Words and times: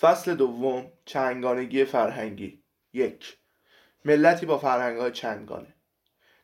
فصل 0.00 0.34
دوم 0.34 0.92
چنگانگی 1.04 1.84
فرهنگی. 1.84 2.62
یک 2.92 3.36
ملتی 4.04 4.46
با 4.46 4.58
فرهنگهای 4.58 5.12
چنگانه. 5.12 5.74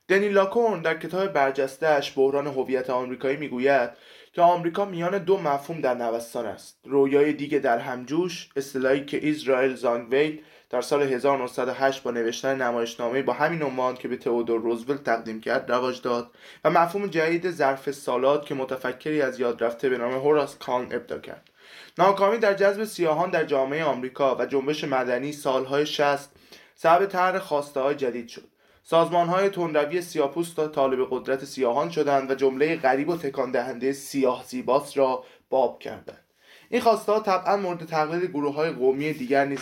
دنی 0.09 0.29
لاکورن 0.29 0.83
در 0.83 0.99
کتاب 0.99 1.29
برجستهاش 1.29 2.19
بحران 2.19 2.47
هویت 2.47 2.91
آمریکایی 2.91 3.37
می‌گوید 3.37 3.91
که 4.33 4.43
آمریکا 4.43 4.85
میان 4.85 5.19
دو 5.19 5.41
مفهوم 5.41 5.81
در 5.81 5.95
نوستان 5.95 6.47
است. 6.47 6.79
رویای 6.85 7.33
دیگه 7.33 7.59
در 7.59 7.79
همجوش 7.79 8.49
اصطلاحی 8.57 9.05
که 9.05 9.17
ایزرائیل 9.17 9.75
زانگویل 9.75 10.43
در 10.71 10.81
سال 10.81 11.03
1908 11.03 12.03
با 12.03 12.11
نوشتن 12.11 12.63
نمایشنامه 12.63 13.23
با 13.23 13.33
همین 13.33 13.63
عنوان 13.63 13.95
که 13.95 14.09
به 14.09 14.17
تئودور 14.17 14.61
روزولت 14.61 15.05
تقدیم 15.05 15.41
کرد 15.41 15.71
رواج 15.71 16.03
داد 16.03 16.31
و 16.65 16.71
مفهوم 16.71 17.07
جدید 17.07 17.51
ظرف 17.51 17.91
سالات 17.91 18.47
که 18.47 18.55
متفکری 18.55 19.23
از 19.23 19.41
یاد 19.41 19.65
رفته 19.65 19.89
به 19.89 19.99
نام 19.99 20.13
هوراس 20.13 20.59
کان 20.59 20.83
ابدا 20.83 21.19
کرد. 21.19 21.50
ناکامی 21.99 22.39
در 22.39 22.55
جذب 22.55 22.85
سیاهان 22.85 23.31
در 23.31 23.45
جامعه 23.45 23.85
آمریکا 23.85 24.37
و 24.37 24.47
جنبش 24.47 24.85
مدنی 24.85 25.33
سالهای 25.33 25.87
60 25.87 26.31
سبب 26.75 27.07
طرح 27.07 27.39
خواسته 27.39 27.81
های 27.81 27.95
جدید 27.95 28.29
شد. 28.29 28.49
سازمان 28.83 29.29
های 29.29 29.49
تندروی 29.49 30.03
سیاپوست 30.03 30.69
طالب 30.69 31.09
قدرت 31.11 31.45
سیاهان 31.45 31.91
شدند 31.91 32.31
و 32.31 32.35
جمله 32.35 32.77
غریب 32.77 33.09
و 33.09 33.17
تکان 33.17 33.51
دهنده 33.51 33.93
سیاه 33.93 34.45
زیباس 34.47 34.97
را 34.97 35.25
باب 35.51 35.79
کردند. 35.79 36.25
این 36.69 36.81
خواسته 36.81 37.13
ها 37.13 37.21
طبعا 37.21 37.57
مورد 37.57 37.85
تقلید 37.87 38.31
گروه 38.31 38.55
های 38.55 38.71
قومی 38.71 39.13
دیگر 39.13 39.45
نیز 39.45 39.61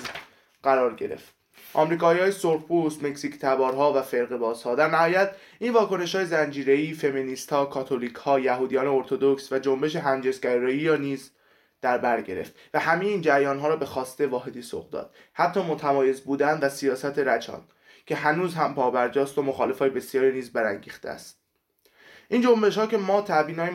قرار 0.62 0.94
گرفت. 0.94 1.34
آمریکایی 1.74 2.20
های 2.20 2.32
سرخپوست، 2.32 3.04
مکزیک 3.04 3.38
تبارها 3.38 3.92
و 3.92 4.02
فرق 4.02 4.36
بازها 4.36 4.74
در 4.74 4.88
نهایت 4.88 5.36
این 5.58 5.72
واکنش 5.72 6.14
های 6.14 6.26
زنجیره‌ای 6.26 6.92
فمینیست 6.92 7.52
ها، 7.52 7.64
کاتولیک 7.66 8.14
ها، 8.14 8.40
یهودیان 8.40 8.86
ارتودکس 8.86 9.52
و 9.52 9.58
جنبش 9.58 9.96
همجنسگرایی 9.96 10.78
یا 10.78 10.96
نیز 10.96 11.30
در 11.80 11.98
بر 11.98 12.20
گرفت 12.20 12.54
و 12.74 12.78
همه 12.78 13.04
این 13.04 13.20
جریان 13.20 13.58
ها 13.58 13.68
را 13.68 13.76
به 13.76 13.86
خواسته 13.86 14.26
واحدی 14.26 14.62
سوق 14.62 14.90
داد. 14.90 15.14
حتی 15.32 15.62
متمایز 15.62 16.20
بودن 16.20 16.58
و 16.62 16.68
سیاست 16.68 17.18
رچان 17.18 17.62
که 18.06 18.16
هنوز 18.16 18.54
هم 18.54 18.74
پابرجاست 18.74 19.38
و 19.38 19.42
مخالف 19.42 19.78
های 19.78 19.90
بسیاری 19.90 20.32
نیز 20.32 20.52
برانگیخته 20.52 21.10
است. 21.10 21.38
این 22.28 22.42
جنبش 22.42 22.78
ها 22.78 22.86
که 22.86 22.96
ما 22.96 23.22
تبیین 23.22 23.58
های 23.58 23.70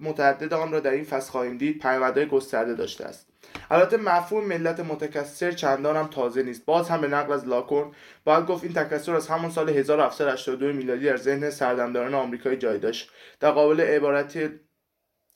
متعدد 0.00 0.54
آن 0.54 0.72
را 0.72 0.80
در 0.80 0.90
این 0.90 1.04
فصل 1.04 1.30
خواهیم 1.30 1.58
دید 1.58 1.82
پیامدهای 1.82 2.26
گسترده 2.26 2.74
داشته 2.74 3.04
است. 3.04 3.26
البته 3.70 3.96
مفهوم 3.96 4.44
ملت 4.44 4.80
متکثر 4.80 5.52
چندان 5.52 5.96
هم 5.96 6.06
تازه 6.06 6.42
نیست. 6.42 6.64
باز 6.64 6.88
هم 6.88 7.00
به 7.00 7.08
نقل 7.08 7.32
از 7.32 7.48
لاکورن 7.48 7.92
باید 8.24 8.46
گفت 8.46 8.64
این 8.64 8.72
تکثر 8.72 9.14
از 9.14 9.28
همون 9.28 9.50
سال 9.50 9.68
1782 9.68 10.66
میلادی 10.66 11.04
در 11.04 11.16
ذهن 11.16 11.50
سردمداران 11.50 12.14
آمریکایی 12.14 12.56
جای 12.56 12.78
داشت. 12.78 13.10
در 13.40 13.50
قابل 13.50 13.80
عبارت 13.80 14.50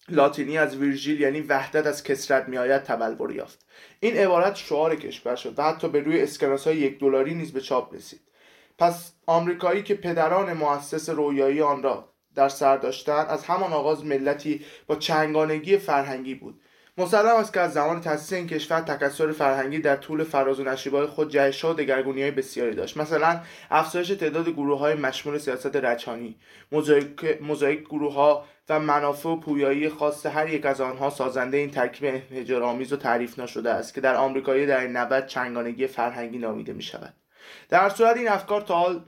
لاتینی 0.08 0.58
از 0.58 0.76
ویرژیل 0.76 1.20
یعنی 1.20 1.40
وحدت 1.40 1.86
از 1.86 2.02
کسرت 2.02 2.48
میآید 2.48 2.82
تبلور 2.82 3.32
یافت. 3.32 3.66
این 4.00 4.16
عبارت 4.16 4.56
شعار 4.56 4.96
کشور 4.96 5.36
شد 5.36 5.58
و 5.58 5.62
حتی 5.62 5.88
به 5.88 6.00
روی 6.00 6.22
اسکناس 6.22 6.66
های 6.66 6.76
یک 6.76 6.98
دلاری 6.98 7.34
نیز 7.34 7.52
به 7.52 7.60
چاپ 7.60 7.94
رسید. 7.94 8.20
پس 8.78 9.12
آمریکایی 9.26 9.82
که 9.82 9.94
پدران 9.94 10.52
مؤسس 10.52 11.08
رویایی 11.08 11.62
آن 11.62 11.82
را 11.82 12.12
در 12.34 12.48
سر 12.48 12.76
داشتند 12.76 13.26
از 13.26 13.44
همان 13.44 13.72
آغاز 13.72 14.04
ملتی 14.04 14.64
با 14.86 14.96
چنگانگی 14.96 15.78
فرهنگی 15.78 16.34
بود. 16.34 16.60
مسلم 16.98 17.36
است 17.36 17.52
که 17.52 17.60
از 17.60 17.72
زمان 17.72 18.00
تأسیس 18.00 18.32
این 18.32 18.46
کشور 18.46 18.80
تکثر 18.80 19.32
فرهنگی 19.32 19.78
در 19.78 19.96
طول 19.96 20.24
فراز 20.24 20.60
و 20.60 20.64
نشیبهای 20.64 21.06
خود 21.06 21.30
جهش 21.30 21.64
و 21.64 21.72
دگرگونی 21.72 22.22
های 22.22 22.30
بسیاری 22.30 22.74
داشت. 22.74 22.96
مثلا 22.96 23.40
افزایش 23.70 24.08
تعداد 24.08 24.48
گروه 24.48 24.78
های 24.78 24.94
مشمول 24.94 25.38
سیاست 25.38 25.76
رچانی 25.76 26.36
موزاییک 27.40 27.80
گروه 27.80 28.14
ها 28.14 28.44
و 28.68 28.80
منافع 28.80 29.28
و 29.28 29.36
پویایی 29.36 29.88
خاص 29.88 30.26
هر 30.26 30.48
یک 30.48 30.66
از 30.66 30.80
آنها 30.80 31.10
سازنده 31.10 31.56
این 31.56 31.70
ترکیب 31.70 32.22
انحجارآمیز 32.30 32.92
و 32.92 32.96
تعریف 32.96 33.38
نشده 33.38 33.70
است 33.70 33.94
که 33.94 34.00
در 34.00 34.14
آمریکایی 34.14 34.66
در 34.66 34.86
نبد 34.86 35.26
چنگانگی 35.26 35.86
فرهنگی 35.86 36.38
نامیده 36.38 36.72
می 36.72 36.82
شود 36.82 37.14
در 37.68 37.88
صورت 37.88 38.16
این 38.16 38.28
افکار 38.28 38.60
تا 38.60 38.74
حال 38.74 39.04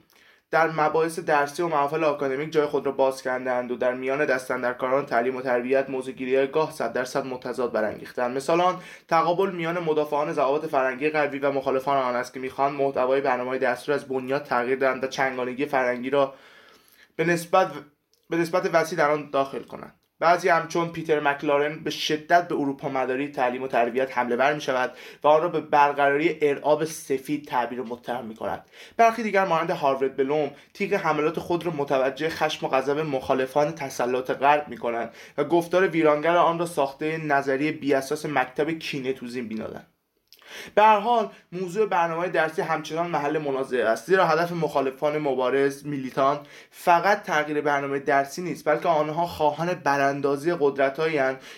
در 0.51 0.71
مباحث 0.71 1.19
درسی 1.19 1.61
و 1.61 1.67
محافل 1.67 2.03
آکادمیک 2.03 2.51
جای 2.51 2.65
خود 2.65 2.85
را 2.85 2.91
باز 2.91 3.21
کردند 3.21 3.71
و 3.71 3.75
در 3.75 3.93
میان 3.93 4.25
دستندرکاران 4.25 5.05
تعلیم 5.05 5.35
و 5.35 5.41
تربیت 5.41 5.89
موضوعگیری 5.89 6.47
گاه 6.47 6.71
صد 6.71 6.93
درصد 6.93 7.25
متضاد 7.25 7.71
برانگیختند. 7.71 8.37
مثال 8.37 8.61
آن 8.61 8.81
تقابل 9.07 9.51
میان 9.51 9.79
مدافعان 9.79 10.33
ضوابط 10.33 10.65
فرنگی 10.65 11.09
غربی 11.09 11.39
و 11.39 11.51
مخالفان 11.51 11.97
آن 11.97 12.15
است 12.15 12.33
که 12.33 12.39
می‌خواهند 12.39 12.81
محتوای 12.81 13.21
برنامه 13.21 13.57
دستور 13.57 13.95
از 13.95 14.07
بنیاد 14.07 14.43
تغییر 14.43 14.79
دهند 14.79 15.03
و 15.03 15.07
چنگانگی 15.07 15.65
فرنگی 15.65 16.09
را 16.09 16.33
به 17.15 17.23
نسبت 17.23 17.71
به 18.29 18.37
نسبت 18.37 18.69
وسیع 18.73 18.97
در 18.97 19.11
آن 19.11 19.29
داخل 19.29 19.63
کنند. 19.63 19.98
بعضی 20.19 20.49
همچون 20.49 20.89
پیتر 20.89 21.19
مکلارن 21.19 21.79
به 21.79 21.89
شدت 21.89 22.47
به 22.47 22.55
اروپا 22.55 22.89
مداری 22.89 23.27
تعلیم 23.27 23.63
و 23.63 23.67
تربیت 23.67 24.17
حمله 24.17 24.35
ور 24.35 24.53
می 24.53 24.61
شود 24.61 24.93
و 25.23 25.27
آن 25.27 25.41
را 25.41 25.49
به 25.49 25.61
برقراری 25.61 26.37
ارعاب 26.41 26.85
سفید 26.85 27.45
تعبیر 27.45 27.81
متهم 27.81 28.25
می 28.25 28.35
کند 28.35 28.65
برخی 28.97 29.23
دیگر 29.23 29.45
مانند 29.45 29.69
هاروارد 29.69 30.17
بلوم 30.17 30.51
تیغ 30.73 30.93
حملات 30.93 31.39
خود 31.39 31.65
را 31.65 31.71
متوجه 31.71 32.29
خشم 32.29 32.65
و 32.65 32.69
غضب 32.69 32.99
مخالفان 32.99 33.71
تسلط 33.71 34.31
غرب 34.31 34.67
می 34.67 34.77
کنند 34.77 35.13
و 35.37 35.43
گفتار 35.43 35.87
ویرانگر 35.87 36.37
آن 36.37 36.59
را 36.59 36.65
ساخته 36.65 37.17
نظریه 37.17 37.71
بیاساس 37.71 38.25
مکتب 38.25 38.71
کینه 38.71 39.13
توزین 39.13 39.47
بینادند 39.47 39.87
به 40.75 40.81
هر 40.83 40.99
حال 40.99 41.29
موضوع 41.51 41.85
برنامه 41.85 42.29
درسی 42.29 42.61
همچنان 42.61 43.07
محل 43.07 43.37
منازعه 43.37 43.85
است 43.85 44.05
زیرا 44.05 44.27
هدف 44.27 44.51
مخالفان 44.51 45.17
مبارز 45.17 45.85
میلیتان 45.85 46.39
فقط 46.71 47.23
تغییر 47.23 47.61
برنامه 47.61 47.99
درسی 47.99 48.41
نیست 48.41 48.65
بلکه 48.65 48.89
آنها 48.89 49.27
خواهان 49.27 49.73
براندازی 49.73 50.53
قدرت 50.59 50.99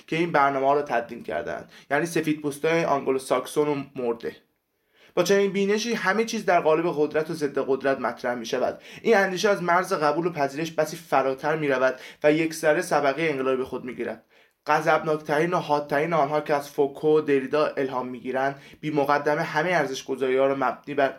که 0.07 0.15
این 0.15 0.31
برنامه 0.31 0.67
ها 0.67 0.73
را 0.73 0.81
تدوین 0.81 1.23
کردند 1.23 1.71
یعنی 1.91 2.05
سفید 2.05 2.41
پوستای 2.41 2.85
آنگلو 2.85 3.19
ساکسون 3.19 3.67
و 3.67 3.83
مرده. 3.95 4.35
با 5.15 5.23
چنین 5.23 5.51
بینشی 5.51 5.93
همه 5.93 6.25
چیز 6.25 6.45
در 6.45 6.59
قالب 6.59 6.93
قدرت 6.97 7.29
و 7.29 7.33
ضد 7.33 7.57
قدرت 7.67 7.99
مطرح 7.99 8.35
می 8.35 8.45
شود 8.45 8.81
این 9.01 9.17
اندیشه 9.17 9.49
از 9.49 9.63
مرز 9.63 9.93
قبول 9.93 10.25
و 10.25 10.31
پذیرش 10.31 10.71
بسی 10.71 10.97
فراتر 10.97 11.55
می 11.55 11.67
رود 11.67 11.99
و 12.23 12.31
یک 12.31 12.53
سره 12.53 12.81
صبغه 12.81 13.21
انقلابی 13.21 13.63
خود 13.63 13.83
می 13.83 13.95
گیرد 13.95 14.25
غضبناکترین 14.67 15.53
و 15.53 15.57
حادترین 15.57 16.13
آنها 16.13 16.41
که 16.41 16.53
از 16.53 16.69
فوکو 16.69 17.17
و 17.17 17.21
دریدا 17.21 17.65
الهام 17.65 18.07
می‌گیرند 18.07 18.61
بی 18.81 18.91
مقدمه 18.91 19.41
همه 19.41 19.69
ارزش 19.69 20.03
گذاری 20.03 20.37
ها 20.37 20.47
را 20.47 20.55
مبنی 20.55 20.93
بر 20.95 21.13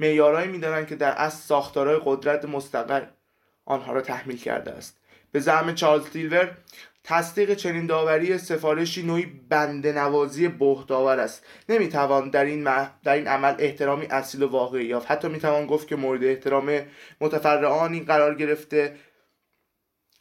معیارهایی 0.00 0.48
می‌دانند 0.48 0.86
که 0.86 0.96
در 0.96 1.12
اصل 1.12 1.36
ساختارهای 1.36 2.00
قدرت 2.04 2.44
مستقر 2.44 3.02
آنها 3.64 3.92
را 3.92 4.00
تحمیل 4.00 4.38
کرده 4.38 4.70
است. 4.70 5.00
به 5.32 5.40
زعم 5.40 5.74
چارلز 5.74 6.04
تیلور 6.04 6.50
تصدیق 7.04 7.54
چنین 7.54 7.86
داوری 7.86 8.38
سفارشی 8.38 9.02
نوعی 9.02 9.26
بنده 9.48 9.92
نوازی 9.92 10.48
بهداور 10.48 11.20
است. 11.20 11.44
نمی‌توان 11.68 12.30
در 12.30 12.44
این, 12.44 12.64
در 13.04 13.12
این 13.12 13.28
عمل 13.28 13.54
احترامی 13.58 14.06
اصیل 14.06 14.42
و 14.42 14.48
واقعی 14.48 14.84
یافت. 14.84 15.10
حتی 15.10 15.28
می‌توان 15.28 15.66
گفت 15.66 15.88
که 15.88 15.96
مورد 15.96 16.24
احترام 16.24 16.80
متفرعانی 17.20 18.00
قرار 18.00 18.34
گرفته 18.34 18.96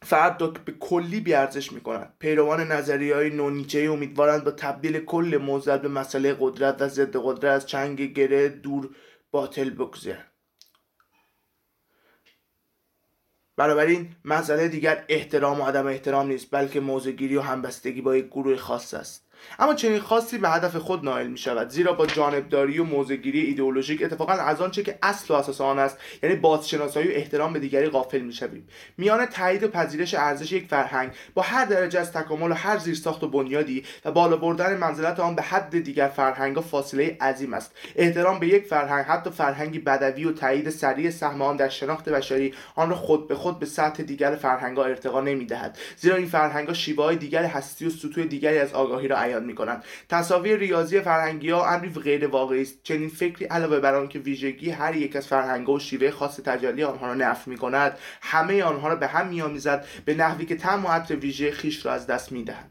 فرد 0.03 0.41
را 0.41 0.47
به 0.47 0.71
کلی 0.71 1.19
بیارزش 1.19 1.71
می‌کنند 1.71 2.13
پیروان 2.19 2.71
نظریه 2.71 3.15
های 3.15 3.29
نونیچه 3.29 3.79
امیدوارند 3.79 4.43
با 4.43 4.51
تبدیل 4.51 4.99
کل 4.99 5.39
موضوع 5.41 5.77
به 5.77 5.87
مسئله 5.87 6.37
قدرت 6.39 6.81
و 6.81 6.87
ضد 6.87 7.17
قدرت 7.17 7.51
از 7.51 7.65
چنگ 7.65 8.01
گره 8.01 8.49
دور 8.49 8.89
باطل 9.31 9.69
بگذارند 9.69 10.33
بنابراین 13.57 14.15
مسئله 14.25 14.67
دیگر 14.67 15.05
احترام 15.09 15.61
و 15.61 15.65
عدم 15.65 15.87
احترام 15.87 16.27
نیست 16.27 16.47
بلکه 16.51 16.79
موضوعگیری 16.79 17.35
و 17.35 17.41
همبستگی 17.41 18.01
با 18.01 18.15
یک 18.15 18.25
گروه 18.25 18.55
خاص 18.55 18.93
است. 18.93 19.29
اما 19.59 19.73
چنین 19.73 19.99
خاصی 19.99 20.37
به 20.37 20.49
هدف 20.49 20.75
خود 20.75 21.05
نائل 21.05 21.27
می 21.27 21.37
شود 21.37 21.69
زیرا 21.69 21.93
با 21.93 22.05
جانبداری 22.05 22.79
و 22.79 22.83
موزگیری 22.83 23.39
ایدئولوژیک 23.39 24.03
اتفاقا 24.03 24.33
از 24.33 24.61
آنچه 24.61 24.83
که 24.83 24.99
اصل 25.03 25.33
و 25.33 25.37
اساس 25.37 25.61
آن 25.61 25.79
است 25.79 25.97
یعنی 26.23 26.35
بازشناسایی 26.35 27.07
و 27.07 27.11
احترام 27.11 27.53
به 27.53 27.59
دیگری 27.59 27.89
غافل 27.89 28.19
می 28.19 28.33
شویم 28.33 28.67
میان 28.97 29.25
تایید 29.25 29.63
و 29.63 29.67
پذیرش 29.67 30.13
ارزش 30.13 30.51
یک 30.51 30.67
فرهنگ 30.67 31.11
با 31.33 31.41
هر 31.41 31.65
درجه 31.65 31.99
از 31.99 32.11
تکامل 32.11 32.51
و 32.51 32.53
هر 32.53 32.77
زیرساخت 32.77 33.23
و 33.23 33.27
بنیادی 33.27 33.83
و 34.05 34.11
بالا 34.11 34.37
بردن 34.37 34.77
منزلت 34.77 35.19
آن 35.19 35.35
به 35.35 35.41
حد 35.41 35.79
دیگر 35.79 36.07
فرهنگ 36.07 36.57
فاصله 36.57 37.17
عظیم 37.21 37.53
است. 37.53 37.71
احترام 37.95 38.39
به 38.39 38.47
یک 38.47 38.65
فرهنگ 38.65 39.05
حتی 39.05 39.29
فرهنگی 39.29 39.79
بدوی 39.79 40.25
و 40.25 40.31
تایید 40.31 40.69
سریع 40.69 41.09
سهم 41.09 41.41
آن 41.41 41.57
در 41.57 41.69
شناخت 41.69 42.09
بشری 42.09 42.53
آن 42.75 42.89
را 42.89 42.95
خود 42.95 43.27
به 43.27 43.35
خود 43.35 43.59
به 43.59 43.65
سطح 43.65 44.03
دیگر 44.03 44.35
فرهنگ 44.35 44.79
ارتقا 44.79 45.21
نمی‌دهد. 45.21 45.77
زیرا 45.97 46.15
این 46.15 46.27
فرهنگ 46.27 46.73
شیوه 46.73 47.15
دیگر 47.15 47.43
هستی 47.43 47.85
و 47.85 47.89
سطوح 47.89 48.25
دیگری 48.25 48.57
از 48.57 48.73
آگاهی 48.73 49.07
را 49.07 49.17
بیان 49.33 49.43
می‌کنند 49.43 49.83
تصاویر 50.09 50.57
ریاضی 50.57 50.99
فرهنگی 50.99 51.49
ها 51.49 51.69
امری 51.69 51.89
غیر 51.89 52.27
واقعی 52.27 52.61
است. 52.61 52.83
چنین 52.83 53.09
فکری 53.09 53.45
علاوه 53.45 53.79
بر 53.79 53.95
آنکه 53.95 54.19
ویژگی 54.19 54.69
هر 54.69 54.95
یک 54.95 55.15
از 55.15 55.27
فرهنگ 55.27 55.69
و 55.69 55.79
شیوه 55.79 56.11
خاص 56.11 56.39
تجلی 56.39 56.83
آنها 56.83 57.07
را 57.07 57.13
نفی 57.13 57.51
می‌کند 57.51 57.97
همه 58.21 58.63
آنها 58.63 58.87
را 58.87 58.95
به 58.95 59.07
هم 59.07 59.27
میآمیزد 59.27 59.85
به 60.05 60.13
نحوی 60.13 60.45
که 60.45 60.55
تم 60.55 60.85
و 60.85 60.99
ویژه 61.13 61.51
خیش 61.51 61.85
را 61.85 61.93
از 61.93 62.07
دست 62.07 62.31
می‌دهند 62.31 62.69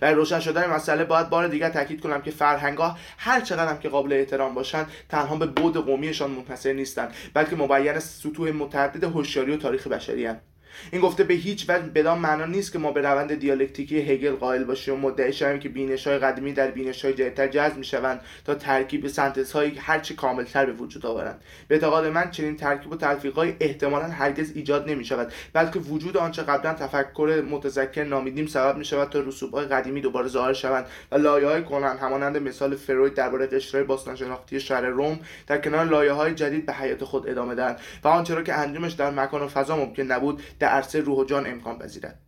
برای 0.00 0.14
روشن 0.14 0.40
شدن 0.40 0.70
مسئله 0.70 1.04
باید 1.04 1.30
بار 1.30 1.48
دیگر 1.48 1.70
تاکید 1.70 2.00
کنم 2.00 2.22
که 2.22 2.30
فرهنگ 2.30 2.78
ها 2.78 2.98
هر 3.18 3.40
چقدر 3.40 3.70
هم 3.70 3.78
که 3.78 3.88
قابل 3.88 4.12
احترام 4.12 4.54
باشند 4.54 4.86
تنها 5.08 5.36
به 5.36 5.46
بود 5.46 5.76
قومیشان 5.76 6.30
منحصر 6.30 6.72
نیستند 6.72 7.14
بلکه 7.34 7.56
مبین 7.56 7.98
سطوح 7.98 8.50
متعدد 8.50 9.04
هوشیاری 9.04 9.52
و 9.52 9.56
تاریخ 9.56 9.86
بشری 9.86 10.26
هستند. 10.26 10.53
این 10.92 11.00
گفته 11.00 11.24
به 11.24 11.34
هیچ 11.34 11.70
وجه 11.70 11.82
بدان 11.82 12.18
معنا 12.18 12.46
نیست 12.46 12.72
که 12.72 12.78
ما 12.78 12.92
به 12.92 13.00
روند 13.00 13.34
دیالکتیکی 13.34 14.00
هگل 14.00 14.34
قائل 14.34 14.64
باشیم. 14.64 14.94
و 14.94 14.96
مدعی 14.96 15.32
شویم 15.32 15.58
که 15.58 15.68
بینش 15.68 16.06
های 16.06 16.18
قدیمی 16.18 16.52
در 16.52 16.70
بینش 16.70 17.04
های 17.04 17.14
جدیدتر 17.14 17.46
جذب 17.46 17.76
می‌شوند 17.76 18.20
تا 18.44 18.54
ترکیب 18.54 19.06
سنتز 19.06 19.52
هایی 19.52 19.74
هرچی 19.78 20.14
کاملتر 20.14 20.66
به 20.66 20.72
وجود 20.72 21.06
آورند. 21.06 21.40
به 21.68 21.74
اعتقاد 21.74 22.06
من 22.06 22.30
چنین 22.30 22.56
ترکیب 22.56 22.92
و 22.92 22.96
تلفیق 22.96 23.34
های 23.34 23.54
احتمالا 23.60 24.04
هرگز 24.04 24.52
ایجاد 24.54 24.90
نمی 24.90 25.04
شود 25.04 25.32
بلکه 25.52 25.78
وجود 25.78 26.16
آنچه 26.16 26.42
قبلا 26.42 26.74
تفکر 26.74 27.44
متذکر 27.50 28.04
نامیدیم 28.04 28.46
سبب 28.46 28.76
می 28.76 28.84
شود 28.84 29.08
تا 29.08 29.20
رسوب 29.20 29.54
های 29.54 29.66
قدیمی 29.66 30.00
دوباره 30.00 30.28
ظاهر 30.28 30.52
شوند 30.52 30.86
و 31.12 31.16
لایه 31.16 31.46
های 31.46 31.64
کنن 31.64 31.96
همانند 31.98 32.36
مثال 32.36 32.76
فروید 32.76 33.14
درباره 33.14 33.46
قشرهای 33.46 33.84
باستان 33.84 34.16
شناختی 34.16 34.60
شهر 34.60 34.80
روم 34.80 35.20
در 35.46 35.58
کنار 35.58 35.84
لایه 35.84 36.12
های 36.12 36.34
جدید 36.34 36.66
به 36.66 36.72
حیات 36.72 37.04
خود 37.04 37.28
ادامه 37.28 37.54
دهند 37.54 37.80
و 38.04 38.08
آنچه 38.08 38.34
را 38.34 38.42
که 38.42 38.54
انجامش 38.54 38.92
در 38.92 39.10
مکان 39.10 39.42
و 39.42 39.48
فضا 39.48 39.76
ممکن 39.76 40.02
نبود 40.02 40.42
در 40.64 40.70
عرصه 40.70 41.00
روح 41.00 41.18
و 41.18 41.24
جان 41.24 41.46
امکان 41.46 41.78
پذیرد. 41.78 42.18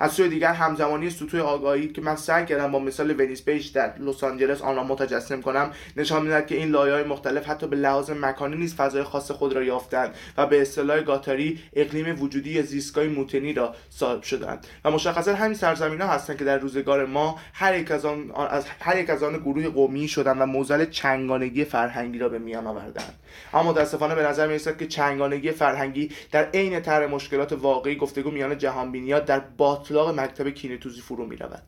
از 0.00 0.12
سوی 0.12 0.28
دیگر 0.28 0.52
همزمانی 0.52 1.10
سطوح 1.10 1.40
آگاهی 1.40 1.88
که 1.88 2.00
من 2.00 2.16
سعی 2.16 2.46
کردم 2.46 2.72
با 2.72 2.78
مثال 2.78 3.20
ونیس 3.20 3.42
بیش 3.42 3.66
در 3.66 3.94
لس 3.98 4.24
آنجلس 4.24 4.62
آن 4.62 4.76
را 4.76 4.84
متجسم 4.84 5.40
کنم 5.40 5.70
نشان 5.96 6.22
می‌دهد 6.22 6.46
که 6.46 6.54
این 6.54 6.68
لایه‌های 6.68 7.04
مختلف 7.04 7.48
حتی 7.48 7.66
به 7.66 7.76
لحاظ 7.76 8.10
مکانی 8.10 8.56
نیز 8.56 8.74
فضای 8.74 9.02
خاص 9.02 9.30
خود 9.30 9.52
را 9.52 9.62
یافتند 9.62 10.14
و 10.36 10.46
به 10.46 10.62
اصطلاح 10.62 11.00
گاتاری 11.00 11.58
اقلیم 11.72 12.22
وجودی 12.22 12.50
یا 12.50 12.62
زیستگاه 12.62 13.04
موتنی 13.04 13.52
را 13.52 13.74
صاحب 13.90 14.22
شدند. 14.22 14.66
و 14.84 14.90
مشخصا 14.90 15.34
همین 15.34 15.54
سرزمین 15.54 16.00
ها 16.00 16.08
هستند 16.08 16.38
که 16.38 16.44
در 16.44 16.58
روزگار 16.58 17.06
ما 17.06 17.38
هر 17.52 17.78
یک 17.78 17.90
از 17.90 18.04
آن 18.04 18.30
از 18.50 18.64
هر 18.80 18.98
یک 18.98 19.10
از 19.10 19.22
آن 19.22 19.38
گروه 19.38 19.68
قومی 19.68 20.08
شدند 20.08 20.40
و 20.40 20.46
موزل 20.46 20.84
چنگانگی 20.84 21.64
فرهنگی 21.64 22.18
را 22.18 22.28
به 22.28 22.38
میان 22.38 22.66
آوردند. 22.66 23.14
اما 23.54 23.70
متاسفانه 23.70 24.14
به 24.14 24.22
نظر 24.22 24.46
می‌رسد 24.46 24.78
که 24.78 24.86
چنگانگی 24.86 25.50
فرهنگی 25.50 26.10
در 26.32 26.48
عین 26.54 26.80
طرح 26.80 27.06
مشکلات 27.06 27.52
واقعی 27.52 27.96
گفتگو 27.96 28.30
میان 28.30 28.58
جهانبینیات 28.58 29.24
در 29.24 29.40
باطلاق 29.88 30.20
مکتب 30.20 30.48
کینتوزی 30.48 31.00
فرو 31.00 31.26
می‌رود. 31.26 31.62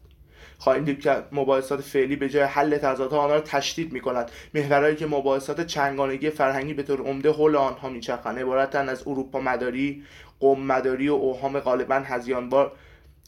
خواهیم 0.59 0.85
دید 0.85 1.01
که 1.01 1.23
مباحثات 1.33 1.81
فعلی 1.81 2.17
به 2.17 2.29
جای 2.29 2.43
حل 2.43 2.79
تضادها 2.79 3.19
آنها 3.19 3.35
را 3.35 3.41
تشدید 3.41 3.93
می 3.93 4.01
کند 4.01 4.31
محورهایی 4.55 4.97
که 4.97 5.07
مباحثات 5.07 5.67
چنگانگی 5.67 6.31
فرهنگی 6.31 6.75
به 6.75 6.83
طور 6.83 7.01
عمده 7.01 7.31
حول 7.31 7.57
آنها 7.57 7.89
میچرخند. 7.89 8.39
عبارتند 8.39 8.89
از 8.89 9.03
اروپا 9.07 9.41
مداری 9.41 10.03
قوم 10.41 10.67
مداری 10.67 11.09
و 11.09 11.13
اوهام 11.13 11.61
غالبا 11.61 11.95
هزیانبار 11.95 12.73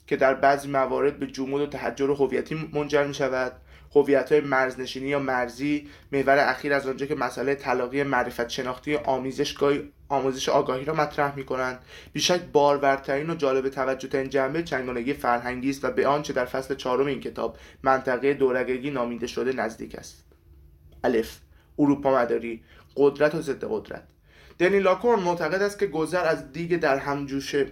که 0.06 0.16
در 0.16 0.34
بعضی 0.34 0.68
موارد 0.68 1.18
به 1.18 1.26
جمود 1.26 1.60
و 1.60 1.66
تحجر 1.66 2.10
هویتی 2.10 2.70
منجر 2.72 3.06
می 3.06 3.14
شود 3.14 3.52
هویت 3.94 4.32
های 4.32 4.40
مرزنشینی 4.40 5.08
یا 5.08 5.18
مرزی 5.18 5.88
محور 6.12 6.38
اخیر 6.38 6.72
از 6.72 6.86
آنجا 6.86 7.06
که 7.06 7.14
مسئله 7.14 7.54
طلاقی 7.54 8.02
معرفت 8.02 8.48
شناختی 8.48 8.96
آمیزشگاهی 8.96 9.92
آموزش 10.12 10.48
آگاهی 10.48 10.84
را 10.84 10.94
مطرح 10.94 11.36
می 11.36 11.44
کنند 11.44 11.78
بیشک 12.12 12.40
بارورترین 12.52 13.30
و 13.30 13.34
جالب 13.34 13.68
توجه 13.68 14.08
ترین 14.08 14.28
جنبه 14.28 14.62
چنگانگی 14.62 15.12
فرهنگی 15.12 15.70
است 15.70 15.84
و 15.84 15.90
به 15.90 16.06
آنچه 16.06 16.32
در 16.32 16.44
فصل 16.44 16.74
چهارم 16.74 17.06
این 17.06 17.20
کتاب 17.20 17.56
منطقه 17.82 18.34
دورگگی 18.34 18.90
نامیده 18.90 19.26
شده 19.26 19.52
نزدیک 19.52 19.94
است. 19.94 20.24
الف. 21.04 21.38
اروپا 21.78 22.14
مداری. 22.14 22.62
قدرت 22.96 23.34
و 23.34 23.40
ضد 23.40 23.64
قدرت. 23.70 24.02
دنی 24.58 24.80
لاکورن 24.80 25.20
معتقد 25.20 25.62
است 25.62 25.78
که 25.78 25.86
گذر 25.86 26.24
از 26.24 26.52
دیگ 26.52 26.76
در 26.76 26.98
همجوشه 26.98 27.66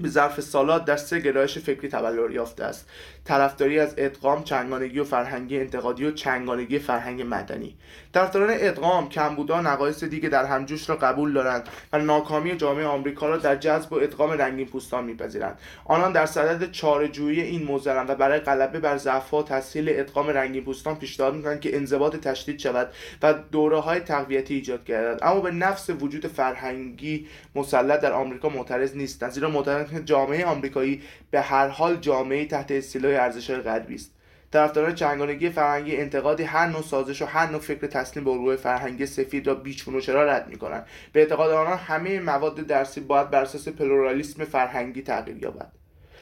به 0.00 0.08
ظرف 0.08 0.40
سالات 0.40 0.84
در 0.84 0.96
سه 0.96 1.20
گرایش 1.20 1.58
فکری 1.58 1.88
تبلور 1.88 2.32
یافته 2.32 2.64
است. 2.64 2.88
طرفداری 3.28 3.78
از 3.78 3.94
ادغام 3.96 4.44
چنگانگی 4.44 4.98
و 4.98 5.04
فرهنگی 5.04 5.60
انتقادی 5.60 6.04
و 6.04 6.10
چنگانگی 6.10 6.78
فرهنگ 6.78 7.22
مدنی. 7.22 7.76
طرفداران 8.12 8.50
ادغام 8.52 9.08
کمبودا 9.08 9.60
نقایص 9.60 10.04
دیگه 10.04 10.28
در 10.28 10.44
همجوش 10.44 10.88
را 10.90 10.96
قبول 10.96 11.32
دارند 11.32 11.68
و 11.92 11.98
ناکامی 11.98 12.56
جامعه 12.56 12.86
آمریکا 12.86 13.28
را 13.28 13.36
در 13.36 13.56
جذب 13.56 13.92
و 13.92 13.96
ادغام 13.96 14.30
رنگین 14.30 14.66
پوستان 14.66 15.04
میپذیرند. 15.04 15.58
آنان 15.84 16.12
در 16.12 16.26
صدد 16.26 16.70
چارهجویی 16.70 17.40
این 17.40 17.62
موزرند 17.64 18.10
و 18.10 18.14
برای 18.14 18.38
غلبه 18.38 18.80
بر 18.80 18.96
ضعفها 18.96 19.42
تسهیل 19.42 19.88
ادغام 19.88 20.28
رنگین 20.28 20.64
پوستان 20.64 20.96
پیشنهاد 20.96 21.34
می‌کنند 21.34 21.60
که 21.60 21.76
انضباط 21.76 22.16
تشدید 22.16 22.58
شود 22.58 22.92
و 23.22 23.34
دوره 23.52 23.78
های 23.78 24.00
تقویتی 24.00 24.54
ایجاد 24.54 24.84
گردد. 24.84 25.18
اما 25.22 25.40
به 25.40 25.50
نفس 25.50 25.90
وجود 25.90 26.26
فرهنگی 26.26 27.26
مسلط 27.54 28.00
در 28.00 28.12
آمریکا 28.12 28.48
معترض 28.48 28.96
نیستند 28.96 29.30
زیرا 29.30 29.50
معتقدند 29.50 30.04
جامعه 30.04 30.46
آمریکایی 30.46 31.02
به 31.30 31.40
هر 31.40 31.68
حال 31.68 31.96
جامعه 31.96 32.44
تحت 32.44 32.70
استیلای 32.70 33.16
ارزش‌های 33.16 33.60
غربی 33.60 33.94
است. 33.94 34.14
طرفداران 34.50 34.94
چنگانگی 34.94 35.50
فرهنگی 35.50 35.96
انتقادی 35.96 36.42
هر 36.42 36.66
نوع 36.66 36.82
سازش 36.82 37.22
و 37.22 37.26
هر 37.26 37.50
نوع 37.50 37.60
فکر 37.60 37.86
تسلیم 37.86 38.24
به 38.24 38.30
الگوی 38.30 38.56
فرهنگی 38.56 39.06
سفید 39.06 39.46
را 39.46 39.54
بیچون 39.54 39.94
و 39.94 40.00
چرا 40.00 40.24
رد 40.24 40.48
می‌کنند؟ 40.48 40.86
به 41.12 41.20
اعتقاد 41.20 41.50
آنان 41.50 41.78
همه 41.78 42.20
مواد 42.20 42.54
درسی 42.54 43.00
باید 43.00 43.30
بر 43.30 43.42
اساس 43.42 43.68
پلورالیسم 43.68 44.44
فرهنگی 44.44 45.02
تغییر 45.02 45.42
یابد. 45.42 45.72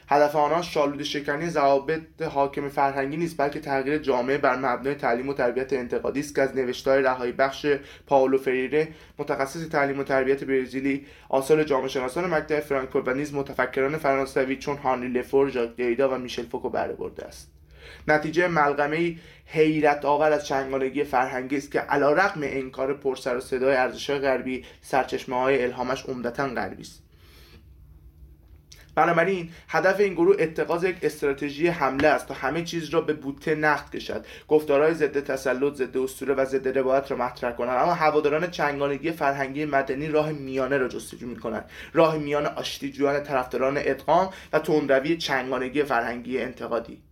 هدف 0.08 0.36
آنان 0.36 0.62
شالود 0.62 1.02
شکنی 1.02 1.50
ضوابط 1.50 2.22
حاکم 2.22 2.68
فرهنگی 2.68 3.16
نیست 3.16 3.38
بلکه 3.38 3.60
تغییر 3.60 3.98
جامعه 3.98 4.38
بر 4.38 4.56
مبنای 4.56 4.94
تعلیم 4.94 5.28
و 5.28 5.32
تربیت 5.32 5.72
انتقادی 5.72 6.20
است 6.20 6.34
که 6.34 6.42
از 6.42 6.56
نوشتار 6.56 7.00
رهایی 7.00 7.32
بخش 7.32 7.66
پاولو 8.06 8.38
فریره 8.38 8.88
متخصص 9.18 9.68
تعلیم 9.68 9.98
و 9.98 10.04
تربیت 10.04 10.44
برزیلی 10.44 11.06
آثار 11.28 11.64
جامعه 11.64 11.88
شناسان 11.88 12.34
مکتب 12.34 12.60
فرانکفورت 12.60 13.08
و 13.08 13.14
نیز 13.14 13.34
متفکران 13.34 13.98
فرانسوی 13.98 14.56
چون 14.56 14.76
هانری 14.76 15.08
لفور 15.08 15.50
ژاک 15.50 15.70
و 15.98 16.18
میشل 16.18 16.46
فوکو 16.46 16.70
بهره 16.70 16.92
برده 16.92 17.24
است. 17.24 17.52
نتیجه 18.08 18.48
ملغمه 18.48 19.16
حیرت 19.46 20.04
آور 20.04 20.32
از 20.32 20.46
چنگانگی 20.46 21.04
فرهنگی 21.04 21.56
است 21.56 21.72
که 21.72 21.80
علا 21.80 22.12
رقم 22.12 22.40
انکار 22.42 22.94
پرسر 22.94 23.36
و 23.36 23.40
صدای 23.40 23.76
ارزشهای 23.76 24.18
غربی 24.18 24.64
سرچشمه 24.80 25.36
های 25.36 25.64
الهامش 25.64 26.04
عمدتا 26.06 26.48
غربی 26.48 26.82
است. 26.82 27.05
بنابراین 28.96 29.50
هدف 29.68 30.00
این 30.00 30.14
گروه 30.14 30.36
اتخاذ 30.38 30.84
یک 30.84 30.96
استراتژی 31.02 31.68
حمله 31.68 32.08
است 32.08 32.28
تا 32.28 32.34
همه 32.34 32.62
چیز 32.62 32.88
را 32.88 33.00
به 33.00 33.12
بوته 33.12 33.54
نقد 33.54 33.90
کشد. 33.90 34.26
گفتارهای 34.48 34.94
ضد 34.94 35.20
تسلط 35.20 35.74
ضد 35.74 35.96
اسطوره 35.96 36.34
و 36.34 36.44
ضد 36.44 36.78
روایت 36.78 37.10
را 37.10 37.16
مطرح 37.16 37.52
کنند. 37.52 37.82
اما 37.82 37.94
هواداران 37.94 38.50
چنگانگی 38.50 39.10
فرهنگی 39.10 39.64
مدنی 39.64 40.08
راه 40.08 40.32
میانه 40.32 40.78
را 40.78 40.88
جستجو 40.88 41.26
می‌کنند. 41.26 41.70
راه 41.92 42.18
میان 42.18 42.46
آشتیجویان 42.46 43.22
طرفداران 43.22 43.78
ادغام 43.78 44.30
و 44.52 44.58
تندروی 44.58 45.16
چنگانگی 45.16 45.82
فرهنگی 45.82 46.38
انتقادی. 46.40 47.02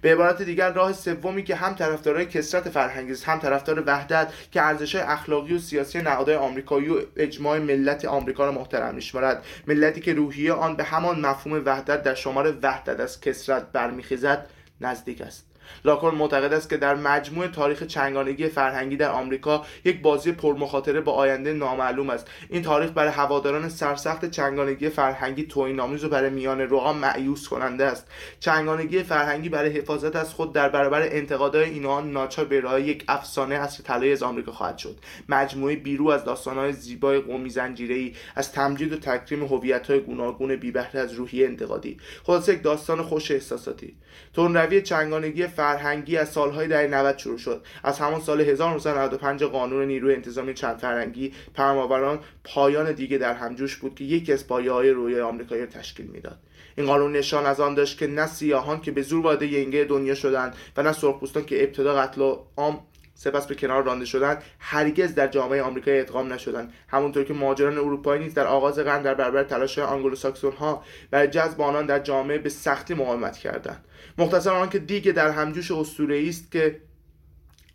به 0.00 0.12
عبارت 0.12 0.42
دیگر 0.42 0.72
راه 0.72 0.92
سومی 0.92 1.44
که 1.44 1.54
هم 1.54 1.74
طرفدارای 1.74 2.26
کسرت 2.26 2.68
فرهنگی 2.68 3.14
هم 3.26 3.38
طرفدار 3.38 3.82
وحدت 3.86 4.32
که 4.52 4.62
ارزش‌های 4.62 5.04
اخلاقی 5.04 5.54
و 5.54 5.58
سیاسی 5.58 6.02
نهادهای 6.02 6.36
آمریکایی 6.36 6.88
و 6.88 7.00
اجماع 7.16 7.58
ملت 7.58 8.04
آمریکا 8.04 8.44
را 8.44 8.52
محترم 8.52 8.94
می‌شمارد. 8.94 9.44
ملتی 9.66 10.00
که 10.00 10.14
روحیه 10.14 10.52
آن 10.52 10.76
به 10.76 10.84
همان 10.84 11.20
مفهوم 11.20 11.62
وحدت 11.66 12.02
در 12.02 12.14
شمار 12.14 12.56
وحدت 12.62 13.00
از 13.00 13.20
کسرت 13.20 13.72
برمیخیزد 13.72 14.46
نزدیک 14.80 15.20
است. 15.20 15.53
لاکون 15.84 16.14
معتقد 16.14 16.52
است 16.52 16.70
که 16.70 16.76
در 16.76 16.94
مجموع 16.94 17.46
تاریخ 17.46 17.82
چنگانگی 17.82 18.48
فرهنگی 18.48 18.96
در 18.96 19.10
آمریکا 19.10 19.64
یک 19.84 20.02
بازی 20.02 20.32
پرمخاطره 20.32 21.00
با 21.00 21.12
آینده 21.12 21.52
نامعلوم 21.52 22.10
است. 22.10 22.30
این 22.48 22.62
تاریخ 22.62 22.90
برای 22.90 23.10
هواداران 23.10 23.68
سرسخت 23.68 24.30
چنگانگی 24.30 24.88
فرهنگی 24.88 25.46
توهین‌آمیز 25.46 26.04
و 26.04 26.08
برای 26.08 26.30
میان 26.30 26.60
روها 26.60 26.92
معیوس 26.92 27.48
کننده 27.48 27.84
است. 27.84 28.06
چنگانگی 28.40 29.02
فرهنگی 29.02 29.48
برای 29.48 29.70
حفاظت 29.70 30.16
از 30.16 30.34
خود 30.34 30.52
در 30.52 30.68
برابر 30.68 31.02
انتقادهای 31.02 31.70
اینها 31.70 32.00
ناچار 32.00 32.44
به 32.44 32.56
ارائه 32.56 32.82
یک 32.82 33.04
افسانه 33.08 33.54
از 33.54 33.82
طلایی 33.82 34.12
از 34.12 34.22
آمریکا 34.22 34.52
خواهد 34.52 34.78
شد. 34.78 34.96
مجموعه 35.28 35.76
بیرو 35.76 36.08
از 36.08 36.24
داستانهای 36.24 36.72
زیبای 36.72 37.20
قومی 37.20 37.50
زنجیره‌ای 37.50 38.14
از 38.36 38.52
تمجید 38.52 38.92
و 38.92 38.96
تکریم 38.96 39.44
هویت‌های 39.44 40.00
گوناگون 40.00 40.56
بی‌بهره 40.56 41.00
از 41.00 41.12
روحیه 41.12 41.46
انتقادی. 41.46 41.96
خلاصه 42.24 42.54
یک 42.54 42.62
داستان 42.62 43.02
خوش 43.02 43.30
احساساتی. 43.30 43.96
تندروی 44.34 44.82
چنگانگی 44.82 45.46
فرهنگی 45.56 46.16
از 46.16 46.28
سالهای 46.28 46.68
دهه 46.68 46.86
90 46.86 47.18
شروع 47.18 47.38
شد. 47.38 47.64
از 47.84 47.98
همان 47.98 48.20
سال 48.20 48.40
1995 48.40 49.44
قانون 49.44 49.84
نیروی 49.84 50.14
انتظامی 50.14 50.54
چند 50.54 50.78
فرهنگی 50.78 51.32
پرماوران 51.54 52.20
پایان 52.44 52.92
دیگه 52.92 53.18
در 53.18 53.34
همجوش 53.34 53.76
بود 53.76 53.94
که 53.94 54.04
یکی 54.04 54.32
از 54.32 54.46
پایه 54.46 54.72
های 54.72 54.90
روی 54.90 55.20
آمریکایی 55.20 55.62
را 55.62 55.66
تشکیل 55.66 56.06
می‌داد. 56.06 56.38
این 56.76 56.86
قانون 56.86 57.12
نشان 57.12 57.46
از 57.46 57.60
آن 57.60 57.74
داشت 57.74 57.98
که 57.98 58.06
نه 58.06 58.26
سیاهان 58.26 58.80
که 58.80 58.92
به 58.92 59.02
زور 59.02 59.24
وارد 59.24 59.42
ینگه 59.42 59.84
دنیا 59.84 60.14
شدند 60.14 60.56
و 60.76 60.82
نه 60.82 60.92
سرخپوستان 60.92 61.44
که 61.44 61.62
ابتدا 61.62 61.94
قتل 61.94 62.34
عام 62.56 62.80
سپس 63.24 63.46
به 63.46 63.54
کنار 63.54 63.82
رانده 63.82 64.04
شدند 64.04 64.42
هرگز 64.58 65.14
در 65.14 65.26
جامعه 65.26 65.62
آمریکایی 65.62 66.00
ادغام 66.00 66.32
نشدند 66.32 66.72
همونطور 66.88 67.24
که 67.24 67.34
مهاجران 67.34 67.78
اروپایی 67.78 68.22
نیز 68.22 68.34
در 68.34 68.46
آغاز 68.46 68.78
قرن 68.78 69.02
در 69.02 69.14
برابر 69.14 69.42
تلاش 69.42 69.78
آنگلوساکسون 69.78 70.52
ها 70.52 70.84
برای 71.10 71.28
جذب 71.28 71.60
آنان 71.60 71.86
در 71.86 71.98
جامعه 71.98 72.38
به 72.38 72.48
سختی 72.48 72.94
مقاومت 72.94 73.38
کردند. 73.38 73.84
مختصر 74.18 74.50
آن 74.50 74.68
که 74.70 74.78
دیگه 74.78 75.12
در 75.12 75.30
همجوش 75.30 75.70
اسطوره‌ای 75.70 76.28
است 76.28 76.52
که 76.52 76.80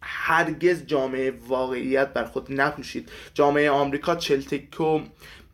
هرگز 0.02 0.86
جامعه 0.86 1.34
واقعیت 1.48 2.14
بر 2.14 2.26
خود 2.26 2.62
نپوشید. 2.62 3.10
جامعه 3.34 3.70
آمریکا 3.70 4.16
چلتکو 4.16 5.00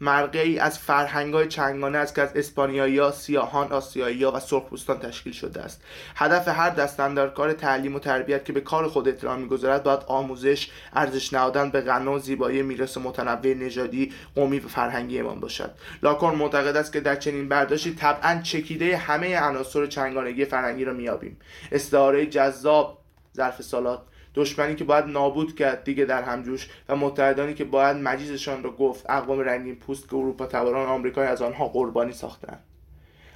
مرقه 0.01 0.39
ای 0.39 0.59
از 0.59 0.79
فرهنگ 0.79 1.33
های 1.33 1.47
چنگانه 1.47 1.97
است 1.97 2.15
که 2.15 2.21
از 2.21 2.31
اسپانیایی 2.35 3.11
سیاهان 3.11 3.71
آسیایی 3.71 4.25
و 4.25 4.39
سرخپوستان 4.39 4.99
تشکیل 4.99 5.33
شده 5.33 5.61
است. 5.61 5.81
هدف 6.15 6.47
هر 6.47 6.69
دستاندرکار 6.69 7.53
تعلیم 7.53 7.95
و 7.95 7.99
تربیت 7.99 8.45
که 8.45 8.53
به 8.53 8.61
کار 8.61 8.87
خود 8.87 9.07
احترام 9.07 9.39
می‌گذارد 9.39 9.83
باید 9.83 9.99
آموزش 10.07 10.69
ارزش 10.93 11.33
نهادن 11.33 11.69
به 11.69 11.81
غنا 11.81 12.13
و 12.13 12.19
زیبایی 12.19 12.61
میراث 12.61 12.97
متنوع 12.97 13.53
نژادی 13.53 14.13
قومی 14.35 14.59
و 14.59 14.67
فرهنگی 14.67 15.19
امان 15.19 15.39
باشد. 15.39 15.71
لاکون 16.03 16.35
معتقد 16.35 16.77
است 16.77 16.93
که 16.93 16.99
در 16.99 17.15
چنین 17.15 17.49
برداشتی 17.49 17.95
طبعا 17.95 18.41
چکیده 18.43 18.97
همه 18.97 19.39
عناصر 19.39 19.85
چنگانگی 19.85 20.45
فرهنگی 20.45 20.85
را 20.85 20.93
مییابیم. 20.93 21.37
استعاره 21.71 22.25
جذاب 22.25 22.97
ظرف 23.35 23.61
سالات 23.61 24.01
دشمنی 24.35 24.75
که 24.75 24.83
باید 24.83 25.05
نابود 25.05 25.55
کرد 25.55 25.83
دیگه 25.83 26.05
در 26.05 26.23
همجوش 26.23 26.69
و 26.89 26.95
متحدانی 26.95 27.53
که 27.53 27.63
باید 27.63 27.97
مجیزشان 27.97 28.63
را 28.63 28.71
گفت 28.71 29.09
اقوام 29.09 29.39
رنگین 29.39 29.75
پوست 29.75 30.09
که 30.09 30.15
اروپا 30.15 30.45
تباران 30.45 30.87
آمریکای 30.87 31.27
از 31.27 31.41
آنها 31.41 31.67
قربانی 31.67 32.13
ساختند 32.13 32.63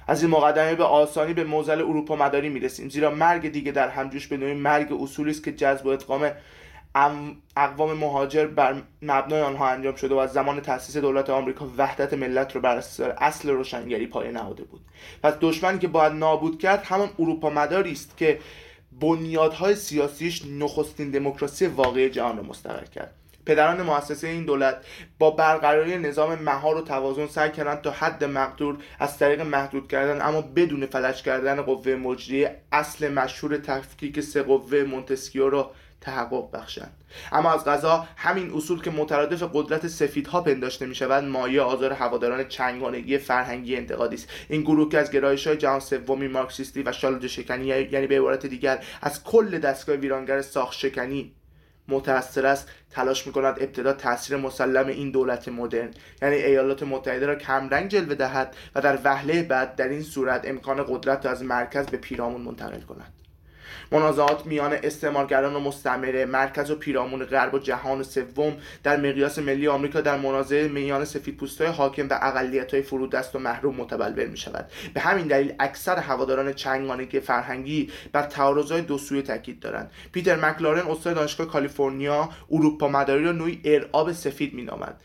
از 0.06 0.22
این 0.22 0.30
مقدمه 0.30 0.74
به 0.74 0.84
آسانی 0.84 1.34
به 1.34 1.44
موزل 1.44 1.78
اروپا 1.78 2.16
مداری 2.16 2.48
می‌رسیم 2.48 2.88
زیرا 2.88 3.10
مرگ 3.10 3.48
دیگه 3.48 3.72
در 3.72 3.88
همجوش 3.88 4.26
به 4.26 4.36
نوعی 4.36 4.54
مرگ 4.54 5.02
اصولی 5.02 5.30
است 5.30 5.44
که 5.44 5.52
جذب 5.52 5.86
و 5.86 5.88
ادغام 5.88 6.30
اقوام 7.56 7.92
مهاجر 7.92 8.46
بر 8.46 8.82
مبنای 9.02 9.42
آنها 9.42 9.68
انجام 9.68 9.94
شده 9.94 10.14
و 10.14 10.18
از 10.18 10.32
زمان 10.32 10.60
تاسیس 10.60 10.96
دولت 10.96 11.30
آمریکا 11.30 11.70
وحدت 11.76 12.14
ملت 12.14 12.54
رو 12.54 12.60
بر 12.60 12.76
اصل 13.18 13.50
روشنگری 13.50 14.06
پایه 14.06 14.30
نهاده 14.30 14.64
بود. 14.64 14.80
پس 15.22 15.34
دشمنی 15.40 15.78
که 15.78 15.88
باید 15.88 16.12
نابود 16.12 16.58
کرد 16.58 16.84
همان 16.84 17.08
اروپا 17.18 17.50
مداری 17.50 17.92
است 17.92 18.16
که 18.16 18.38
بنیادهای 18.92 19.74
سیاسیش 19.74 20.42
نخستین 20.46 21.10
دموکراسی 21.10 21.66
واقعی 21.66 22.10
جهان 22.10 22.36
را 22.36 22.42
مستقر 22.42 22.84
کرد. 22.84 23.14
پدران 23.46 23.82
مؤسسه 23.82 24.28
این 24.28 24.44
دولت 24.44 24.76
با 25.18 25.30
برقراری 25.30 25.98
نظام 25.98 26.34
مهار 26.34 26.76
و 26.76 26.80
توازن 26.80 27.26
سعی 27.26 27.50
کردند 27.50 27.80
تا 27.80 27.90
حد 27.90 28.24
مقدور 28.24 28.78
از 28.98 29.18
طریق 29.18 29.40
محدود 29.40 29.88
کردن 29.88 30.22
اما 30.22 30.40
بدون 30.40 30.86
فلج 30.86 31.22
کردن 31.22 31.62
قوه 31.62 31.94
مجریه 31.94 32.56
اصل 32.72 33.12
مشهور 33.12 33.56
تفکیک 33.56 34.20
سه 34.20 34.42
قوه 34.42 34.82
مونتسکیو 34.82 35.50
را 35.50 35.70
تحقق 36.00 36.50
بخشند. 36.50 36.96
اما 37.32 37.52
از 37.52 37.64
غذا 37.64 38.08
همین 38.16 38.52
اصول 38.54 38.82
که 38.82 38.90
مترادف 38.90 39.42
قدرت 39.52 39.86
سفیدها 39.86 40.40
پنداشته 40.40 40.86
می 40.86 40.94
شود 40.94 41.24
مایه 41.24 41.62
آزار 41.62 41.92
هواداران 41.92 42.48
چنگانگی 42.48 43.18
فرهنگی 43.18 43.76
انتقادی 43.76 44.14
است. 44.14 44.28
این 44.48 44.62
گروه 44.62 44.88
که 44.88 44.98
از 44.98 45.10
گرایش 45.10 45.46
های 45.46 45.56
جهان 45.56 45.80
سومی 45.80 46.28
مارکسیستی 46.28 46.82
و 46.82 46.92
شالوده 46.92 47.28
شکنی 47.28 47.66
یعنی 47.66 48.06
به 48.06 48.18
عبارت 48.18 48.46
دیگر 48.46 48.84
از 49.02 49.24
کل 49.24 49.58
دستگاه 49.58 49.96
ویرانگر 49.96 50.42
ساخت 50.42 50.78
شکنی 50.78 51.32
متأثر 51.88 52.46
است 52.46 52.68
تلاش 52.90 53.26
می 53.26 53.32
کند 53.32 53.62
ابتدا 53.62 53.92
تاثیر 53.92 54.36
مسلم 54.36 54.86
این 54.86 55.10
دولت 55.10 55.48
مدرن 55.48 55.90
یعنی 56.22 56.36
ایالات 56.36 56.82
متحده 56.82 57.26
را 57.26 57.34
کمرنگ 57.34 57.90
جلوه 57.90 58.14
دهد 58.14 58.56
و 58.74 58.80
در 58.80 58.98
وهله 59.04 59.42
بعد 59.42 59.76
در 59.76 59.88
این 59.88 60.02
صورت 60.02 60.48
امکان 60.48 60.84
قدرت 60.88 61.26
را 61.26 61.32
از 61.32 61.42
مرکز 61.42 61.86
به 61.86 61.96
پیرامون 61.96 62.40
منتقل 62.40 62.80
کند. 62.80 63.12
منازعات 63.92 64.46
میان 64.46 64.72
استعمارگران 64.82 65.54
و 65.54 65.60
مستعمره 65.60 66.24
مرکز 66.24 66.70
و 66.70 66.74
پیرامون 66.74 67.24
غرب 67.24 67.54
و 67.54 67.58
جهان 67.58 68.02
سوم 68.02 68.56
در 68.82 68.96
مقیاس 68.96 69.38
ملی 69.38 69.68
آمریکا 69.68 70.00
در 70.00 70.18
منازعه 70.18 70.68
میان 70.68 71.04
سفیدپوستای 71.04 71.66
حاکم 71.66 72.08
و 72.10 72.18
اقلیت‌های 72.22 72.82
فرودست 72.82 73.36
و 73.36 73.38
محروم 73.38 73.76
متبلور 73.76 74.26
می 74.26 74.36
شود 74.36 74.70
به 74.94 75.00
همین 75.00 75.26
دلیل 75.26 75.54
اکثر 75.58 75.98
هواداران 75.98 76.52
چنگانگی 76.52 77.20
فرهنگی 77.20 77.90
بر 78.12 78.22
تعارضهای 78.22 78.80
دو 78.80 78.98
سویه 78.98 79.22
تاکید 79.22 79.60
دارند. 79.60 79.90
پیتر 80.12 80.36
مکلارن 80.36 80.86
استاد 80.86 81.14
دانشگاه 81.14 81.46
کالیفرنیا 81.46 82.28
اروپا 82.50 82.88
مداری 82.88 83.24
را 83.24 83.32
نوعی 83.32 83.60
ارعاب 83.64 84.12
سفید 84.12 84.54
مینامد 84.54 85.00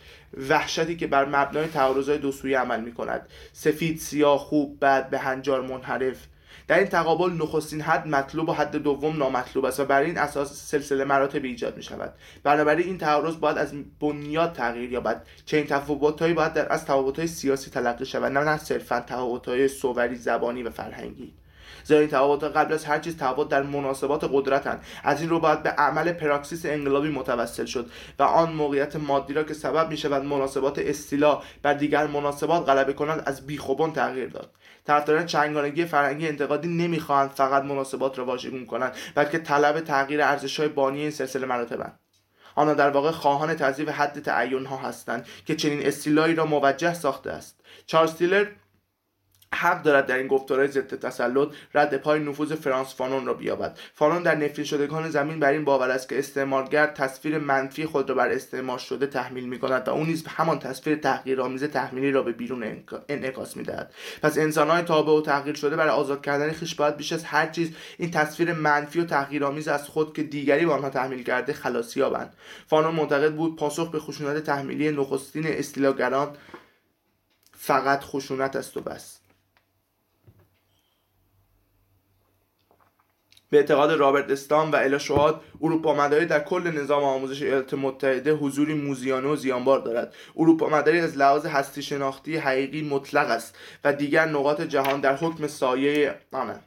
وحشتی 0.50 0.96
که 0.96 1.08
بر 1.08 1.26
مبنای 1.26 1.68
تعارضهای 1.68 2.18
دو 2.18 2.32
سویه 2.32 2.60
عمل 2.60 2.82
می 2.82 2.94
کند 2.94 3.28
سفید 3.54 4.00
سیاه 4.00 4.40
خوب 4.40 4.78
بد 4.82 5.10
به 5.10 5.20
هنجار 5.20 5.62
منحرف. 5.62 6.28
در 6.68 6.80
این 6.80 6.88
تقابل 6.88 7.34
نخستین 7.34 7.82
حد 7.82 8.08
مطلوب 8.08 8.50
و 8.50 8.54
حد 8.54 8.76
دوم 8.76 9.18
نامطلوب 9.18 9.66
است 9.66 9.80
و 9.80 9.86
بر 9.86 10.02
این 10.02 10.18
اساس 10.18 10.72
سلسله 10.72 11.04
مراتب 11.04 11.44
ایجاد 11.44 11.78
می 11.78 11.84
شود 11.84 12.14
بنابراین 12.44 12.88
این 12.88 12.98
تعارض 12.98 13.36
باید 13.36 13.58
از 13.58 13.74
بنیاد 14.00 14.54
تغییر 14.54 14.92
یابد 14.92 15.28
چنین 15.46 15.68
تفاوتهایی 15.68 16.34
باید 16.34 16.54
در 16.54 16.74
از 16.74 16.84
تفاوتهای 16.86 17.28
سیاسی 17.28 17.72
تلقی 17.72 18.06
شود 18.06 18.32
نه 18.32 18.40
نه 18.40 18.58
صرفا 18.58 19.00
تفاوتهای 19.00 19.68
صوری 19.68 20.16
زبانی 20.16 20.64
و 20.64 20.70
فرهنگی. 20.70 21.34
زیرا 21.86 22.00
این 22.00 22.38
قبل 22.38 22.74
از 22.74 22.86
هر 22.86 23.00
چیز 23.00 23.18
تفاوت 23.18 23.50
در 23.50 23.64
مناسبات 23.64 24.30
قدرتند 24.34 24.84
از 25.04 25.22
این 25.22 25.30
رو 25.30 25.40
باید 25.40 25.64
به 25.64 25.70
عمل 25.70 26.12
پراکسیس 26.12 26.66
انقلابی 26.66 27.10
متوسل 27.10 27.66
شد 27.66 27.90
و 28.20 28.24
آن 28.24 28.52
موقعیت 28.52 28.96
مادی 28.96 29.34
را 29.34 29.44
که 29.44 29.54
سبب 29.54 29.90
می 29.90 29.98
شود 29.98 30.24
مناسبات 30.24 30.80
استیلا 30.80 31.42
بر 31.62 31.74
دیگر 31.74 32.08
مناسبات 32.08 32.70
غلبه 32.70 32.94
کنند 32.94 33.24
از 33.26 33.48
بیخوبان 33.48 33.94
تغییر 33.94 34.30
داد. 34.30 34.52
طرفداران 34.86 35.26
چنگانگی 35.26 35.86
فرهنگی 35.86 36.28
انتقادی 36.28 36.68
نمی‌خواهند 36.68 37.30
فقط 37.30 37.64
مناسبات 37.64 38.18
را 38.18 38.26
واژگون 38.26 38.66
کنند 38.66 38.94
بلکه 39.16 39.38
طلب 39.38 39.80
تغییر 39.80 40.22
ارزشهای 40.22 40.68
بانی 40.68 41.02
این 41.02 41.12
سلسله 41.12 41.46
مراتبند 41.46 42.00
آنها 42.56 42.74
در 42.74 42.90
واقع 42.90 43.12
خواهان 43.12 43.56
تضعیف 43.56 43.90
حد 43.90 44.20
تعین 44.20 44.66
ها 44.66 44.78
هستند 44.78 45.26
که 45.46 45.56
چنین 45.56 45.86
استیلایی 45.86 46.36
را 46.36 46.46
موجه 46.46 46.94
ساخته 46.94 47.32
است. 47.32 47.60
چارلز 47.86 48.16
تیلر 48.16 48.46
حق 49.56 49.82
دارد 49.84 50.06
در 50.06 50.18
این 50.18 50.28
گفتارهای 50.28 50.68
ضد 50.68 51.00
تسلط 51.00 51.48
رد 51.74 51.98
پای 51.98 52.20
نفوذ 52.20 52.54
فرانس 52.54 52.96
فانون 52.96 53.26
را 53.26 53.34
بیابد. 53.34 53.80
فانون 53.94 54.24
در 54.24 54.36
نفرین 54.36 54.66
شدگان 54.66 55.10
زمین 55.10 55.40
بر 55.40 55.52
این 55.52 55.66
باور 55.66 55.90
است 55.90 56.10
که 56.10 56.20
استعمارگر 56.20 56.88
تصویر 56.88 57.38
منفی 57.38 57.86
خود 57.86 58.10
را 58.10 58.16
بر 58.16 58.30
استعمار 58.30 58.80
شده 58.80 59.08
تحمیل 59.08 59.50
می 59.50 59.60
کند 59.60 59.88
و 59.88 59.92
او 59.92 60.04
نیز 60.06 60.28
همان 60.28 60.60
تصویر 60.60 60.98
تحقیرآمیز 60.98 61.64
تحمیلی 61.64 62.12
را 62.12 62.24
به 62.24 62.32
بیرون 62.32 62.84
انعکاس 63.10 63.58
می‌دهد. 63.58 63.94
پس 64.22 64.38
انسانهای 64.38 64.84
تابع 64.84 65.12
و 65.12 65.22
تغییر 65.22 65.56
شده 65.56 65.76
برای 65.76 65.90
آزاد 65.90 66.22
کردن 66.22 66.52
خویش 66.52 66.76
باید 66.76 66.98
بیش 66.98 67.14
از 67.14 67.24
هر 67.24 67.48
چیز 67.48 67.72
این 67.98 68.12
تصویر 68.12 68.54
منفی 68.54 69.00
و 69.00 69.06
تحقیرآمیز 69.06 69.68
از 69.68 69.88
خود 69.90 70.16
که 70.16 70.24
دیگری 70.24 70.66
به 70.66 70.74
آنها 70.74 70.90
تحمیل 70.90 71.24
کرده 71.24 71.54
خلاصی 71.54 72.00
یابند. 72.00 72.34
فانون 72.68 72.96
معتقد 72.96 73.34
بود 73.36 73.56
پاسخ 73.56 73.92
به 73.92 74.00
خشونت 74.00 74.44
تحمیلی 74.44 74.92
نخستین 74.92 75.48
استیلاگران 75.48 76.36
فقط 77.52 78.04
خشونت 78.04 78.56
است 78.56 78.78
و 78.78 78.82
بس. 78.82 79.25
به 83.50 83.58
اعتقاد 83.58 83.92
رابرت 83.92 84.32
استام 84.32 84.72
و 84.72 84.76
الا 84.76 84.98
شواد 84.98 85.42
اروپا 85.62 85.94
مداری 85.94 86.26
در 86.26 86.40
کل 86.40 86.68
نظام 86.68 87.04
آموزش 87.04 87.42
ایالات 87.42 87.74
متحده 87.74 88.34
حضوری 88.34 88.74
موزیانه 88.74 89.28
و 89.28 89.36
زیانبار 89.36 89.80
دارد. 89.80 90.14
اروپا 90.38 90.70
مداری 90.70 91.00
از 91.00 91.18
لحاظ 91.18 91.46
هستی 91.46 91.82
شناختی 91.82 92.38
حقیقی 92.38 92.82
مطلق 92.82 93.30
است 93.30 93.58
و 93.84 93.94
دیگر 93.94 94.26
نقاط 94.26 94.62
جهان 94.62 95.02
در 95.02 95.16
حکم 95.16 95.48
سایه 95.48 96.16
آنند 96.32 96.64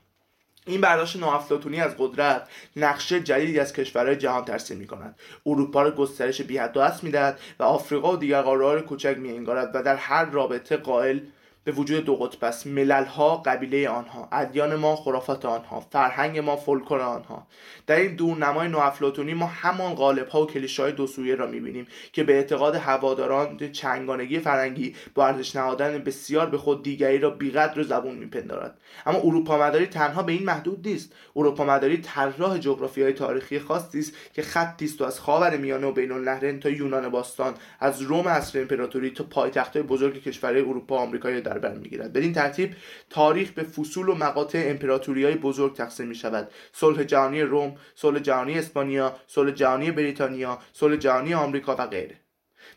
این 0.68 0.80
برداشت 0.80 1.16
نوافلاتونی 1.16 1.80
از 1.80 1.94
قدرت 1.98 2.48
نقشه 2.76 3.20
جدیدی 3.20 3.60
از 3.60 3.72
کشورهای 3.72 4.16
جهان 4.16 4.44
ترسیم 4.44 4.78
می 4.78 4.86
کند 4.86 5.16
اروپا 5.46 5.82
را 5.82 5.90
گسترش 5.90 6.42
بیحد 6.42 6.76
و 6.76 6.90
می 7.02 7.10
دهد 7.10 7.40
و 7.58 7.62
آفریقا 7.62 8.12
و 8.12 8.16
دیگر 8.16 8.42
قاره 8.42 8.82
کوچک 8.82 9.16
می 9.18 9.30
انگارد 9.30 9.70
و 9.74 9.82
در 9.82 9.96
هر 9.96 10.24
رابطه 10.24 10.76
قائل 10.76 11.20
به 11.64 11.72
وجود 11.72 12.04
دو 12.04 12.16
قطب 12.16 12.44
است. 12.44 12.66
ملل 12.66 13.04
ها 13.04 13.36
قبیله 13.36 13.88
آنها 13.88 14.28
ادیان 14.32 14.74
ما 14.74 14.96
خرافات 14.96 15.44
آنها 15.44 15.80
فرهنگ 15.80 16.38
ما 16.38 16.56
فولکلور 16.56 17.00
آنها. 17.00 17.46
در 17.86 17.96
این 17.96 18.14
دورنمای 18.14 18.68
نوافلاتونی 18.68 19.34
ما 19.34 19.46
همان 19.46 19.94
قالب 19.94 20.28
ها 20.28 20.42
و 20.42 20.46
کلیشه 20.46 20.82
های 20.82 20.92
دو 20.92 21.06
سویه 21.06 21.34
را 21.34 21.46
می‌بینیم 21.46 21.86
که 22.12 22.24
به 22.24 22.32
اعتقاد 22.34 22.74
هواداران 22.74 23.72
چنگانگی 23.72 24.38
فرهنگی 24.38 24.94
با 25.14 25.26
ارزش 25.26 25.56
نهادن 25.56 25.98
بسیار 25.98 26.46
به 26.46 26.58
خود 26.58 26.82
دیگری 26.82 27.18
را 27.18 27.30
بیقدر 27.30 27.80
و 27.80 27.82
زبون 27.82 28.14
میپندارد. 28.14 28.78
اما 29.06 29.18
اروپا 29.18 29.58
مداری 29.58 29.86
تنها 29.86 30.22
به 30.22 30.32
این 30.32 30.44
محدود 30.44 30.88
نیست. 30.88 31.12
اروپا 31.36 31.64
مداری 31.64 31.96
طراح 31.96 32.58
جغرافی 32.58 33.02
های 33.02 33.12
تاریخی 33.12 33.58
خاصی 33.58 33.98
است 33.98 34.12
که 34.34 34.42
خطی 34.42 34.84
است 34.84 35.02
از 35.02 35.20
خاور 35.20 35.56
میانه 35.56 35.86
و 35.86 35.92
بین 35.92 36.12
النهرین 36.12 36.60
تا 36.60 36.68
یونان 36.70 37.08
باستان 37.08 37.54
از 37.80 38.02
روم 38.02 38.28
عصر 38.28 38.60
امپراتوری 38.60 39.10
تا 39.10 39.24
پایتخت‌های 39.24 39.82
بزرگ 39.82 40.22
کشورهای 40.22 40.62
اروپا 40.62 40.98
آمریکا 40.98 41.28
در 41.48 41.58
بر 41.58 41.74
می‌گیرد. 41.74 42.12
بدین 42.12 42.32
ترتیب 42.32 42.74
تاریخ 43.10 43.50
به 43.50 43.62
فصول 43.62 44.08
و 44.08 44.14
مقاطع 44.14 44.62
امپراتوری 44.66 45.24
های 45.24 45.34
بزرگ 45.34 45.74
تقسیم 45.74 46.08
می 46.08 46.14
شود 46.14 46.50
صلح 46.72 47.04
جهانی 47.04 47.42
روم 47.42 47.76
صلح 47.94 48.18
جهانی 48.18 48.58
اسپانیا 48.58 49.16
صلح 49.26 49.50
جهانی 49.50 49.90
بریتانیا 49.90 50.58
صلح 50.72 50.96
جهانی 50.96 51.34
آمریکا 51.34 51.76
و 51.78 51.86
غیره. 51.86 52.16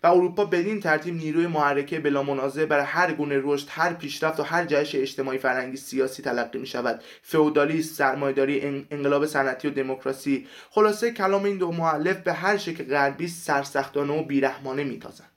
و 0.03 0.07
اروپا 0.07 0.45
بدین 0.45 0.79
ترتیب 0.79 1.15
نیروی 1.15 1.47
محرکه 1.47 1.99
بلا 1.99 2.23
منازعه 2.23 2.65
برای 2.65 2.85
هر 2.85 3.13
گونه 3.13 3.39
رشد 3.43 3.67
هر 3.69 3.93
پیشرفت 3.93 4.39
و 4.39 4.43
هر 4.43 4.65
جهش 4.65 4.95
اجتماعی 4.95 5.37
فرهنگی 5.37 5.77
سیاسی 5.77 6.23
تلقی 6.23 6.59
می 6.59 6.67
شود 6.67 7.03
فئودالیسم 7.21 7.93
سرمایهداری 7.93 8.85
انقلاب 8.91 9.25
صنعتی 9.25 9.67
و 9.67 9.71
دموکراسی. 9.71 10.47
خلاصه 10.69 11.11
کلام 11.11 11.43
این 11.43 11.57
دو 11.57 11.71
معلف 11.71 12.17
به 12.17 12.33
هر 12.33 12.57
شکل 12.57 12.83
غربی 12.83 13.27
سرسختانه 13.27 14.13
و 14.13 14.23
بیرحمانه 14.23 14.83
میتازند 14.83 15.30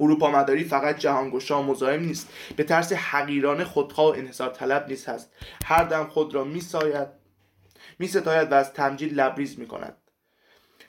اروپا 0.00 0.30
مداری 0.30 0.64
فقط 0.64 0.98
جهانگشا 0.98 1.62
و 1.62 1.66
مزاحم 1.66 2.00
نیست. 2.00 2.28
به 2.56 2.64
ترس 2.64 2.92
حقیران 2.92 3.64
خودخواه 3.64 4.14
و 4.14 4.18
انحصار 4.18 4.50
طلب 4.50 4.88
نیست 4.88 5.08
هست. 5.08 5.32
هر 5.64 5.84
دم 5.84 6.04
خود 6.04 6.34
را 6.34 6.44
میساید 6.44 7.08
میستاید 7.98 8.52
و 8.52 8.54
از 8.54 8.72
تمجید 8.72 9.14
لبریز 9.14 9.58
می‌کند. 9.58 9.96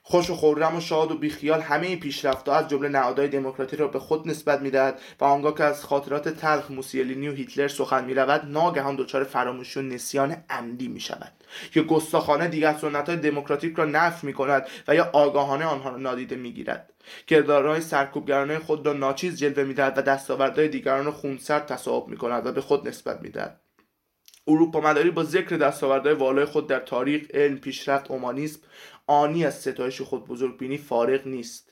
خوش 0.03 0.29
و 0.29 0.35
خورم 0.35 0.75
و 0.75 0.81
شاد 0.81 1.12
و 1.12 1.17
بیخیال 1.17 1.62
همه 1.62 1.95
پیشرفتها 1.95 2.55
از 2.55 2.67
جمله 2.67 2.89
نهادهای 2.89 3.27
دموکراتی 3.27 3.75
را 3.77 3.88
به 3.88 4.00
خود 4.00 4.27
نسبت 4.27 4.62
می‌دهد 4.62 5.00
و 5.19 5.25
آنگاه 5.25 5.55
که 5.55 5.63
از 5.63 5.85
خاطرات 5.85 6.29
تلخ 6.29 6.71
موسولینی 6.71 7.27
و 7.27 7.33
هیتلر 7.33 7.67
سخن 7.67 8.05
می‌رود 8.05 8.45
ناگهان 8.45 8.95
دچار 8.95 9.24
فراموشی 9.24 9.79
و 9.79 9.83
نسیان 9.83 10.43
عمدی 10.50 10.88
می‌شود. 10.88 11.31
یا 11.75 11.83
گستاخانه 11.83 12.47
دیگر 12.47 12.74
سنت 12.74 13.09
های 13.09 13.17
دموکراتیک 13.17 13.75
را 13.75 13.85
نفی 13.85 14.27
می 14.27 14.33
کند 14.33 14.67
و 14.88 14.95
یا 14.95 15.09
آگاهانه 15.13 15.65
آنها 15.65 15.89
را 15.89 15.97
نادیده 15.97 16.35
می‌گیرد. 16.35 16.93
کردارهای 17.27 17.81
سرکوبگرانه 17.81 18.59
خود 18.59 18.85
را 18.85 18.93
ناچیز 18.93 19.38
جلوه 19.38 19.63
می‌دهد 19.63 19.97
و 19.97 20.01
دستاوردهای 20.01 20.67
دیگران 20.67 21.05
را 21.05 21.12
خونسر 21.12 21.59
تصاحب 21.59 22.07
می 22.07 22.17
کند 22.17 22.45
و 22.45 22.51
به 22.51 22.62
خود 22.62 22.88
نسبت 22.88 23.21
می‌دهد. 23.21 23.62
اروپا 24.47 24.81
مداری 24.81 25.12
با 25.12 25.24
ذکر 25.24 25.57
دستاوردهای 25.57 26.15
والای 26.15 26.45
خود 26.45 26.67
در 26.67 26.79
تاریخ 26.79 27.27
علم 27.33 27.57
پیشرفت 27.57 28.12
اومانیسم 28.12 28.59
آنی 29.07 29.45
از 29.45 29.62
ستایش 29.62 30.01
خود 30.01 30.27
بزرگبینی 30.27 30.77
فارغ 30.77 31.27
نیست. 31.27 31.71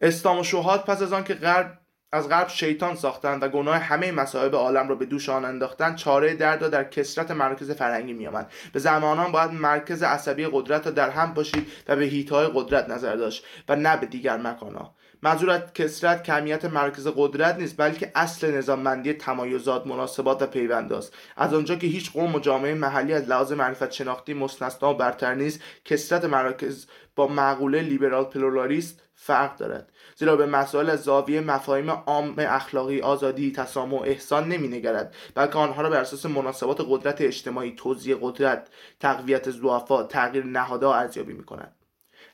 اسلام 0.00 0.38
و 0.38 0.42
پس 0.86 1.02
از 1.02 1.12
آنکه 1.12 1.34
غرب 1.34 1.80
از 2.12 2.28
غرب 2.28 2.48
شیطان 2.48 2.94
ساختند 2.94 3.42
و 3.42 3.48
گناه 3.48 3.76
همه 3.76 4.12
مصائب 4.12 4.54
عالم 4.54 4.88
را 4.88 4.94
به 4.94 5.06
دوش 5.06 5.28
آن 5.28 5.44
انداختند 5.44 5.96
چاره 5.96 6.34
درد 6.34 6.62
را 6.62 6.68
در 6.68 6.84
کسرت 6.84 7.30
مرکز 7.30 7.70
فرهنگی 7.70 8.12
میآمد 8.12 8.52
به 8.72 8.78
زمانان 8.78 9.32
باید 9.32 9.50
مرکز 9.50 10.02
عصبی 10.02 10.48
قدرت 10.52 10.86
را 10.86 10.92
در 10.92 11.10
هم 11.10 11.34
باشید 11.34 11.66
و 11.88 11.96
به 11.96 12.04
هیتهای 12.04 12.50
قدرت 12.54 12.88
نظر 12.88 13.16
داشت 13.16 13.44
و 13.68 13.76
نه 13.76 13.96
به 13.96 14.06
دیگر 14.06 14.36
مکانها. 14.36 14.94
منظور 15.22 15.50
از 15.50 15.72
کسرت 15.74 16.22
کمیت 16.22 16.64
مرکز 16.64 17.08
قدرت 17.16 17.56
نیست 17.56 17.74
بلکه 17.76 18.12
اصل 18.14 18.50
نظاممندی 18.50 19.12
تمایزات 19.12 19.86
مناسبات 19.86 20.42
و 20.42 20.46
پیوند 20.46 20.92
است 20.92 21.14
از 21.36 21.54
آنجا 21.54 21.76
که 21.76 21.86
هیچ 21.86 22.12
قوم 22.12 22.34
و 22.34 22.40
جامعه 22.40 22.74
محلی 22.74 23.12
از 23.12 23.28
لحاظ 23.28 23.52
معرفت 23.52 23.90
شناختی 23.90 24.34
مستثنا 24.34 24.90
و 24.90 24.96
برتر 24.96 25.34
نیست 25.34 25.60
کسرت 25.84 26.24
مرکز 26.24 26.86
با 27.16 27.26
معقوله 27.26 27.80
لیبرال 27.80 28.24
پلورالیست 28.24 29.02
فرق 29.14 29.56
دارد. 29.56 29.92
زیرا 30.18 30.36
به 30.36 30.46
مسائل 30.46 30.96
زاویه 30.96 31.40
مفاهیم 31.40 31.90
عام 31.90 32.34
اخلاقی 32.38 33.00
آزادی 33.00 33.52
تسامح 33.52 34.02
احسان 34.02 34.48
نمینگرد 34.48 35.14
بلکه 35.34 35.58
آنها 35.58 35.82
را 35.82 35.90
بر 35.90 36.00
اساس 36.00 36.26
مناسبات 36.26 36.86
قدرت 36.88 37.20
اجتماعی 37.20 37.74
توزیع 37.76 38.16
قدرت 38.20 38.68
تقویت 39.00 39.50
ضعفا 39.50 40.02
تغییر 40.02 40.44
نهادها 40.44 40.94
ارزیابی 40.94 41.32
می‌کند. 41.32 41.74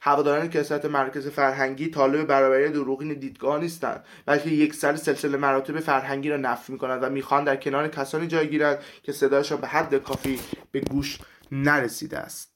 هواداران 0.00 0.49
کسرت 0.49 0.85
مرکز 0.85 1.29
فرهنگی 1.29 1.91
طالب 1.91 2.26
برابری 2.26 2.69
دروغین 2.69 3.14
دیدگاه 3.14 3.61
نیستند 3.61 4.05
بلکه 4.26 4.50
یک 4.50 4.75
سر 4.75 4.97
سلسله 4.97 5.37
مراتب 5.37 5.81
فرهنگی 5.81 6.29
را 6.29 6.37
نفی 6.37 6.73
می‌کنند 6.73 7.03
و 7.03 7.11
می‌خواهند 7.11 7.47
در 7.47 7.57
کنار 7.57 7.88
کسانی 7.88 8.26
جای 8.26 8.49
گیرند 8.49 8.79
که 9.03 9.12
صدایشان 9.12 9.61
به 9.61 9.67
حد 9.67 9.95
کافی 9.95 10.41
به 10.73 10.81
گوش 10.81 11.19
نرسیده 11.53 12.19
است. 12.19 12.53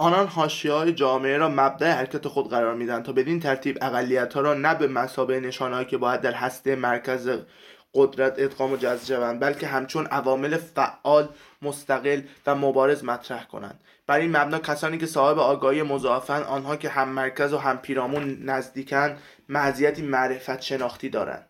آنان 0.00 0.26
حاشیه 0.26 0.72
های 0.72 0.92
جامعه 0.92 1.36
را 1.36 1.48
مبدع 1.48 1.90
حرکت 1.90 2.28
خود 2.28 2.50
قرار 2.50 2.74
میدن 2.74 3.02
تا 3.02 3.12
بدین 3.12 3.40
ترتیب 3.40 3.78
اقلیت 3.80 4.34
ها 4.34 4.40
را 4.40 4.54
نه 4.54 4.74
به 4.74 4.88
مسابه 4.88 5.40
نشانهایی 5.40 5.86
که 5.86 5.96
باید 5.96 6.20
در 6.20 6.32
هسته 6.32 6.76
مرکز 6.76 7.30
قدرت 7.94 8.34
ادغام 8.38 8.72
و 8.72 8.76
جذب 8.76 9.04
شوند 9.04 9.40
بلکه 9.40 9.66
همچون 9.66 10.06
عوامل 10.06 10.56
فعال 10.56 11.28
مستقل 11.62 12.22
و 12.46 12.54
مبارز 12.54 13.04
مطرح 13.04 13.44
کنند. 13.44 13.80
بر 14.06 14.18
این 14.18 14.36
مبنا 14.36 14.58
کسانی 14.58 14.98
که 14.98 15.06
صاحب 15.06 15.38
آگاهی 15.38 15.82
مضاعفند 15.82 16.42
آنها 16.42 16.76
که 16.76 16.88
هم 16.88 17.08
مرکز 17.08 17.52
و 17.52 17.58
هم 17.58 17.78
پیرامون 17.78 18.42
نزدیکند 18.44 19.18
مزیتی 19.48 20.02
معرفت 20.02 20.60
شناختی 20.60 21.08
دارند. 21.08 21.46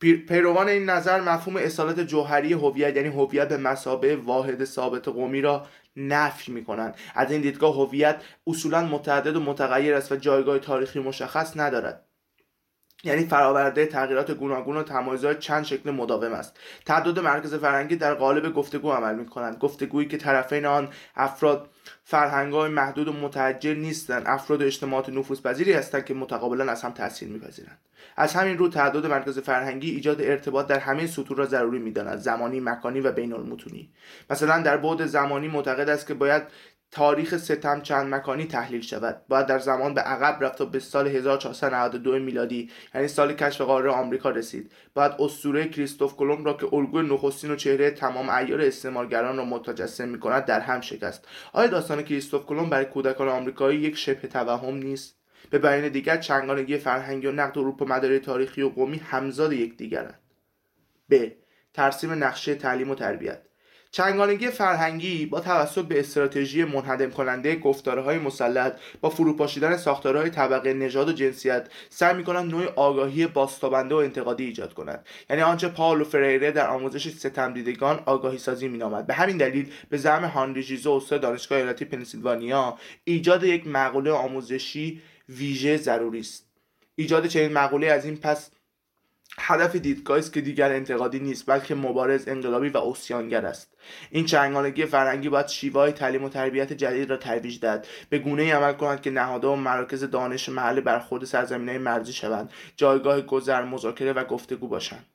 پیروان 0.00 0.68
این 0.68 0.90
نظر 0.90 1.20
مفهوم 1.20 1.56
اصالت 1.56 2.00
جوهری 2.00 2.52
هویت 2.52 2.96
یعنی 2.96 3.08
هویت 3.08 3.48
به 3.48 3.56
مسابه 3.56 4.16
واحد 4.16 4.64
ثابت 4.64 5.08
قومی 5.08 5.40
را 5.40 5.66
نفی 5.96 6.52
می‌کنند 6.52 6.94
از 7.14 7.30
این 7.30 7.40
دیدگاه 7.40 7.74
هویت 7.74 8.22
اصولا 8.46 8.86
متعدد 8.86 9.36
و 9.36 9.40
متغیر 9.40 9.94
است 9.94 10.12
و 10.12 10.16
جایگاه 10.16 10.58
تاریخی 10.58 10.98
مشخص 10.98 11.56
ندارد. 11.56 12.05
یعنی 13.06 13.26
فرآورده 13.26 13.86
تغییرات 13.86 14.30
گوناگون 14.30 14.76
و 14.76 14.82
تمایزات 14.82 15.38
چند 15.38 15.64
شکل 15.64 15.90
مداوم 15.90 16.32
است. 16.32 16.56
تعدد 16.84 17.18
مرکز 17.18 17.54
فرهنگی 17.54 17.96
در 17.96 18.14
قالب 18.14 18.52
گفتگو 18.52 18.92
عمل 18.92 19.14
می 19.14 19.26
کنند 19.26 19.58
گفتگویی 19.58 20.08
که 20.08 20.16
طرفین 20.16 20.66
آن 20.66 20.88
افراد 21.16 21.68
های 22.12 22.68
محدود 22.68 23.08
و 23.08 23.12
متعجل 23.12 23.74
نیستند 23.74 24.22
افراد 24.26 24.62
و 24.62 24.64
اجتماعات 24.64 25.08
نفوذپذیری 25.08 25.72
هستند 25.72 26.04
که 26.04 26.14
متقابلا 26.14 26.72
از 26.72 26.82
هم 26.82 26.92
تاثیر 26.92 27.28
میپذیرند. 27.28 27.78
از 28.16 28.34
همین 28.34 28.58
رو 28.58 28.68
تعدد 28.68 29.06
مرکز 29.06 29.38
فرهنگی 29.38 29.90
ایجاد 29.90 30.20
ارتباط 30.20 30.66
در 30.66 30.78
همه 30.78 31.06
سطور 31.06 31.36
را 31.36 31.46
ضروری 31.46 31.78
می‌داند 31.78 32.18
زمانی 32.18 32.60
مکانی 32.60 33.00
و 33.00 33.12
بین 33.12 33.32
المتونی 33.32 33.90
مثلا 34.30 34.62
در 34.62 34.76
بعد 34.76 35.06
زمانی 35.06 35.48
معتقد 35.48 35.88
است 35.88 36.06
که 36.06 36.14
باید 36.14 36.42
تاریخ 36.96 37.36
ستم 37.36 37.80
چند 37.80 38.14
مکانی 38.14 38.44
تحلیل 38.44 38.80
شود. 38.80 39.22
باید 39.28 39.46
در 39.46 39.58
زمان 39.58 39.94
به 39.94 40.00
عقب 40.00 40.44
رفت 40.44 40.60
و 40.60 40.66
به 40.66 40.78
سال 40.78 41.06
1492 41.06 42.18
میلادی 42.18 42.70
یعنی 42.94 43.08
سال 43.08 43.32
کشف 43.32 43.60
قاره 43.60 43.90
آمریکا 43.90 44.30
رسید. 44.30 44.72
باید 44.94 45.12
اسطوره 45.18 45.68
کریستوف 45.68 46.16
کلمب 46.16 46.46
را 46.46 46.52
که 46.52 46.74
الگوی 46.74 47.06
نخستین 47.08 47.50
و 47.50 47.56
چهره 47.56 47.90
تمام 47.90 48.28
ایار 48.28 48.60
استعمارگران 48.60 49.36
را 49.36 49.44
متجسم 49.44 50.08
می‌کند 50.08 50.44
در 50.44 50.60
هم 50.60 50.80
شکست. 50.80 51.28
آیا 51.52 51.66
داستان 51.66 52.02
کریستوف 52.02 52.46
کلمب 52.46 52.70
برای 52.70 52.84
کودکان 52.84 53.28
آمریکایی 53.28 53.78
یک 53.80 53.96
شبه 53.96 54.28
توهم 54.28 54.74
نیست؟ 54.76 55.16
به 55.50 55.58
بیان 55.58 55.88
دیگر 55.88 56.16
چنگانگی 56.16 56.78
فرهنگی 56.78 57.26
و 57.26 57.32
نقد 57.32 57.58
اروپا 57.58 57.84
مداری 57.84 58.18
تاریخی 58.18 58.62
و 58.62 58.68
قومی 58.68 58.96
همزاد 58.96 59.52
یکدیگرند. 59.52 60.20
ب. 61.10 61.28
ترسیم 61.74 62.24
نقشه 62.24 62.54
تعلیم 62.54 62.90
و 62.90 62.94
تربیت. 62.94 63.45
چنگانگی 63.96 64.48
فرهنگی 64.48 65.26
با 65.26 65.40
توسط 65.40 65.84
به 65.84 66.00
استراتژی 66.00 66.64
منهدم 66.64 67.10
کننده 67.10 67.56
گفتارهای 67.56 68.18
مسلط 68.18 68.78
با 69.00 69.10
فروپاشیدن 69.10 69.76
ساختارهای 69.76 70.30
طبقه 70.30 70.74
نژاد 70.74 71.08
و 71.08 71.12
جنسیت 71.12 71.68
سعی 71.90 72.14
می‌کنند 72.14 72.50
نوع 72.50 72.66
آگاهی 72.76 73.26
باستابنده 73.26 73.94
و 73.94 73.98
انتقادی 73.98 74.44
ایجاد 74.44 74.74
کنند 74.74 75.06
یعنی 75.30 75.42
آنچه 75.42 75.68
پاولو 75.68 76.04
فریره 76.04 76.50
در 76.50 76.68
آموزش 76.68 77.08
ستم 77.08 77.52
دیدگان 77.52 78.02
آگاهی 78.06 78.38
سازی 78.38 78.68
مینامد. 78.68 79.06
به 79.06 79.14
همین 79.14 79.36
دلیل 79.36 79.72
به 79.90 79.96
زعم 79.96 80.24
هانری 80.24 80.62
ژیزو 80.62 80.92
استاد 80.92 81.20
دانشگاه 81.20 81.58
ایالتی 81.58 81.84
پنسیلوانیا 81.84 82.78
ایجاد 83.04 83.44
یک 83.44 83.66
مقوله 83.66 84.10
آموزشی 84.10 85.02
ویژه 85.28 85.76
ضروری 85.76 86.20
است. 86.20 86.46
ایجاد 86.94 87.26
چنین 87.26 87.52
مقوله 87.52 87.86
از 87.86 88.04
این 88.04 88.16
پس 88.16 88.50
هدف 89.40 89.76
دیدگاهی 89.76 90.20
است 90.20 90.32
که 90.32 90.40
دیگر 90.40 90.72
انتقادی 90.72 91.18
نیست 91.18 91.46
بلکه 91.46 91.74
مبارز 91.74 92.28
انقلابی 92.28 92.68
و 92.68 92.76
اوسیانگر 92.76 93.46
است. 93.46 93.76
این 94.10 94.24
چنگانگی 94.24 94.86
فرنگی 94.86 95.28
باید 95.28 95.48
شیوه 95.48 95.90
تعلیم 95.90 96.24
و 96.24 96.28
تربیت 96.28 96.72
جدید 96.72 97.10
را 97.10 97.16
ترویج 97.16 97.60
داد 97.60 97.86
به 98.08 98.18
گونه 98.18 98.42
ای 98.42 98.50
عمل 98.50 98.72
کنند 98.72 99.02
که 99.02 99.10
نهادها 99.10 99.52
و 99.52 99.56
مراکز 99.56 100.04
دانش 100.04 100.48
محل 100.48 100.80
برخورد 100.80 101.24
سرزمینهای 101.24 101.78
مرزی 101.78 102.12
شوند. 102.12 102.50
جایگاه 102.76 103.20
گذر 103.20 103.64
مذاکره 103.64 104.12
و 104.12 104.24
گفتگو 104.24 104.68
باشند. 104.68 105.06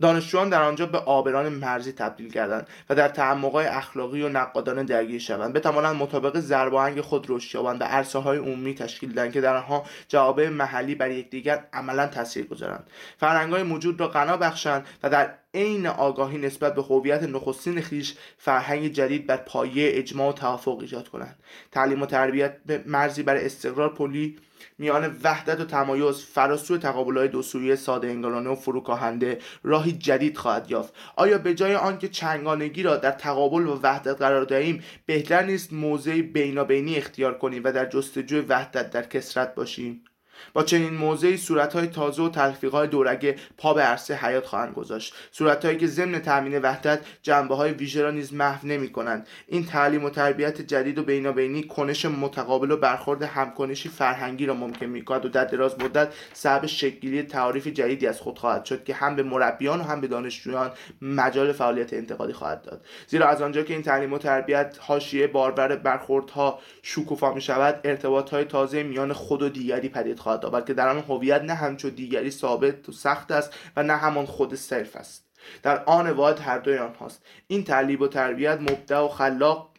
دانشجویان 0.00 0.48
در 0.48 0.62
آنجا 0.62 0.86
به 0.86 0.98
آبران 0.98 1.48
مرزی 1.48 1.92
تبدیل 1.92 2.32
کردند 2.32 2.66
و 2.90 2.94
در 2.94 3.08
تعمقهای 3.08 3.66
اخلاقی 3.66 4.22
و 4.22 4.28
نقادانه 4.28 4.84
درگیر 4.84 5.20
شوند. 5.20 5.52
بتوانند 5.52 5.96
مطابق 5.96 6.40
ضرب 6.40 7.00
خود 7.00 7.26
رشد 7.28 7.54
یابند 7.54 7.80
و 7.80 7.84
عرصه 7.84 8.18
های 8.18 8.38
عمومی 8.38 8.74
تشکیل 8.74 9.12
دهند 9.12 9.32
که 9.32 9.40
در 9.40 9.56
آنها 9.56 9.84
جوابه 10.08 10.50
محلی 10.50 10.94
بر 10.94 11.10
یکدیگر 11.10 11.64
عملا 11.72 12.06
تاثیر 12.06 12.46
گذارند. 12.46 12.90
فرهنگهای 13.18 13.62
موجود 13.62 14.00
را 14.00 14.08
غنا 14.08 14.36
بخشند 14.36 14.86
و 15.02 15.10
در 15.10 15.34
عین 15.54 15.86
آگاهی 15.86 16.38
نسبت 16.38 16.74
به 16.74 16.82
هویت 16.82 17.22
نخستین 17.22 17.80
خیش 17.80 18.14
فرهنگ 18.38 18.88
جدید 18.88 19.26
بر 19.26 19.36
پایه 19.36 19.90
اجماع 19.98 20.28
و 20.28 20.32
توافق 20.32 20.78
ایجاد 20.78 21.08
کنند. 21.08 21.38
تعلیم 21.70 22.02
و 22.02 22.06
تربیت 22.06 22.56
به 22.66 22.82
مرزی 22.86 23.22
بر 23.22 23.36
استقرار 23.36 23.94
پلی 23.94 24.36
میان 24.80 25.16
وحدت 25.24 25.60
و 25.60 25.64
تمایز 25.64 26.24
فراسوی 26.24 26.78
تقابلهای 26.78 27.28
دو 27.28 27.42
سویه 27.42 27.76
ساده 27.76 28.08
انگلانه 28.08 28.50
و 28.50 28.54
فروکاهنده 28.54 29.38
راهی 29.62 29.92
جدید 29.92 30.38
خواهد 30.38 30.70
یافت. 30.70 30.94
آیا 31.16 31.38
به 31.38 31.54
جای 31.54 31.74
آنکه 31.74 32.08
چنگانگی 32.08 32.82
را 32.82 32.96
در 32.96 33.10
تقابل 33.10 33.66
و 33.66 33.80
وحدت 33.82 34.18
قرار 34.18 34.44
دهیم 34.44 34.82
بهتر 35.06 35.42
نیست 35.42 35.72
موضعی 35.72 36.22
بینابینی 36.22 36.96
اختیار 36.96 37.38
کنیم 37.38 37.62
و 37.64 37.72
در 37.72 37.86
جستجوی 37.86 38.40
وحدت 38.40 38.90
در 38.90 39.02
کسرت 39.02 39.54
باشیم؟ 39.54 40.04
با 40.52 40.62
چنین 40.62 40.94
موضعی 40.94 41.36
صورتهای 41.36 41.86
تازه 41.86 42.22
و 42.22 42.28
تلفیقهای 42.28 42.88
دورگه 42.88 43.36
پا 43.58 43.74
به 43.74 43.82
عرصه 43.82 44.14
حیات 44.14 44.46
خواهند 44.46 44.74
گذاشت. 44.74 45.14
صورتهایی 45.30 45.78
که 45.78 45.86
ضمن 45.86 46.18
تامین 46.18 46.58
وحدت 46.58 47.00
جنبه 47.22 47.54
های 47.54 47.72
ویژه 47.72 48.02
را 48.02 48.10
نیز 48.10 48.34
محو 48.34 48.66
نمی 48.66 48.92
کنند 48.92 49.26
این 49.46 49.66
تعلیم 49.66 50.04
و 50.04 50.10
تربیت 50.10 50.62
جدید 50.62 50.98
و 50.98 51.02
بینابینی 51.02 51.62
کنش 51.62 52.04
متقابل 52.04 52.70
و 52.70 52.76
برخورد 52.76 53.22
همکنشی 53.22 53.88
فرهنگی 53.88 54.46
را 54.46 54.54
ممکن 54.54 54.86
می 54.86 55.04
کند 55.04 55.24
و 55.24 55.28
در 55.28 55.44
دراز 55.44 55.80
مدت 55.80 56.14
سبب 56.32 56.66
شکلی 56.66 57.22
تعاریف 57.22 57.66
جدیدی 57.66 58.06
از 58.06 58.20
خود 58.20 58.38
خواهد 58.38 58.64
شد 58.64 58.84
که 58.84 58.94
هم 58.94 59.16
به 59.16 59.22
مربیان 59.22 59.80
و 59.80 59.82
هم 59.82 60.00
به 60.00 60.06
دانشجویان 60.06 60.70
مجال 61.02 61.52
فعالیت 61.52 61.92
انتقادی 61.92 62.32
خواهد 62.32 62.62
داد. 62.62 62.84
زیرا 63.06 63.28
از 63.28 63.42
آنجا 63.42 63.62
که 63.62 63.74
این 63.74 63.82
تعلیم 63.82 64.12
و 64.12 64.18
تربیت 64.18 64.78
حاشیه 64.80 65.26
باربر 65.26 65.76
برخوردها 65.76 66.58
شکوفا 66.82 67.34
می 67.34 67.40
شود 67.40 67.80
ارتباط 67.84 68.34
تازه 68.34 68.82
میان 68.82 69.12
خود 69.12 69.42
و 69.42 69.48
دیگری 69.48 69.88
پدید 69.88 70.18
خواهد 70.18 70.29
خواهد 70.30 70.46
آورد 70.46 70.66
که 70.66 70.74
در 70.74 70.88
آن 70.88 70.98
هویت 70.98 71.42
نه 71.42 71.54
همچو 71.54 71.90
دیگری 71.90 72.30
ثابت 72.30 72.88
و 72.88 72.92
سخت 72.92 73.30
است 73.30 73.54
و 73.76 73.82
نه 73.82 73.96
همان 73.96 74.26
خود 74.26 74.54
صرف 74.54 74.96
است. 74.96 75.24
در 75.62 75.84
آن 75.84 76.10
واحد 76.10 76.38
هر 76.38 76.58
دوی 76.58 76.78
آنهاست. 76.78 77.22
این 77.46 77.64
تعلیب 77.64 78.00
و 78.00 78.08
تربیت 78.08 78.60
مبدع 78.60 78.98
و 78.98 79.08
خلاق 79.08 79.70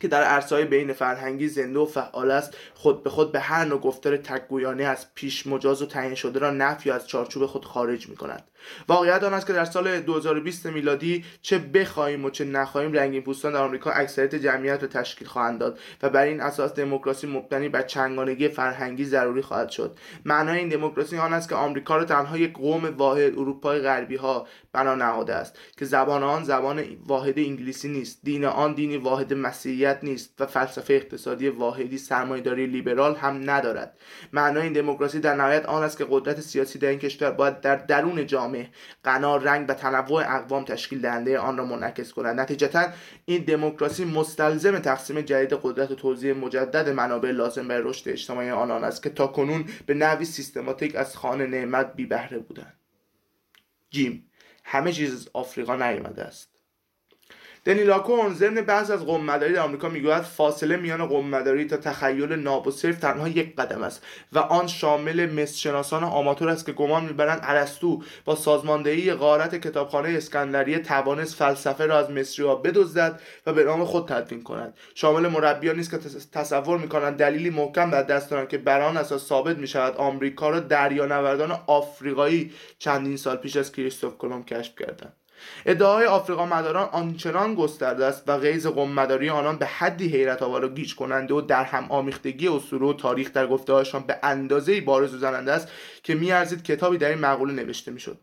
که 0.00 0.08
در 0.08 0.22
عرصه‌های 0.22 0.64
بین 0.64 0.92
فرهنگی 0.92 1.48
زنده 1.48 1.78
و 1.78 1.86
فعال 1.86 2.30
است 2.30 2.56
خود 2.74 3.02
به 3.02 3.10
خود 3.10 3.32
به 3.32 3.40
هر 3.40 3.64
نوع 3.64 3.80
گفتار 3.80 4.16
تکگویانه 4.16 4.84
از 4.84 5.14
پیش 5.14 5.46
مجاز 5.46 5.82
و 5.82 5.86
تعیین 5.86 6.14
شده 6.14 6.38
را 6.38 6.50
نفی 6.50 6.90
از 6.90 7.06
چارچوب 7.06 7.46
خود 7.46 7.64
خارج 7.64 8.08
می 8.08 8.16
کند 8.16 8.44
واقعیت 8.88 9.24
آن 9.24 9.34
است 9.34 9.46
که 9.46 9.52
در 9.52 9.64
سال 9.64 10.00
2020 10.00 10.66
میلادی 10.66 11.24
چه 11.42 11.58
بخواهیم 11.58 12.24
و 12.24 12.30
چه 12.30 12.44
نخواهیم 12.44 12.92
رنگین 12.92 13.22
پوستان 13.22 13.52
در 13.52 13.62
آمریکا 13.62 13.90
اکثریت 13.90 14.34
جمعیت 14.34 14.82
را 14.82 14.88
تشکیل 14.88 15.28
خواهند 15.28 15.58
داد 15.58 15.78
و 16.02 16.10
بر 16.10 16.24
این 16.24 16.40
اساس 16.40 16.74
دموکراسی 16.74 17.26
مبتنی 17.26 17.68
بر 17.68 17.82
چنگانگی 17.82 18.48
فرهنگی 18.48 19.04
ضروری 19.04 19.42
خواهد 19.42 19.70
شد. 19.70 19.98
معنای 20.24 20.58
این 20.58 20.68
دموکراسی 20.68 21.18
آن 21.18 21.32
است 21.32 21.48
که 21.48 21.54
آمریکا 21.54 21.96
را 21.96 22.04
تنها 22.04 22.38
یک 22.38 22.52
قوم 22.52 22.84
واحد 22.84 23.38
اروپای 23.38 23.80
غربی 23.80 24.16
ها 24.16 24.46
بنا 24.72 24.94
نهاده 24.94 25.34
است 25.34 25.58
که 25.76 25.84
زبان 25.84 26.22
آن 26.22 26.44
زبان 26.44 26.84
واحد 27.06 27.38
انگلیسی 27.38 27.88
نیست 27.88 28.20
دین 28.22 28.44
آن 28.44 28.74
دینی 28.74 28.96
واحد 28.96 29.34
مسیحیت 29.34 29.98
نیست 30.02 30.34
و 30.40 30.46
فلسفه 30.46 30.94
اقتصادی 30.94 31.48
واحدی 31.48 31.98
سرمایهداری 31.98 32.66
لیبرال 32.66 33.14
هم 33.14 33.50
ندارد. 33.50 33.98
معنای 34.32 34.62
این 34.62 34.72
دموکراسی 34.72 35.20
در 35.20 35.34
نهایت 35.34 35.66
آن 35.66 35.82
است 35.82 35.98
که 35.98 36.06
قدرت 36.10 36.40
سیاسی 36.40 36.78
در 36.78 36.88
این 36.88 36.98
کشور 36.98 37.30
باید 37.30 37.60
در 37.60 37.76
درون 37.76 38.26
جامعه 38.26 38.55
غنا 39.04 39.36
رنگ 39.36 39.66
و 39.68 39.74
تنوع 39.74 40.36
اقوام 40.36 40.64
تشکیل 40.64 41.00
دهنده 41.00 41.38
آن 41.38 41.56
را 41.58 41.64
منعکس 41.64 42.12
کنند. 42.12 42.40
نتیجتا 42.40 42.88
این 43.24 43.44
دموکراسی 43.44 44.04
مستلزم 44.04 44.78
تقسیم 44.78 45.20
جدید 45.20 45.58
قدرت 45.62 45.90
و 45.90 45.94
توزیع 45.94 46.32
مجدد 46.32 46.88
منابع 46.88 47.30
لازم 47.30 47.68
برای 47.68 47.82
رشد 47.90 48.08
اجتماعی 48.08 48.50
آنان 48.50 48.84
است 48.84 49.02
که 49.02 49.10
تا 49.10 49.26
کنون 49.26 49.64
به 49.86 49.94
نحوی 49.94 50.24
سیستماتیک 50.24 50.96
از 50.96 51.16
خانه 51.16 51.46
نعمت 51.46 51.94
بی 51.94 52.06
بهره 52.06 52.38
بودند. 52.38 52.80
جیم 53.90 54.30
همه 54.64 54.92
چیز 54.92 55.14
از 55.14 55.28
آفریقا 55.32 55.76
نیامده 55.76 56.24
است. 56.24 56.55
دنی 57.66 57.84
لاکون 57.84 58.34
ضمن 58.34 58.54
بعض 58.54 58.90
از 58.90 59.06
قوم 59.06 59.24
مداری 59.24 59.52
در 59.52 59.60
آمریکا 59.60 59.88
می‌گوید 59.88 60.22
فاصله 60.22 60.76
میان 60.76 61.06
قوم 61.06 61.28
مداری 61.28 61.64
تا 61.64 61.76
تخیل 61.76 62.32
ناب 62.32 62.66
و 62.66 62.70
صرف 62.70 62.98
تنها 62.98 63.28
یک 63.28 63.56
قدم 63.56 63.82
است 63.82 64.02
و 64.32 64.38
آن 64.38 64.66
شامل 64.66 65.32
مصرشناسان 65.32 66.04
آماتور 66.04 66.48
است 66.48 66.66
که 66.66 66.72
گمان 66.72 67.04
می‌برند 67.04 67.40
ارسطو 67.42 68.02
با 68.24 68.34
سازماندهی 68.34 69.12
غارت 69.12 69.54
کتابخانه 69.54 70.08
اسکندریه 70.08 70.78
توانست 70.78 71.34
فلسفه 71.34 71.86
را 71.86 71.98
از 71.98 72.10
مصری 72.10 72.46
ها 72.46 72.54
بدزدد 72.54 73.20
و 73.46 73.52
به 73.52 73.64
نام 73.64 73.84
خود 73.84 74.08
تدوین 74.08 74.42
کند. 74.42 74.74
شامل 74.94 75.28
مربیانی 75.28 75.80
است 75.80 75.90
که 75.90 75.98
تصور 76.32 76.78
می‌کنند 76.78 77.16
دلیلی 77.16 77.50
محکم 77.50 77.90
در 77.90 78.02
دست 78.02 78.30
دارند 78.30 78.48
که 78.48 78.58
بر 78.58 78.80
آن 78.80 78.96
اساس 78.96 79.26
ثابت 79.26 79.58
می‌شود 79.58 79.96
آمریکا 79.96 80.50
را 80.50 80.60
دریانوردان 80.60 81.58
آفریقایی 81.66 82.52
چندین 82.78 83.16
سال 83.16 83.36
پیش 83.36 83.56
از 83.56 83.72
کریستوف 83.72 84.18
کلمب 84.18 84.46
کشف 84.46 84.74
کردند. 84.78 85.12
ادعای 85.66 86.06
آفریقا 86.06 86.46
مداران 86.46 86.88
آنچنان 86.92 87.54
گسترده 87.54 88.04
است 88.04 88.22
و 88.26 88.38
غیز 88.38 88.66
قوم 88.66 88.92
مداری 88.92 89.28
آنان 89.28 89.56
به 89.56 89.66
حدی 89.66 90.08
حیرت 90.08 90.42
آور 90.42 90.64
و 90.64 90.68
گیج 90.68 90.94
کننده 90.94 91.34
و 91.34 91.40
در 91.40 91.64
هم 91.64 91.86
آمیختگی 91.90 92.48
اسطوره 92.48 92.86
و 92.86 92.92
تاریخ 92.92 93.32
در 93.32 93.46
گفتههایشان 93.46 94.02
به 94.02 94.18
اندازه 94.22 94.80
بارز 94.80 95.14
و 95.14 95.18
زننده 95.18 95.52
است 95.52 95.68
که 96.02 96.14
میارزید 96.14 96.62
کتابی 96.62 96.98
در 96.98 97.08
این 97.08 97.18
مقوله 97.18 97.52
نوشته 97.52 97.90
می‌شد. 97.90 98.18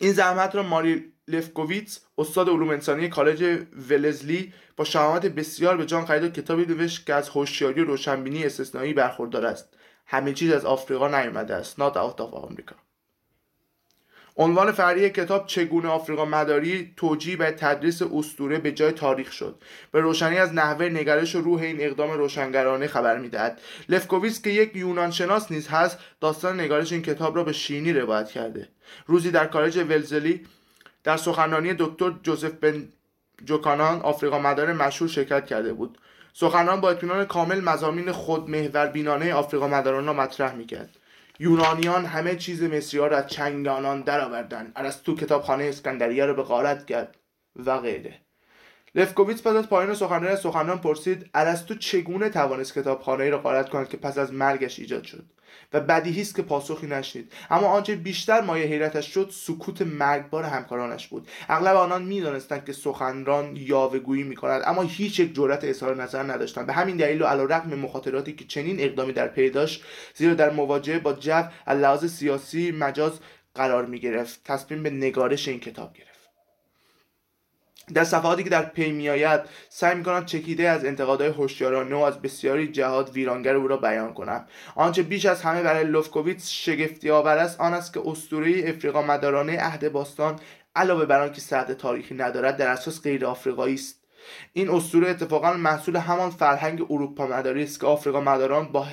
این 0.00 0.12
زحمت 0.12 0.54
را 0.54 0.62
ماری 0.62 1.12
لفکوویتس 1.28 2.00
استاد 2.18 2.48
علوم 2.48 2.70
انسانی 2.70 3.08
کالج 3.08 3.66
ولزلی 3.90 4.52
با 4.76 4.84
شهامت 4.84 5.26
بسیار 5.26 5.76
به 5.76 5.86
جان 5.86 6.06
خرید 6.06 6.22
و 6.22 6.28
کتابی 6.28 6.66
نوشت 6.66 7.06
که 7.06 7.14
از 7.14 7.28
هوشیاری 7.28 7.80
و 7.80 7.84
روشنبینی 7.84 8.44
استثنایی 8.44 8.92
برخوردار 8.92 9.46
است. 9.46 9.68
همه 10.06 10.32
چیز 10.32 10.52
از 10.52 10.64
آفریقا 10.64 11.08
نیامده 11.08 11.54
است 11.54 11.76
not 11.76 11.94
out 11.94 12.20
of 12.20 12.34
آمریکا 12.34 12.76
عنوان 14.38 14.72
فرعی 14.72 15.10
کتاب 15.10 15.46
چگونه 15.46 15.88
آفریقا 15.88 16.24
مداری 16.24 16.92
توجیه 16.96 17.36
به 17.36 17.50
تدریس 17.50 18.02
استوره 18.02 18.58
به 18.58 18.72
جای 18.72 18.92
تاریخ 18.92 19.32
شد. 19.32 19.62
به 19.92 20.00
روشنی 20.00 20.38
از 20.38 20.54
نحوه 20.54 20.88
نگرش 20.88 21.34
و 21.34 21.40
روح 21.40 21.62
این 21.62 21.76
اقدام 21.80 22.10
روشنگرانه 22.10 22.86
خبر 22.86 23.18
می‌دهد. 23.18 23.60
لفکوویس 23.88 24.42
که 24.42 24.50
یک 24.50 24.76
یونان 24.76 25.10
شناس 25.10 25.52
نیز 25.52 25.68
هست 25.68 25.98
داستان 26.20 26.60
نگارش 26.60 26.92
این 26.92 27.02
کتاب 27.02 27.36
را 27.36 27.44
به 27.44 27.52
شینی 27.52 27.92
روایت 27.92 28.28
کرده. 28.30 28.68
روزی 29.06 29.30
در 29.30 29.46
کالج 29.46 29.78
ولزلی 29.78 30.46
در 31.04 31.16
سخنرانی 31.16 31.74
دکتر 31.78 32.14
جوزف 32.22 32.50
بن 32.52 32.88
جوکانان 33.44 34.00
آفریقا 34.00 34.38
مدار 34.38 34.72
مشهور 34.72 35.10
شرکت 35.10 35.46
کرده 35.46 35.72
بود. 35.72 35.98
سخنران 36.32 36.80
با 36.80 36.90
اطمینان 36.90 37.24
کامل 37.24 37.60
مزامین 37.60 38.12
خود 38.12 38.50
محور 38.50 38.86
بینانه 38.86 39.34
آفریقا 39.34 39.68
مداران 39.68 40.06
را 40.06 40.12
مطرح 40.12 40.54
می‌کرد. 40.54 40.97
یونانیان 41.38 42.04
همه 42.04 42.36
چیز 42.36 42.62
مصری 42.62 43.00
ها 43.00 43.06
را 43.06 43.16
از 43.16 43.26
چنگ 43.26 43.68
آنان 43.68 44.00
درآوردند 44.00 44.72
ارسطو 44.76 45.14
کتابخانه 45.14 45.64
اسکندریه 45.64 46.24
را 46.24 46.34
به 46.34 46.42
غارت 46.42 46.86
کرد 46.86 47.16
و 47.56 47.78
غیره. 47.78 48.20
لفکوویتس 48.94 49.42
پس 49.42 49.56
از 49.56 49.68
پایان 49.68 49.94
سخنرانی 49.94 50.36
سخنران 50.36 50.78
پرسید 50.78 51.30
ارسطو 51.34 51.74
چگونه 51.74 52.28
توانست 52.28 52.74
کتابخانه 52.74 53.30
را 53.30 53.38
غارت 53.38 53.68
کند 53.68 53.88
که 53.88 53.96
پس 53.96 54.18
از 54.18 54.32
مرگش 54.32 54.78
ایجاد 54.78 55.04
شد؟ 55.04 55.24
و 55.72 55.80
بدیهی 55.80 56.20
است 56.20 56.36
که 56.36 56.42
پاسخی 56.42 56.86
نشنید. 56.86 57.32
اما 57.50 57.66
آنچه 57.66 57.96
بیشتر 57.96 58.40
مایه 58.40 58.66
حیرتش 58.66 59.14
شد 59.14 59.30
سکوت 59.32 59.82
مرگبار 59.82 60.44
همکارانش 60.44 61.08
بود. 61.08 61.28
اغلب 61.48 61.76
آنان 61.76 62.02
می‌دانستند 62.02 62.64
که 62.64 62.72
سخنران 62.72 63.56
یاوهگویی 63.56 64.22
می‌کند 64.22 64.62
اما 64.66 64.82
هیچ 64.82 65.20
یک 65.20 65.34
جرأت 65.34 65.64
اظهار 65.64 66.02
نظر 66.02 66.22
نداشتند. 66.22 66.66
به 66.66 66.72
همین 66.72 66.96
دلیل 66.96 67.22
و 67.22 67.26
علیرغم 67.26 67.74
مخاطراتی 67.74 68.32
که 68.32 68.44
چنین 68.44 68.80
اقدامی 68.80 69.12
در 69.12 69.28
پی 69.28 69.50
داشت 69.50 69.84
زیرا 70.14 70.34
در 70.34 70.50
مواجهه 70.50 70.98
با 70.98 71.12
جو 71.12 71.42
از 71.66 71.78
لحاظ 71.78 72.04
سیاسی 72.04 72.70
مجاز 72.70 73.12
قرار 73.54 73.86
می 73.86 74.00
گرفت 74.00 74.40
تصمیم 74.44 74.82
به 74.82 74.90
نگارش 74.90 75.48
این 75.48 75.60
کتاب 75.60 75.92
گرفت. 75.92 76.17
در 77.94 78.04
صفحاتی 78.04 78.44
که 78.44 78.50
در 78.50 78.62
پی 78.62 78.92
میآید 78.92 79.40
سعی 79.68 79.94
می‌کنم 79.94 80.24
چکیده 80.24 80.68
از 80.68 80.84
انتقادهای 80.84 81.30
هوشیارانه 81.30 81.96
و 81.96 81.98
از 81.98 82.22
بسیاری 82.22 82.68
جهاد 82.68 83.10
ویرانگر 83.10 83.54
او 83.54 83.68
را 83.68 83.76
بیان 83.76 84.14
کنم. 84.14 84.46
آنچه 84.74 85.02
بیش 85.02 85.26
از 85.26 85.42
همه 85.42 85.62
برای 85.62 85.84
لوفکوویتس 85.84 86.50
شگفتی 86.50 87.10
آور 87.10 87.38
است 87.38 87.60
آن 87.60 87.74
است 87.74 87.94
که 87.94 88.00
اسطوره 88.04 88.62
افریقا 88.66 89.02
مدارانه 89.02 89.58
عهد 89.58 89.92
باستان 89.92 90.40
علاوه 90.76 91.06
بر 91.06 91.20
آنکه 91.20 91.40
سرد 91.40 91.74
تاریخی 91.74 92.14
ندارد 92.14 92.56
در 92.56 92.68
اساس 92.68 93.02
غیر 93.02 93.26
آفریقایی 93.26 93.74
است. 93.74 94.04
این 94.52 94.70
اسطوره 94.70 95.10
اتفاقا 95.10 95.52
محصول 95.52 95.96
همان 95.96 96.30
فرهنگ 96.30 96.86
اروپا 96.90 97.26
مداری 97.26 97.62
است 97.62 97.80
که 97.80 97.86
آفریقا 97.86 98.20
مداران 98.20 98.72
با 98.72 98.86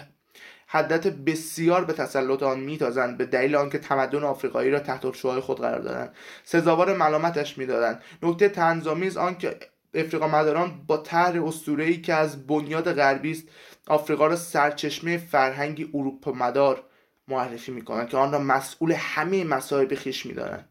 حدت 0.75 1.07
بسیار 1.07 1.85
به 1.85 1.93
تسلط 1.93 2.43
آن 2.43 2.59
میتازند 2.59 3.17
به 3.17 3.25
دلیل 3.25 3.55
آنکه 3.55 3.77
تمدن 3.77 4.23
آفریقایی 4.23 4.71
را 4.71 4.79
تحت 4.79 5.05
الشوهای 5.05 5.39
خود 5.39 5.59
قرار 5.59 5.79
دادند. 5.79 6.13
سزاوار 6.43 6.97
ملامتش 6.97 7.57
می‌دادند. 7.57 8.01
نکته 8.23 8.49
تنظامیز 8.49 9.17
آنکه 9.17 9.59
افریقا 9.93 10.27
مداران 10.27 10.81
با 10.87 10.97
طرح 10.97 11.43
اسطوره‌ای 11.45 12.01
که 12.01 12.13
از 12.13 12.47
بنیاد 12.47 12.93
غربی 12.93 13.31
است 13.31 13.43
آفریقا 13.87 14.27
را 14.27 14.35
سرچشمه 14.35 15.17
فرهنگی 15.17 15.89
اروپا 15.93 16.31
مدار 16.31 16.83
معرفی 17.27 17.71
می‌کنند 17.71 18.09
که 18.09 18.17
آن 18.17 18.31
را 18.31 18.39
مسئول 18.39 18.91
همه 18.91 19.43
مصائب 19.43 19.95
خیش 19.95 20.25
می‌دانند. 20.25 20.69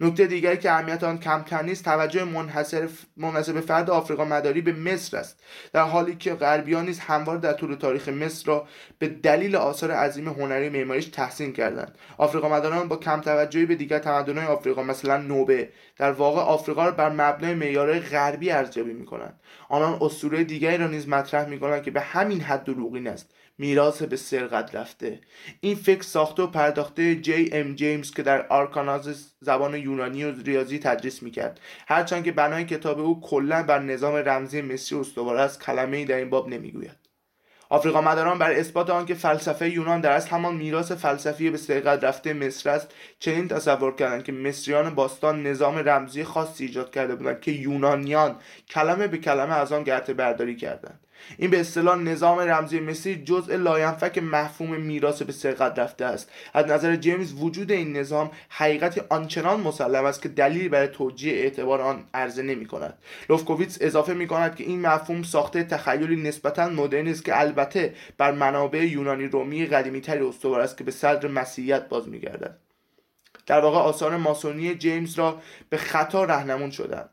نکته 0.00 0.26
دیگری 0.26 0.56
که 0.56 0.70
اهمیت 0.70 1.04
آن 1.04 1.18
کمتر 1.18 1.62
نیست 1.62 1.84
توجه 1.84 2.24
منحصر 2.24 2.88
منحصر 3.16 3.60
فرد 3.60 3.90
آفریقا 3.90 4.24
مداری 4.24 4.60
به 4.60 4.72
مصر 4.72 5.16
است. 5.16 5.42
در 5.72 5.82
حالی 5.82 6.14
که 6.16 6.34
غربیان 6.34 6.86
نیز 6.86 6.98
هموار 6.98 7.38
در 7.38 7.52
طول 7.52 7.74
تاریخ 7.74 8.08
مصر 8.08 8.46
را 8.46 8.66
به 8.98 9.08
دلیل 9.08 9.56
آثار 9.56 9.90
عظیم 9.90 10.28
هنری 10.28 10.68
معماریش 10.68 11.06
تحسین 11.06 11.52
کردند. 11.52 11.98
آفریقا 12.18 12.48
مداران 12.48 12.88
با 12.88 12.96
کم 12.96 13.20
توجهی 13.20 13.66
به 13.66 13.74
دیگر 13.74 13.98
تمدنهای 13.98 14.46
آفریقا 14.46 14.82
مثلا 14.82 15.16
نوبه 15.16 15.68
در 15.96 16.12
واقع 16.12 16.40
آفریقا 16.40 16.84
را 16.84 16.90
بر 16.90 17.10
مبنای 17.10 17.54
معیارهای 17.54 18.00
غربی 18.00 18.50
ارزیابی 18.50 18.92
می‌کنند. 18.92 19.40
آنان 19.68 19.98
اسطوره 20.00 20.44
دیگری 20.44 20.76
را 20.76 20.86
نیز 20.86 21.08
مطرح 21.08 21.48
می‌کنند 21.48 21.82
که 21.82 21.90
به 21.90 22.00
همین 22.00 22.40
حد 22.40 22.64
دروغین 22.64 23.06
است. 23.06 23.30
میراث 23.58 24.02
به 24.02 24.16
سرقت 24.16 24.74
رفته. 24.74 25.20
این 25.60 25.74
فکر 25.74 26.02
ساخته 26.02 26.42
و 26.42 26.46
پرداخته 26.46 27.16
جی 27.16 27.50
ام 27.52 27.74
جیمز 27.74 28.10
که 28.10 28.22
در 28.22 28.46
آرکاناز 28.46 29.34
زبان 29.40 29.74
یونانی 29.74 30.24
و 30.24 30.42
ریاضی 30.42 30.78
تدریس 30.78 31.22
می‌کرد. 31.22 31.60
هرچند 31.88 32.24
که 32.24 32.32
بنای 32.32 32.64
کتاب 32.64 33.00
او 33.00 33.20
کلا 33.20 33.62
بر 33.62 33.78
نظام 33.78 34.14
رمزی 34.14 34.62
مصری 34.62 34.98
استوار 34.98 35.36
است 35.36 35.62
کلمه 35.62 36.04
در 36.04 36.16
این 36.16 36.30
باب 36.30 36.48
نمی‌گوید. 36.48 36.96
آفریقا 37.70 38.00
مداران 38.00 38.38
بر 38.38 38.52
اثبات 38.52 38.90
آنکه 38.90 39.14
فلسفه 39.14 39.70
یونان 39.70 40.00
در 40.00 40.12
اصل 40.12 40.30
همان 40.30 40.54
میراث 40.54 40.92
فلسفی 40.92 41.50
به 41.50 41.58
سرقت 41.58 42.04
رفته 42.04 42.32
مصر 42.32 42.70
است 42.70 42.94
چنین 43.18 43.48
تصور 43.48 43.94
کردند 43.94 44.24
که 44.24 44.32
مصریان 44.32 44.94
باستان 44.94 45.42
نظام 45.46 45.78
رمزی 45.78 46.24
خاصی 46.24 46.64
ایجاد 46.64 46.94
کرده 46.94 47.14
بودند 47.14 47.40
که 47.40 47.50
یونانیان 47.50 48.36
کلمه 48.70 49.06
به 49.06 49.18
کلمه 49.18 49.54
از 49.54 49.72
آن 49.72 49.82
گرته 49.82 50.14
برداری 50.14 50.56
کردند. 50.56 51.03
این 51.38 51.50
به 51.50 51.60
اصطلاح 51.60 51.98
نظام 51.98 52.38
رمزی 52.38 52.80
مصری 52.80 53.24
جزء 53.24 53.56
لاینفک 53.56 54.18
مفهوم 54.18 54.80
میراث 54.80 55.22
به 55.22 55.32
سرقت 55.32 55.78
رفته 55.78 56.04
است. 56.04 56.30
از 56.54 56.66
نظر 56.66 56.96
جیمز 56.96 57.32
وجود 57.32 57.72
این 57.72 57.96
نظام 57.96 58.30
حقیقتی 58.48 59.00
آنچنان 59.08 59.60
مسلم 59.60 60.04
است 60.04 60.22
که 60.22 60.28
دلیلی 60.28 60.68
برای 60.68 60.88
توجیه 60.88 61.32
اعتبار 61.32 61.80
آن 61.80 62.04
عرضه 62.14 62.42
نمی 62.42 62.66
کند 62.66 62.98
لوفکوویتس 63.28 63.78
اضافه 63.80 64.14
می 64.14 64.26
کند 64.26 64.56
که 64.56 64.64
این 64.64 64.80
مفهوم 64.80 65.22
ساخته 65.22 65.64
تخیلی 65.64 66.16
نسبتا 66.16 66.68
مدرن 66.68 67.08
است 67.08 67.24
که 67.24 67.40
البته 67.40 67.94
بر 68.18 68.32
منابع 68.32 68.78
یونانی 68.78 69.26
رومی 69.26 69.66
قدیمی 69.66 70.00
تری 70.00 70.26
استوار 70.26 70.60
است 70.60 70.78
که 70.78 70.84
به 70.84 70.90
صدر 70.90 71.28
مسیحیت 71.28 71.88
باز 71.88 72.08
می 72.08 72.20
گردد 72.20 72.58
در 73.46 73.60
واقع 73.60 73.78
آثار 73.78 74.16
ماسونی 74.16 74.74
جیمز 74.74 75.18
را 75.18 75.40
به 75.70 75.76
خطا 75.76 76.24
رهنمون 76.24 76.70
شدند. 76.70 77.10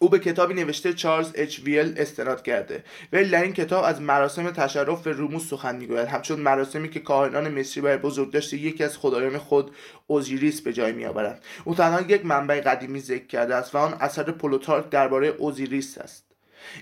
او 0.00 0.08
به 0.08 0.18
کتابی 0.18 0.54
نوشته 0.54 0.92
چارلز 0.92 1.32
اچ 1.34 1.60
ویل 1.60 1.94
استناد 1.96 2.42
کرده. 2.42 2.84
ولی 3.12 3.30
در 3.30 3.42
این 3.42 3.52
کتاب 3.52 3.84
از 3.84 4.00
مراسم 4.00 4.50
تشرف 4.50 5.02
به 5.02 5.12
رموز 5.12 5.48
سخن 5.48 5.76
می‌گوید. 5.76 6.08
همچون 6.08 6.40
مراسمی 6.40 6.88
که 6.88 7.00
کاهنان 7.00 7.48
مصری 7.58 7.80
برای 7.80 7.98
بزرگداشت 7.98 8.52
یکی 8.52 8.84
از 8.84 8.98
خدایان 8.98 9.38
خود 9.38 9.70
اوزیریس 10.06 10.60
به 10.60 10.72
جای 10.72 10.92
میآورند. 10.92 11.40
او 11.64 11.74
تنها 11.74 12.00
یک 12.00 12.26
منبع 12.26 12.60
قدیمی 12.60 13.00
ذکر 13.00 13.26
کرده 13.26 13.54
است 13.54 13.74
و 13.74 13.78
آن 13.78 13.96
اثر 14.00 14.22
پلوتارک 14.22 14.90
درباره 14.90 15.26
اوزیریس 15.28 15.98
است. 15.98 16.27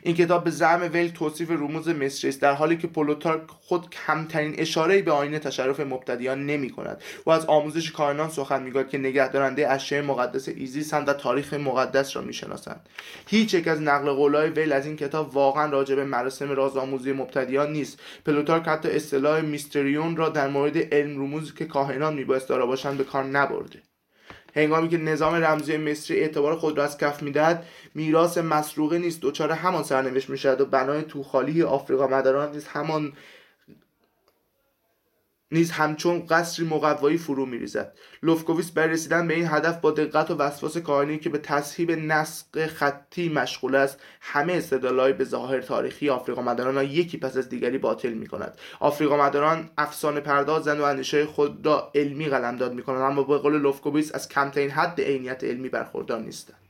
این 0.03 0.15
کتاب 0.15 0.45
به 0.45 0.51
زعم 0.51 0.91
ویل 0.93 1.09
توصیف 1.09 1.51
رموز 1.51 1.89
مصری 1.89 2.31
است 2.31 2.41
در 2.41 2.53
حالی 2.53 2.77
که 2.77 2.87
پلوتارک 2.87 3.43
خود 3.49 3.91
کمترین 3.91 4.55
اشاره 4.59 5.03
به 5.03 5.13
آیین 5.13 5.39
تشرف 5.39 5.81
مبتدیان 5.81 6.47
نمی 6.47 6.71
کند 6.71 7.03
و 7.27 7.31
از 7.31 7.47
آموزش 7.47 7.91
کاهنان 7.91 8.29
سخن 8.29 8.63
می‌گوید 8.63 8.89
که 8.89 8.99
نگهدارنده 8.99 9.73
اشیاء 9.73 10.03
مقدس 10.03 10.49
ایزیس 10.49 10.95
و 10.95 11.13
تاریخ 11.13 11.55
مقدس 11.55 12.17
را 12.17 12.23
می‌شناسند. 12.23 12.89
هیچ 13.27 13.55
یک 13.55 13.69
از 13.69 13.83
نقل 13.83 14.13
قولهای 14.13 14.51
ویل 14.51 14.73
از 14.73 14.87
این 14.87 14.97
کتاب 14.97 15.35
واقعا 15.35 15.71
راجع 15.71 15.95
به 15.95 16.05
مراسم 16.05 16.51
رازآموزی 16.51 17.13
مبتدیان 17.13 17.73
نیست. 17.73 18.01
پلوتارک 18.27 18.69
حتی 18.69 18.89
اصطلاح 18.89 19.41
میستریون 19.41 20.17
را 20.17 20.29
در 20.29 20.49
مورد 20.49 20.95
علم 20.95 21.23
رموزی 21.23 21.53
که 21.59 21.65
کاهنان 21.65 22.15
میبایست 22.15 22.49
دارا 22.49 22.67
باشند 22.67 22.99
به 22.99 23.05
کار 23.05 23.25
نبرده. 23.25 23.83
هنگامی 24.57 24.89
که 24.89 24.99
نظام 24.99 25.35
رمزی 25.35 25.77
مصری 25.77 26.21
اعتبار 26.21 26.57
خود 26.57 26.79
را 26.79 26.85
از 26.85 26.99
کف 26.99 27.23
می‌دهد 27.23 27.65
میراث 27.95 28.39
مسروقه 28.39 28.99
نیست 28.99 29.23
دچار 29.23 29.53
همان 29.53 29.83
سرنوشت 29.83 30.31
می‌شود 30.31 30.61
و 30.61 30.67
بنای 30.67 31.03
توخالی 31.03 31.63
آفریقا 31.63 32.07
مداران 32.07 32.53
نیز 32.53 32.67
همان 32.67 33.13
نیز 35.51 35.71
همچون 35.71 36.27
قصری 36.27 36.67
مقوایی 36.67 37.19
فرو 37.19 37.47
میریزد. 37.47 37.93
لوفکوویس 38.23 38.71
برای 38.71 38.93
رسیدن 38.93 39.29
به 39.29 39.35
این 39.35 39.47
هدف 39.47 39.81
با 39.81 39.91
دقت 39.91 40.31
و 40.31 40.35
وسواس 40.35 40.79
کاهنی 40.79 41.19
که 41.19 41.29
به 41.29 41.39
تصحیب 41.39 41.91
نسق 41.91 42.67
خطی 42.67 43.29
مشغول 43.29 43.75
است 43.75 44.01
همه 44.21 44.53
استدلالهای 44.53 45.13
به 45.13 45.25
ظاهر 45.25 45.61
تاریخی 45.61 46.11
آفریقا 46.11 46.43
مداران 46.43 46.75
را 46.75 46.83
یکی 46.83 47.19
پس 47.19 47.37
از 47.37 47.49
دیگری 47.49 47.79
باطل 47.79 48.13
می 48.13 48.27
کند 48.27 48.59
آفریقا 48.81 49.17
مداران 49.17 49.71
افسانه 49.79 50.21
پردازند 50.21 50.81
و 50.81 50.85
اندیشه 50.85 51.27
خود 51.27 51.67
را 51.67 51.93
علمی 51.95 52.29
قلمداد 52.29 52.75
می 52.75 52.83
کنند 52.83 53.03
اما 53.03 53.23
به 53.23 53.39
قول 53.39 53.59
لوفکوویس 53.59 54.15
از 54.15 54.29
کمترین 54.29 54.71
حد 54.71 55.01
عینیت 55.01 55.45
علمی 55.45 55.69
برخوردار 55.69 56.21
نیستند. 56.21 56.66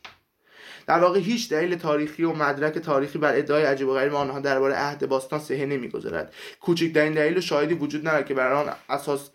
در 0.86 0.98
واقع 0.98 1.20
هیچ 1.20 1.48
دلیل 1.50 1.76
تاریخی 1.76 2.24
و 2.24 2.32
مدرک 2.32 2.78
تاریخی 2.78 3.18
بر 3.18 3.36
ادعای 3.36 3.64
عجیب 3.64 3.88
و 3.88 3.94
غریب 3.94 4.14
آنها 4.14 4.40
درباره 4.40 4.74
عهد 4.74 5.08
باستان 5.08 5.40
صحه 5.40 5.66
نمی‌گذارد. 5.66 6.34
کوچکترین 6.60 7.12
دلیل 7.12 7.38
و 7.38 7.40
شاهدی 7.40 7.74
وجود 7.74 8.08
ندارد 8.08 8.26
که 8.26 8.34
بر 8.34 8.52
آن 8.52 8.72
اساس 8.88 9.30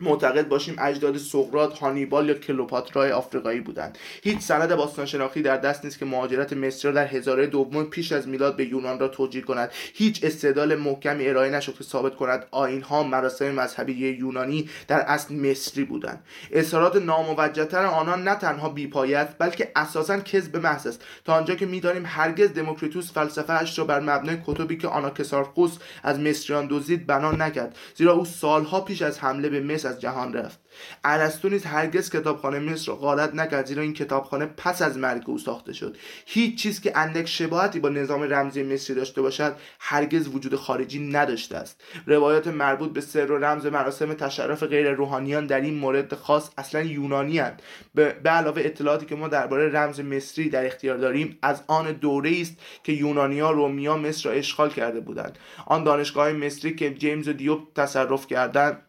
معتقد 0.00 0.48
باشیم 0.48 0.76
اجداد 0.78 1.16
سقراط 1.16 1.78
هانیبال 1.78 2.28
یا 2.28 2.34
کلوپاترای 2.34 3.12
آفریقایی 3.12 3.60
بودند. 3.60 3.98
هیچ 4.22 4.38
سند 4.38 4.74
باستانشناختی 4.74 5.42
در 5.42 5.56
دست 5.56 5.84
نیست 5.84 5.98
که 5.98 6.04
مهاجرت 6.04 6.52
مصر 6.52 6.92
در 6.92 7.06
هزاره 7.06 7.46
دوم 7.46 7.84
پیش 7.84 8.12
از 8.12 8.28
میلاد 8.28 8.56
به 8.56 8.64
یونان 8.64 8.98
را 8.98 9.08
توجیه 9.08 9.42
کند. 9.42 9.70
هیچ 9.94 10.24
استدلال 10.24 10.74
محکمی 10.74 11.28
ارائه 11.28 11.50
نشد 11.50 11.74
که 11.74 11.84
ثابت 11.84 12.16
کند 12.16 12.46
آینها 12.50 13.02
مراسم 13.02 13.50
مذهبی 13.50 13.92
یونانی 13.92 14.68
در 14.88 15.00
اصل 15.00 15.34
مصری 15.34 15.84
بودند. 15.84 16.24
اظهارات 16.52 16.96
ناموجهتر 16.96 17.84
آنان 17.84 18.28
نه 18.28 18.34
تنها 18.34 18.68
بیپایه 18.68 19.18
است 19.18 19.34
بلکه 19.38 19.72
اساسا 19.76 20.20
کذب 20.20 20.56
محض 20.56 20.86
است. 20.86 21.04
تا 21.24 21.34
آنجا 21.34 21.54
که 21.54 21.66
می‌دانیم 21.66 22.02
هرگز 22.06 22.52
دموکریتوس 22.52 23.12
فلسفه 23.12 23.74
را 23.76 23.84
بر 23.84 24.00
مبنای 24.00 24.38
کتبی 24.46 24.76
که 24.76 24.88
آناکسارخوس 24.88 25.78
از 26.02 26.20
مصریان 26.20 26.66
دزدید 26.70 27.06
بنا 27.06 27.32
نکرد. 27.32 27.76
زیرا 27.94 28.12
او 28.12 28.24
سالها 28.24 28.80
پیش 28.80 29.02
از 29.02 29.18
حمله 29.18 29.48
به 29.48 29.60
مصر 29.60 29.87
از 29.88 30.00
جهان 30.00 30.32
رفت. 30.32 30.60
ارسطو 31.04 31.48
نیز 31.48 31.64
هرگز 31.64 32.10
کتابخانه 32.10 32.58
مصر 32.58 32.86
را 32.86 32.96
غارت 32.96 33.34
نکرد 33.34 33.66
زیرا 33.66 33.82
این 33.82 33.92
کتابخانه 33.92 34.46
پس 34.46 34.82
از 34.82 34.98
مرگ 34.98 35.22
او 35.26 35.38
ساخته 35.38 35.72
شد. 35.72 35.96
هیچ 36.26 36.62
چیز 36.62 36.80
که 36.80 36.98
اندک 36.98 37.26
شباهتی 37.26 37.80
با 37.80 37.88
نظام 37.88 38.22
رمزی 38.22 38.62
مصری 38.62 38.96
داشته 38.96 39.22
باشد 39.22 39.56
هرگز 39.80 40.28
وجود 40.28 40.56
خارجی 40.56 41.08
نداشته 41.08 41.56
است. 41.56 41.80
روایات 42.06 42.46
مربوط 42.46 42.92
به 42.92 43.00
سر 43.00 43.32
و 43.32 43.44
رمز 43.44 43.66
مراسم 43.66 44.14
تشرف 44.14 44.62
غیر 44.62 44.90
روحانیان 44.90 45.46
در 45.46 45.60
این 45.60 45.74
مورد 45.74 46.14
خاص 46.14 46.50
اصلا 46.58 46.82
یونانی 46.82 47.38
هند. 47.38 47.62
به 47.94 48.30
علاوه 48.30 48.62
اطلاعاتی 48.64 49.06
که 49.06 49.14
ما 49.14 49.28
درباره 49.28 49.68
رمز 49.68 50.00
مصری 50.00 50.48
در 50.48 50.66
اختیار 50.66 50.96
داریم 50.96 51.38
از 51.42 51.62
آن 51.66 51.92
دوره 51.92 52.40
است 52.40 52.56
که 52.82 52.92
یونانیا 52.92 53.50
رومیا 53.50 53.96
مصر 53.96 54.28
را 54.28 54.34
اشغال 54.34 54.70
کرده 54.70 55.00
بودند. 55.00 55.38
آن 55.66 55.84
دانشگاه 55.84 56.32
مصری 56.32 56.76
که 56.76 56.94
جیمز 56.94 57.28
و 57.28 57.32
دیوب 57.32 57.68
تصرف 57.74 58.26
کردند 58.26 58.87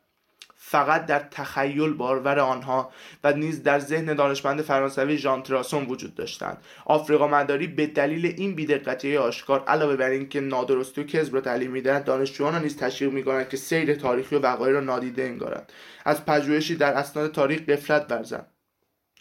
فقط 0.71 1.05
در 1.05 1.19
تخیل 1.19 1.93
بارور 1.93 2.39
آنها 2.39 2.91
و 3.23 3.33
نیز 3.33 3.63
در 3.63 3.79
ذهن 3.79 4.13
دانشمند 4.13 4.61
فرانسوی 4.61 5.17
ژان 5.17 5.43
تراسون 5.43 5.85
وجود 5.85 6.15
داشتند. 6.15 6.57
آفریقا 6.85 7.27
مداری 7.27 7.67
به 7.67 7.87
دلیل 7.87 8.25
این 8.25 8.55
بیدقتی 8.55 9.17
آشکار 9.17 9.63
علاوه 9.67 9.95
بر 9.95 10.09
اینکه 10.09 10.41
نادرستی 10.41 11.01
و 11.01 11.03
کذب 11.03 11.35
را 11.35 11.41
تعلیم 11.41 11.71
می‌دهند 11.71 12.03
دانشجویان 12.03 12.53
را 12.53 12.59
نیز 12.59 12.77
تشویق 12.77 13.13
می‌کنند 13.13 13.49
که 13.49 13.57
سیر 13.57 13.95
تاریخی 13.95 14.35
و 14.35 14.39
وقایع 14.39 14.73
را 14.73 14.79
نادیده 14.79 15.23
انگارند 15.23 15.71
از 16.05 16.25
پژوهشی 16.25 16.75
در 16.75 16.93
اسناد 16.93 17.31
تاریخ 17.31 17.61
قفلت 17.61 18.11
ورزند 18.11 18.47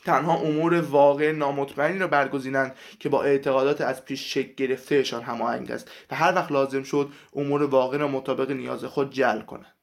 تنها 0.04 0.36
امور 0.36 0.80
واقع 0.80 1.32
نامطمئنی 1.32 1.98
را 1.98 2.06
برگزینند 2.06 2.74
که 3.00 3.08
با 3.08 3.22
اعتقادات 3.22 3.80
از 3.80 4.04
پیش 4.04 4.34
شکل 4.34 4.52
گرفتهشان 4.56 5.22
هماهنگ 5.22 5.70
است 5.70 5.90
و 6.10 6.16
هر 6.16 6.34
وقت 6.34 6.52
لازم 6.52 6.82
شد 6.82 7.08
امور 7.36 7.62
واقع 7.62 7.96
را 7.98 8.08
مطابق 8.08 8.50
نیاز 8.50 8.84
خود 8.84 9.10
جل 9.10 9.40
کنند 9.40 9.77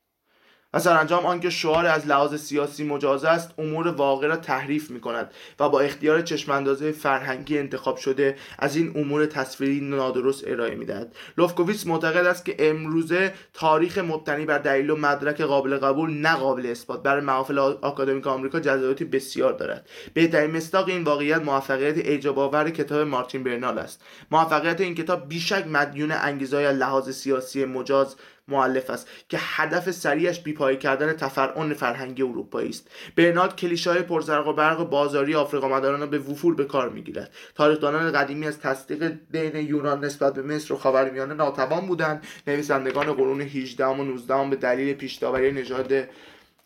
و 0.76 0.80
سرانجام 0.80 1.26
آنکه 1.26 1.50
شعار 1.50 1.86
از 1.86 2.08
لحاظ 2.08 2.36
سیاسی 2.36 2.84
مجاز 2.84 3.26
است 3.26 3.54
امور 3.58 3.88
واقع 3.88 4.28
را 4.28 4.36
تحریف 4.36 4.92
می 4.92 5.00
کند 5.00 5.32
و 5.60 5.70
با 5.70 5.80
اختیار 5.80 6.22
چشماندازه 6.22 6.92
فرهنگی 6.92 7.60
انتخاب 7.60 7.98
شده 7.98 8.36
از 8.60 8.76
این 8.76 8.92
امور 8.96 9.26
تصویری 9.26 9.80
نادرست 9.82 10.48
ارائه 10.48 10.76
می‌دهد. 10.76 11.16
لوفکوویچ 11.38 11.88
معتقد 11.88 12.26
است 12.26 12.46
که 12.46 12.56
امروزه 12.60 13.34
تاریخ 13.54 13.98
مبتنی 13.98 14.46
بر 14.46 14.58
دلیل 14.58 14.90
و 14.90 14.96
مدرک 14.96 15.42
قابل 15.42 15.78
قبول 15.78 16.14
نه 16.14 16.36
قابل 16.36 16.66
اثبات 16.66 17.04
برای 17.04 17.22
محافل 17.22 17.58
آکادمیک 17.60 18.28
آمریکا 18.28 18.60
جزئیاتی 18.60 19.06
بسیار 19.06 19.54
دارد. 19.54 19.90
بهترین 20.14 20.52
مصداق 20.52 20.88
این 20.88 21.04
واقعیت 21.04 21.42
موفقیت 21.42 21.98
ایجاب 21.98 22.40
آور 22.40 22.70
کتاب 22.70 23.08
مارتین 23.08 23.44
برنال 23.44 23.80
است. 23.80 24.02
موفقیت 24.32 24.82
این 24.82 24.96
کتاب 24.96 25.30
بیشک 25.30 25.68
مدیون 25.68 26.12
انگیزهای 26.12 26.74
لحاظ 26.74 27.10
سیاسی 27.10 27.66
مجاز 27.66 28.16
معلف 28.48 28.90
است 28.90 29.10
که 29.30 29.38
هدف 29.42 29.92
سریعش 29.92 30.40
بیپایی 30.40 30.78
کردن 30.78 31.14
تفرعن 31.14 31.74
فرهنگی 31.74 32.24
اروپایی 32.24 32.70
است. 32.70 32.92
برنارد 33.16 33.56
کلیشههای 33.56 34.02
پرزرق 34.02 34.48
و 34.48 34.54
برق 34.54 34.90
بازاری 34.90 35.36
آفریقا 35.36 35.68
مداران 35.68 36.00
را 36.00 36.08
به 36.08 36.20
وفور 36.20 36.56
به 36.56 36.66
کار 36.66 36.90
می‌گیرد. 36.90 37.32
تاریخدانان 37.56 38.12
قدیمی 38.12 38.48
از 38.48 38.60
تصدیق 38.60 39.14
دین 39.32 39.56
یونان 39.56 40.06
نسبت 40.06 40.34
به 40.34 40.42
مصر 40.42 40.74
و 40.74 40.78
خاورمیانه 40.78 41.34
ناتوان 41.34 41.88
بودند. 41.88 42.24
نویسندگان 42.48 43.14
قرون 43.14 43.42
18 43.42 43.86
و 43.86 44.04
19 44.04 44.50
به 44.50 44.56
دلیل 44.56 44.94
پیشداوری 44.94 45.52
نژاد 45.52 45.94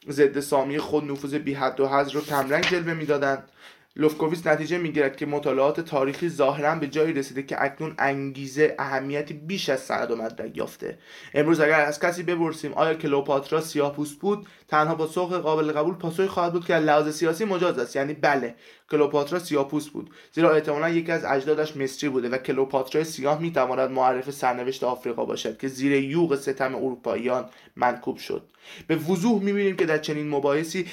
ضد 0.10 0.40
سامی 0.40 0.78
خود 0.78 1.12
نفوذ 1.12 1.36
بی 1.36 1.54
حد 1.54 1.80
و 1.80 1.88
حذر 1.88 2.14
رو 2.14 2.22
کمرنگ 2.22 2.64
جلوه 2.64 2.94
می‌دادند. 2.94 3.50
لوفکوویس 4.00 4.48
نتیجه 4.48 4.78
می‌گیرد 4.78 5.18
که 5.18 5.26
مطالعات 5.26 5.80
تاریخی 5.80 6.30
ظاهرا 6.30 6.76
به 6.76 6.88
جایی 6.88 7.14
رسیده 7.14 7.44
که 7.44 7.64
اکنون 7.64 7.96
انگیزه 7.98 8.76
اهمیتی 8.80 9.34
بیش 9.34 9.70
از 9.70 9.80
سند 9.80 10.12
و 10.12 10.16
مدرک 10.16 10.58
یافته. 10.58 10.98
امروز 11.34 11.60
اگر 11.60 11.82
از 11.82 12.00
کسی 12.00 12.24
بپرسیم 12.24 12.74
آیا 12.74 12.94
کلوپاترا 12.94 13.62
سیاهپوست 13.62 14.20
بود 14.20 14.48
تنها 14.68 14.96
پاسخ 14.96 15.34
قابل 15.34 15.72
قبول 15.72 15.96
پاسخی 15.96 16.28
خواهد 16.28 16.54
بود 16.54 16.66
که 16.66 16.76
لحاظ 16.76 17.16
سیاسی 17.16 17.46
مجاز 17.46 17.80
است. 17.80 17.96
یعنی 17.96 18.14
بله 18.14 18.56
کلوپاترا 18.92 19.40
سیاهپوست 19.40 19.90
بود. 19.90 20.10
زیرا 20.32 20.52
احتمالا 20.52 20.90
یکی 20.90 21.12
از 21.12 21.26
اجدادش 21.26 21.78
مصری 21.78 22.10
بوده 22.10 22.30
و 22.30 22.38
کلوپاترا 22.38 23.04
سیاه 23.04 23.42
می‌تواند 23.42 23.92
معرف 23.92 24.32
سرنوشت 24.32 24.84
آفریقا 24.84 25.26
باشد 25.26 25.58
که 25.58 25.68
زیر 25.68 25.92
یوغ 25.92 26.36
ستم 26.36 26.76
اروپاییان 26.76 27.46
منکوب 27.76 28.18
شد. 28.18 28.44
به 28.88 28.96
وضوح 28.96 29.44
می‌بینیم 29.44 29.76
که 29.76 29.86
در 29.86 29.98
چنین 29.98 30.30
مباحثی 30.30 30.86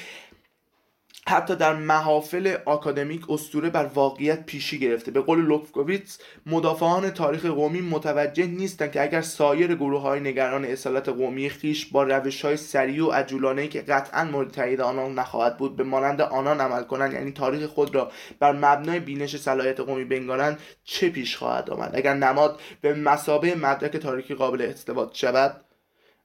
حتی 1.29 1.55
در 1.55 1.73
محافل 1.73 2.57
آکادمیک 2.65 3.29
استوره 3.29 3.69
بر 3.69 3.85
واقعیت 3.85 4.45
پیشی 4.45 4.79
گرفته. 4.79 5.11
به 5.11 5.21
قول 5.21 5.39
لوفکوویتس 5.39 6.19
مدافعان 6.45 7.09
تاریخ 7.09 7.45
قومی 7.45 7.81
متوجه 7.81 8.45
نیستند 8.45 8.91
که 8.91 9.01
اگر 9.01 9.21
سایر 9.21 9.75
گروه 9.75 10.01
های 10.01 10.19
نگران 10.19 10.65
اصالت 10.65 11.09
قومی 11.09 11.49
خیش 11.49 11.85
با 11.85 12.03
روش 12.03 12.45
های 12.45 12.57
سریع 12.57 13.05
و 13.05 13.11
عجولانه 13.11 13.67
که 13.67 13.81
قطعا 13.81 14.23
مورد 14.23 14.51
تایید 14.51 14.81
آنان 14.81 15.13
نخواهد 15.19 15.57
بود 15.57 15.75
به 15.75 15.83
مانند 15.83 16.21
آنان 16.21 16.61
عمل 16.61 16.83
کنند 16.83 17.13
یعنی 17.13 17.31
تاریخ 17.31 17.65
خود 17.65 17.95
را 17.95 18.11
بر 18.39 18.51
مبنای 18.51 18.99
بینش 18.99 19.37
صلاحیت 19.37 19.79
قومی 19.79 20.05
بنگارند 20.05 20.59
چه 20.83 21.09
پیش 21.09 21.37
خواهد 21.37 21.69
آمد؟ 21.69 21.91
اگر 21.93 22.13
نماد 22.13 22.59
به 22.81 22.93
مسابه 22.93 23.55
مدرک 23.55 23.97
تاریخی 23.97 24.33
قابل 24.33 24.61
استفاده 24.61 25.13
شود 25.13 25.66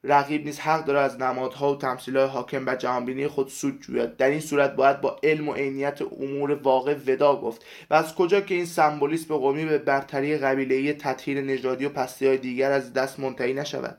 رقیب 0.05 0.45
نیز 0.45 0.59
حق 0.59 0.85
داره 0.85 0.99
از 0.99 1.21
نمادها 1.21 1.73
و 1.73 1.79
تمثیلهای 1.79 2.27
حاکم 2.27 2.65
بر 2.65 2.77
جهانبینی 2.77 3.27
خود 3.27 3.49
سود 3.49 3.81
جوید. 3.81 4.17
در 4.17 4.29
این 4.29 4.41
صورت 4.41 4.77
باید 4.77 5.01
با 5.01 5.21
علم 5.23 5.49
و 5.49 5.55
عینیت 5.55 6.03
امور 6.03 6.53
واقع 6.53 6.95
ودا 7.07 7.41
گفت. 7.41 7.65
و 7.91 7.95
از 7.95 8.15
کجا 8.15 8.41
که 8.41 8.55
این 8.55 8.67
سمبولیسم 8.67 9.37
قومی 9.37 9.65
به 9.65 9.79
برتری 9.79 10.39
قبیلهای 10.39 10.93
تطهیر 10.93 11.41
نژادی 11.41 11.85
و 11.85 11.89
پستی 11.89 12.27
های 12.27 12.39
دیگر 12.39 12.73
از 12.73 12.93
دست 12.93 13.21
منتهی 13.21 13.55
نشود؟ 13.55 13.99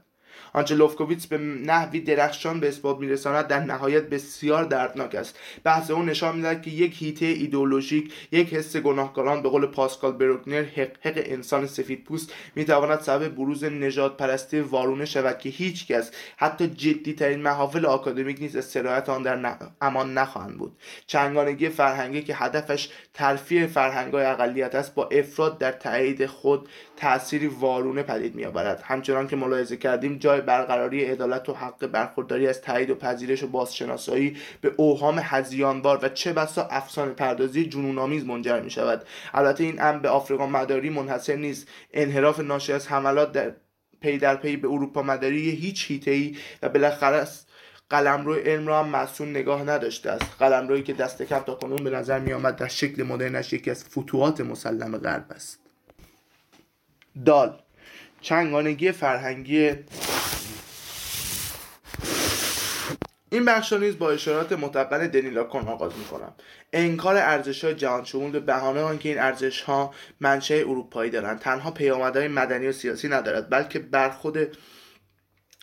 آنچه 0.54 0.76
لوفکوویتس 0.76 1.28
به 1.28 1.38
نحوی 1.38 2.00
درخشان 2.00 2.60
به 2.60 2.68
اثبات 2.68 2.98
میرساند 3.00 3.48
در 3.48 3.60
نهایت 3.60 4.04
بسیار 4.04 4.64
دردناک 4.64 5.16
است. 5.16 5.40
بحث 5.64 5.92
او 5.92 6.04
نشان 6.04 6.36
می‌دهد 6.36 6.62
که 6.62 6.72
یک 6.72 7.02
هیته 7.02 7.26
ایدئولوژیک 7.26 8.14
یک 8.32 8.54
حس 8.54 8.78
گناهکاران 8.78 9.42
به 9.42 9.50
قول 9.50 9.66
پاسکال 9.66 10.12
بروکنر 10.12 10.64
حق, 10.64 10.92
حق 11.02 11.22
انسان 11.26 11.68
سفید 11.68 12.04
پوست 12.04 12.34
می‌تواند 12.56 13.00
سبب 13.00 13.36
بروز 13.36 13.64
نجات 13.64 14.18
پرستی 14.18 14.60
وارونه 14.60 15.06
شود 15.06 15.38
که 15.38 15.50
هیچ 15.50 15.88
کس 15.88 16.12
حتی 16.38 16.68
جدی 16.68 17.14
ترین 17.14 17.42
محافل 17.42 17.86
آکادمیک 17.86 18.42
نیز 18.42 18.56
استراحت 18.56 19.10
آن 19.10 19.24
در 19.24 19.58
امان 19.82 20.14
نخواهند 20.18 20.58
بود. 20.58 20.78
چنگانگی 21.08 21.70
فرهنگی 21.70 22.22
که 22.22 22.36
هدفش 22.36 22.90
ترفیع 23.14 23.68
فرهنگهای 23.68 24.26
اقلیت 24.26 24.76
است 24.76 24.96
با 24.96 25.08
افراد 25.08 25.58
در 25.58 25.72
تایید 25.72 26.26
خود 26.26 26.70
تأثیری 26.98 27.48
وارونه 27.48 28.04
پدید 28.04 28.36
میآورد 28.36 28.82
همچنان 28.86 29.28
که 29.28 29.36
ملاحظه 29.36 29.78
کردیم 29.78 30.18
جای 30.18 30.42
برقراری 30.44 31.06
عدالت 31.06 31.50
و 31.50 31.54
حق 31.54 31.88
برخورداری 31.88 32.48
از 32.48 32.62
تایید 32.62 32.90
و 32.90 32.96
پذیرش 32.96 33.44
و 33.44 33.48
بازشناسایی 33.48 34.38
به 34.62 34.72
اوهام 34.78 35.20
هزیانوار 35.24 36.00
و 36.02 36.10
چه 36.10 36.34
بسا 36.34 36.68
افسانه 36.72 37.12
پردازی 37.12 37.66
جنونآمیز 37.66 38.26
منجر 38.26 38.60
می 38.62 38.72
شود 38.72 39.06
البته 39.34 39.64
این 39.64 39.82
امر 39.82 39.98
به 39.98 40.10
آفریقا 40.10 40.48
مداری 40.48 40.90
منحصر 40.90 41.36
نیست. 41.36 41.68
انحراف 41.94 42.40
ناشی 42.40 42.74
از 42.74 42.88
حملات 42.88 43.32
در 43.32 43.54
پی 44.02 44.18
در 44.18 44.36
پی 44.36 44.58
به 44.58 44.68
اروپا 44.68 45.02
مداری 45.02 45.50
هیچ 45.50 45.92
هیته 45.92 46.32
و 46.62 46.70
بالاخره 46.70 47.16
است 47.16 47.50
قلمرو 47.90 48.34
علم 48.34 48.68
را 48.68 48.80
هم 48.80 48.90
مسئول 48.90 49.30
نگاه 49.30 49.64
نداشته 49.64 50.12
است. 50.12 50.26
قلمرویی 50.40 50.84
که 50.84 50.94
دست 50.94 51.22
کم 51.22 51.40
تا 51.40 51.56
کنون 51.56 51.84
به 51.84 51.90
نظر 51.90 52.20
می 52.20 52.34
آمد 52.34 52.56
در 52.56 52.68
شکل 52.68 53.04
مدرنش 53.04 53.54
یکی 53.54 53.72
از 53.72 53.86
فتوحات 53.86 54.42
مسلم 54.42 54.98
غرب 54.98 55.26
است. 55.30 55.60
دال 57.26 57.60
چنگانگی 58.22 58.92
فرهنگی 58.92 59.72
این 63.34 63.46
بخش 63.46 63.74
نیز 63.74 63.98
با 63.98 64.12
اشارات 64.12 64.52
متقن 64.52 65.08
دنیلاکون 65.08 65.68
آغاز 65.68 65.92
می‌کنم. 65.98 66.34
انکار 66.74 67.18
ارزش 67.18 67.64
های 67.64 67.74
جهان 67.74 68.04
شمول 68.06 68.32
به 68.32 68.40
بهانه 68.40 68.82
آنکه 68.82 69.10
این 69.10 69.20
ارزش 69.20 69.62
ها 69.62 69.94
منشأ 70.20 70.60
اروپایی 70.60 71.12
دارند. 71.12 71.40
تنها 71.40 71.72
پیامدهای 71.72 72.28
مدنی 72.28 72.68
و 72.68 72.72
سیاسی 72.72 73.08
ندارد 73.08 73.50
بلکه 73.50 73.80
بر 73.80 74.10
خود 74.10 74.58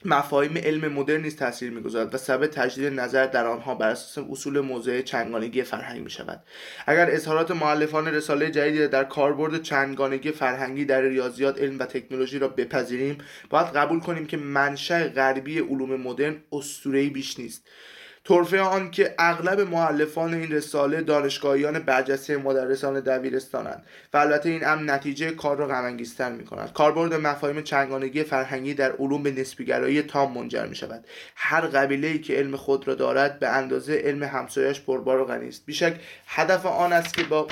مفاهیم 0.05 0.57
علم 0.57 0.93
مدرن 0.93 1.23
نیز 1.23 1.37
تاثیر 1.37 1.71
می‌گذارد 1.71 2.15
و 2.15 2.19
سبب 2.19 2.47
تجدید 2.47 3.01
نظر 3.01 3.27
در 3.27 3.47
آنها 3.47 3.75
بر 3.75 3.89
اساس 3.89 4.27
اصول 4.31 4.61
موضع 4.61 5.03
چندگانگی 5.03 5.63
فرهنگی 5.63 6.01
می 6.01 6.11
شود 6.11 6.43
اگر 6.87 7.11
اظهارات 7.11 7.51
معلفان 7.51 8.09
رساله 8.09 8.51
جدیدی 8.51 8.89
در 8.89 9.05
کاربرد 9.05 9.63
چندگانگی 9.63 10.33
فرهنگی 10.33 10.85
در 10.85 11.01
ریاضیات 11.01 11.59
علم 11.59 11.79
و 11.79 11.87
تکنولوژی 11.87 12.39
را 12.39 12.49
بپذیریم 12.49 13.19
باید 13.51 13.67
قبول 13.67 14.01
کنیم 14.01 14.27
که 14.27 14.37
منشأ 14.37 15.09
غربی 15.09 15.59
علوم 15.59 16.01
مدرن 16.01 16.37
اسطوره‌ای 16.53 17.11
بیش 17.11 17.39
نیست. 17.39 17.69
طرفه 18.31 18.61
آن 18.61 18.91
که 18.91 19.15
اغلب 19.19 19.61
معلفان 19.61 20.35
این 20.35 20.53
رساله 20.53 21.01
دانشگاهیان 21.01 21.79
برجسته 21.79 22.37
مدرسان 22.37 23.01
دبیرستانند 23.01 23.83
و 24.13 24.17
البته 24.17 24.49
این 24.49 24.67
امر 24.67 24.83
نتیجه 24.83 25.31
کار 25.31 25.57
را 25.57 25.67
غمانگیزتر 25.67 26.33
می 26.33 26.45
کند 26.45 26.73
کاربرد 26.73 27.15
مفاهیم 27.15 27.63
چنگانگی 27.63 28.23
فرهنگی 28.23 28.75
در 28.75 28.93
علوم 28.93 29.23
به 29.23 29.31
نسبیگرایی 29.31 30.03
تام 30.03 30.33
منجر 30.39 30.67
می 30.67 30.77
شود 30.77 31.05
هر 31.37 31.61
قبیله 31.61 32.09
ای 32.09 32.19
که 32.19 32.35
علم 32.35 32.57
خود 32.57 32.89
را 32.89 32.95
دارد 32.95 33.39
به 33.39 33.49
اندازه 33.49 33.95
علم 34.05 34.23
همسایش 34.23 34.81
پربار 34.81 35.21
و 35.21 35.25
غنی 35.25 35.49
است. 35.49 35.67
بیشک 35.67 35.95
هدف 36.27 36.67
آن 36.67 36.93
است 36.93 37.15
که 37.15 37.23
با 37.23 37.47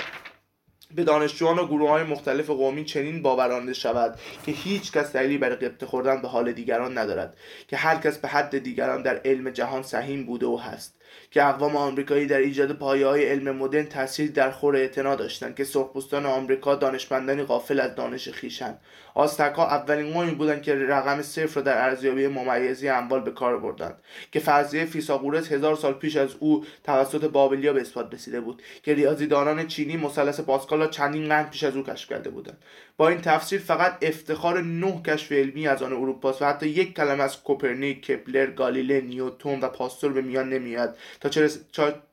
به 0.95 1.05
دانشجویان 1.05 1.59
و 1.59 1.67
گروه 1.67 1.91
های 1.91 2.03
مختلف 2.03 2.51
قومی 2.51 2.85
چنین 2.85 3.23
باورانده 3.23 3.73
شود 3.73 4.19
که 4.47 4.53
هیچ 4.53 4.93
کس 4.93 5.13
دلیلی 5.13 5.39
برای 5.39 5.57
قبطه 5.57 5.87
خوردن 5.87 6.23
به 6.23 6.29
حال 6.29 6.53
دیگران 6.53 6.99
ندارد 6.99 7.37
که 7.69 7.77
هر 7.77 7.97
کس 7.97 8.19
به 8.19 8.29
حد 8.29 8.59
دیگران 8.59 9.03
در 9.03 9.21
علم 9.25 9.51
جهان 9.51 9.83
سهیم 9.83 10.27
بوده 10.27 10.47
و 10.47 10.57
هست 10.57 10.99
که 11.31 11.45
اقوام 11.45 11.77
آمریکایی 11.77 12.27
در 12.27 12.39
ایجاد 12.39 12.73
پایه 12.73 13.07
های 13.07 13.25
علم 13.25 13.57
مدرن 13.57 13.87
تاثیر 13.87 14.31
در 14.31 14.51
خور 14.51 14.77
اعتنا 14.77 15.15
داشتند 15.15 15.55
که 15.55 15.65
سرخپوستان 15.65 16.27
آمریکا 16.27 16.75
دانشمندانی 16.75 17.43
غافل 17.43 17.81
از 17.81 17.95
دانش 17.95 18.29
خیشند 18.29 18.81
آزتکها 19.15 19.67
اولین 19.67 20.13
قومی 20.13 20.31
بودند 20.31 20.63
که 20.63 20.75
رقم 20.75 21.23
صفر 21.23 21.55
را 21.55 21.63
در 21.63 21.85
ارزیابی 21.85 22.27
ممیزی 22.27 22.89
اموال 22.89 23.21
به 23.21 23.31
کار 23.31 23.59
بردند 23.59 23.95
که 24.33 24.41
فرضیه 24.41 24.85
فیثاغورس 24.85 25.53
هزار 25.53 25.77
سال 25.77 25.93
پیش 25.93 26.17
از 26.17 26.35
او 26.41 26.65
توسط 26.85 27.25
بابلیا 27.25 27.73
به 27.73 27.81
اثبات 27.81 28.15
رسیده 28.15 28.41
بود 28.41 28.63
که 28.83 28.95
ریاضیدانان 28.95 29.67
چینی 29.67 29.97
مثلث 29.97 30.41
پاسکال 30.41 30.78
را 30.79 30.87
چندین 30.87 31.29
قرن 31.29 31.51
پیش 31.51 31.65
از 31.65 31.77
او 31.77 31.83
کشف 31.83 32.09
کرده 32.09 32.31
بودند 32.31 32.59
با 32.97 33.09
این 33.09 33.21
تفسیر 33.21 33.61
فقط 33.61 33.99
افتخار 34.03 34.63
نه 34.63 35.03
کشف 35.03 35.33
علمی 35.33 35.69
از 35.69 35.83
آن 35.83 35.93
اروپاست 35.93 36.43
و 36.43 36.45
حتی 36.45 36.69
یک 36.69 36.95
کلمه 36.95 37.25
از 37.25 37.43
کوپرنیک 37.43 38.07
کپلر 38.07 38.47
گالیله 38.47 39.01
نیوتون 39.01 39.61
و 39.61 39.69
پاستور 39.69 40.13
به 40.13 40.23
میان 40.23 40.49
نمیاد. 40.49 40.97
تا 41.21 41.29
چه, 41.29 41.49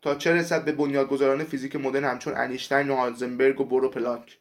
تا 0.02 0.16
چه 0.16 0.34
رسد 0.34 0.66
به 0.66 0.72
بنیادگذاران 0.72 1.44
فیزیک 1.44 1.76
مدرن 1.76 2.04
همچون 2.04 2.34
انیشتین 2.38 2.90
و 2.90 2.96
هایزنبرگ 2.96 3.62
و 3.62 3.66
بور 3.66 3.84
و 3.84 3.90
پلانک 3.90 4.38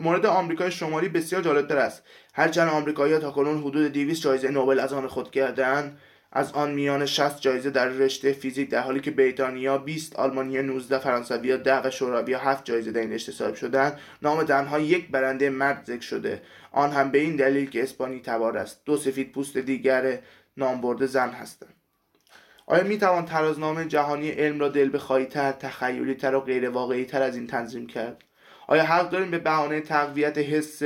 مورد 0.00 0.26
آمریکای 0.26 0.70
شمالی 0.70 1.08
بسیار 1.08 1.42
جالبتر 1.42 1.76
است. 1.76 2.02
هرچند 2.34 2.68
آمریکایی‌ها 2.68 3.20
تا 3.20 3.30
کنون 3.30 3.58
حدود 3.58 3.92
200 3.92 4.22
جایزه 4.22 4.48
نوبل 4.48 4.78
از 4.78 4.92
آن 4.92 5.06
خود 5.06 5.30
کردند 5.30 5.98
از 6.32 6.52
آن 6.52 6.74
میان 6.74 7.06
60 7.06 7.40
جایزه 7.40 7.70
در 7.70 7.88
رشته 7.88 8.32
فیزیک 8.32 8.70
در 8.70 8.80
حالی 8.80 9.00
که 9.00 9.10
بریتانیا 9.10 9.78
20 9.78 10.16
آلمانیا 10.16 10.62
19 10.62 10.98
فرانسویا 10.98 11.56
10 11.56 11.82
و 11.86 11.90
شورویا 11.90 12.38
7 12.38 12.64
جایزه 12.64 12.92
در 12.92 13.00
این 13.00 13.12
رشته 13.12 13.32
صاحب 13.32 13.54
شدند. 13.54 14.00
نام 14.22 14.42
تنها 14.42 14.78
یک 14.78 15.10
برنده 15.10 15.50
مرد 15.50 15.84
ذکر 15.84 16.00
شده. 16.00 16.42
آن 16.72 16.90
هم 16.90 17.10
به 17.10 17.18
این 17.18 17.36
دلیل 17.36 17.70
که 17.70 17.82
اسپانی 17.82 18.20
تبار 18.20 18.58
است. 18.58 18.82
دو 18.84 18.96
سفید 18.96 19.32
پوست 19.32 19.58
دیگر 19.58 20.18
نامبرده 20.56 21.06
زن 21.06 21.30
هستند. 21.30 21.74
آیا 22.66 22.82
می 22.82 22.98
توان 22.98 23.24
ترازنامه 23.24 23.84
جهانی 23.84 24.30
علم 24.30 24.60
را 24.60 24.68
دل 24.68 24.90
بخواهی 24.94 25.24
تر 25.24 25.52
تخیلی 25.52 26.14
تر 26.14 26.34
و 26.34 26.40
غیر 26.40 26.70
واقعی 26.70 27.04
تر 27.04 27.22
از 27.22 27.36
این 27.36 27.46
تنظیم 27.46 27.86
کرد؟ 27.86 28.24
آیا 28.70 28.84
حق 28.84 29.10
داریم 29.10 29.30
به 29.30 29.38
بهانه 29.38 29.80
تقویت 29.80 30.38
حس 30.38 30.82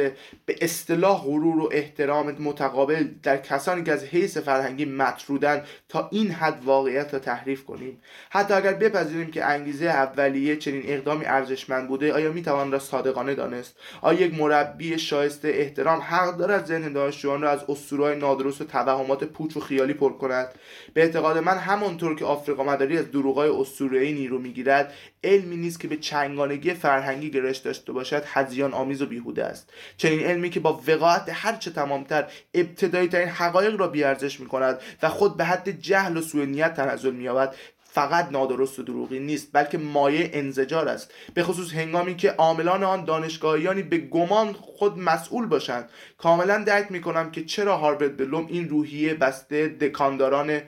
به 0.46 0.56
اصطلاح 0.60 1.22
غرور 1.22 1.60
و 1.60 1.68
احترام 1.72 2.32
متقابل 2.32 3.08
در 3.22 3.36
کسانی 3.36 3.82
که 3.82 3.92
از 3.92 4.04
حیث 4.04 4.36
فرهنگی 4.36 4.84
مطرودن 4.84 5.64
تا 5.88 6.08
این 6.12 6.30
حد 6.30 6.64
واقعیت 6.64 7.14
را 7.14 7.20
تحریف 7.20 7.64
کنیم؟ 7.64 8.00
حتی 8.30 8.54
اگر 8.54 8.72
بپذیریم 8.72 9.30
که 9.30 9.44
انگیزه 9.44 9.86
اولیه 9.86 10.56
چنین 10.56 10.82
اقدامی 10.86 11.24
ارزشمند 11.24 11.88
بوده 11.88 12.12
آیا 12.12 12.32
می‌توان 12.32 12.72
را 12.72 12.78
صادقانه 12.78 13.34
دانست؟ 13.34 13.76
آیا 14.00 14.20
یک 14.20 14.34
مربی 14.34 14.98
شایسته 14.98 15.48
احترام 15.48 16.00
حق 16.00 16.36
دارد 16.36 16.64
ذهن 16.64 16.92
دانشجویان 16.92 17.42
را 17.42 17.50
از 17.50 17.64
اسطورههای 17.68 18.18
نادرست 18.18 18.60
و 18.60 18.64
توهمات 18.64 19.24
پوچ 19.24 19.56
و 19.56 19.60
خیالی 19.60 19.94
پر 19.94 20.12
کند؟ 20.12 20.48
به 20.94 21.02
اعتقاد 21.02 21.38
من 21.38 21.58
همانطور 21.58 22.16
که 22.16 22.24
آفریقا 22.24 22.64
مداری 22.64 22.98
از 22.98 23.10
دروغهای 23.10 23.50
اسطوره‌ای 23.50 24.12
نیرو 24.12 24.38
می‌گیرد 24.38 24.92
علمی 25.24 25.56
نیست 25.56 25.80
که 25.80 25.88
به 25.88 25.96
چنگانگی 25.96 26.74
فرهنگی 26.74 27.30
گرش 27.30 27.58
داشته 27.58 27.92
باشد 27.92 28.22
هزیان 28.26 28.72
آمیز 28.72 29.02
و 29.02 29.06
بیهوده 29.06 29.44
است. 29.44 29.70
چنین 29.96 30.20
علمی 30.20 30.50
که 30.50 30.60
با 30.60 30.80
وقاحت 30.88 31.30
هرچه 31.32 31.70
تمامتر 31.70 32.26
ابتدایی 32.54 33.08
ترین 33.08 33.28
حقایق 33.28 33.80
را 33.80 33.88
بیارزش 33.88 34.40
می 34.40 34.46
کند 34.46 34.80
و 35.02 35.08
خود 35.08 35.36
به 35.36 35.44
حد 35.44 35.70
جهل 35.70 36.16
و 36.16 36.20
سوء 36.20 36.44
نیت 36.44 36.74
تنزل 36.74 37.14
مییابد 37.14 37.54
فقط 37.94 38.32
نادرست 38.32 38.78
و 38.78 38.82
دروغی 38.82 39.18
نیست 39.18 39.48
بلکه 39.52 39.78
مایه 39.78 40.30
انزجار 40.32 40.88
است. 40.88 41.10
به 41.34 41.42
خصوص 41.42 41.72
هنگامی 41.72 42.16
که 42.16 42.30
عاملان 42.30 42.84
آن 42.84 43.04
دانشگاهیانی 43.04 43.82
به 43.82 43.98
گمان 43.98 44.52
خود 44.52 44.98
مسئول 44.98 45.46
باشند. 45.46 45.88
کاملا 46.18 46.58
درک 46.58 46.92
می 46.92 47.00
کنم 47.00 47.30
که 47.30 47.44
چرا 47.44 47.76
هاروارد 47.76 48.16
بلوم 48.16 48.46
این 48.46 48.68
روحیه 48.68 49.14
بسته 49.14 49.68
دکانداران 49.68 50.60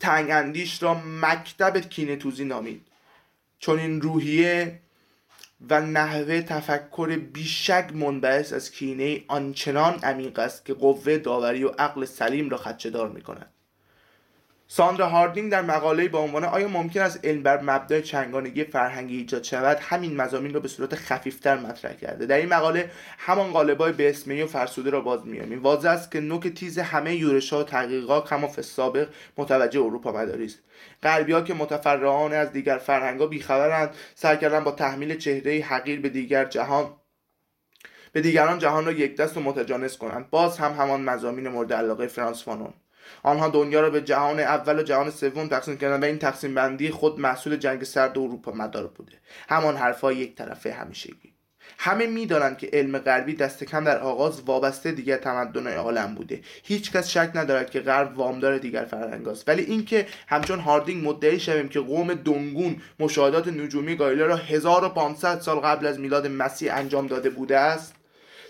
تنگ 0.00 0.30
اندیش 0.30 0.82
را 0.82 1.02
مکتب 1.22 1.76
کینه 1.76 2.16
توزی 2.16 2.44
نامید. 2.44 2.91
چون 3.62 3.78
این 3.78 4.00
روحیه 4.00 4.80
و 5.70 5.80
نحوه 5.80 6.42
تفکر 6.42 7.16
بیشک 7.16 7.90
منبعث 7.94 8.52
از 8.52 8.70
کینه 8.70 9.24
آنچنان 9.28 9.98
عمیق 9.98 10.38
است 10.38 10.64
که 10.64 10.74
قوه 10.74 11.18
داوری 11.18 11.64
و 11.64 11.68
عقل 11.68 12.04
سلیم 12.04 12.50
را 12.50 12.56
خدشهدار 12.56 13.08
می 13.08 13.22
کند 13.22 13.50
ساندرا 14.74 15.08
هاردینگ 15.08 15.52
در 15.52 15.62
مقاله 15.62 16.08
با 16.08 16.18
عنوان 16.18 16.44
آیا 16.44 16.68
ممکن 16.68 17.00
است 17.00 17.24
علم 17.24 17.42
بر 17.42 17.60
مبدای 17.60 18.02
چنگانگی 18.02 18.64
فرهنگی 18.64 19.16
ایجاد 19.16 19.42
شود 19.42 19.78
همین 19.80 20.16
مزامین 20.16 20.54
را 20.54 20.60
به 20.60 20.68
صورت 20.68 20.94
خفیفتر 20.94 21.56
مطرح 21.56 21.92
کرده. 21.92 22.26
در 22.26 22.36
این 22.36 22.48
مقاله 22.48 22.90
همان 23.18 23.50
قالبای 23.50 23.92
به 23.92 24.10
اسمی 24.10 24.42
و 24.42 24.46
فرسوده 24.46 24.90
را 24.90 25.00
باز 25.00 25.26
میامیم 25.26 25.62
واضح 25.62 25.90
است 25.90 26.10
که 26.10 26.20
نوک 26.20 26.48
تیز 26.48 26.78
همه 26.78 27.14
یورش 27.14 27.52
ها 27.52 27.60
و 27.60 27.62
تحقیقات 27.62 28.28
کما 28.28 28.48
سابق 28.62 29.08
متوجه 29.36 29.80
اروپا 29.80 30.12
مداری 30.12 30.44
است. 30.44 30.58
غربی 31.02 31.32
ها 31.32 31.40
که 31.40 31.54
متفرعان 31.54 32.32
از 32.32 32.52
دیگر 32.52 32.78
فرهنگ 32.78 33.28
بیخبرند 33.28 33.90
سعی 34.14 34.36
کردن 34.36 34.64
با 34.64 34.70
تحمیل 34.70 35.18
چهره 35.18 35.60
حقیر 35.60 36.00
به 36.00 36.08
دیگر 36.08 36.44
جهان 36.44 36.92
به 38.12 38.20
دیگران 38.20 38.58
جهان 38.58 38.84
را 38.84 38.92
یک 38.92 39.16
دست 39.16 39.36
و 39.36 39.40
متجانس 39.40 39.98
کنند. 39.98 40.30
باز 40.30 40.58
هم 40.58 40.72
همان 40.72 41.02
مزامین 41.02 41.48
مورد 41.48 41.72
علاقه 41.72 42.06
فرانس 42.06 42.44
فانون. 42.44 42.74
آنها 43.22 43.48
دنیا 43.48 43.80
را 43.80 43.90
به 43.90 44.00
جهان 44.00 44.40
اول 44.40 44.78
و 44.78 44.82
جهان 44.82 45.10
سوم 45.10 45.48
تقسیم 45.48 45.76
کردن 45.76 46.00
و 46.00 46.04
این 46.04 46.18
تقسیم 46.18 46.54
بندی 46.54 46.90
خود 46.90 47.20
محصول 47.20 47.56
جنگ 47.56 47.84
سرد 47.84 48.18
اروپا 48.18 48.52
مدار 48.52 48.86
بوده. 48.86 49.12
همان 49.48 49.76
حرفهای 49.76 50.16
یک 50.16 50.36
طرفه 50.36 50.72
همیشگی. 50.72 51.32
همه 51.78 52.06
می‌دانند 52.06 52.58
که 52.58 52.70
علم 52.72 52.98
غربی 52.98 53.34
دست 53.34 53.64
کم 53.64 53.84
در 53.84 53.98
آغاز 53.98 54.42
وابسته 54.42 54.92
دیگر 54.92 55.16
تمدن 55.16 55.66
عالم 55.66 56.14
بوده. 56.14 56.40
هیچ 56.62 56.92
کس 56.92 57.08
شک 57.08 57.30
ندارد 57.34 57.70
که 57.70 57.80
غرب 57.80 58.18
وامدار 58.18 58.58
دیگر 58.58 58.84
فرهنگ 58.84 59.28
است 59.28 59.48
ولی 59.48 59.62
اینکه 59.62 60.06
همچون 60.28 60.58
هاردینگ 60.58 61.08
مدعی 61.08 61.40
شویم 61.40 61.68
که 61.68 61.80
قوم 61.80 62.14
دنگون 62.14 62.76
مشاهدات 62.98 63.48
نجومی 63.48 63.96
گایله 63.96 64.24
را 64.24 64.36
1500 64.36 65.40
سال 65.40 65.58
قبل 65.58 65.86
از 65.86 66.00
میلاد 66.00 66.26
مسیح 66.26 66.74
انجام 66.74 67.06
داده 67.06 67.30
بوده 67.30 67.58
است 67.58 67.94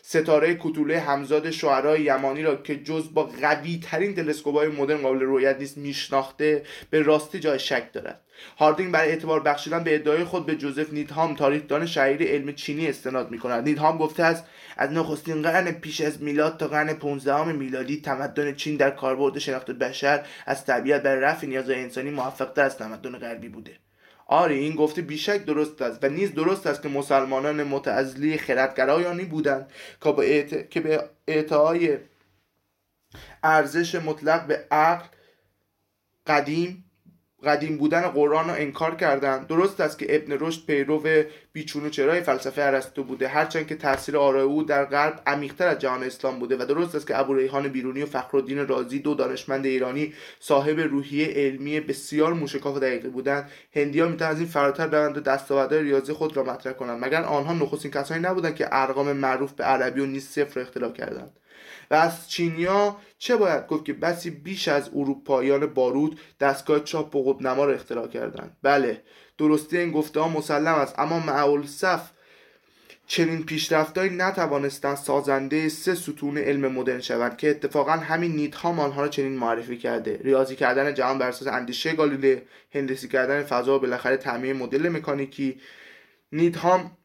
ستاره 0.04 0.54
کوتوله 0.54 1.00
همزاد 1.00 1.50
شعرای 1.50 2.02
یمانی 2.02 2.42
را 2.42 2.56
که 2.56 2.76
جز 2.76 3.14
با 3.14 3.22
قوی 3.22 3.80
ترین 3.82 4.14
تلسکوپ 4.14 4.80
مدرن 4.80 5.02
قابل 5.02 5.20
رویت 5.20 5.56
نیست 5.58 5.78
میشناخته 5.78 6.62
به 6.90 7.02
راستی 7.02 7.40
جای 7.40 7.58
شک 7.58 7.92
دارد. 7.92 8.20
هاردینگ 8.58 8.92
برای 8.92 9.10
اعتبار 9.10 9.40
بخشیدن 9.40 9.84
به 9.84 9.94
ادعای 9.94 10.24
خود 10.24 10.46
به 10.46 10.56
جوزف 10.56 10.92
نیدهام 10.92 11.34
تاریخدان 11.34 11.86
شهیر 11.86 12.22
علم 12.22 12.52
چینی 12.52 12.88
استناد 12.88 13.30
می 13.30 13.38
کند 13.38 13.64
نیدهام 13.64 13.98
گفته 13.98 14.22
است 14.22 14.44
از 14.76 14.92
نخستین 14.92 15.42
قرن 15.42 15.72
پیش 15.72 16.00
از 16.00 16.22
میلاد 16.22 16.56
تا 16.56 16.68
قرن 16.68 16.92
15 16.92 17.52
میلادی 17.52 18.00
تمدن 18.00 18.54
چین 18.54 18.76
در 18.76 18.90
کاربرد 18.90 19.38
شناخت 19.38 19.70
بشر 19.70 20.26
از 20.46 20.64
طبیعت 20.66 21.02
برای 21.02 21.20
رفع 21.20 21.46
نیازهای 21.46 21.80
انسانی 21.80 22.10
موفقتر 22.10 22.62
از 22.62 22.78
تمدن 22.78 23.18
غربی 23.18 23.48
بوده. 23.48 23.72
آری 24.26 24.58
این 24.58 24.76
گفته 24.76 25.02
بیشک 25.02 25.44
درست 25.44 25.82
است 25.82 26.04
و 26.04 26.08
نیز 26.08 26.34
درست 26.34 26.66
است 26.66 26.82
که 26.82 26.88
مسلمانان 26.88 27.62
متعزلی 27.62 28.38
خردگرایانی 28.38 29.24
بودند 29.24 29.70
که 30.02 30.12
به, 30.12 30.36
اعت... 30.36 30.70
که 30.70 30.80
به 30.80 31.10
اعطای 31.28 31.98
ارزش 33.42 33.94
مطلق 33.94 34.46
به 34.46 34.66
عقل 34.70 35.06
قدیم 36.26 36.81
قدیم 37.44 37.76
بودن 37.76 38.00
قرآن 38.00 38.48
رو 38.48 38.54
انکار 38.54 38.94
کردند 38.94 39.46
درست 39.46 39.80
است 39.80 39.98
که 39.98 40.16
ابن 40.16 40.36
رشد 40.40 40.66
پیرو 40.66 41.02
بیچون 41.52 41.86
و 41.86 41.88
چرای 41.88 42.20
فلسفه 42.20 42.62
ارسطو 42.62 43.04
بوده 43.04 43.28
هرچند 43.28 43.66
که 43.66 43.76
تاثیر 43.76 44.16
آرای 44.16 44.42
او 44.42 44.62
در 44.62 44.84
غرب 44.84 45.22
عمیقتر 45.26 45.68
از 45.68 45.78
جهان 45.78 46.02
اسلام 46.02 46.38
بوده 46.38 46.56
و 46.56 46.64
درست 46.66 46.94
است 46.94 47.06
که 47.06 47.18
ابو 47.18 47.34
ریحان 47.34 47.68
بیرونی 47.68 48.02
و 48.02 48.06
فخرالدین 48.06 48.68
رازی 48.68 48.98
دو 48.98 49.14
دانشمند 49.14 49.66
ایرانی 49.66 50.14
صاحب 50.40 50.80
روحیه 50.80 51.26
علمی 51.26 51.80
بسیار 51.80 52.32
موشکاف 52.32 52.76
و 52.76 52.80
دقیقی 52.80 53.08
بودند. 53.08 53.50
هندیان 53.74 54.10
می‌تونن 54.10 54.30
از 54.30 54.38
این 54.38 54.48
فراتر 54.48 54.86
روند 54.86 55.16
و 55.16 55.20
دستاوردهای 55.20 55.82
ریاضی 55.82 56.12
خود 56.12 56.36
را 56.36 56.42
مطرح 56.42 56.72
کنند. 56.72 57.04
مگر 57.04 57.22
آنها 57.22 57.52
نخستین 57.52 57.90
کسانی 57.90 58.20
نبودند 58.20 58.54
که 58.54 58.68
ارقام 58.72 59.12
معروف 59.12 59.52
به 59.52 59.64
عربی 59.64 60.00
و 60.00 60.06
نیز 60.06 60.28
صفر 60.28 60.60
اختلاف 60.60 60.94
کردند؟ 60.94 61.36
و 61.90 61.94
از 61.94 62.30
چینیا 62.30 62.96
چه 63.22 63.36
باید 63.36 63.66
گفت 63.66 63.84
که 63.84 63.92
بسی 63.92 64.30
بیش 64.30 64.68
از 64.68 64.90
اروپاییان 64.94 65.66
بارود 65.66 66.20
دستگاه 66.40 66.80
چاپ 66.80 67.16
و 67.16 67.32
قطبنما 67.32 67.64
را 67.64 67.74
اختراع 67.74 68.08
کردند. 68.08 68.56
بله 68.62 69.02
درستی 69.38 69.78
این 69.78 69.90
گفته 69.90 70.20
ها 70.20 70.28
مسلم 70.28 70.74
است 70.74 70.98
اما 70.98 71.20
معول 71.20 71.66
صف 71.66 72.10
چنین 73.06 73.44
پیشرفتهایی 73.44 74.10
نتوانستند 74.10 74.96
سازنده 74.96 75.68
سه 75.68 75.94
ستون 75.94 76.38
علم 76.38 76.72
مدرن 76.72 77.00
شوند 77.00 77.36
که 77.36 77.50
اتفاقا 77.50 77.92
همین 77.92 78.32
نیدهام 78.32 78.80
آنها 78.80 79.02
را 79.02 79.08
چنین 79.08 79.32
معرفی 79.32 79.78
کرده. 79.78 80.20
ریاضی 80.24 80.56
کردن 80.56 80.94
جهان 80.94 81.18
بر 81.18 81.28
اساس 81.28 81.48
اندیشه 81.48 81.92
گالیله 81.92 82.42
هندسی 82.70 83.08
کردن 83.08 83.42
فضا 83.42 83.76
و 83.76 83.78
بالاخره 83.78 84.16
تعمیم 84.16 84.56
مدل 84.56 84.88
مکانیکی 84.88 85.60
نیدهام 86.32 86.96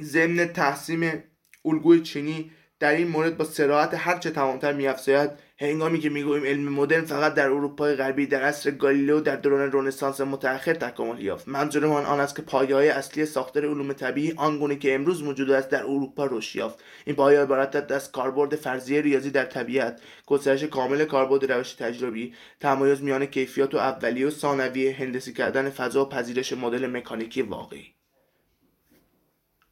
ضمن 0.00 0.46
تحسیم 0.46 1.24
الگوی 1.64 2.00
چینی 2.02 2.50
در 2.80 2.92
این 2.92 3.08
مورد 3.08 3.36
با 3.36 3.44
سراحت 3.44 3.94
هرچه 3.94 4.30
تمامتر 4.30 4.72
میافزاید 4.72 5.30
هنگامی 5.58 5.98
که 5.98 6.10
می‌گوییم 6.10 6.46
علم 6.46 6.72
مدرن 6.72 7.04
فقط 7.04 7.34
در 7.34 7.46
اروپای 7.46 7.94
غربی 7.94 8.26
در 8.26 8.42
عصر 8.42 8.70
گالیلئو 8.70 9.20
در 9.20 9.36
دوران 9.36 9.72
رنسانس 9.72 10.20
متأخر 10.20 10.74
تکامل 10.74 11.20
یافت. 11.20 11.48
منظورمان 11.48 12.04
آن 12.04 12.20
است 12.20 12.36
که 12.36 12.42
پایه 12.42 12.92
اصلی 12.92 13.26
ساختار 13.26 13.66
علوم 13.66 13.92
طبیعی 13.92 14.34
آنگونه 14.36 14.76
که 14.76 14.94
امروز 14.94 15.22
موجود 15.22 15.50
است 15.50 15.70
در 15.70 15.82
اروپا 15.82 16.26
رشد 16.26 16.56
یافت. 16.56 16.78
این 17.04 17.16
پایه 17.16 17.40
عبارت 17.40 17.92
از 17.92 18.12
کاربرد 18.12 18.56
فرضیه 18.56 19.00
ریاضی 19.00 19.30
در 19.30 19.44
طبیعت 19.44 20.00
گسترش 20.26 20.64
کامل 20.64 21.04
کاربرد 21.04 21.52
روش 21.52 21.72
تجربی 21.72 22.34
تمایز 22.60 23.02
میان 23.02 23.26
کیفیات 23.26 23.74
و 23.74 23.78
اولیه 23.78 24.26
و 24.26 24.30
ثانویه 24.30 24.96
هندسی 24.96 25.32
کردن 25.32 25.70
فضا 25.70 26.04
و 26.04 26.08
پذیرش 26.08 26.52
مدل 26.52 26.86
مکانیکی 26.86 27.42
واقعی. 27.42 27.95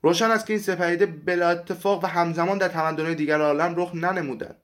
روشن 0.04 0.30
است 0.30 0.46
که 0.46 0.52
این 0.52 0.62
سپدیده 0.62 1.06
بلا 1.06 1.48
اتفاق 1.48 2.04
و 2.04 2.06
همزمان 2.06 2.58
در 2.58 2.68
تمدنهای 2.68 3.14
دیگر 3.14 3.40
عالم 3.40 3.74
رخ 3.76 3.94
ننمودند. 3.94 4.56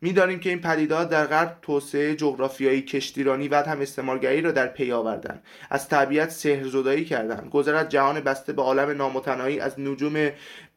می‌دانیم 0.00 0.40
که 0.40 0.50
این 0.50 0.60
پدیدهها 0.60 1.04
در 1.04 1.26
غرب 1.26 1.58
توسعه 1.62 2.14
جغرافیایی 2.14 2.82
کشتیرانی 2.82 3.48
و 3.48 3.62
هم 3.62 3.80
استعمارگری 3.80 4.40
را 4.42 4.50
در 4.50 4.66
پی 4.66 4.92
آوردند. 4.92 5.42
از 5.70 5.88
طبیعت 5.88 6.30
سحرزدایی 6.30 7.04
کردند. 7.04 7.50
گذر 7.50 7.74
از 7.74 7.88
جهان 7.88 8.20
بسته 8.20 8.52
به 8.52 8.62
عالم 8.62 8.90
نامتنایی 8.90 9.60
از 9.60 9.80
نجوم 9.80 10.30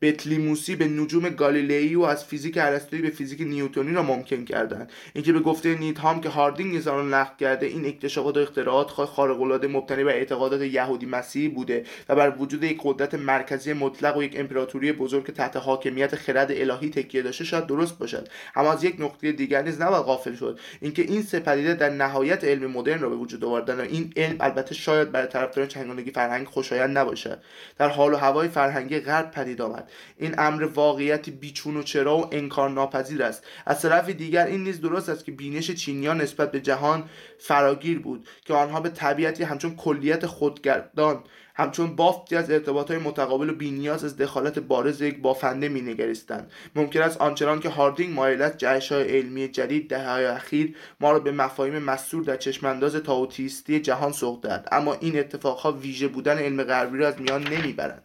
بتلیموسی 0.03 0.75
به 0.75 0.87
نجوم 0.87 1.29
گالیلئی 1.29 1.95
و 1.95 2.01
از 2.01 2.25
فیزیک 2.25 2.57
ارسطویی 2.57 3.01
به 3.01 3.09
فیزیک 3.09 3.41
نیوتونی 3.41 3.93
را 3.93 4.03
ممکن 4.03 4.45
کردند. 4.45 4.91
اینکه 5.13 5.33
به 5.33 5.39
گفته 5.39 5.75
نیدهام 5.75 6.21
که 6.21 6.29
هاردینگ 6.29 6.73
نیز 6.73 6.87
آن 6.87 7.13
نقل 7.13 7.35
کرده 7.39 7.65
این 7.65 7.85
اکتشافات 7.85 8.37
و 8.37 8.39
اختراعات 8.39 8.89
خارق‌العاده 8.89 9.67
مبتنی 9.67 10.03
بر 10.03 10.11
اعتقادات 10.11 10.61
یهودی 10.61 11.05
مسیحی 11.05 11.47
بوده 11.47 11.85
و 12.09 12.15
بر 12.15 12.33
وجود 12.37 12.63
یک 12.63 12.79
قدرت 12.83 13.15
مرکزی 13.15 13.73
مطلق 13.73 14.17
و 14.17 14.23
یک 14.23 14.39
امپراتوری 14.39 14.91
بزرگ 14.91 15.25
تحت 15.25 15.57
حاکمیت 15.57 16.15
خرد 16.15 16.51
الهی 16.51 16.89
تکیه 16.89 17.21
داشته 17.21 17.43
شاید 17.43 17.67
درست 17.67 17.97
باشد. 17.97 18.27
اما 18.55 18.73
از 18.73 18.83
یک 18.83 18.95
نقطه 18.99 19.31
دیگر 19.31 19.61
نیز 19.61 19.81
نباید 19.81 20.03
غافل 20.03 20.35
شد. 20.35 20.59
اینکه 20.81 21.01
این 21.01 21.21
سه 21.21 21.39
پدیده 21.39 21.73
در 21.73 21.89
نهایت 21.89 22.43
علم 22.43 22.71
مدرن 22.71 22.99
را 22.99 23.09
به 23.09 23.15
وجود 23.15 23.45
آوردن 23.45 23.77
و 23.79 23.81
این 23.81 24.13
علم 24.15 24.35
البته 24.39 24.75
شاید 24.75 25.11
برای 25.11 25.27
طرفداران 25.27 25.67
چنگانگی 25.67 26.11
فرهنگ 26.11 26.47
خوشایند 26.47 26.97
نباشد. 26.97 27.41
در 27.77 27.89
حال 27.89 28.13
و 28.13 28.17
هوای 28.17 28.47
فرهنگی 28.47 28.99
غرب 28.99 29.31
پدید 29.31 29.61
آمد. 29.61 29.89
این 30.17 30.35
امر 30.37 30.63
واقعیتی 30.63 31.31
بیچون 31.31 31.77
و 31.77 31.83
چرا 31.83 32.17
و 32.17 32.35
انکار 32.35 32.69
ناپذیر 32.69 33.23
است. 33.23 33.43
از 33.65 33.81
طرف 33.81 34.09
دیگر 34.09 34.45
این 34.45 34.63
نیز 34.63 34.81
درست 34.81 35.09
است 35.09 35.25
که 35.25 35.31
بینش 35.31 35.71
چینیان 35.71 36.21
نسبت 36.21 36.51
به 36.51 36.61
جهان 36.61 37.09
فراگیر 37.39 37.99
بود 37.99 38.27
که 38.45 38.53
آنها 38.53 38.79
به 38.79 38.89
طبیعتی 38.89 39.43
همچون 39.43 39.75
کلیت 39.75 40.25
خودگردان 40.25 41.23
همچون 41.55 41.95
بافتی 41.95 42.35
از 42.35 42.51
ارتباط 42.51 42.91
های 42.91 42.99
متقابل 42.99 43.49
و 43.49 43.53
بینیاز 43.53 44.05
از 44.05 44.17
دخالت 44.17 44.59
بارز 44.59 45.01
یک 45.01 45.21
بافنده 45.21 45.69
مینگریستند. 45.69 46.51
ممکن 46.75 47.01
است 47.01 47.21
آنچنان 47.21 47.59
که 47.59 47.69
هاردینگ 47.69 48.13
مایل 48.13 48.41
است 48.41 48.57
جهش 48.57 48.91
های 48.91 49.17
علمی 49.17 49.47
جدید 49.47 49.89
دههای 49.89 50.25
اخیر 50.25 50.75
ما 50.99 51.11
را 51.11 51.19
به 51.19 51.31
مفاهیم 51.31 51.79
مسور 51.79 52.23
در 52.23 52.37
چشمانداز 52.37 52.95
تاوتیستی 52.95 53.79
جهان 53.79 54.11
سوق 54.11 54.41
دهد. 54.43 54.67
اما 54.71 54.93
این 54.93 55.19
اتفاقها 55.19 55.71
ویژه 55.71 56.07
بودن 56.07 56.37
علم 56.37 56.63
غربی 56.63 56.97
را 56.97 57.07
از 57.07 57.21
میان 57.21 57.43
نمی‌برند. 57.43 58.03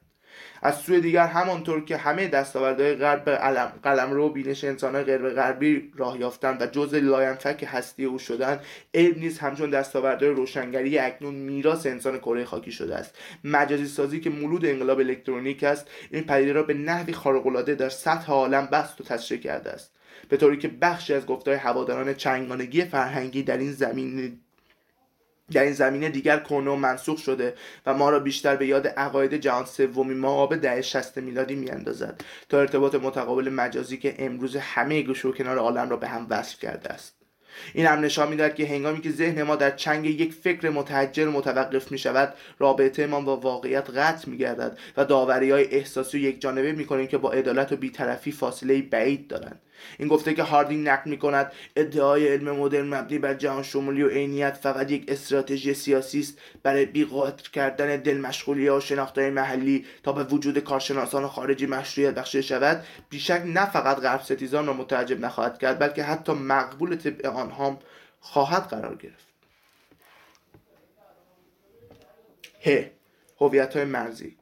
از 0.62 0.76
سوی 0.76 1.00
دیگر 1.00 1.26
همانطور 1.26 1.84
که 1.84 1.96
همه 1.96 2.28
دستاوردهای 2.28 2.94
غرب 2.94 3.24
به 3.24 3.36
قلمرو 3.82 4.28
بینش 4.28 4.64
انسانهای 4.64 5.04
غیر 5.04 5.28
غربی 5.28 5.92
راه 5.96 6.20
یافتند 6.20 6.62
و 6.62 6.66
جزء 6.66 6.98
لاینفک 6.98 7.64
هستی 7.68 8.04
او 8.04 8.18
شدند 8.18 8.60
علم 8.94 9.18
نیز 9.18 9.38
همچون 9.38 9.70
دستاوردهای 9.70 10.30
روشنگری 10.30 10.98
اکنون 10.98 11.34
میراث 11.34 11.86
انسان 11.86 12.18
کره 12.18 12.44
خاکی 12.44 12.72
شده 12.72 12.96
است. 12.96 13.14
مجازی 13.44 13.86
سازی 13.86 14.20
که 14.20 14.30
مولود 14.30 14.66
انقلاب 14.66 14.98
الکترونیک 14.98 15.64
است 15.64 15.86
این 16.10 16.24
پدیده 16.24 16.52
را 16.52 16.62
به 16.62 16.74
نحوی 16.74 17.12
خارقالعاده 17.12 17.74
در 17.74 17.88
سطح 17.88 18.32
عالم 18.32 18.66
بسط 18.66 19.00
و 19.00 19.04
تشریح 19.04 19.40
کرده 19.40 19.70
است. 19.70 19.94
به 20.28 20.36
طوری 20.36 20.58
که 20.58 20.68
بخشی 20.68 21.14
از 21.14 21.26
گفتهای 21.26 21.56
هواداران 21.56 22.14
چندگانگی 22.14 22.84
فرهنگی 22.84 23.42
در 23.42 23.56
این 23.56 23.72
زمین 23.72 24.40
در 25.52 25.62
این 25.62 25.72
زمینه 25.72 26.08
دیگر 26.08 26.38
کهنه 26.38 26.70
و 26.70 26.76
منسوخ 26.76 27.18
شده 27.18 27.54
و 27.86 27.94
ما 27.94 28.10
را 28.10 28.18
بیشتر 28.18 28.56
به 28.56 28.66
یاد 28.66 28.86
عقاید 28.86 29.34
جهان 29.34 29.64
سومی 29.64 30.14
ما 30.14 30.46
به 30.46 30.56
دهه 30.56 30.80
60 30.80 31.18
میلادی 31.18 31.54
میاندازد 31.54 32.20
تا 32.48 32.60
ارتباط 32.60 32.94
متقابل 32.94 33.48
مجازی 33.48 33.96
که 33.96 34.14
امروز 34.18 34.56
همه 34.56 35.02
گوشه 35.02 35.28
و 35.28 35.32
کنار 35.32 35.58
عالم 35.58 35.90
را 35.90 35.96
به 35.96 36.08
هم 36.08 36.26
وصل 36.30 36.58
کرده 36.58 36.88
است. 36.88 37.18
این 37.74 37.86
هم 37.86 38.00
نشان 38.00 38.28
می‌دهد 38.28 38.54
که 38.54 38.66
هنگامی 38.66 39.00
که 39.00 39.10
ذهن 39.10 39.42
ما 39.42 39.56
در 39.56 39.70
چنگ 39.70 40.06
یک 40.06 40.32
فکر 40.32 40.70
متحجر 40.70 41.28
متوقف 41.28 41.92
می 41.92 41.98
شود 41.98 42.34
رابطه 42.58 43.06
ما 43.06 43.20
با 43.20 43.36
واقعیت 43.36 43.90
قطع 43.90 44.30
می 44.30 44.36
گردد 44.36 44.78
و 44.96 45.04
داوری 45.04 45.50
های 45.50 45.74
احساسی 45.74 46.20
یک 46.20 46.40
جانبه 46.40 46.72
می 46.72 46.84
کنیم 46.86 47.06
که 47.06 47.18
با 47.18 47.32
عدالت 47.32 47.72
و 47.72 47.76
بیطرفی 47.76 48.32
فاصله 48.32 48.82
بعید 48.82 49.28
دارند. 49.28 49.60
این 49.98 50.08
گفته 50.08 50.34
که 50.34 50.42
هاردینگ 50.42 50.88
نقل 50.88 51.10
می 51.10 51.18
کند 51.18 51.52
ادعای 51.76 52.28
علم 52.28 52.56
مدرن 52.56 52.94
مبنی 52.94 53.18
بر 53.18 53.34
جهان 53.34 53.62
شمولی 53.62 54.02
و 54.02 54.08
عینیت 54.08 54.54
فقط 54.54 54.90
یک 54.90 55.04
استراتژی 55.08 55.74
سیاسی 55.74 56.20
است. 56.20 56.38
برای 56.62 56.86
بیقدر 56.86 57.50
کردن 57.52 57.96
دل 57.96 58.18
مشغولی 58.18 58.68
و 58.68 58.80
شناختهای 58.80 59.30
محلی 59.30 59.86
تا 60.02 60.12
به 60.12 60.24
وجود 60.24 60.58
کارشناسان 60.58 61.26
خارجی 61.28 61.66
مشروعیت 61.66 62.14
بخشیده 62.14 62.42
شود 62.42 62.84
بیشک 63.10 63.42
نه 63.46 63.70
فقط 63.70 63.96
غرب 63.96 64.22
ستیزان 64.22 64.66
را 64.66 64.72
متعجب 64.72 65.20
نخواهد 65.20 65.58
کرد 65.58 65.78
بلکه 65.78 66.02
حتی 66.02 66.32
مقبول 66.32 66.96
طبع 66.96 67.28
آنها 67.28 67.78
خواهد 68.20 68.62
قرار 68.62 68.96
گرفت. 68.96 69.28
ه. 72.66 72.90
هویت 73.40 73.76
های 73.76 73.84
مرزی. 73.84 74.37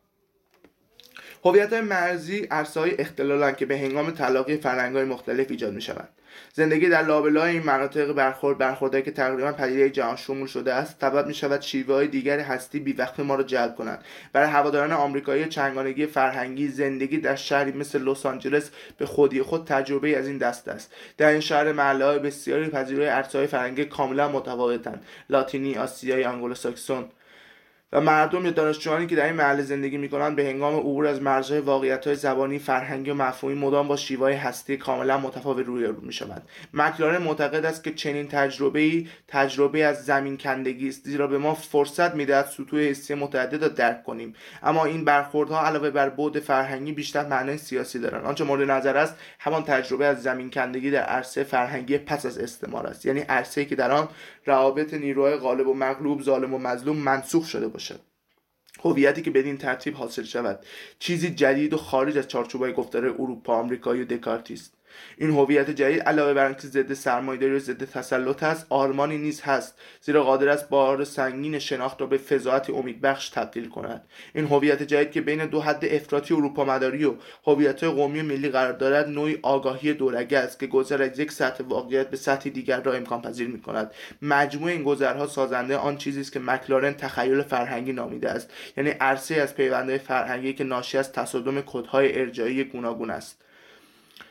هویت 1.47 1.72
مرزی 1.72 2.38
عرصه 2.51 2.80
های 2.80 3.01
اختلالن 3.01 3.55
که 3.55 3.66
به 3.66 3.78
هنگام 3.78 4.11
تلاقی 4.11 4.57
فرهنگ 4.57 4.97
های 4.97 5.05
مختلف 5.05 5.51
ایجاد 5.51 5.72
می 5.72 5.80
شوند 5.82 6.09
زندگی 6.53 6.88
در 6.88 7.03
لابلای 7.03 7.51
این 7.51 7.62
مناطق 7.62 8.12
برخورد 8.12 8.59
برخوردهایی 8.59 9.05
که 9.05 9.11
تقریبا 9.11 9.53
پدیده 9.53 9.90
جهان 9.90 10.16
شمول 10.16 10.47
شده 10.47 10.74
است 10.74 10.97
سبب 11.01 11.26
می 11.26 11.34
شود 11.34 11.61
شیوه 11.61 11.94
های 11.94 12.07
دیگر 12.07 12.40
هستی 12.40 12.80
بی 12.80 12.92
وقت 12.92 13.20
ما 13.20 13.34
را 13.34 13.42
جلب 13.42 13.76
کنند. 13.76 14.05
برای 14.32 14.49
هواداران 14.49 14.92
آمریکایی 14.92 15.47
چندگانگی 15.47 16.07
فرهنگی 16.07 16.68
زندگی 16.68 17.18
در 17.18 17.36
شهری 17.36 17.72
مثل 17.72 18.03
لس 18.03 18.26
آنجلس 18.26 18.70
به 18.99 19.07
خودی 19.07 19.42
خود 19.42 19.64
تجربه 19.64 20.18
از 20.18 20.26
این 20.26 20.38
دست 20.38 20.68
است. 20.68 20.92
در 21.18 21.28
این 21.28 21.40
شهر 21.40 21.72
محله 21.72 22.18
بسیاری 22.18 22.68
پذیرای 22.68 23.09
ارزهای 23.09 23.47
فرهنگی 23.47 23.84
کاملا 23.84 24.28
متفاوتند 24.28 25.05
لاتینی 25.30 25.74
آسیایی 25.74 26.24
آنگلوساکسون 26.24 27.05
و 27.93 28.01
مردم 28.01 28.45
یا 28.45 28.51
دانشجویانی 28.51 29.07
که 29.07 29.16
در 29.16 29.24
این 29.24 29.34
محله 29.34 29.62
زندگی 29.62 29.97
می‌کنند 29.97 30.37
به 30.37 30.45
هنگام 30.45 30.76
عبور 30.76 31.07
از 31.07 31.22
مرزهای 31.22 31.61
واقعیت 31.61 32.07
های 32.07 32.16
زبانی 32.16 32.59
فرهنگی 32.59 33.11
و 33.11 33.14
مفهومی 33.14 33.55
مدام 33.55 33.89
با 33.89 33.97
شیوای 33.97 34.34
هستی 34.34 34.76
کاملا 34.76 35.18
متفاوت 35.18 35.66
روبرو 35.66 35.89
می 36.03 36.12
شود 36.12 36.43
مکلارن 36.74 37.22
معتقد 37.22 37.64
است 37.64 37.84
که 37.84 37.95
چنین 37.95 38.28
تجربه 38.28 38.80
ای 38.80 39.09
تجربه 39.28 39.84
از 39.84 40.05
زمین 40.05 40.37
کندگی 40.37 40.89
است 40.89 41.05
زیرا 41.05 41.26
به 41.26 41.39
ما 41.39 41.55
فرصت 41.55 42.14
می‌دهد 42.14 42.47
سطوح 42.47 42.80
حسی 42.80 43.14
متعدد 43.14 43.62
را 43.62 43.68
درک 43.68 44.05
کنیم. 44.05 44.34
اما 44.62 44.84
این 44.84 45.05
برخوردها 45.05 45.66
علاوه 45.66 45.91
بر 45.91 46.09
بود 46.09 46.39
فرهنگی 46.39 46.93
بیشتر 46.93 47.26
معنای 47.26 47.59
سیاسی 47.59 47.99
دارند. 47.99 48.24
آنچه 48.24 48.45
مورد 48.45 48.70
نظر 48.70 48.97
است 48.97 49.14
همان 49.39 49.64
تجربه 49.64 50.07
از 50.07 50.22
زمین 50.22 50.51
کندگی 50.51 50.91
در 50.91 51.03
عرصه 51.03 51.45
فرهنگی 51.45 51.99
پس 51.99 52.26
از 52.26 52.39
استعمار 52.39 52.87
است. 52.87 53.07
یعنی 53.07 53.20
عرصه 53.20 53.64
که 53.64 53.76
در 53.76 53.91
آن 53.91 54.09
روابط 54.47 54.94
نیروهای 54.94 55.36
غالب 55.36 55.68
و 55.68 55.74
مغلوب 55.74 56.22
ظالم 56.22 56.55
و 56.55 56.59
مظلوم 56.59 56.97
منسوخ 56.97 57.47
شده 57.47 57.68
باشد. 57.68 58.01
هویتی 58.84 59.22
که 59.22 59.30
بدین 59.30 59.59
ترتیب 59.59 59.94
حاصل 59.94 60.22
شود. 60.22 60.66
چیزی 60.99 61.30
جدید 61.30 61.74
و 61.74 61.76
خارج 61.76 62.18
از 62.18 62.28
چارچوبهای 62.28 62.72
گفتار 62.72 63.07
اروپا 63.07 63.57
آمریکایی 63.57 64.03
و 64.03 64.05
دکارتی 64.05 64.55
است 64.55 64.76
این 65.16 65.30
هویت 65.30 65.70
جدید 65.70 66.03
علاوه 66.03 66.34
بر 66.34 66.47
اینکه 66.47 66.66
ضد 66.66 66.92
سرمایهداری 66.92 67.53
و 67.53 67.59
ضد 67.59 67.84
تسلط 67.84 68.42
است 68.42 68.66
آرمانی 68.68 69.18
نیز 69.18 69.40
هست 69.40 69.74
زیرا 70.01 70.22
قادر 70.22 70.49
است 70.49 70.68
بار 70.68 71.05
سنگین 71.05 71.59
شناخت 71.59 72.01
را 72.01 72.07
به 72.07 72.18
فضاعت 72.18 72.70
امیدبخش 72.70 73.28
تبدیل 73.28 73.68
کند. 73.68 74.05
این 74.34 74.47
هویت 74.47 74.82
جدید 74.82 75.11
که 75.11 75.20
بین 75.20 75.47
دو 75.47 75.61
حد 75.61 75.84
افراطی 75.84 76.34
اروپا 76.34 76.64
مداری 76.64 77.05
و 77.05 77.14
هویت 77.47 77.84
قومی 77.84 78.22
ملی 78.22 78.49
قرار 78.49 78.72
دارد 78.72 79.09
نوعی 79.09 79.38
آگاهی 79.42 79.92
دورگه 79.92 80.38
است 80.38 80.61
که 80.61 80.66
گذر 80.66 81.03
از 81.03 81.18
یک 81.18 81.32
سطح 81.32 81.64
واقعیت 81.64 82.11
به 82.11 82.16
سطحی 82.16 82.51
دیگر 82.51 82.80
را 82.80 82.92
امکان 82.92 83.22
پذیر 83.22 83.49
می 83.49 83.61
کند 83.61 83.90
مجموع 84.22 84.70
این 84.70 84.82
گذرها 84.82 85.26
سازنده 85.26 85.76
آن 85.76 85.97
چیزی 85.97 86.20
است 86.20 86.32
که 86.32 86.40
مکلارن 86.40 86.92
تخیل 86.92 87.42
فرهنگی 87.42 87.92
نامیده 87.92 88.30
است 88.30 88.51
یعنی 88.76 88.90
عرصه 88.90 89.34
از 89.34 89.55
پیوندهای 89.55 89.99
فرهنگی 89.99 90.53
که 90.53 90.64
ناشی 90.64 90.99
از 90.99 91.12
تصادم 91.12 91.61
کدهای 91.61 92.20
ارجایی 92.20 92.64
گوناگون 92.64 93.11
است. 93.11 93.45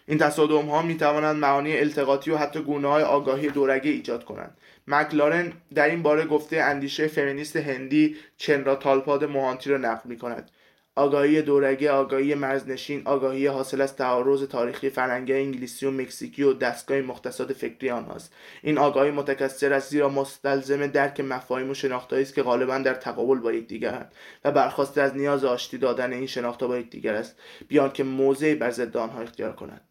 این 0.07 0.17
تصادم 0.17 0.65
ها 0.65 0.81
می 0.81 0.97
توانند 0.97 1.35
معانی 1.35 1.77
التقاطی 1.77 2.31
و 2.31 2.37
حتی 2.37 2.61
گونه 2.61 2.87
های 2.87 3.03
آگاهی 3.03 3.47
دورگه 3.47 3.91
ایجاد 3.91 4.25
کنند. 4.25 4.57
مکلارن 4.87 5.53
در 5.75 5.89
این 5.89 6.03
باره 6.03 6.25
گفته 6.25 6.57
اندیشه 6.57 7.07
فمینیست 7.07 7.55
هندی 7.55 8.15
چنرا 8.37 8.75
تالپاد 8.75 9.23
موهانتی 9.23 9.69
را 9.69 9.77
نقل 9.77 10.09
می 10.09 10.17
کند 10.17 10.51
آگاهی 10.97 11.41
دورگه 11.41 11.91
آگاهی 11.91 12.35
مرزنشین 12.35 13.01
آگاهی 13.05 13.47
حاصل 13.47 13.81
از 13.81 13.95
تعارض 13.95 14.43
تاریخی 14.43 14.89
فرهنگی 14.89 15.33
انگلیسی 15.33 15.85
و 15.85 15.91
مکزیکی 15.91 16.43
و 16.43 16.53
دستگاه 16.53 17.01
مختصات 17.01 17.53
فکری 17.53 17.89
آنهاست. 17.89 18.33
این 18.63 18.77
آگاهی 18.77 19.11
متکثر 19.11 19.73
است 19.73 19.89
زیرا 19.89 20.09
مستلزم 20.09 20.87
درک 20.87 21.19
مفاهیم 21.19 21.69
و 21.69 21.73
شناختهایی 21.73 22.23
است 22.23 22.35
که 22.35 22.43
غالبا 22.43 22.77
در 22.77 22.93
تقابل 22.93 23.39
با 23.39 23.53
یکدیگرند 23.53 24.11
و 24.45 24.51
برخواسته 24.51 25.01
از 25.01 25.15
نیاز 25.15 25.45
آشتی 25.45 25.77
دادن 25.77 26.13
این 26.13 26.27
شناختها 26.27 26.67
با 26.67 26.77
یکدیگر 26.77 27.15
است 27.15 27.39
بیان 27.67 27.91
که 27.91 28.03
موضعی 28.03 28.55
بر 28.55 28.71
ضد 28.71 28.97
آنها 28.97 29.21
اختیار 29.21 29.53
کند. 29.53 29.81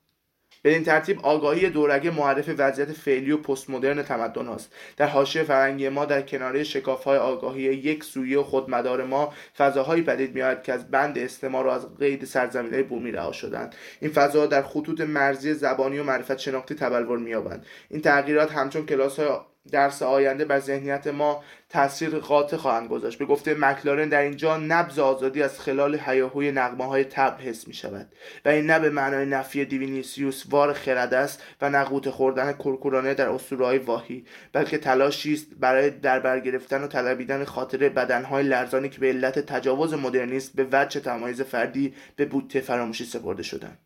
این 0.70 0.84
ترتیب 0.84 1.20
آگاهی 1.22 1.70
دورگه 1.70 2.10
معرف 2.10 2.50
وضعیت 2.58 2.92
فعلی 2.92 3.32
و 3.32 3.36
پست 3.36 3.70
مدرن 3.70 4.02
تمدن 4.02 4.46
هاست. 4.46 4.72
در 4.96 5.06
حاشیه 5.06 5.42
فرنگی 5.42 5.88
ما 5.88 6.04
در 6.04 6.22
کناره 6.22 6.64
شکاف 6.64 7.04
های 7.04 7.18
آگاهی 7.18 7.62
یک 7.62 8.04
سویه 8.04 8.38
و 8.38 8.42
خودمدار 8.42 9.04
ما 9.04 9.32
فضاهایی 9.58 10.02
پدید 10.02 10.34
میآید 10.34 10.62
که 10.62 10.72
از 10.72 10.90
بند 10.90 11.18
استعمار 11.18 11.66
و 11.66 11.70
از 11.70 11.96
قید 11.98 12.24
سرزمین 12.24 12.82
بومی 12.82 13.12
رها 13.12 13.32
شدند. 13.32 13.74
این 14.00 14.10
فضاها 14.10 14.46
در 14.46 14.62
خطوط 14.62 15.00
مرزی 15.00 15.54
زبانی 15.54 15.98
و 15.98 16.04
معرفت 16.04 16.38
شناختی 16.38 16.74
تبلور 16.74 17.18
مییابند 17.18 17.66
این 17.90 18.00
تغییرات 18.00 18.52
همچون 18.52 18.86
کلاس 18.86 19.20
های 19.20 19.28
درس 19.72 20.02
آینده 20.02 20.44
بر 20.44 20.60
ذهنیت 20.60 21.06
ما 21.06 21.44
تاثیر 21.68 22.18
قاطع 22.18 22.56
خواهند 22.56 22.88
گذاشت. 22.88 23.18
به 23.18 23.24
گفته 23.24 23.54
مکلارن 23.54 24.08
در 24.08 24.20
اینجا 24.20 24.56
نبز 24.56 24.98
آزادی 24.98 25.42
از 25.42 25.60
خلال 25.60 25.96
حیاهوی 25.96 26.52
نقمه 26.52 26.86
های 26.86 27.04
تبل 27.04 27.42
حس 27.42 27.68
می 27.68 27.74
شود 27.74 28.12
و 28.44 28.48
این 28.48 28.66
نه 28.66 28.78
به 28.78 28.90
معنای 28.90 29.26
نفی 29.26 29.64
دیوینیسیوس 29.64 30.44
وار 30.50 30.72
خرد 30.72 31.14
است 31.14 31.42
و 31.60 31.70
نقوط 31.70 32.08
خوردن 32.08 32.52
کرکورانه 32.52 33.14
در 33.14 33.28
های 33.60 33.78
واهی 33.78 34.24
بلکه 34.52 34.78
تلاشی 34.78 35.32
است 35.32 35.46
برای 35.60 35.90
در 35.90 36.20
بر 36.20 36.40
گرفتن 36.40 36.82
و 36.82 36.86
طلبیدن 36.86 37.44
خاطر 37.44 37.88
بدنهای 37.88 38.44
لرزانی 38.44 38.88
که 38.88 39.00
به 39.00 39.08
علت 39.08 39.38
تجاوز 39.38 39.94
مدرنیست 39.94 40.56
به 40.56 40.66
وجه 40.72 41.00
تمایز 41.00 41.42
فردی 41.42 41.94
به 42.16 42.24
بوته 42.24 42.60
فراموشی 42.60 43.04
سپرده 43.04 43.42
شدند. 43.42 43.78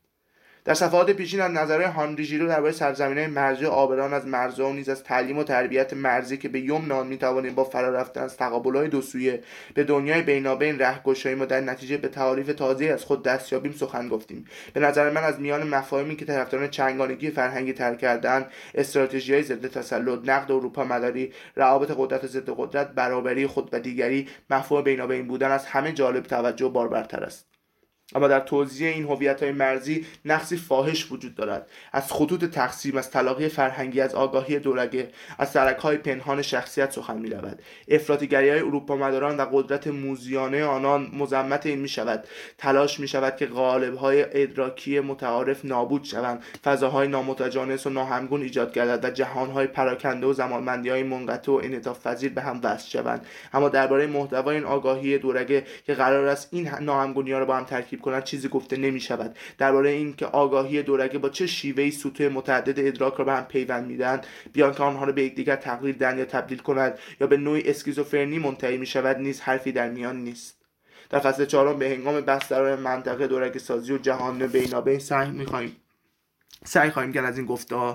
در 0.65 0.75
صفحات 0.75 1.11
پیشین 1.11 1.41
از 1.41 1.51
نظر 1.51 1.83
هانری 1.83 2.25
ژیرو 2.25 2.49
درباره 2.49 2.73
سرزمینهای 2.73 3.27
مرزی 3.27 3.67
آبران 3.67 4.15
از 4.15 4.27
مرزها 4.27 4.71
و 4.71 4.73
نیز 4.73 4.89
از 4.89 5.05
تعلیم 5.05 5.39
و 5.39 5.45
تربیت 5.45 5.93
مرزی 5.93 6.37
که 6.37 6.49
به 6.49 6.61
یمن 6.61 6.93
آن 6.93 7.07
می‌توانیم 7.07 7.55
با 7.55 7.65
فرا 7.65 7.91
رفتن 7.91 8.23
از 8.23 8.37
تقابلهای 8.37 8.89
دو 8.89 9.03
سویه 9.03 9.43
به 9.75 9.85
دنیای 9.85 10.23
بینابین 10.23 10.79
رهگشاییم 10.79 11.41
و 11.41 11.47
در 11.47 11.61
نتیجه 11.61 11.97
به 11.97 12.09
تعاریف 12.09 12.55
تازه 12.55 12.85
از 12.85 13.05
خود 13.05 13.23
دستیابیم 13.23 13.73
سخن 13.73 14.09
گفتیم. 14.09 14.45
به 14.73 14.81
نظر 14.81 15.11
من 15.11 15.25
از 15.25 15.41
میان 15.41 15.63
مفاهیمی 15.63 16.17
که 16.17 16.25
طرفداران 16.25 16.69
چنگانگی 16.69 17.31
فرهنگی 17.31 17.73
تر 17.73 17.95
کردن 17.95 18.47
استراتژی 18.75 19.35
های 19.35 19.43
ضد 19.43 19.67
تسلط 19.67 20.29
نقد 20.29 20.53
اروپا 20.53 20.85
مداری 20.85 21.33
روابط 21.57 21.91
قدرت 21.97 22.27
ضد 22.27 22.51
قدرت 22.57 22.91
برابری 22.91 23.47
خود 23.47 23.69
و 23.73 23.81
دیگری 23.81 24.29
مفهوم 24.51 24.83
بینابین 24.83 25.27
بودن 25.27 25.51
از 25.51 25.67
همه 25.67 25.93
جالب 25.93 26.23
توجه 26.23 26.69
باربرتر 26.69 27.25
است. 27.25 27.58
اما 28.15 28.29
در 28.29 28.41
توضیح 28.41 28.89
این 28.89 29.05
هویت 29.05 29.43
های 29.43 29.53
مرزی 29.53 30.07
نقصی 30.25 30.57
فاحش 30.57 31.13
وجود 31.13 31.35
دارد. 31.35 31.67
از 31.93 32.13
خطوط 32.13 32.45
تقسیم 32.45 32.97
از 32.97 33.11
تلاقی 33.11 33.49
فرهنگی 33.49 34.01
از 34.01 34.15
آگاهی 34.15 34.59
دورگه 34.59 35.09
از 35.39 35.51
سرک 35.51 35.77
های 35.77 35.97
پنهان 35.97 36.43
شخصیت 36.43 36.93
سخن 36.93 37.19
می 37.19 37.31
رود 37.31 37.63
افراطیگری 37.89 38.49
های 38.49 38.59
اروپا 38.59 38.97
مداران 38.97 39.37
و 39.37 39.47
قدرت 39.53 39.87
موزیانه 39.87 40.65
آنان 40.65 41.11
مزمت 41.13 41.67
این 41.67 41.79
می 41.79 41.89
شود 41.89 42.25
تلاش 42.59 43.01
می 43.01 43.09
شود 43.09 43.37
که 43.37 43.47
غالب 43.47 43.95
های 43.95 44.43
ادراکی 44.43 45.01
متعارف 45.01 45.65
نابود 45.65 46.05
شوند. 46.05 46.45
فضاهای 46.65 47.09
نامتجانس 47.09 47.87
و 47.87 47.91
ناهمگون 47.91 48.43
ایجاد 48.43 48.73
گردد 48.73 49.05
و 49.05 49.11
جهان 49.11 49.51
های 49.51 49.67
پراکنده 49.67 50.27
و 50.27 50.33
زمانمندی 50.33 50.89
های 50.89 51.03
منقطع 51.03 51.53
و 51.53 51.61
انعطاف 51.65 52.07
به 52.07 52.43
هم 52.43 52.61
وصل 52.63 52.89
شوند. 52.89 53.27
اما 53.53 53.69
درباره 53.69 54.07
محتوای 54.07 54.57
این 54.57 54.65
آگاهی 54.65 55.19
دورگه 55.19 55.65
که 55.87 55.95
قرار 55.95 56.27
است 56.27 56.49
این 56.53 56.71
ناهمگونی 56.81 57.33
ها 57.33 57.39
را 57.39 57.45
با 57.45 57.57
هم 57.57 57.65
ترکیب 57.65 57.98
کنند 57.99 58.25
چیزی 58.25 58.49
گفته 58.49 58.77
نمی 58.77 59.01
شود 59.01 59.37
درباره 59.59 59.91
اینکه 59.91 60.27
آگاهی 60.27 60.83
دورگه 60.83 61.19
با 61.19 61.29
چه 61.29 61.47
شیوهی 61.47 61.91
سطوح 61.91 62.29
متعدد 62.29 62.87
ادراک 62.87 63.15
را 63.15 63.25
به 63.25 63.33
هم 63.33 63.45
پیوند 63.45 63.87
میدن 63.87 64.21
بیان 64.53 64.75
که 64.75 64.83
آنها 64.83 65.05
را 65.05 65.13
به 65.13 65.23
یکدیگر 65.25 65.57
تغییر 65.57 65.97
دهند 65.97 66.19
یا 66.19 66.25
تبدیل 66.25 66.59
کند 66.59 66.99
یا 67.21 67.27
به 67.27 67.37
نوعی 67.37 67.71
اسکیزوفرنی 67.71 68.39
منتهی 68.39 68.77
می 68.77 68.87
شود 68.87 69.17
نیز 69.17 69.41
حرفی 69.41 69.73
در 69.73 69.91
میان 69.91 70.17
نیست. 70.17 70.59
در 71.11 71.19
فصل 71.19 71.45
چهارم 71.45 71.79
به 71.79 71.89
هنگام 71.89 72.21
بحث 72.21 72.53
در 72.53 72.77
منطقه 72.77 73.27
دورگه 73.27 73.59
سازی 73.59 73.93
و 73.93 73.99
جهان 73.99 74.47
بینابین 74.47 74.99
سعی 74.99 75.31
می‌خواهیم. 75.31 75.77
سعی 76.65 76.91
خواهیم 76.91 77.13
کرد 77.13 77.25
از 77.25 77.39
این 77.39 77.47
گفته 77.47 77.95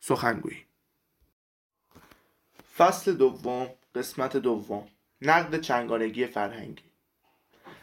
سخنگویی 0.00 0.64
فصل 2.76 3.12
دوم 3.12 3.68
قسمت 3.94 4.36
دوم. 4.36 4.88
نقد 5.22 5.60
چنگانگی 5.60 6.26
فرهنگی. 6.26 6.89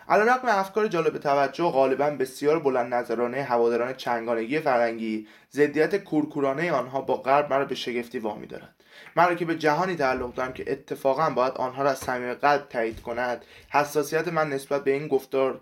علیرغم 0.09 0.47
افکار 0.47 0.87
جالب 0.87 1.17
توجه 1.17 1.63
و 1.63 1.69
غالبا 1.69 2.09
بسیار 2.09 2.59
بلند 2.59 2.93
نظرانه 2.93 3.43
هواداران 3.43 3.93
چنگانگی 3.93 4.59
فرنگی 4.59 5.27
ضدیت 5.51 5.95
کورکورانه 5.95 6.71
آنها 6.71 7.01
با 7.01 7.17
غرب 7.17 7.53
مرا 7.53 7.65
به 7.65 7.75
شگفتی 7.75 8.19
وامی 8.19 8.47
دارد. 8.47 8.75
مرا 9.15 9.35
که 9.35 9.45
به 9.45 9.55
جهانی 9.55 9.95
تعلق 9.95 10.33
دارم 10.33 10.53
که 10.53 10.71
اتفاقا 10.71 11.29
باید 11.29 11.53
آنها 11.53 11.83
را 11.83 11.89
از 11.89 11.97
صمیم 11.97 12.33
قلب 12.33 12.69
تایید 12.69 13.01
کند. 13.01 13.45
حساسیت 13.69 14.27
من 14.27 14.49
نسبت 14.49 14.83
به 14.83 14.91
این 14.91 15.07
گفتار 15.07 15.61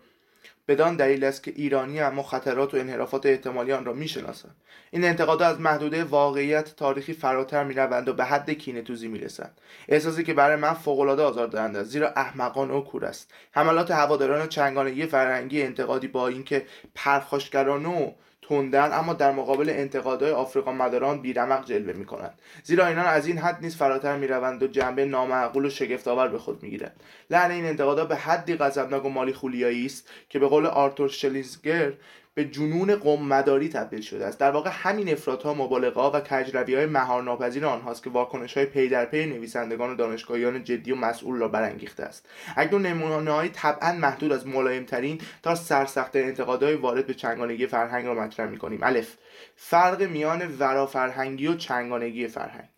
بدان 0.68 0.96
دلیل 0.96 1.24
است 1.24 1.44
که 1.44 1.54
ایرانی 1.56 2.02
اما 2.02 2.24
خطرات 2.24 2.74
و 2.74 2.78
انحرافات 2.78 3.26
احتمالی 3.26 3.74
آن 3.74 3.86
را 3.86 3.94
می‌شناسند. 3.94 4.56
این 4.92 5.06
انتقادات 5.06 5.48
از 5.48 5.60
محدوده 5.60 6.04
واقعیت 6.04 6.76
تاریخی 6.76 7.14
فراتر 7.14 7.64
می‌روند 7.64 8.10
و 8.10 8.14
به 8.14 8.26
حد 8.26 8.50
کینه 8.50 8.82
توزی 8.82 9.08
می‌رسند 9.08 9.62
احساسی 9.88 10.24
که 10.24 10.34
برای 10.34 10.56
من 10.56 10.74
فوقالعاده 10.74 11.24
آزاردهنده 11.24 11.80
است 11.80 11.90
زیرا 11.90 12.10
احمقان 12.16 12.72
و 12.72 12.82
کور 12.82 13.06
است. 13.06 13.32
حملات 13.52 13.92
هواداران 13.92 14.48
چنگانگی 14.48 15.06
فرهنگی 15.06 15.64
انتقادی 15.64 16.08
با 16.08 16.28
اینکه 16.28 16.66
پرخاشگرانه 16.96 17.90
و 17.90 18.12
تندن 18.50 18.94
اما 18.94 19.14
در 19.14 19.32
مقابل 19.32 19.70
انتقادهای 19.70 20.32
آفریقا 20.32 20.72
مداران 20.72 21.22
بیرمق 21.22 21.66
جلوه 21.66 21.94
می 21.94 22.06
کنند 22.06 22.40
زیرا 22.64 22.88
اینان 22.88 23.06
از 23.06 23.28
این 23.28 23.38
حد 23.38 23.58
نیز 23.62 23.76
فراتر 23.76 24.18
می 24.18 24.28
روند 24.28 24.64
و 24.64 24.68
جنبه 24.68 25.06
نامعقول 25.06 25.66
و 25.66 25.70
شگفتآور 25.70 26.28
به 26.28 26.38
خود 26.38 26.64
می 26.64 26.70
گیرند 26.70 27.04
لحن 27.30 27.52
این 27.52 27.66
انتقادها 27.66 28.06
به 28.06 28.16
حدی 28.16 28.56
غضبناک 28.56 29.06
و 29.06 29.10
مالیخولیایی 29.10 29.86
است 29.86 30.10
که 30.30 30.40
به 30.40 30.48
قول 30.48 30.66
آرتور 30.66 31.10
شلیزگر 31.10 31.94
به 32.36 32.46
جنون 32.46 32.96
قوم 32.96 33.28
مداری 33.28 33.70
تبدیل 33.70 34.02
شده 34.02 34.26
است. 34.26 34.40
در 34.40 34.52
واقع 34.52 34.70
همین 34.74 35.10
افراط 35.10 35.44
ها 35.44 35.54
مبالغه 35.54 36.02
و 36.02 36.20
کجروی 36.20 36.76
های 36.76 36.86
مهار 36.86 37.24
ناپذیر 37.24 37.66
آنهاست 37.66 38.04
که 38.04 38.10
واکنش 38.10 38.58
های 38.58 38.66
پی 38.66 38.90
در 38.90 39.06
پی 39.06 39.26
نویسندگان 39.26 39.92
و 39.92 39.96
دانشگاهیان 39.96 40.64
جدی 40.64 40.92
و 40.92 40.96
مسئول 40.96 41.40
را 41.40 41.48
برانگیخته 41.48 42.04
است. 42.04 42.30
اکنون 42.58 42.86
نمونه 42.86 43.32
های 43.32 43.50
طبعا 43.50 43.94
محدود 43.94 44.32
از 44.32 44.46
ترین 44.88 45.22
تا 45.44 45.56
سرسخت 45.56 46.16
انتقادهای 46.16 46.76
وارد 46.76 47.08
به 47.08 47.14
چندگانگی 47.14 47.68
فرهنگ 47.68 48.06
را 48.06 48.14
مطرح 48.14 48.50
می‌کنیم. 48.50 48.80
الف. 48.84 49.18
فرق 49.56 50.02
میان 50.02 50.56
ورافرهنگی 50.60 51.48
و 51.48 51.56
چندگانگی 51.56 52.28
فرهنگ. 52.28 52.70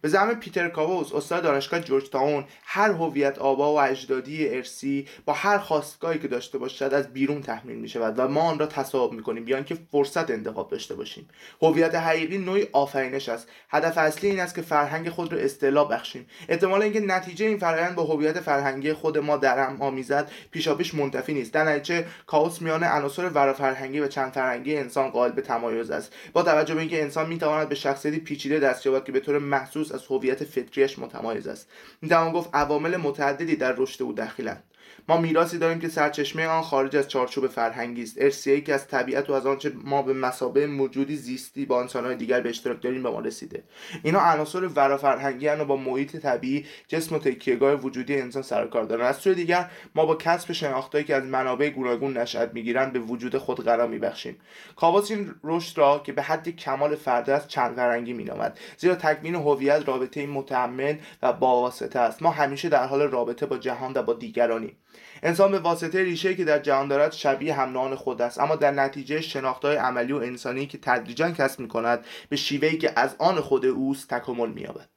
به 0.00 0.08
زعم 0.08 0.34
پیتر 0.34 0.68
کاووس 0.68 1.12
استاد 1.12 1.42
دانشگاه 1.42 1.80
جورج 1.80 2.08
تاون 2.08 2.44
هر 2.64 2.90
هویت 2.90 3.38
آبا 3.38 3.74
و 3.74 3.80
اجدادی 3.80 4.48
ارسی 4.48 5.08
با 5.24 5.32
هر 5.32 5.58
خواستگاهی 5.58 6.18
که 6.18 6.28
داشته 6.28 6.58
باشد 6.58 6.94
از 6.94 7.12
بیرون 7.12 7.42
تحمیل 7.42 7.76
می 7.76 7.88
شود 7.88 8.18
و 8.18 8.28
ما 8.28 8.40
آن 8.40 8.58
را 8.58 8.66
تصاحب 8.66 9.12
می 9.12 9.22
کنیم 9.22 9.44
بیان 9.44 9.64
که 9.64 9.78
فرصت 9.92 10.30
انتخاب 10.30 10.70
داشته 10.70 10.94
باشیم. 10.94 11.28
هویت 11.62 11.94
حقیقی 11.94 12.38
نوعی 12.38 12.66
آفرینش 12.72 13.28
است. 13.28 13.48
هدف 13.70 13.98
اصلی 13.98 14.30
این 14.30 14.40
است 14.40 14.54
که 14.54 14.62
فرهنگ 14.62 15.08
خود 15.08 15.32
را 15.32 15.38
اصطلاح 15.38 15.88
بخشیم. 15.88 16.26
احتمال 16.48 16.82
اینکه 16.82 17.00
نتیجه 17.00 17.46
این 17.46 17.58
فرآیند 17.58 17.94
با 17.94 18.04
هویت 18.04 18.40
فرهنگی 18.40 18.92
خود 18.92 19.18
ما 19.18 19.36
در 19.36 19.66
هم 19.66 19.82
آمیزد 19.82 20.30
پیشاپیش 20.50 20.94
منتفی 20.94 21.34
نیست. 21.34 21.52
در 21.52 21.64
نتیجه 21.64 22.06
کاوس 22.26 22.62
میان 22.62 22.84
عناصر 22.84 23.28
ورافرهنگی 23.28 24.00
و 24.00 24.08
چند 24.08 24.32
فرهنگی 24.32 24.76
انسان 24.76 25.10
قائل 25.10 25.32
به 25.32 25.42
تمایز 25.42 25.90
است. 25.90 26.12
با 26.32 26.42
توجه 26.42 26.74
به 26.74 26.80
اینکه 26.80 27.02
انسان 27.02 27.28
می‌تواند 27.28 27.68
به 27.68 27.74
شخصیتی 27.74 28.18
پیچیده 28.18 28.58
دست 28.58 28.86
یابد 28.86 29.04
که 29.04 29.12
به 29.12 29.20
طور 29.20 29.38
محسوس 29.38 29.85
از 29.92 30.06
هویت 30.10 30.44
فطریش 30.44 30.98
متمایز 30.98 31.46
است. 31.46 31.68
می‌توان 32.02 32.32
گفت 32.32 32.50
عوامل 32.54 32.96
متعددی 32.96 33.56
در 33.56 33.74
رشد 33.76 34.02
او 34.02 34.12
دخیلند. 34.12 34.62
ما 35.08 35.16
میراثی 35.16 35.58
داریم 35.58 35.78
که 35.78 35.88
سرچشمه 35.88 36.46
آن 36.46 36.62
خارج 36.62 36.96
از 36.96 37.08
چارچوب 37.08 37.46
فرهنگی 37.46 38.02
است. 38.02 38.16
ارسیه‌ای 38.20 38.60
که 38.60 38.74
از 38.74 38.88
طبیعت 38.88 39.30
و 39.30 39.32
از 39.32 39.46
آنچه 39.46 39.72
ما 39.84 40.02
به 40.02 40.12
مسابه 40.12 40.66
موجودی 40.66 41.16
زیستی 41.16 41.66
با 41.66 41.80
انسانهای 41.80 42.16
دیگر 42.16 42.40
به 42.40 42.48
اشتراک 42.48 42.82
داریم 42.82 43.02
به 43.02 43.10
ما 43.10 43.20
رسیده. 43.20 43.62
اینا 44.02 44.20
عناصر 44.20 44.66
ورافرهنگی 44.66 45.48
و 45.48 45.64
با 45.64 45.76
محیط 45.76 46.16
طبیعی 46.16 46.66
جسم 46.88 47.14
و 47.14 47.18
تکیهگاه 47.18 47.74
وجودی 47.74 48.20
انسان 48.20 48.42
سر 48.42 48.66
کار 48.66 48.84
دارن 48.84 49.06
از 49.06 49.16
سوی 49.16 49.34
دیگر 49.34 49.70
ما 49.94 50.06
با 50.06 50.14
کسب 50.14 50.52
شناختهایی 50.52 51.04
که 51.04 51.14
از 51.14 51.24
منابع 51.24 51.68
گوناگون 51.68 52.16
نشأت 52.16 52.50
می‌گیرند 52.54 52.92
به 52.92 52.98
وجود 52.98 53.38
خود 53.38 53.64
قرار 53.64 53.88
میبخشیم. 53.88 54.36
کاواس 54.76 55.10
این 55.10 55.34
رشد 55.44 55.78
را 55.78 55.98
که 55.98 56.12
به 56.12 56.22
حد 56.22 56.48
کمال 56.48 56.94
فرد 56.94 57.30
است 57.30 57.48
چند 57.48 57.76
فرهنگی 57.76 58.12
مینامد. 58.12 58.58
زیرا 58.78 58.94
تکوین 58.94 59.34
هویت 59.34 59.88
رابطه 59.88 60.26
متعمل 60.26 60.96
و 61.22 61.32
باواسطه 61.32 61.98
است. 61.98 62.22
ما 62.22 62.30
همیشه 62.30 62.68
در 62.68 62.86
حال 62.86 63.02
رابطه 63.02 63.46
با 63.46 63.58
جهان 63.58 63.92
و 63.94 64.02
با 64.02 64.12
دیگرانیم. 64.12 64.76
انسان 65.22 65.50
به 65.50 65.58
واسطه 65.58 66.02
ریشه 66.02 66.34
که 66.34 66.44
در 66.44 66.58
جهان 66.58 66.88
دارد 66.88 67.12
شبیه 67.12 67.54
هم 67.54 67.94
خود 67.94 68.22
است. 68.22 68.40
اما 68.40 68.56
در 68.56 68.70
نتیجه 68.70 69.20
شناختهای 69.20 69.76
عملی 69.76 70.12
و 70.12 70.16
انسانی 70.16 70.66
که 70.66 70.78
تدریجا 70.78 71.30
کسب 71.30 71.60
می 71.60 71.68
کند 71.68 72.04
به 72.28 72.36
شیوهی 72.36 72.78
که 72.78 72.92
از 72.96 73.16
آن 73.18 73.40
خود 73.40 73.66
اوست 73.66 74.08
تکامل 74.08 74.50
مییابد. 74.50 74.95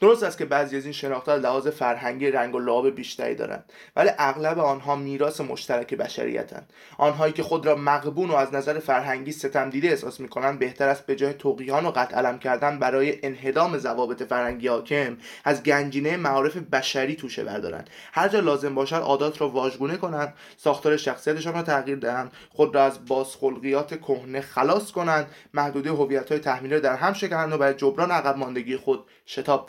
درست 0.00 0.22
است 0.22 0.38
که 0.38 0.44
بعضی 0.44 0.76
از 0.76 0.84
این 0.84 0.92
شناختها 0.92 1.36
لحاظ 1.36 1.66
فرهنگی 1.68 2.30
رنگ 2.30 2.54
و 2.54 2.58
لعاب 2.58 2.90
بیشتری 2.90 3.34
دارند 3.34 3.72
ولی 3.96 4.10
اغلب 4.18 4.58
آنها 4.58 4.96
میراث 4.96 5.40
مشترک 5.40 5.94
بشریتند 5.94 6.72
آنهایی 6.98 7.32
که 7.32 7.42
خود 7.42 7.66
را 7.66 7.74
مقبون 7.74 8.30
و 8.30 8.34
از 8.34 8.54
نظر 8.54 8.78
فرهنگی 8.78 9.32
ستم 9.32 9.70
دیده 9.70 9.88
احساس 9.88 10.20
می‌کنند 10.20 10.58
بهتر 10.58 10.88
است 10.88 11.06
به 11.06 11.16
جای 11.16 11.34
توقیان 11.34 11.86
و 11.86 11.90
قطع 11.90 12.16
علم 12.16 12.38
کردن 12.38 12.78
برای 12.78 13.18
انهدام 13.22 13.78
ضوابط 13.78 14.22
فرهنگی 14.22 14.68
حاکم 14.68 15.16
از 15.44 15.62
گنجینه 15.62 16.16
معارف 16.16 16.56
بشری 16.56 17.16
توشه 17.16 17.44
بردارند. 17.44 17.90
هر 18.12 18.28
جا 18.28 18.40
لازم 18.40 18.74
باشد 18.74 18.96
عادات 18.96 19.40
را 19.40 19.48
واژگونه 19.48 19.96
کنند 19.96 20.34
ساختار 20.56 20.96
شخصیتشان 20.96 21.54
را 21.54 21.62
تغییر 21.62 21.98
دهند 21.98 22.32
خود 22.50 22.74
را 22.74 22.84
از 22.84 23.06
بازخلقیات 23.06 23.94
کهنه 23.94 24.40
خلاص 24.40 24.92
کنند 24.92 25.26
محدوده 25.54 25.90
هویت‌های 25.90 26.40
تحمیلی 26.40 26.80
در 26.80 26.96
هم 26.96 27.12
شکنند 27.12 27.52
و 27.52 27.58
برای 27.58 27.74
جبران 27.74 28.10
عقب 28.10 28.36
ماندگی 28.36 28.76
خود 28.76 29.04
شتاب 29.26 29.66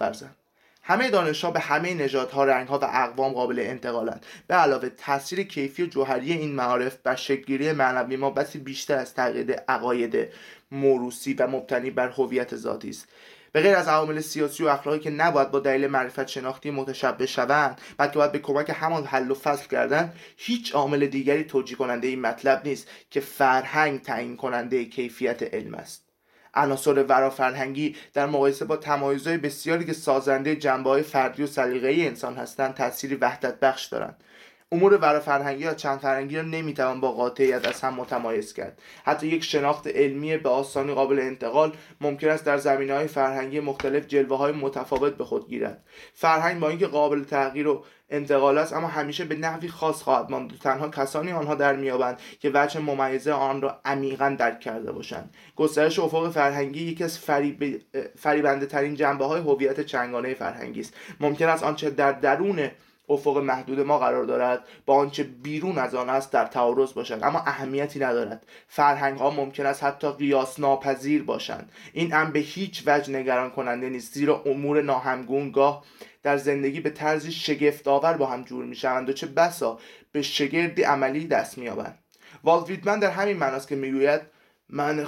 همه 0.90 1.10
دانشها 1.10 1.52
به 1.52 1.60
همه 1.60 1.94
نژادها 1.94 2.44
رنگها 2.44 2.80
و 2.80 2.84
اقوام 2.84 3.34
قابل 3.34 3.60
انتقالند. 3.60 4.26
به 4.48 4.56
علاوه 4.56 4.90
تاثیر 4.90 5.44
کیفی 5.44 5.84
و 5.84 5.86
جوهری 5.86 6.34
این 6.34 6.56
معارف 6.56 6.98
بر 7.04 7.16
شکلگیری 7.16 7.72
معنوی 7.72 8.16
ما 8.16 8.30
بسی 8.30 8.60
بیشتر 8.60 8.98
از 8.98 9.14
تغییر 9.14 9.52
عقاید 9.52 10.28
موروسی 10.72 11.34
و 11.34 11.48
مبتنی 11.48 11.92
بر 11.92 12.10
هویت 12.10 12.56
ذاتی 12.56 12.90
است. 12.90 13.08
به 13.52 13.62
غیر 13.62 13.76
از 13.76 13.88
عوامل 13.88 14.20
سیاسی 14.20 14.64
و 14.64 14.68
اخلاقی 14.68 15.00
که 15.00 15.10
نباید 15.10 15.52
با 15.52 15.60
دلیل 15.60 15.88
معرفت 15.88 16.28
شناختی 16.28 16.72
متشبه 16.72 17.26
شوند 17.26 17.82
بلکه 17.98 18.14
باید 18.14 18.32
به 18.32 18.40
کمک 18.40 18.72
همان 18.76 19.06
حل 19.06 19.32
و 19.32 19.36
فصل 19.36 19.68
کردن 19.68 20.14
هیچ 20.38 20.76
عامل 20.76 21.08
دیگری 21.08 21.44
توجیه 21.44 21.78
کننده 21.78 22.08
این 22.08 22.22
مطلب 22.22 22.62
نیست 22.66 22.88
که 23.10 23.20
فرهنگ 23.20 24.02
تعیین 24.02 24.38
کننده 24.38 24.86
کیفیت 24.86 25.54
علم 25.54 25.74
است. 25.74 26.09
عناصر 26.54 27.04
ورافرهنگی 27.04 27.96
در 28.14 28.26
مقایسه 28.26 28.66
با 28.66 28.78
تمایزهای 28.78 29.38
بسیاری 29.38 29.86
که 29.86 29.94
سازنده 29.94 30.56
جنبه 30.56 30.90
های 30.90 31.04
فردی 31.04 31.44
و 31.44 31.48
سلیقه‌ای 31.48 32.08
انسان 32.08 32.36
هستند 32.36 32.74
تأثیری 32.74 33.16
وحدت 33.16 33.60
بخش 33.60 33.86
دارند. 33.86 34.24
امور 34.72 34.98
ورافرهنگی 34.98 35.64
یا 35.64 35.74
چند 35.74 36.00
فرهنگی 36.00 36.36
را 36.36 36.42
نمی‌توان 36.42 37.02
با 37.02 37.12
قاطعیت 37.12 37.68
از 37.68 37.82
هم 37.82 37.94
متمایز 37.94 38.54
کرد. 38.54 38.82
حتی 39.06 39.28
یک 39.28 39.44
شناخت 39.44 39.88
علمی 39.88 40.38
به 40.38 40.50
آسانی 40.50 40.94
قابل 40.94 41.20
انتقال 41.20 41.74
ممکن 42.02 42.30
است 42.30 42.46
در 42.46 42.58
زمینه 42.58 42.94
های 42.94 43.08
فرهنگی 43.08 43.60
مختلف 43.60 44.08
جلوه 44.08 44.38
های 44.38 44.52
متفاوت 44.52 45.16
به 45.16 45.26
خود 45.26 45.50
گیرد. 45.50 45.84
فرهنگ 46.14 46.60
با 46.60 46.70
اینکه 46.70 46.88
قابل 46.88 47.24
تغییر 47.24 47.68
و 47.68 47.84
انتقال 48.10 48.58
است 48.58 48.74
اما 48.74 48.88
همیشه 48.88 49.26
به 49.26 49.36
نحوی 49.36 49.68
خاص 49.68 50.02
خواهد 50.02 50.32
ماند. 50.32 50.58
تنها 50.64 50.90
کسانی 50.90 51.32
آنها 51.32 51.56
در 51.56 51.76
میابند 51.76 52.20
که 52.40 52.52
وجه 52.54 52.80
ممیزه 52.80 53.32
آن 53.32 53.62
را 53.62 53.80
عمیقا 53.86 54.36
درک 54.40 54.60
کرده 54.60 54.92
باشند. 54.92 55.34
گسترش 55.56 56.00
افق 56.00 56.30
فرهنگی 56.30 56.84
یکی 56.84 57.04
از 57.04 57.20
فریب... 57.20 57.82
فریبنده 58.18 58.66
ترین 58.66 58.96
جنبه 58.96 59.26
های 59.26 59.42
هویت 59.42 59.82
چنگانه 59.82 60.34
فرهنگی 60.34 60.80
است. 60.80 60.94
ممکن 61.20 61.48
است 61.48 61.64
آنچه 61.64 61.90
در 61.90 62.12
درون 62.12 62.70
افق 63.10 63.38
محدود 63.38 63.80
ما 63.80 63.98
قرار 63.98 64.24
دارد 64.26 64.64
با 64.86 64.96
آنچه 64.96 65.24
بیرون 65.24 65.78
از 65.78 65.96
آن 65.96 66.10
است 66.10 66.32
در 66.32 66.46
تعارض 66.46 66.94
باشد 66.94 67.20
اما 67.24 67.40
اهمیتی 67.40 68.00
ندارد. 68.00 68.46
فرهنگ 68.68 69.20
ها 69.20 69.30
ممکن 69.30 69.66
است 69.66 69.84
حتی 69.84 70.12
قیاس 70.12 70.60
ناپذیر 70.60 71.24
باشند. 71.24 71.72
این 71.94 72.12
هم 72.12 72.32
به 72.32 72.40
هیچ 72.40 72.84
وجه 72.86 73.14
نگران 73.14 73.50
کننده 73.52 73.90
نیست 73.90 74.14
زیرا 74.14 74.44
امور 74.46 74.82
ناهمگون 74.82 75.52
گاه 75.52 75.84
در 76.24 76.38
زندگی 76.38 76.80
به 76.80 76.90
طرزی 76.90 77.32
شگفتآور 77.32 78.14
با 78.14 78.26
هم 78.26 78.44
جور 78.44 78.66
می‌شوند 78.66 79.10
و 79.10 79.14
چه 79.14 79.28
بسا 79.28 79.80
به 80.12 80.22
شگردی 80.22 80.84
عملی 80.84 81.28
دست 81.28 81.58
مییابند. 81.58 82.00
والت 82.44 82.70
ویدمن 82.70 83.00
در 83.00 83.12
همین 83.12 83.38
معناست 83.38 83.68
که 83.68 83.76
می‌گوید 83.76 84.22
من 84.70 85.06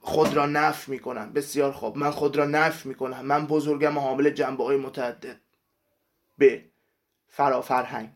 خود 0.00 0.34
را 0.34 0.46
نف 0.46 0.88
می‌کنم. 0.88 1.32
بسیار 1.32 1.72
خوب. 1.72 1.96
من 1.96 2.10
خود 2.10 2.36
را 2.36 2.44
نف 2.44 2.86
می‌کنم. 2.86 3.20
من 3.20 3.46
بزرگم 3.46 3.98
حامل 3.98 4.30
جنبه 4.30 4.64
های 4.64 4.76
متعدد. 4.76 5.40
ب. 6.38 6.58
فرافرهنگ. 7.28 8.08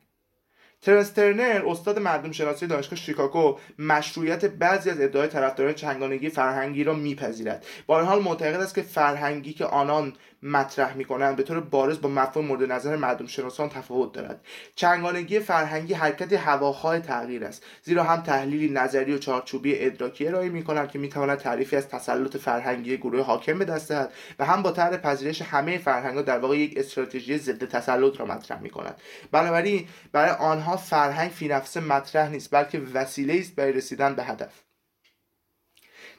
ترنس 0.82 1.10
ترنر 1.10 1.62
استاد 1.66 1.98
مردم 1.98 2.32
شناسی 2.32 2.66
دانشگاه 2.66 2.98
شیکاگو 2.98 3.58
مشروعیت 3.78 4.44
بعضی 4.44 4.90
از 4.90 5.00
ادعای 5.00 5.28
طرفداران 5.28 5.74
چنگانگی 5.74 6.30
فرهنگی 6.30 6.84
را 6.84 6.94
میپذیرد. 6.94 7.66
با 7.86 7.98
این 7.98 8.08
حال 8.08 8.22
معتقد 8.22 8.60
است 8.60 8.74
که 8.74 8.82
فرهنگی 8.82 9.52
که 9.52 9.64
آنان 9.64 10.12
مطرح 10.42 10.96
می‌کنند 10.96 11.36
به 11.36 11.42
طور 11.42 11.60
بارز 11.60 12.00
با 12.00 12.08
مفهوم 12.08 12.46
مورد 12.46 12.72
نظر 12.72 12.96
مردم 12.96 13.26
شناسان 13.26 13.68
تفاوت 13.68 14.12
دارد. 14.12 14.40
چنگانگی 14.74 15.40
فرهنگی 15.40 15.94
حرکت 15.94 16.32
هواخواه 16.32 17.00
تغییر 17.00 17.44
است. 17.44 17.64
زیرا 17.82 18.04
هم 18.04 18.20
تحلیلی 18.20 18.68
نظری 18.68 19.14
و 19.14 19.18
چارچوبی 19.18 19.84
ادراکی 19.84 20.28
ارائه 20.28 20.48
می‌کنند 20.48 20.90
که 20.90 20.98
می‌تواند 20.98 21.38
تعریفی 21.38 21.76
از 21.76 21.88
تسلط 21.88 22.36
فرهنگی 22.36 22.96
گروه 22.96 23.22
حاکم 23.22 23.58
به 23.58 23.64
دست 23.64 23.88
دهد 23.88 24.12
و 24.38 24.44
هم 24.44 24.62
با 24.62 24.70
طرح 24.70 24.96
پذیرش 24.96 25.42
همه 25.42 25.78
فرهنگها 25.78 26.22
در 26.22 26.38
واقع 26.38 26.58
یک 26.58 26.74
استراتژی 26.76 27.38
ضد 27.38 27.64
تسلط 27.64 28.20
را 28.20 28.26
مطرح 28.26 28.60
می‌کنند 28.60 29.00
بنابراین 29.32 29.88
برای 30.12 30.30
آنها 30.30 30.76
فرهنگ 30.76 31.30
فی 31.30 31.48
نفسه 31.48 31.80
مطرح 31.80 32.30
نیست 32.30 32.54
بلکه 32.54 32.80
وسیله 32.94 33.34
است 33.34 33.54
برای 33.54 33.72
رسیدن 33.72 34.14
به 34.14 34.24
هدف. 34.24 34.69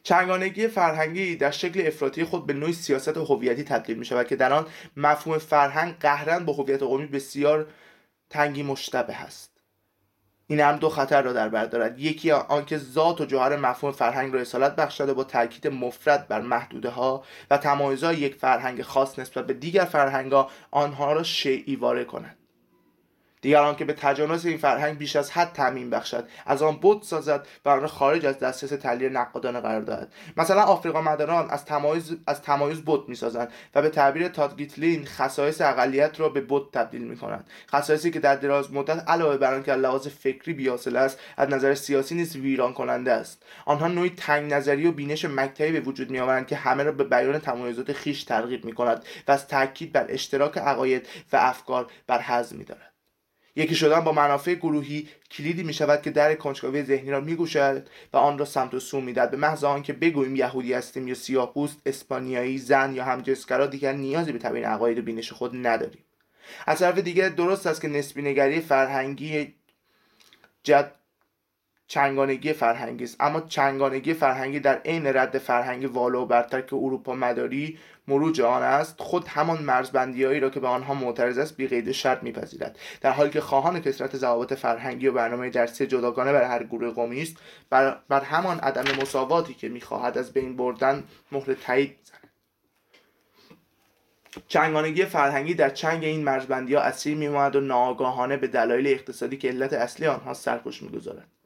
چنگانگی 0.04 0.68
فرهنگی 0.68 1.36
در 1.36 1.52
شکل 1.52 1.88
افراطی 1.88 2.24
خود 2.24 2.45
به 2.45 2.54
نوعی 2.54 2.74
سیاست 2.74 3.18
هویتی 3.18 3.64
تبدیل 3.64 3.97
می 3.97 4.06
شود 4.06 4.28
که 4.28 4.36
در 4.36 4.54
آن 4.54 4.68
مفهوم 4.97 5.38
فرهنگ 5.38 5.95
قهرن 5.99 6.45
با 6.45 6.54
هویت 6.54 6.84
قومی 6.84 7.06
بسیار 7.06 7.68
تنگی 8.30 8.64
مشتبه 8.64 9.22
است. 9.22 9.52
این 10.47 10.60
هم 10.60 10.76
دو 10.76 10.89
خطر 10.89 11.22
را 11.22 11.34
در 11.34 11.49
بر 11.49 11.66
دارد. 11.66 11.99
یکی 11.99 12.32
آنکه 12.32 12.78
ذات 12.78 13.22
و 13.22 13.26
جوهر 13.26 13.56
مفهوم 13.56 13.93
فرهنگ 13.93 14.34
را 14.34 14.41
اصالت 14.41 14.76
بخشده 14.76 15.14
با 15.14 15.24
تاکید 15.24 15.68
مفرد 15.68 16.28
بر 16.28 16.41
محدوده 16.41 16.89
ها 16.89 17.24
و 17.52 17.58
تمایزهای 17.58 18.18
یک 18.18 18.36
فرهنگ 18.36 18.82
خاص 18.82 19.20
نسبت 19.20 19.47
به 19.47 19.54
دیگر 19.54 19.86
فرهنگ 19.86 20.32
ها 20.32 20.49
آنها 20.72 21.14
را 21.14 21.24
شیعی 21.24 21.76
واره 21.76 22.06
کند. 22.06 22.41
دیگران 23.42 23.76
که 23.76 23.86
به 23.86 23.94
تجانس 23.94 24.46
این 24.46 24.58
فرهنگ 24.58 24.98
بیش 24.98 25.16
از 25.16 25.32
حد 25.32 25.54
تعمین 25.54 25.89
بخشد. 25.89 26.28
از 26.46 26.62
آن 26.62 26.76
بود 26.76 27.04
سازد 27.04 27.48
و 27.66 27.70
آن 27.70 27.82
را 27.82 27.88
خارج 27.88 28.26
از 28.26 28.39
دسترس 28.39 28.70
تحلیل 28.70 29.18
نقادانه 29.18 29.60
قرار 29.60 29.82
دهد. 29.82 30.14
مثلا 30.38 30.62
آفریقا 30.62 31.02
مداران 31.02 31.50
از 31.50 31.66
تمایز 31.66 32.18
از 32.28 32.42
تمایز 32.42 32.82
بود 32.82 33.10
می‌سازند 33.10 33.52
و 33.76 33.82
به 33.82 33.89
تعبیر 33.89 34.28
تادگیتلین 34.28 35.06
خصایص 35.06 35.62
اقلیت 35.62 36.20
را 36.20 36.30
به 36.30 36.42
بود 36.42 36.70
تبدیل 36.74 37.02
می‌کنند. 37.02 37.50
خصایصی 37.72 38.12
که 38.12 38.20
در 38.20 38.36
دراز 38.36 38.74
مدت 38.74 39.10
علاوه 39.10 39.38
بر 39.38 39.54
آنکه 39.54 39.74
لحاظ 39.74 40.08
فکری 40.08 40.54
بیاصل 40.54 40.96
است 40.96 41.20
از 41.38 41.50
نظر 41.50 41.76
سیاسی 41.76 42.16
نیز 42.16 42.36
ویران 42.36 42.74
کننده 42.74 43.12
است. 43.12 43.44
آنها 43.66 43.88
نوعی 43.88 44.10
تنگ 44.18 44.54
نظری 44.54 44.88
و 44.88 44.92
بینش 44.92 45.26
مکتبی 45.26 45.72
به 45.72 45.80
وجود 45.80 46.12
میآورند 46.12 46.48
که 46.48 46.56
همه 46.56 46.84
را 46.84 46.92
به 46.92 47.04
بیان 47.04 47.39
تمایزات 47.39 47.94
خیش 47.94 48.24
ترغیب 48.24 48.66
می‌کند 48.66 49.06
و 49.28 49.32
از 49.32 49.48
تاکید 49.48 49.92
بر 49.92 50.06
اشتراک 50.10 50.58
عقاید 50.58 51.08
و 51.34 51.38
افکار 51.38 51.88
بر 52.08 52.22
حزم 52.22 52.58
میدارد. 52.58 52.91
یکی 53.62 53.76
شدن 53.76 53.99
با 53.99 54.12
منافع 54.12 54.53
گروهی 54.53 55.07
کلیدی 55.32 55.64
می 55.64 55.74
شود 55.74 56.01
که 56.01 56.12
در 56.12 56.36
کنجکاوی 56.36 56.84
ذهنی 56.84 57.12
را 57.12 57.22
می 57.22 57.36
گوشد 57.36 57.88
و 58.14 58.18
آن 58.18 58.38
را 58.38 58.45
سمت 58.45 58.74
و 58.74 58.80
سو 58.80 59.01
می‌دهد. 59.01 59.32
به 59.32 59.38
محض 59.38 59.64
آنکه 59.64 59.93
بگوییم 59.93 60.36
یهودی 60.36 60.74
هستیم 60.74 61.07
یا 61.07 61.16
سیاهپوست 61.16 61.78
اسپانیایی 61.86 62.57
زن 62.57 62.95
یا 62.95 63.03
همجنسگرا 63.03 63.66
دیگر 63.66 63.93
نیازی 63.93 64.32
به 64.32 64.39
تبیین 64.39 64.66
عقاید 64.66 64.99
و 64.99 65.01
بینش 65.01 65.32
خود 65.32 65.68
نداریم. 65.68 66.03
از 66.68 66.80
طرف 66.80 66.97
دیگر 66.97 67.30
درست 67.30 67.68
است 67.68 67.82
که 67.82 67.88
نسبی 67.88 68.22
نگری 68.22 68.62
فرهنگی 68.62 69.53
جد 70.64 70.91
چنگانگی 71.92 72.54
فرهنگی 72.54 73.04
است. 73.04 73.16
اما 73.20 73.42
چنگانگی 73.42 74.14
فرهنگی 74.14 74.60
در 74.60 74.82
عین 74.86 75.08
رد 75.08 75.38
فرهنگ 75.38 75.96
والا 75.96 76.22
و 76.22 76.26
برتر 76.26 76.62
که 76.62 76.76
اروپا 76.76 77.16
مداری 77.16 77.78
مروج 78.08 78.42
آن 78.42 78.64
است 78.64 78.96
خود 79.02 79.28
همان 79.28 79.64
مرزبندیهایی 79.64 80.39
را 80.39 80.50
که 80.50 80.60
به 80.60 80.68
آنها 80.68 80.94
معترض 80.94 81.38
است 81.38 81.58
بی 81.58 81.68
قید 81.68 81.92
شرط 81.92 82.24
میپذیرد. 82.24 82.80
در 83.02 83.12
حالی 83.12 83.30
که 83.30 83.42
خواهان 83.42 83.82
کسرت 83.82 84.18
ضوابط 84.18 84.54
فرهنگی 84.54 85.08
و 85.08 85.12
برنامه 85.12 85.50
درسی 85.50 85.88
جداگانه 85.88 86.34
بر 86.34 86.44
هر 86.44 86.64
گروه 86.64 86.94
قومی 86.94 87.22
است 87.22 87.38
بر, 87.70 87.98
بر 88.10 88.22
همان 88.22 88.60
عدم 88.60 89.02
مساواتی 89.02 89.54
که 89.54 89.70
می‌خواهد 89.70 90.18
از 90.18 90.34
بین 90.34 90.58
بردن 90.58 91.04
مهر 91.32 91.54
تایید 91.54 91.98
چنگانگی 94.48 95.06
فرهنگی 95.06 95.54
در 95.54 95.70
چنگ 95.70 96.04
این 96.04 96.24
مرزبندی 96.24 96.74
ها 96.74 96.82
اسیر 96.82 97.18
میماند 97.18 97.56
و 97.56 97.62
ناآگاهانه 97.62 98.38
به 98.38 98.48
دلایل 98.48 98.88
اقتصادی 98.88 99.38
که 99.38 99.48
علت 99.48 99.74
اصلی 99.74 100.08
آنها 100.08 100.34
سرکش 100.34 100.84
می‌گذارد. 100.84 101.41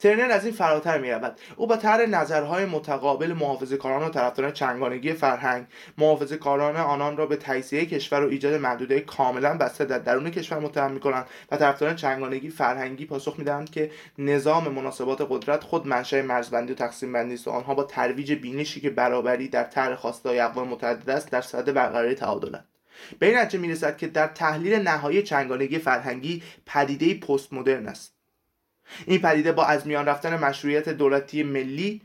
ترنر 0.00 0.30
از 0.30 0.44
این 0.44 0.54
فراتر 0.54 0.98
می 0.98 1.10
رود 1.10 1.40
او 1.56 1.66
با 1.66 1.76
طرح 1.76 2.06
نظرهای 2.06 2.64
متقابل 2.64 3.32
محافظه 3.32 3.76
کاران 3.76 4.02
و 4.02 4.08
طرفداران 4.08 4.52
چنگانگی 4.52 5.12
فرهنگ 5.12 5.66
محافظه 5.98 6.36
کاران 6.36 6.76
آنان 6.76 7.16
را 7.16 7.26
به 7.26 7.36
تجزیه 7.36 7.86
کشور 7.86 8.24
و 8.24 8.28
ایجاد 8.28 8.54
محدوده 8.54 9.00
کاملا 9.00 9.54
بسته 9.54 9.84
در 9.84 9.98
درون 9.98 10.30
کشور 10.30 10.58
متهم 10.58 10.98
کنند 10.98 11.26
و 11.50 11.56
طرفداران 11.56 11.96
چنگانگی 11.96 12.50
فرهنگی 12.50 13.06
پاسخ 13.06 13.34
می‌دهند 13.38 13.70
که 13.70 13.90
نظام 14.18 14.68
مناسبات 14.68 15.26
قدرت 15.30 15.64
خود 15.64 15.86
منشأ 15.86 16.22
مرزبندی 16.22 16.72
و 16.72 16.76
تقسیم 16.76 17.12
بندی 17.12 17.34
است 17.34 17.48
و 17.48 17.50
آنها 17.50 17.74
با 17.74 17.84
ترویج 17.84 18.32
بینشی 18.32 18.80
که 18.80 18.90
برابری 18.90 19.48
در 19.48 19.64
طرح 19.64 19.94
خواستای 19.94 20.40
اقوام 20.40 20.68
متعدد 20.68 21.10
است 21.10 21.30
در 21.30 21.40
صدد 21.40 21.72
برقراری 21.74 22.14
تعادلند 22.14 22.68
به 23.18 23.26
این 23.26 23.38
نتیجه 23.38 23.58
می‌رسد 23.58 23.96
که 23.96 24.06
در 24.06 24.26
تحلیل 24.26 24.74
نهایی 24.74 25.22
چنگانگی 25.22 25.78
فرهنگی 25.78 26.42
پدیده 26.66 27.14
پست 27.14 27.52
مدرن 27.52 27.88
است. 27.88 28.19
این 29.06 29.20
پدیده 29.20 29.52
با 29.52 29.64
از 29.64 29.86
میان 29.86 30.06
رفتن 30.06 30.44
مشروعیت 30.44 30.88
دولتی 30.88 31.42
ملی 31.42 32.00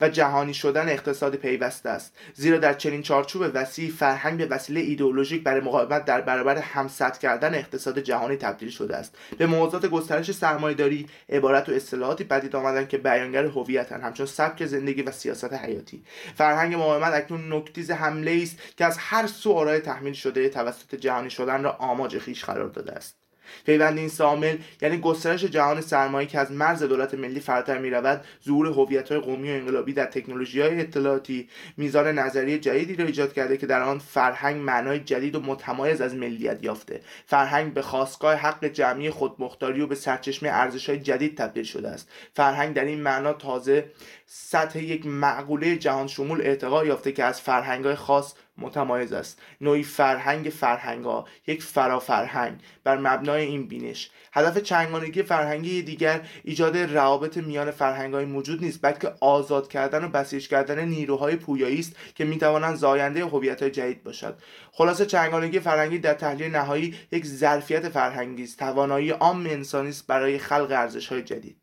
و 0.00 0.08
جهانی 0.08 0.54
شدن 0.54 0.88
اقتصاد 0.88 1.36
پیوسته 1.36 1.88
است. 1.88 2.16
زیرا 2.34 2.58
در 2.58 2.74
چنین 2.74 3.02
چارچوب 3.02 3.50
وسیع 3.54 3.90
فرهنگ 3.90 4.38
به 4.38 4.46
وسیله 4.46 4.80
ایدئولوژیک 4.80 5.42
برای 5.42 5.60
مقاومت 5.60 6.04
در 6.04 6.20
برابر 6.20 6.58
همسط 6.58 7.18
کردن 7.18 7.54
اقتصاد 7.54 7.98
جهانی 7.98 8.36
تبدیل 8.36 8.70
شده 8.70 8.96
است. 8.96 9.14
به 9.38 9.46
موضوعات 9.46 9.86
گسترش 9.86 10.32
سرمایهداری 10.32 11.06
عبارت 11.28 11.68
و 11.68 11.72
اصطلاحاتی 11.72 12.24
پدید 12.24 12.56
آمدن 12.56 12.86
که 12.86 12.98
بیانگر 12.98 13.44
هویتند 13.44 14.02
همچون 14.02 14.26
سبک 14.26 14.66
زندگی 14.66 15.02
و 15.02 15.10
سیاست 15.10 15.52
حیاتی. 15.52 16.04
فرهنگ 16.34 16.74
مقاومت 16.74 17.12
اکنون 17.12 17.52
نکتیز 17.52 17.90
حمله 17.90 18.40
است 18.42 18.58
که 18.76 18.84
از 18.84 18.98
هر 18.98 19.26
سو 19.26 19.52
آرای 19.52 19.80
تحمیل 19.80 20.12
شده 20.12 20.48
توسط 20.48 20.94
جهانی 20.94 21.30
شدن 21.30 21.62
را 21.62 21.72
آماج 21.72 22.18
خیش 22.18 22.44
قرار 22.44 22.68
داده 22.68 22.92
است. 22.92 23.25
پیوند 23.66 23.98
این 23.98 24.08
سامل 24.08 24.56
یعنی 24.82 24.98
گسترش 24.98 25.44
جهان 25.44 25.80
سرمایه 25.80 26.28
که 26.28 26.38
از 26.38 26.52
مرز 26.52 26.82
دولت 26.82 27.14
ملی 27.14 27.40
فراتر 27.40 27.78
می 27.78 27.90
رود 27.90 28.24
ظهور 28.44 28.66
هویت 28.66 29.12
های 29.12 29.20
قومی 29.20 29.50
و 29.50 29.54
انقلابی 29.54 29.92
در 29.92 30.06
تکنولوژی 30.06 30.60
های 30.60 30.80
اطلاعاتی 30.80 31.48
میزان 31.76 32.18
نظری 32.18 32.58
جدیدی 32.58 32.94
را 32.94 33.04
ایجاد 33.04 33.32
کرده 33.32 33.56
که 33.56 33.66
در 33.66 33.82
آن 33.82 33.98
فرهنگ 33.98 34.62
معنای 34.62 35.00
جدید 35.00 35.34
و 35.34 35.40
متمایز 35.40 36.00
از 36.00 36.14
ملیت 36.14 36.64
یافته. 36.64 37.00
فرهنگ 37.26 37.74
به 37.74 37.82
خواستگاه 37.82 38.34
حق 38.34 38.64
جمعی 38.64 39.10
خودمختاری 39.10 39.80
و 39.80 39.86
به 39.86 39.94
سرچشمه 39.94 40.48
ارزش 40.48 40.88
های 40.88 40.98
جدید 40.98 41.36
تبدیل 41.36 41.64
شده 41.64 41.88
است. 41.88 42.08
فرهنگ 42.34 42.74
در 42.74 42.84
این 42.84 43.02
معنا 43.02 43.32
تازه 43.32 43.84
سطح 44.26 44.78
یک 44.78 45.06
معقوله 45.06 45.76
جهان 45.76 46.06
شمول 46.06 46.40
ارتقا 46.44 46.84
یافته 46.84 47.12
که 47.12 47.24
از 47.24 47.40
فرهنگ 47.40 47.94
خاص 47.94 48.34
متمایز 48.58 49.12
است. 49.12 49.42
نوعی 49.60 49.82
فرهنگ 49.82 50.46
فرهنگا 50.46 51.24
یک 51.46 51.62
فرافرهنگ. 51.62 52.60
بر 52.84 52.96
مبنای 52.96 53.44
این 53.44 53.68
بینش 53.68 54.10
هدف 54.32 54.58
چنگانگی 54.58 55.22
فرهنگی 55.22 55.82
دیگر 55.82 56.28
ایجاد 56.44 56.76
روابط 56.76 57.36
میان 57.36 57.70
فرهنگهای 57.70 58.24
موجود 58.24 58.60
نیست 58.64 58.78
بلکه 58.82 59.12
آزاد 59.20 59.68
کردن 59.68 60.04
و 60.04 60.08
بسیج 60.08 60.48
کردن 60.48 60.84
نیروهای 60.84 61.36
پویایی 61.36 61.78
است 61.78 61.96
که 62.14 62.24
می‌توانند 62.24 62.76
زاینده 62.76 63.24
هویت 63.24 63.64
جدید 63.64 64.02
باشد. 64.02 64.38
خلاصه 64.72 65.06
چنگانگی 65.06 65.60
فرهنگی 65.60 65.98
در 65.98 66.14
تحلیل 66.14 66.56
نهایی 66.56 66.94
یک 67.12 67.26
ظرفیت 67.26 67.88
فرهنگی 67.88 68.42
است. 68.42 68.58
توانایی 68.58 69.10
عام 69.10 69.46
انسانی 69.46 69.88
است 69.88 70.06
برای 70.06 70.38
خلق 70.38 70.70
ارزشهای 70.70 71.22
جدید. 71.22 71.56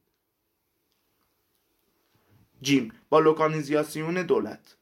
جیم 2.61 2.91
با 3.09 3.19
لوکانیزیاسیون 3.19 4.13
دولت. 4.13 4.75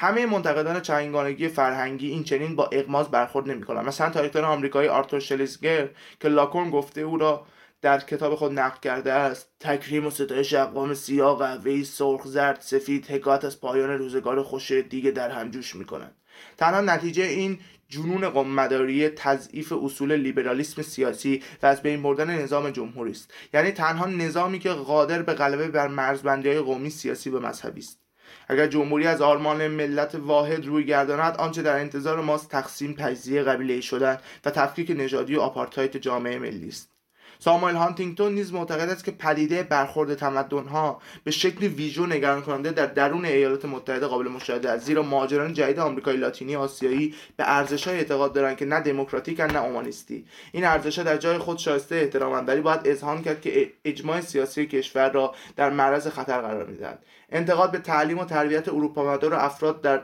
همه 0.00 0.26
منتقدان 0.26 0.80
چنگانگی 0.80 1.48
فرهنگی 1.48 2.10
این 2.10 2.24
چنین 2.24 2.56
با 2.56 2.66
اغماز 2.72 3.10
برخورد 3.10 3.50
نمی‌کنند 3.50 3.86
مثلا 3.86 4.10
تاریخدان 4.10 4.44
آمریکایی 4.44 4.88
آرتور 4.88 5.20
شلیزگر 5.20 5.88
که 6.20 6.28
لاکون 6.28 6.70
گفته 6.70 7.00
او 7.00 7.18
را 7.18 7.46
در 7.82 8.00
کتاب 8.00 8.34
خود 8.34 8.58
نقل 8.58 8.80
کرده 8.82 9.12
است 9.12 9.48
تکریم 9.60 10.06
و 10.06 10.10
ستایش 10.10 10.54
اقوام 10.54 10.94
سیاه 10.94 11.38
قهوه‌ای 11.38 11.84
سرخ 11.84 12.26
زرد 12.26 12.60
سفید 12.60 13.06
حکایت 13.06 13.44
از 13.44 13.60
پایان 13.60 13.90
روزگار 13.90 14.42
خوش 14.42 14.72
دیگه 14.72 15.10
در 15.10 15.30
هم 15.30 15.50
جوش 15.50 15.76
می‌کنند. 15.76 16.16
تنها 16.56 16.80
نتیجه 16.80 17.24
این 17.24 17.58
جنون 17.88 18.28
قوممداری 18.28 19.08
تضعیف 19.08 19.72
اصول 19.72 20.16
لیبرالیسم 20.16 20.82
سیاسی 20.82 21.42
و 21.62 21.66
از 21.66 21.82
بین 21.82 22.02
بردن 22.02 22.30
نظام 22.30 22.70
جمهوری 22.70 23.10
است. 23.10 23.34
یعنی 23.54 23.70
تنها 23.70 24.06
نظامی 24.06 24.58
که 24.58 24.70
قادر 24.70 25.22
به 25.22 25.34
غلبه 25.34 25.68
بر 25.68 25.88
مرزبندی 25.88 26.48
های 26.48 26.60
قومی 26.60 26.90
سیاسی 26.90 27.30
و 27.30 27.40
مذهبی 27.40 27.80
است. 27.80 28.07
اگر 28.48 28.66
جمهوری 28.66 29.06
از 29.06 29.20
آرمان 29.20 29.68
ملت 29.68 30.14
واحد 30.14 30.66
روی 30.66 30.84
گرداند 30.84 31.36
آنچه 31.36 31.62
در 31.62 31.80
انتظار 31.80 32.20
ماست 32.20 32.50
تقسیم 32.50 32.94
تجزیه 32.98 33.42
قبیله 33.42 33.80
شدن 33.80 34.18
و 34.44 34.50
تفکیک 34.50 34.90
نژادی 34.90 35.36
و 35.36 35.40
آپارتایت 35.40 35.96
جامعه 35.96 36.38
ملی 36.38 36.68
است. 36.68 36.97
ساموئل 37.38 37.74
هانتینگتون 37.74 38.34
نیز 38.34 38.52
معتقد 38.52 38.88
است 38.88 39.04
که 39.04 39.10
پدیده 39.10 39.62
برخورد 39.62 40.14
تمدنها 40.14 41.00
به 41.24 41.30
شکل 41.30 41.66
ویژو 41.66 42.06
نگران 42.06 42.42
کننده 42.42 42.70
در 42.70 42.86
درون 42.86 43.24
ایالات 43.24 43.64
متحده 43.64 44.06
قابل 44.06 44.28
مشاهده 44.28 44.70
است 44.70 44.86
زیرا 44.86 45.02
مهاجران 45.02 45.52
جدید 45.52 45.78
آمریکای 45.78 46.16
لاتینی 46.16 46.56
آسیایی 46.56 47.14
به 47.36 47.44
ارزشهای 47.46 47.96
اعتقاد 47.96 48.32
دارند 48.32 48.56
که 48.56 48.64
نه 48.64 48.80
دموکراتیک 48.80 49.40
نه 49.40 49.62
اومانیستی 49.62 50.24
این 50.52 50.64
ارزشها 50.64 51.04
در 51.04 51.16
جای 51.16 51.38
خود 51.38 51.58
شایسته 51.58 51.94
احترامند 51.94 52.48
ولی 52.48 52.60
باید 52.60 52.80
اذهان 52.84 53.22
کرد 53.22 53.40
که 53.40 53.72
اجماع 53.84 54.20
سیاسی 54.20 54.66
کشور 54.66 55.10
را 55.10 55.34
در 55.56 55.70
معرض 55.70 56.06
خطر 56.06 56.40
قرار 56.40 56.66
می‌دهد. 56.66 57.04
انتقاد 57.30 57.70
به 57.70 57.78
تعلیم 57.78 58.18
و 58.18 58.24
تربیت 58.24 58.68
اروپا 58.68 59.04
مدار 59.04 59.34
افراد 59.34 59.80
در 59.80 60.02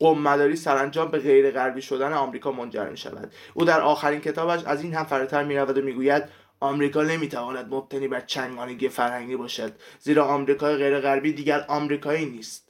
قوم 0.00 0.22
مداری 0.22 0.56
سرانجام 0.56 1.10
به 1.10 1.18
غیر 1.18 1.50
غربی 1.50 1.82
شدن 1.82 2.12
آمریکا 2.12 2.52
منجر 2.52 2.88
می 2.88 2.96
شود 2.96 3.32
او 3.54 3.64
در 3.64 3.80
آخرین 3.80 4.20
کتابش 4.20 4.64
از 4.64 4.82
این 4.82 4.94
هم 4.94 5.04
فراتر 5.04 5.44
می 5.44 5.56
رود 5.56 5.78
و 5.78 5.82
می‌گوید 5.82 6.24
آمریکا 6.60 7.02
نمی‌تواند 7.02 7.74
مبتنی 7.74 8.08
بر 8.08 8.20
چنگانگی 8.20 8.88
فرهنگی 8.88 9.36
باشد 9.36 9.72
زیرا 9.98 10.24
آمریکای 10.24 10.76
غیر 10.76 11.00
غربی 11.00 11.32
دیگر 11.32 11.64
آمریکایی 11.68 12.26
نیست. 12.26 12.68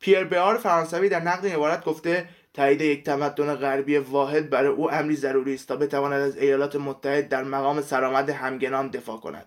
پیر 0.00 0.24
بیار 0.24 0.56
فرانسوی 0.56 1.08
در 1.08 1.20
نقد 1.20 1.44
این 1.44 1.54
عبارت 1.54 1.84
گفته 1.84 2.28
تایید 2.54 2.80
یک 2.80 3.04
تمدن 3.04 3.54
غربی 3.54 3.98
واحد 3.98 4.50
برای 4.50 4.68
او 4.68 4.92
امری 4.92 5.16
ضروری 5.16 5.54
است 5.54 5.68
تا 5.68 5.76
بتواند 5.76 6.20
از 6.20 6.36
ایالات 6.36 6.76
متحد 6.76 7.28
در 7.28 7.44
مقام 7.44 7.80
سرآمد 7.80 8.30
همگنان 8.30 8.88
دفاع 8.88 9.20
کند. 9.20 9.46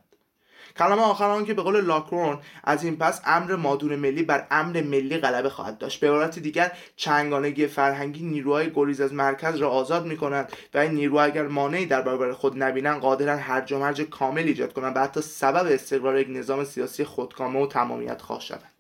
کلمه 0.78 1.02
آخر 1.02 1.30
آن 1.30 1.46
که 1.46 1.54
به 1.54 1.62
قول 1.62 1.82
لاکرون 1.82 2.40
از 2.64 2.84
این 2.84 2.98
پس 2.98 3.22
امر 3.26 3.56
مادون 3.56 3.96
ملی 3.96 4.24
بر 4.24 4.48
امر 4.52 4.82
ملی 4.82 5.18
غلبه 5.18 5.50
خواهد 5.50 5.78
داشت. 5.78 6.00
به 6.00 6.08
عبارت 6.08 6.40
دیگر 6.40 6.72
چنگانگی 6.96 7.68
فرهنگی 7.68 8.24
نیروهای 8.24 8.72
گریز 8.76 9.02
از 9.02 9.14
مرکز 9.14 9.56
را 9.56 9.70
آزاد 9.70 10.06
می 10.06 10.18
کنند 10.18 10.54
و 10.74 10.78
این 10.78 10.92
نیروها 10.92 11.24
اگر 11.24 11.48
مانعی 11.48 11.86
در 11.86 12.02
برابر 12.02 12.34
خود 12.34 12.64
نبینند 12.64 13.02
قادرن 13.02 13.40
هرج 13.40 13.72
و 13.72 13.80
مرج 13.80 14.02
کامل 14.02 14.44
ایجاد 14.44 14.74
کنند 14.74 14.98
و 14.98 15.00
حتی 15.00 15.22
سبب 15.22 15.72
استقرار 15.72 16.20
یک 16.20 16.28
نظام 16.30 16.64
سیاسی 16.64 17.04
خودکامه 17.04 17.60
و 17.60 17.68
تمامیت 17.68 18.22
خواه 18.22 18.40
شوند. 18.40 18.72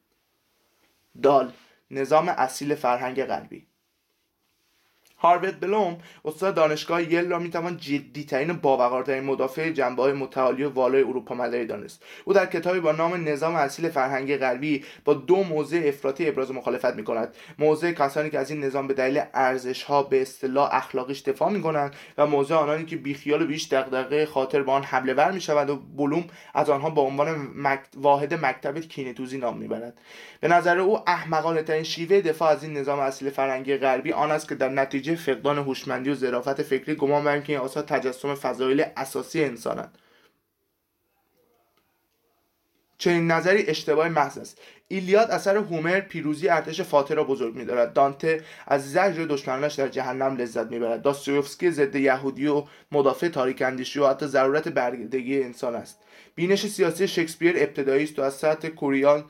دال 1.23 1.51
نظام 1.91 2.29
اصیل 2.29 2.75
فرهنگ 2.75 3.25
غربی. 3.25 3.70
هاروید 5.21 5.59
بلوم 5.59 5.97
استاد 6.25 6.55
دانشگاه 6.55 7.13
یل 7.13 7.29
را 7.29 7.39
می‌توان 7.39 7.77
جدیترین 7.77 8.49
و 8.49 8.53
باوقارترین 8.53 9.23
مدافع 9.23 9.69
جنبه 9.69 10.03
های 10.03 10.13
متعالی 10.13 10.63
و 10.63 10.69
والای 10.69 11.03
اروپا 11.03 11.35
مداری 11.35 11.65
دانست. 11.65 12.03
او 12.25 12.33
در 12.33 12.45
کتابی 12.45 12.79
با 12.79 12.91
نام 12.91 13.29
نظام 13.29 13.55
اصیل 13.55 13.89
فرهنگی 13.89 14.37
غربی 14.37 14.83
با 15.05 15.13
دو 15.13 15.43
موضع 15.43 15.81
افراطی 15.85 16.27
ابراز 16.27 16.51
مخالفت 16.51 16.95
می 16.95 17.03
کند 17.03 17.35
موضع 17.59 17.91
کسانی 17.91 18.29
که 18.29 18.39
از 18.39 18.51
این 18.51 18.63
نظام 18.63 18.87
به 18.87 18.93
دلیل 18.93 19.21
ارزش 19.33 19.83
ها 19.83 20.03
به 20.03 20.21
اصطلاح 20.21 20.69
اخلاقیش 20.71 21.21
دفاع 21.21 21.51
می 21.51 21.61
کنند 21.61 21.95
و 22.17 22.27
موضع 22.27 22.55
آنانی 22.55 22.85
که 22.85 22.95
بیخیال 22.95 23.41
و 23.41 23.45
بیش 23.45 23.67
دغدغه 23.73 24.25
خاطر 24.25 24.63
به 24.63 24.71
آن 24.71 24.83
حمله 24.83 25.13
ور 25.13 25.31
می 25.31 25.41
شود 25.41 25.69
و 25.69 25.75
بلوم 25.75 26.23
از 26.53 26.69
آنها 26.69 26.89
با 26.89 27.01
عنوان 27.01 27.49
واحد 27.95 28.45
مکتب 28.45 28.79
کینتوزی 28.79 29.37
نام 29.37 29.57
می‌برد. 29.57 30.01
به 30.39 30.47
نظر 30.47 30.79
او 30.79 31.09
احمقانه 31.09 31.63
ترین 31.63 31.83
شیوه 31.83 32.21
دفاع 32.21 32.49
از 32.49 32.63
این 32.63 32.77
نظام 32.77 32.99
اصیل 32.99 33.29
فرهنگی 33.29 33.77
غربی 33.77 34.11
آن 34.11 34.31
است 34.31 34.49
که 34.49 34.55
در 34.55 34.69
نتیجه 34.69 35.10
فقدان 35.15 35.57
هوشمندی 35.57 36.09
و 36.09 36.15
ظرافت 36.15 36.61
فکری 36.61 36.95
گمان 36.95 37.23
بریم 37.23 37.43
که 37.43 37.53
این 37.53 37.61
آثار 37.61 37.83
تجسم 37.83 38.35
فضایل 38.35 38.85
اساسی 38.97 39.43
انسانند. 39.43 39.97
چنین 42.97 43.31
نظری 43.31 43.65
اشتباه 43.67 44.09
محض 44.09 44.37
است. 44.37 44.61
ایلیاد 44.87 45.31
اثر 45.31 45.57
هومر 45.57 45.99
پیروزی 45.99 46.49
ارتش 46.49 46.81
فاتح 46.81 47.13
را 47.13 47.23
بزرگ 47.23 47.55
میدارد. 47.55 47.93
دانته 47.93 48.43
از 48.67 48.91
زجر 48.91 49.25
دشمنانش 49.29 49.73
در 49.73 49.87
جهنم 49.87 50.37
لذت 50.37 50.71
می‌برد. 50.71 51.01
داستویفسکی 51.01 51.71
ضد 51.71 51.95
یهودی 51.95 52.47
و 52.47 52.63
مدافع 52.91 53.27
تاریک 53.27 53.61
اندیشی 53.61 53.99
و 53.99 54.07
حتی 54.07 54.27
ضرورت 54.27 54.67
برگردگی 54.67 55.43
انسان 55.43 55.75
است. 55.75 55.99
بینش 56.35 56.67
سیاسی 56.67 57.07
شکسپیر 57.07 57.55
ابتدایی 57.57 58.03
است 58.03 58.19
و 58.19 58.21
از 58.21 58.33
سطح 58.33 58.67
کوریان 58.67 59.25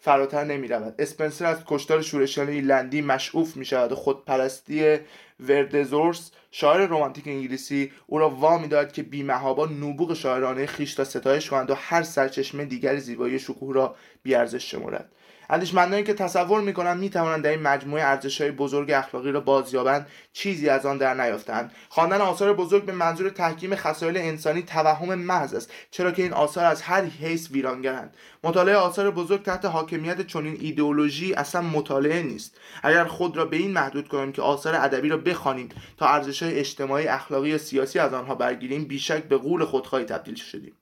فراتر 0.00 0.44
نمی 0.44 0.68
رود 0.68 0.94
اسپنسر 0.98 1.46
از 1.46 1.58
کشتار 1.66 2.02
شورشیان 2.02 2.48
ایرلندی 2.48 3.02
مشعوف 3.02 3.56
می 3.56 3.64
شود 3.64 3.92
و 3.92 3.94
خودپرستی 3.94 4.98
وردزورس 5.40 6.30
شاعر 6.50 6.86
رمانتیک 6.86 7.28
انگلیسی 7.28 7.92
او 8.06 8.18
را 8.18 8.30
وامی 8.30 8.68
داد 8.68 8.92
که 8.92 9.02
بیمهابا 9.02 9.66
نوبوغ 9.66 10.14
شاعرانه 10.14 10.66
خیش 10.66 10.98
را 10.98 11.04
ستایش 11.04 11.50
کنند 11.50 11.70
و 11.70 11.74
هر 11.74 12.02
سرچشمه 12.02 12.64
دیگر 12.64 12.96
زیبایی 12.96 13.38
شکوه 13.38 13.74
را 13.74 13.96
بیارزش 14.22 14.70
شمرد. 14.70 15.12
اندیشمندانی 15.50 16.02
که 16.02 16.14
تصور 16.14 16.60
می‌کنند 16.60 17.00
می‌توانند 17.00 17.44
در 17.44 17.50
این 17.50 17.62
مجموعه 17.62 18.02
ارزشهای 18.02 18.50
بزرگ 18.50 18.90
اخلاقی 18.90 19.32
را 19.32 19.40
بازیابند 19.40 20.06
چیزی 20.32 20.68
از 20.68 20.86
آن 20.86 20.98
در 20.98 21.14
نیافتند 21.14 21.72
خواندن 21.88 22.20
آثار 22.20 22.52
بزرگ 22.52 22.84
به 22.84 22.92
منظور 22.92 23.30
تحکیم 23.30 23.76
خصایل 23.76 24.16
انسانی 24.16 24.62
توهم 24.62 25.14
محض 25.14 25.54
است 25.54 25.70
چرا 25.90 26.12
که 26.12 26.22
این 26.22 26.32
آثار 26.32 26.64
از 26.64 26.82
هر 26.82 27.04
حیث 27.04 27.50
ویرانگرند. 27.50 28.16
مطالعه 28.44 28.76
آثار 28.76 29.10
بزرگ 29.10 29.42
تحت 29.42 29.64
حاکمیت 29.64 30.26
چنین 30.26 30.56
ایدئولوژی 30.60 31.34
اصلا 31.34 31.62
مطالعه 31.62 32.22
نیست. 32.22 32.56
اگر 32.82 33.04
خود 33.04 33.36
را 33.36 33.44
به 33.44 33.56
این 33.56 33.72
محدود 33.72 34.08
کنیم 34.08 34.32
که 34.32 34.42
آثار 34.42 34.74
ادبی 34.74 35.08
را 35.08 35.16
بخوانیم 35.16 35.68
تا 35.96 36.06
ارزشهای 36.06 36.58
اجتماعی 36.58 37.06
اخلاقی 37.06 37.54
و 37.54 37.58
سیاسی 37.58 37.98
از 37.98 38.14
آنها 38.14 38.34
برگیریم 38.34 38.84
بیشک 38.84 39.24
به 39.24 39.36
قول 39.36 39.64
خودخواهی 39.64 40.04
تبدیل 40.04 40.34
شدیم. 40.34 40.72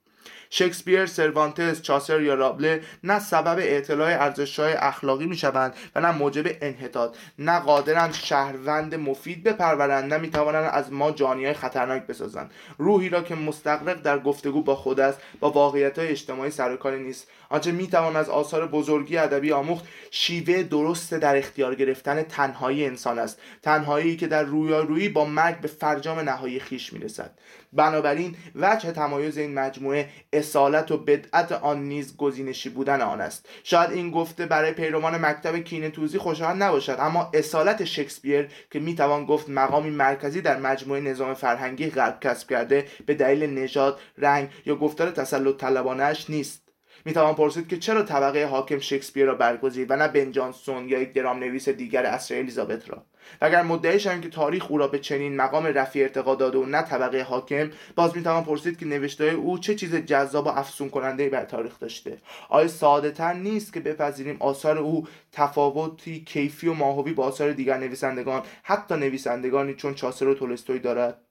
شکسپیر، 0.55 1.05
سروانتس، 1.05 1.81
چاسر 1.81 2.21
یا 2.21 2.33
رابله 2.33 2.81
نه 3.03 3.19
سبب 3.19 3.59
اعتلاع 3.59 4.09
ارزشهای 4.09 4.73
اخلاقی 4.73 5.25
می‌شوند 5.25 5.73
و 5.95 6.01
نه 6.01 6.11
موجب 6.11 6.43
انحطاط. 6.61 7.15
نه 7.39 7.59
قادرند 7.59 8.13
شهروند 8.13 8.95
مفید 8.95 9.43
بپرورند 9.43 10.13
نه 10.13 10.19
می‌توانند 10.19 10.69
از 10.73 10.93
ما 10.93 11.11
جانی 11.11 11.53
خطرناک 11.53 12.07
بسازند. 12.07 12.51
روحی 12.77 13.09
را 13.09 13.21
که 13.21 13.35
مستقرق 13.35 14.01
در 14.01 14.19
گفتگو 14.19 14.61
با 14.61 14.75
خود 14.75 14.99
است 14.99 15.19
با 15.39 15.51
واقعیت 15.51 15.99
های 15.99 16.07
اجتماعی 16.07 16.51
سرکاری 16.51 17.03
نیست. 17.03 17.27
آنچه 17.49 17.71
می‌توان 17.71 18.15
از 18.15 18.29
آثار 18.29 18.67
بزرگی 18.67 19.17
ادبی 19.17 19.51
آموخت 19.51 19.85
شیوه 20.11 20.63
درست 20.63 21.13
در 21.13 21.37
اختیار 21.37 21.75
گرفتن 21.75 22.23
تنهایی 22.23 22.85
انسان 22.85 23.19
است. 23.19 23.39
تنهایی 23.61 24.17
که 24.17 24.27
در 24.27 24.43
رویارویی 24.43 25.09
با 25.09 25.25
مرگ 25.25 25.59
به 25.59 25.67
فرجام 25.67 26.19
نهایی 26.19 26.59
خیش 26.59 26.93
می‌رسد. 26.93 27.31
بنابراین 27.75 28.35
وجه 28.55 28.91
تمایز 28.91 29.37
این 29.37 29.53
مجموعه 29.53 30.09
اصالت 30.33 30.91
و 30.91 30.97
بدعت 30.97 31.51
آن 31.51 31.83
نیز 31.83 32.17
گزینشی 32.17 32.69
بودن 32.69 33.01
آن 33.01 33.21
است. 33.21 33.49
شاید 33.63 33.91
این 33.91 34.11
گفته 34.11 34.45
برای 34.45 34.71
پیروان 34.71 35.25
مکتب 35.25 35.57
کینه 35.57 35.89
توزی 35.89 36.17
خوشایند 36.17 36.63
نباشد 36.63 36.97
اما 36.99 37.31
اصالت 37.33 37.83
شکسپیر 37.83 38.47
که 38.71 38.79
می‌توان 38.79 39.25
گفت 39.25 39.49
مقامی 39.49 39.89
مرکزی 39.89 40.41
در 40.41 40.59
مجموعه 40.59 41.01
نظام 41.01 41.33
فرهنگی 41.33 41.89
غرب 41.89 42.17
کسب 42.21 42.49
کرده 42.49 42.85
به 43.05 43.13
دلیل 43.13 43.59
نژاد 43.59 43.99
رنگ 44.17 44.49
یا 44.65 44.75
گفتار 44.75 45.11
تسلط 45.11 45.57
طلبانهاش 45.57 46.29
نیست. 46.29 46.62
می‌توان 47.05 47.35
پرسید 47.35 47.67
که 47.67 47.77
چرا 47.77 48.03
طبقه 48.03 48.45
حاکم 48.45 48.79
شکسپیر 48.79 49.25
را 49.25 49.35
برگزید 49.35 49.91
و 49.91 49.95
نه 49.95 50.07
بن 50.07 50.31
جانسون 50.31 50.89
یا 50.89 51.01
یک 51.01 51.13
درام 51.13 51.39
نویس 51.39 51.69
دیگر 51.69 52.05
اصر 52.05 52.35
الیزابت 52.35 52.89
را؟ 52.89 53.05
اگر 53.41 53.61
مدعی 53.61 53.99
که 53.99 54.29
تاریخ 54.29 54.71
او 54.71 54.77
را 54.77 54.87
به 54.87 54.99
چنین 54.99 55.35
مقام 55.35 55.65
رفیع 55.65 56.03
ارتقا 56.03 56.35
داده 56.35 56.57
و 56.57 56.65
نه 56.65 56.81
طبقه 56.81 57.23
حاکم 57.23 57.71
باز 57.95 58.15
می‌توان 58.15 58.43
پرسید 58.43 58.79
که 58.79 58.85
نوشته 58.85 59.25
او 59.25 59.59
چه 59.59 59.75
چیز 59.75 59.95
جذاب 59.95 60.45
و 60.45 60.49
افسون 60.49 60.89
کننده 60.89 61.29
بر 61.29 61.45
تاریخ 61.45 61.79
داشته. 61.79 62.17
آیا 62.49 62.67
ساده 62.67 63.11
تر 63.11 63.33
نیست 63.33 63.73
که 63.73 63.79
بپذیریم 63.79 64.37
آثار 64.39 64.77
او 64.77 65.07
تفاوتی 65.31 66.23
کیفی 66.23 66.67
و 66.67 66.73
ماهوی 66.73 67.13
با 67.13 67.25
آثار 67.25 67.51
دیگر 67.51 67.77
نویسندگان 67.77 68.41
حتی 68.63 68.95
نویسندگانی 68.95 69.73
چون 69.73 69.93
چاسر 69.93 70.27
و 70.27 70.33
تولستوی 70.33 70.79
دارد؟ 70.79 71.22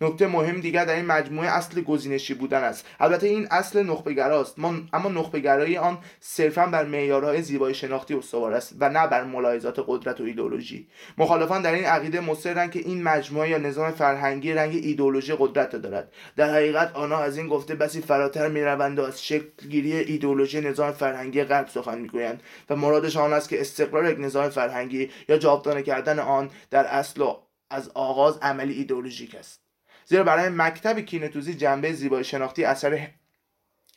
نکته 0.00 0.26
مهم 0.26 0.60
دیگر 0.60 0.84
در 0.84 0.94
این 0.94 1.06
مجموعه 1.06 1.48
اصل 1.48 1.80
گزینشی 1.80 2.34
بودن 2.34 2.64
است. 2.64 2.86
البته 3.00 3.26
این 3.26 3.46
اصل 3.50 3.82
نخبهگراست. 3.82 4.58
اما 4.92 5.08
نخبهگرایی 5.08 5.76
آن 5.76 5.98
صرفا 6.20 6.66
بر 6.66 6.84
معیارهای 6.84 7.42
زیبایی 7.42 7.74
شناختی 7.74 8.14
استوار 8.14 8.54
است 8.54 8.76
و 8.80 8.88
نه 8.88 9.06
بر 9.06 9.24
ملاحظات 9.24 9.84
قدرت 9.88 10.20
و 10.20 10.24
ایدولوژی 10.24 10.88
مخالفان 11.18 11.62
در 11.62 11.72
این 11.72 11.84
عقیده 11.84 12.20
مصرند 12.20 12.70
که 12.70 12.78
این 12.78 13.02
مجموعه 13.02 13.48
یا 13.50 13.58
نظام 13.58 13.90
فرهنگی 13.90 14.52
رنگ 14.52 14.74
ایدولوژی 14.74 15.34
قدرت 15.38 15.76
دارد. 15.76 16.12
در 16.36 16.54
حقیقت 16.54 16.96
آنها 16.96 17.22
از 17.22 17.38
این 17.38 17.48
گفته 17.48 17.74
بسی 17.74 18.00
فراتر 18.00 18.48
می‌روند 18.48 18.98
و 18.98 19.02
از 19.02 19.24
شکلگیری 19.24 19.92
ایدولوژی 19.92 20.60
نظام 20.60 20.92
فرهنگی 20.92 21.44
غرب 21.44 21.68
سخن 21.68 21.98
می‌گویند 21.98 22.42
و 22.70 22.76
مرادش 22.76 23.16
آن 23.16 23.32
است 23.32 23.48
که 23.48 23.60
استقرار 23.60 24.10
یک 24.10 24.20
نظام 24.20 24.48
فرهنگی 24.48 25.10
یا 25.28 25.38
جاودانه 25.38 25.82
کردن 25.82 26.18
آن 26.18 26.50
در 26.70 26.84
اصل 26.84 27.24
از 27.70 27.90
آغاز 27.94 28.38
عملی 28.42 28.74
ایدولوژیک 28.74 29.34
است. 29.34 29.65
زیرا 30.06 30.24
برای 30.24 30.48
مکتب 30.48 31.00
کینتوزی 31.00 31.54
جنبه 31.54 31.92
زیبایی 31.92 32.24
شناختی 32.24 32.64
اثر 32.64 33.08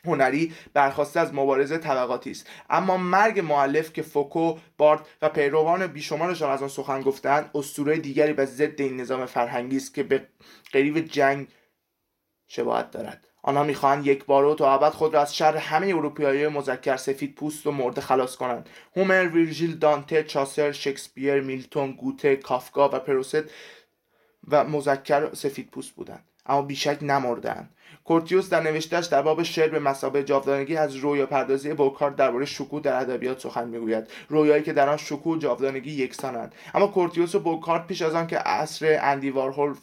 هنری 0.06 0.54
برخواسته 0.74 1.20
از 1.20 1.34
مبارزه 1.34 1.78
طبقاتی 1.78 2.32
است. 2.32 2.48
اما 2.70 2.98
مرگ 2.98 3.40
معلف 3.40 3.94
که 3.94 4.02
فوکو 4.02 4.58
بارت 4.78 5.02
و 5.22 5.30
پیروان 5.30 5.88
بیشمارشان 5.88 6.52
از 6.52 6.62
آن 6.64 6.70
سخن 6.70 7.02
گفتند 7.02 7.50
اسطوره 7.56 7.98
دیگری 7.98 8.34
به 8.34 8.46
ضد 8.46 8.82
این 8.82 9.02
نظام 9.02 9.26
فرهنگی 9.26 9.78
است 9.78 9.94
که 9.94 10.04
به 10.04 10.28
قریب 10.74 11.00
جنگ 11.00 11.48
شباهت 12.48 12.92
دارد. 12.92 13.26
آنها 13.44 13.64
می‌خواهند 13.64 14.08
یک 14.08 14.26
بار 14.26 14.46
و 14.46 14.56
تا 14.56 14.74
ابد 14.74 14.90
خود 14.92 15.14
را 15.14 15.22
از 15.22 15.36
شر 15.36 15.58
همه 15.58 15.88
اروپایی 15.88 16.48
مذکر 16.48 16.98
سفید 16.98 17.36
پوست 17.36 17.68
و 17.68 17.72
مرده 17.72 18.02
خلاص 18.02 18.36
کنند. 18.36 18.70
هومر 18.96 19.28
ویرژیل 19.28 19.76
دانته 19.76 20.24
چاسر 20.24 20.72
شکسپیر 20.72 21.42
میلتون 21.42 21.92
گوته 21.92 22.36
کافکا 22.36 22.90
و 22.90 23.00
پروست 23.00 23.44
و 24.48 24.64
مذکر 24.64 25.34
سفید 25.34 25.70
پوست 25.72 25.92
بودند. 25.92 26.24
اما 26.46 26.62
بیشک 26.62 26.98
نمردند 27.02 27.70
کورتیوس 28.04 28.50
در 28.50 28.64
نوشتهش 28.64 29.06
در 29.06 29.22
باب 29.22 29.44
شعر 29.44 29.70
به 29.70 29.80
مسابقه 29.80 30.24
جاودانگی 30.24 30.78
از 30.78 30.96
رویا 30.96 31.26
پردازی 31.26 31.74
بوکارت 31.74 32.16
درباره 32.16 32.46
شکوه 32.46 32.82
در 32.82 33.02
ادبیات 33.02 33.40
سخن 33.40 33.68
می‌گوید. 33.68 34.08
رویایی 34.30 34.64
که 34.64 34.74
در 34.74 34.90
آن 34.90 34.98
شکوه 34.98 35.36
و 35.36 35.40
جاودانگی 35.40 35.92
یکسانند. 35.92 36.56
اما 36.74 36.88
کورتیوس 36.88 37.36
و 37.36 37.40
بوکارت 37.40 37.88
پیش 37.88 38.02
از 38.02 38.16
آن 38.16 38.28
که 38.28 38.38
عصر 38.38 39.00
اندی 39.02 39.30
وارهول 39.30 39.76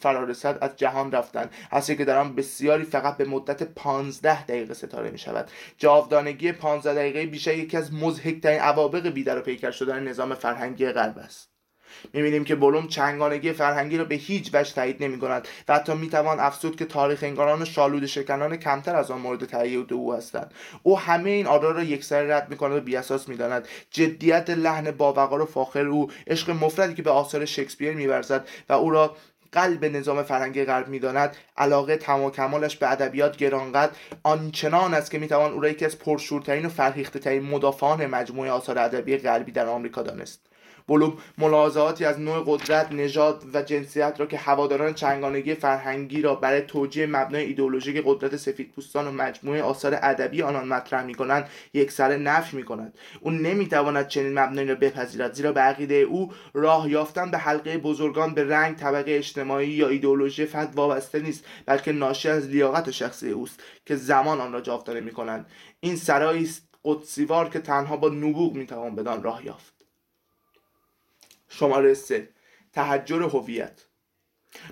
از 0.61 0.75
جهان 0.75 1.11
رفتند. 1.11 1.51
عصری 1.71 1.95
که 1.95 2.05
در 2.05 2.17
آن 2.17 2.35
بسیاری 2.35 2.83
فقط 2.83 3.17
به 3.17 3.25
مدت 3.25 3.63
15 3.63 4.43
دقیقه 4.43 4.73
ستاره 4.73 5.11
می 5.11 5.17
شود 5.17 5.51
جاودانگی 5.77 6.51
15 6.51 6.93
دقیقه 6.93 7.25
بیشک 7.25 7.57
یکی 7.57 7.77
از 7.77 7.93
مضحکترین 7.93 8.59
عوابق 8.59 9.09
بیدر 9.09 9.37
و 9.37 9.41
پیکر 9.41 9.71
شدن 9.71 10.03
نظام 10.03 10.33
فرهنگی 10.33 10.91
غرب 10.91 11.17
است. 11.17 11.56
می‌بینیم 12.13 12.43
که 12.43 12.55
بلوم 12.55 12.87
چنگانگی 12.87 13.51
فرهنگی 13.51 13.97
را 13.97 14.05
به 14.05 14.15
هیچ 14.15 14.49
وجه 14.53 14.73
تایید 14.73 15.03
نمی 15.03 15.19
کند 15.19 15.47
و 15.67 15.75
حتی 15.75 15.93
می‌توان 15.93 16.39
افسود 16.39 16.75
که 16.75 16.85
تاریخ 16.85 17.23
انگاران 17.23 17.65
شالود 17.65 18.05
شکنان 18.05 18.57
کمتر 18.57 18.95
از 18.95 19.11
آن 19.11 19.21
مورد 19.21 19.45
تایید 19.45 19.93
او 19.93 20.13
هستند. 20.13 20.53
او 20.83 20.99
همه 20.99 21.29
این 21.29 21.47
آرا 21.47 21.71
را 21.71 21.83
یکسر 21.83 22.21
رد 22.21 22.49
می‌کند 22.49 22.77
و 22.77 22.81
بیاساس 22.81 23.29
می‌داند. 23.29 23.67
جدیت 23.91 24.49
لحن 24.49 24.91
باوقار 24.91 25.41
و 25.41 25.45
فاخر 25.45 25.85
او 25.85 26.11
عشق 26.27 26.49
مفردی 26.49 26.93
که 26.93 27.01
به 27.01 27.11
آثار 27.11 27.45
شکسپیر 27.45 27.93
میورزد 27.93 28.47
و 28.69 28.73
او 28.73 28.89
را 28.89 29.15
قلب 29.51 29.85
نظام 29.85 30.23
فرهنگی 30.23 30.65
غرب 30.65 30.87
می‌داند. 30.87 31.37
علاقه 31.57 31.97
تمام 31.97 32.31
کمالش 32.31 32.75
به 32.75 32.91
ادبیات 32.91 33.37
گرانقدر 33.37 33.91
آنچنان 34.23 34.93
است 34.93 35.11
که 35.11 35.19
می‌توان 35.19 35.51
او 35.51 35.61
را 35.61 35.69
یکی 35.69 35.85
از 35.85 35.99
پرشورترین 35.99 36.65
و 36.65 36.69
فرهیخته 36.69 37.19
ترین 37.19 37.43
مدافعان 37.43 38.05
مجموعه 38.05 38.51
آثار 38.51 38.79
ادبی 38.79 39.17
غربی 39.17 39.51
در 39.51 39.65
آمریکا 39.65 40.01
دانست. 40.01 40.41
بلوم 40.87 41.17
ملاحظاتی 41.37 42.05
از 42.05 42.19
نوع 42.19 42.43
قدرت 42.47 42.91
نژاد 42.91 43.43
و 43.53 43.61
جنسیت 43.61 44.15
را 44.17 44.25
که 44.25 44.37
هواداران 44.37 44.93
چنگانگی 44.93 45.55
فرهنگی 45.55 46.21
را 46.21 46.35
برای 46.35 46.61
توجیه 46.61 47.05
مبنای 47.05 47.43
ایدئولوژیک 47.43 48.03
قدرت 48.05 48.35
سفیدپوستان 48.35 49.07
و 49.07 49.11
مجموعه 49.11 49.63
آثار 49.63 49.99
ادبی 50.01 50.41
آنان 50.41 50.67
مطرح 50.67 51.03
می‌کنند 51.03 51.49
یکسره 51.73 52.17
نفی 52.17 52.57
می‌کند. 52.57 52.97
او 53.21 53.31
نمی‌تواند 53.31 54.07
چنین 54.07 54.39
مبنایی 54.39 54.67
را 54.67 54.75
بپذیرد 54.75 55.33
زیرا 55.33 55.51
به 55.51 55.61
عقیده 55.61 55.95
او 55.95 56.31
راه 56.53 56.89
یافتن 56.89 57.31
به 57.31 57.37
حلقه 57.37 57.77
بزرگان 57.77 58.33
به 58.33 58.43
رنگ 58.43 58.75
طبقه 58.75 59.11
اجتماعی 59.11 59.69
یا 59.69 59.87
ایدئولوژی 59.87 60.45
فرد 60.45 60.75
وابسته 60.75 61.19
نیست 61.19 61.45
بلکه 61.65 61.91
ناشی 61.91 62.29
از 62.29 62.47
لیاقت 62.47 62.91
شخصی 62.91 63.31
اوست 63.31 63.63
که 63.85 63.95
زمان 63.95 64.41
آن 64.41 64.53
را 64.53 64.61
جاودانه 64.61 64.99
می‌کنند. 64.99 65.45
این 65.79 65.95
سرایی 65.95 66.43
است 66.43 66.67
قدسیوار 66.83 67.49
که 67.49 67.59
تنها 67.59 67.97
با 67.97 68.09
نبوغ 68.09 68.53
می‌توان 68.53 68.95
بدان 68.95 69.23
راه 69.23 69.45
یافت. 69.45 69.76
شماره 71.59 71.93
سه. 71.93 72.29
تحجر 72.73 73.23
هویت. 73.23 73.86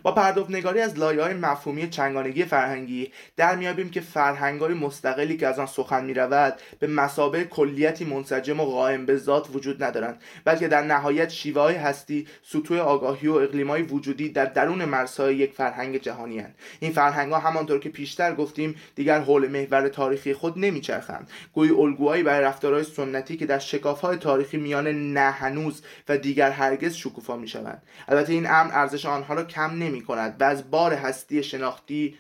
با 0.03 0.11
پرداخت 0.11 0.49
نگاری 0.49 0.79
از 0.79 0.99
لایه 0.99 1.21
های 1.21 1.33
مفهومی 1.33 1.89
چنگانگی 1.89 2.45
فرهنگی 2.45 3.11
در 3.37 3.55
میابیم 3.55 3.89
که 3.89 4.01
فرهنگ 4.01 4.61
های 4.61 4.73
مستقلی 4.73 5.37
که 5.37 5.47
از 5.47 5.59
آن 5.59 5.65
سخن 5.65 6.05
می 6.05 6.13
رود 6.13 6.53
به 6.79 6.87
مسابه 6.87 7.43
کلیتی 7.43 8.05
منسجم 8.05 8.59
و 8.59 8.65
قائم 8.65 9.05
به 9.05 9.17
ذات 9.17 9.47
وجود 9.53 9.83
ندارند 9.83 10.21
بلکه 10.45 10.67
در 10.67 10.81
نهایت 10.81 11.29
شیوه 11.29 11.61
های 11.61 11.75
هستی 11.75 12.27
سطوح 12.43 12.79
آگاهی 12.79 13.27
و 13.27 13.33
اقلیم 13.33 13.69
های 13.69 13.81
وجودی 13.81 14.29
در 14.29 14.45
درون 14.45 14.85
مرزهای 14.85 15.35
یک 15.35 15.53
فرهنگ 15.53 16.01
جهانی 16.01 16.39
هن. 16.39 16.53
این 16.79 16.91
فرهنگ 16.91 17.31
ها 17.31 17.39
همانطور 17.39 17.79
که 17.79 17.89
پیشتر 17.89 18.35
گفتیم 18.35 18.75
دیگر 18.95 19.19
حول 19.19 19.47
محور 19.47 19.87
تاریخی 19.87 20.33
خود 20.33 20.59
نمیچرخند 20.59 21.29
گویی 21.53 21.71
الگوهایی 21.71 22.23
برای 22.23 22.45
رفتارهای 22.45 22.83
سنتی 22.83 23.37
که 23.37 23.45
در 23.45 23.59
شکاف 23.59 24.01
های 24.01 24.17
تاریخی 24.17 24.57
میان 24.57 24.87
نه 25.13 25.31
هنوز 25.31 25.81
و 26.09 26.17
دیگر 26.17 26.51
هرگز 26.51 26.93
شکوفا 26.93 27.35
می 27.35 27.47
شوند 27.47 27.83
البته 28.07 28.33
این 28.33 28.45
امر 28.49 28.71
ارزش 28.73 29.05
آنها 29.05 29.33
را 29.33 29.43
کم 29.43 29.74
نمی 29.75 30.01
کند 30.01 30.41
و 30.41 30.43
از 30.43 30.71
بار 30.71 30.93
هستی 30.93 31.43
شناختی 31.43 32.17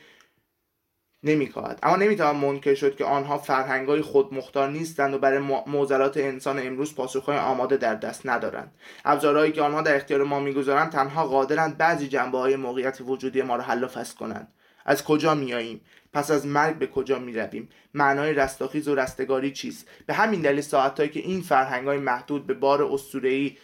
نمی 1.23 1.49
کند 1.49 1.79
اما 1.83 1.95
نمی‌توان 1.95 2.35
منکر 2.35 2.75
شد 2.75 2.95
که 2.95 3.05
آنها 3.05 3.37
فرهنگ 3.37 3.87
های 3.87 4.01
خود 4.01 4.33
مختار 4.33 4.69
نیستند 4.69 5.13
و 5.13 5.17
برای 5.17 5.39
موزلات 5.67 6.17
انسان 6.17 6.67
امروز 6.67 6.95
پاسخهای 6.95 7.37
آماده 7.37 7.77
در 7.77 7.95
دست 7.95 8.25
ندارند. 8.25 8.75
ابزارهایی 9.05 9.51
که 9.51 9.61
آنها 9.61 9.81
در 9.81 9.95
اختیار 9.95 10.23
ما 10.23 10.39
می‌گذارند 10.39 10.91
تنها 10.91 11.27
قادرند 11.27 11.77
بعضی 11.77 12.07
جنبه 12.07 12.37
های 12.37 12.55
موقعیت 12.55 13.01
وجودی 13.05 13.41
ما 13.41 13.55
را 13.55 13.63
حل 13.63 13.83
و 13.83 13.87
فصل 13.87 14.15
کنند. 14.15 14.53
از 14.85 15.03
کجا 15.03 15.35
میاییم 15.35 15.81
پس 16.13 16.31
از 16.31 16.47
مرگ 16.47 16.75
به 16.75 16.87
کجا 16.87 17.19
می 17.19 17.33
رویم 17.33 17.69
معنای 17.93 18.33
رستاخیز 18.33 18.87
و 18.87 18.95
رستگاری 18.95 19.51
چیست؟ 19.51 19.87
به 20.05 20.13
همین 20.13 20.41
دلیل 20.41 20.61
ساعتهایی 20.61 21.11
که 21.11 21.19
این 21.19 21.41
فرهنگ 21.41 21.87
های 21.87 21.97
محدود 21.97 22.47
به 22.47 22.53
بار 22.53 22.83
اسطوره‌ای 22.83 23.57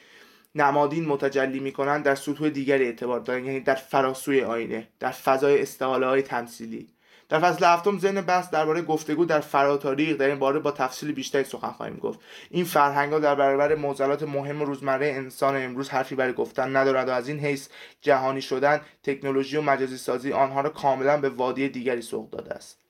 نمادین 0.56 1.06
متجلی 1.06 1.60
می‌کنند 1.60 2.04
در 2.04 2.16
سطوح 2.16 2.50
دیگری 2.50 2.86
اعتبار 2.86 3.20
دارند 3.20 3.46
یعنی 3.46 3.60
در 3.60 3.76
فراسوی 3.76 4.42
آینه 4.42 4.88
در 5.00 5.12
فضای 5.12 5.62
استحاله 5.62 6.06
های 6.06 6.22
تمثیلی. 6.22 6.88
در 7.32 7.40
فصل 7.40 7.66
هفتم 7.66 8.00
ذهن 8.00 8.22
بحث 8.22 8.50
درباره 8.50 8.82
گفتگو 8.82 9.26
در 9.26 9.40
فراتاریخ 9.40 10.18
در 10.18 10.28
این 10.28 10.40
باره 10.40 10.60
با 10.60 10.72
تفصیل 10.72 11.12
بیشتری 11.12 11.44
سخن 11.44 11.72
خواهیم 11.72 11.98
گفت. 11.98 12.20
این 12.50 12.66
فرهنگ 12.66 13.14
ها 13.14 13.20
در 13.20 13.36
برابر 13.36 13.76
معضلات 13.76 14.24
مهم 14.24 14.62
روزمره 14.62 15.08
انسان 15.08 15.64
امروز 15.64 15.90
حرفی 15.90 16.16
برای 16.16 16.34
گفتن 16.34 16.76
ندارند 16.76 17.10
و 17.10 17.12
از 17.12 17.28
این 17.28 17.40
حیث 17.40 17.70
جهانی 18.02 18.42
شدن 18.42 18.82
تکنولوژی 19.04 19.58
و 19.58 19.62
مجازی 19.62 19.98
سازی 19.98 20.32
آنها 20.32 20.62
را 20.62 20.70
کاملا 20.70 21.18
به 21.18 21.30
وادی 21.30 21.70
دیگری 21.70 22.02
سوق 22.02 22.30
داده 22.30 22.54
است. 22.54 22.81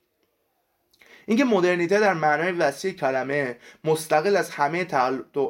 اینکه 1.26 1.44
مدرنیته 1.44 2.00
در 2.00 2.14
معنای 2.14 2.52
وسیع 2.52 2.92
کلمه 2.92 3.56
مستقل 3.84 4.36
از 4.36 4.50
همه 4.50 4.84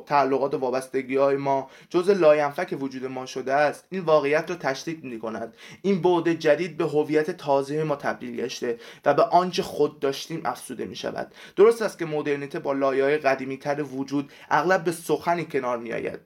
تعلقات 0.06 0.54
و 0.54 0.58
وابستگی 0.58 1.16
های 1.16 1.36
ما 1.36 1.70
جز 1.90 2.10
لاینفک 2.10 2.76
وجود 2.80 3.06
ما 3.06 3.26
شده 3.26 3.52
است. 3.52 3.84
این 3.90 4.00
واقعیت 4.00 4.50
را 4.50 4.56
تشدید 4.56 5.04
می 5.04 5.18
کند 5.18 5.54
این 5.82 6.02
بعد 6.02 6.32
جدید 6.32 6.76
به 6.76 6.84
هویت 6.84 7.30
تازه 7.30 7.84
ما 7.84 7.96
تبدیل 7.96 8.36
گشته 8.36 8.78
و 9.04 9.14
به 9.14 9.22
آنچه 9.22 9.62
خود 9.62 10.00
داشتیم 10.00 10.40
افزوده 10.44 10.84
می 10.84 10.96
شود 10.96 11.32
درست 11.56 11.82
است 11.82 11.98
که 11.98 12.06
مدرنیته 12.06 12.58
با 12.58 12.72
لایه 12.72 13.04
های 13.04 13.18
قدیمی 13.18 13.58
وجود 13.96 14.32
اغلب 14.50 14.84
به 14.84 14.92
سختی 14.92 15.44
کنار 15.44 15.78
می 15.78 15.92
آید 15.92 16.20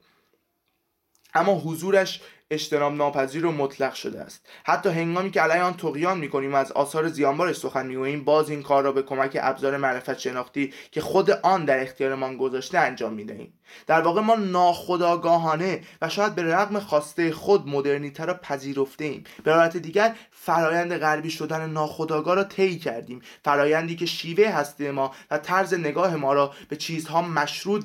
اما 1.35 1.55
حضورش 1.55 2.21
اجتناب 2.51 2.93
ناپذیر 2.93 3.47
و 3.47 3.53
مطلق 3.53 3.95
شده 3.95 4.21
است. 4.21 4.47
حتی 4.65 4.89
هنگامی 4.89 5.31
که 5.31 5.41
علیه 5.41 5.63
آن 5.63 5.75
طغیان 5.77 6.19
می‌کنیم 6.19 6.53
و 6.53 6.57
از 6.57 6.73
آثار 6.73 7.09
زیانبارش 7.09 7.57
سخن 7.57 7.87
می‌گوییم 7.87 8.25
باز 8.25 8.51
این 8.51 8.63
کار 8.63 8.83
را 8.83 8.93
به 8.93 9.03
کمک 9.03 9.39
ابزار 9.43 9.77
معرفت 9.77 10.19
شناختی 10.19 10.73
که 10.91 11.01
خود 11.01 11.31
آن 11.31 11.65
در 11.65 11.83
اختیارمان 11.83 12.37
گذاشته 12.37 12.79
انجام 12.79 13.13
می‌دهیم. 13.13 13.53
در 13.87 14.01
واقع 14.01 14.21
ما 14.21 14.35
ناخداگاهانه 14.35 15.81
و 16.03 16.09
شاید 16.09 16.35
به 16.35 16.43
رغم 16.43 16.81
خواسته 16.81 17.33
خود 17.33 17.69
مدرنیته 17.69 18.25
را 18.25 18.35
پذیرفته 18.35 19.05
ایم 19.05 19.25
به 19.45 19.53
روایت 19.53 19.77
دیگر 19.77 20.17
فرایند 20.31 20.99
غربی 20.99 21.31
شدن 21.31 21.71
ناخداگاه 21.71 22.35
را 22.35 22.45
طی 22.45 22.79
کردیم. 22.79 23.21
فرایندی 23.45 23.97
که 23.97 24.07
شیوه 24.07 24.49
هستی 24.49 24.91
ما 24.91 25.15
و 25.31 25.39
طرز 25.39 25.75
نگاه 25.75 26.17
ما 26.17 26.33
را 26.33 26.53
به 26.69 26.77
چیزها 26.77 27.23
مشروط 27.23 27.85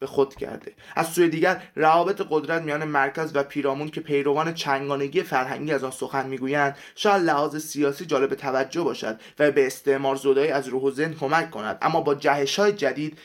به 0.00 0.06
خود 0.06 0.34
کرده. 0.34 0.72
از 0.96 1.08
سوی 1.08 1.28
دیگر 1.28 1.62
روابط 1.76 2.22
قدرت 2.30 2.62
میان 2.62 2.84
مرکز 2.84 3.30
و 3.34 3.42
پیرامون 3.42 3.88
که 3.88 4.00
پیروان 4.00 4.54
چنگانگی 4.54 5.22
فرهنگی 5.22 5.72
از 5.72 5.84
آن 5.84 5.90
سخن 5.90 6.26
می‌گویند 6.26 6.76
شاید 6.94 7.22
لحاظ 7.22 7.56
سیاسی 7.56 8.06
جالب 8.06 8.34
توجه 8.34 8.82
باشد 8.82 9.20
و 9.38 9.50
به 9.50 9.66
استعمار 9.66 10.16
زدایی 10.16 10.50
از 10.50 10.68
روح 10.68 10.82
و 10.82 10.90
ذهن 10.90 11.14
کمک 11.14 11.50
کند. 11.50 11.78
اما 11.82 12.00
با 12.00 12.14
جهش 12.14 12.58
های 12.58 12.72
جدید 12.72 13.18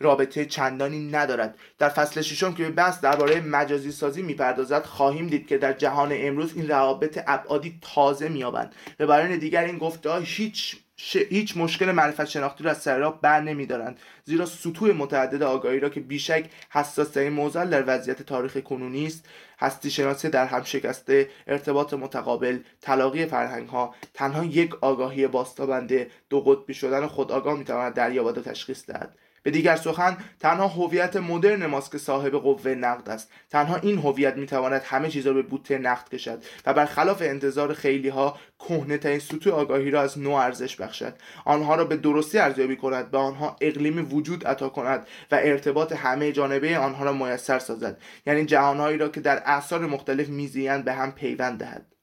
رابطه 0.00 0.44
چندانی 0.44 1.10
ندارد. 1.10 1.58
در 1.78 1.88
فصل 1.88 2.22
ششم 2.22 2.54
که 2.54 2.62
به 2.62 2.70
بحث 2.70 3.00
درباره 3.00 3.40
مجازی 3.40 3.92
سازی 3.92 4.22
می‌پردازد 4.22 4.84
خواهیم 4.84 5.26
دید 5.26 5.46
که 5.46 5.58
در 5.58 5.72
جهان 5.72 6.12
امروز 6.12 6.52
این 6.56 6.68
روابط 6.68 7.18
ابعادی 7.26 7.78
تازه 7.82 8.28
مییابند 8.28 8.74
به 8.96 9.06
برای 9.06 9.38
دیگر 9.38 9.64
این 9.64 9.78
گفته 9.78 10.20
هیچ 10.20 10.76
هیچ 11.00 11.56
مشکل 11.56 11.92
معرفت 11.92 12.24
شناختی 12.24 12.64
را 12.64 12.70
از 12.70 12.82
سر 12.82 12.98
راه 12.98 13.20
بر 13.20 13.40
نمیدارند. 13.40 14.00
زیرا 14.24 14.46
سطوح 14.46 14.92
متعدد 14.92 15.42
آگاهی 15.42 15.80
را 15.80 15.88
که 15.88 16.00
بیشک 16.00 16.50
حساسترین 16.70 17.32
موزل 17.32 17.70
در 17.70 17.84
وضعیت 17.86 18.22
تاریخ 18.22 18.56
کنونی 18.56 19.06
است 19.06 19.28
هستی 19.58 19.90
شناسی 19.90 20.28
در 20.28 20.46
هم 20.46 20.62
شکسته 20.62 21.28
ارتباط 21.46 21.94
متقابل 21.94 22.58
تلاقی 22.80 23.26
فرهنگ 23.26 23.68
ها 23.68 23.94
تنها 24.14 24.44
یک 24.44 24.74
آگاهی 24.80 25.26
باستابنده 25.26 26.10
دو 26.30 26.40
قطبی 26.40 26.74
شدن 26.74 27.06
خودآگاه 27.06 27.58
می‌تواند 27.58 27.94
دریابد 27.94 28.38
و 28.38 28.42
تشخیص 28.42 28.86
دهد. 28.86 29.18
به 29.42 29.50
دیگر 29.50 29.76
سخن 29.76 30.16
تنها 30.40 30.68
هویت 30.68 31.16
مدرن 31.16 31.66
ماست 31.66 31.92
که 31.92 31.98
صاحب 31.98 32.32
قوه 32.32 32.74
نقد 32.74 33.08
است. 33.08 33.30
تنها 33.50 33.76
این 33.76 33.98
هویت 33.98 34.36
می‌تواند 34.36 34.82
همه 34.84 35.08
چیز 35.08 35.26
را 35.26 35.32
به 35.32 35.42
بوته 35.42 35.78
نقد 35.78 36.08
کشد 36.08 36.42
و 36.66 36.74
برخلاف 36.74 37.22
انتظار 37.22 37.74
خیلی 37.74 38.08
ها 38.08 38.38
کهنه 38.58 38.98
ترین 38.98 39.18
سطوح 39.18 39.54
آگاهی 39.54 39.90
را 39.90 40.00
از 40.02 40.18
نو 40.18 40.32
ارزش 40.32 40.76
بخشد. 40.76 41.14
آنها 41.44 41.74
را 41.74 41.84
به 41.84 41.96
درستی 41.96 42.38
ارزیابی 42.38 42.76
کند 42.76 43.10
به 43.10 43.18
آنها 43.18 43.56
اقلیم 43.60 44.14
وجود 44.14 44.46
عطا 44.46 44.68
کند 44.68 45.06
و 45.30 45.34
ارتباط 45.42 45.92
همه 45.92 46.32
جانبه 46.32 46.78
آنها 46.78 47.04
را 47.04 47.12
میسر 47.12 47.58
سازد. 47.58 47.98
یعنی 48.26 48.44
جهانهایی 48.44 48.98
را 48.98 49.08
که 49.08 49.20
در 49.20 49.42
اعصار 49.46 49.86
مختلف 49.86 50.28
میزیند 50.28 50.84
به 50.84 50.92
هم 50.92 51.12
پیوند 51.12 51.58
دهد. 51.58 51.97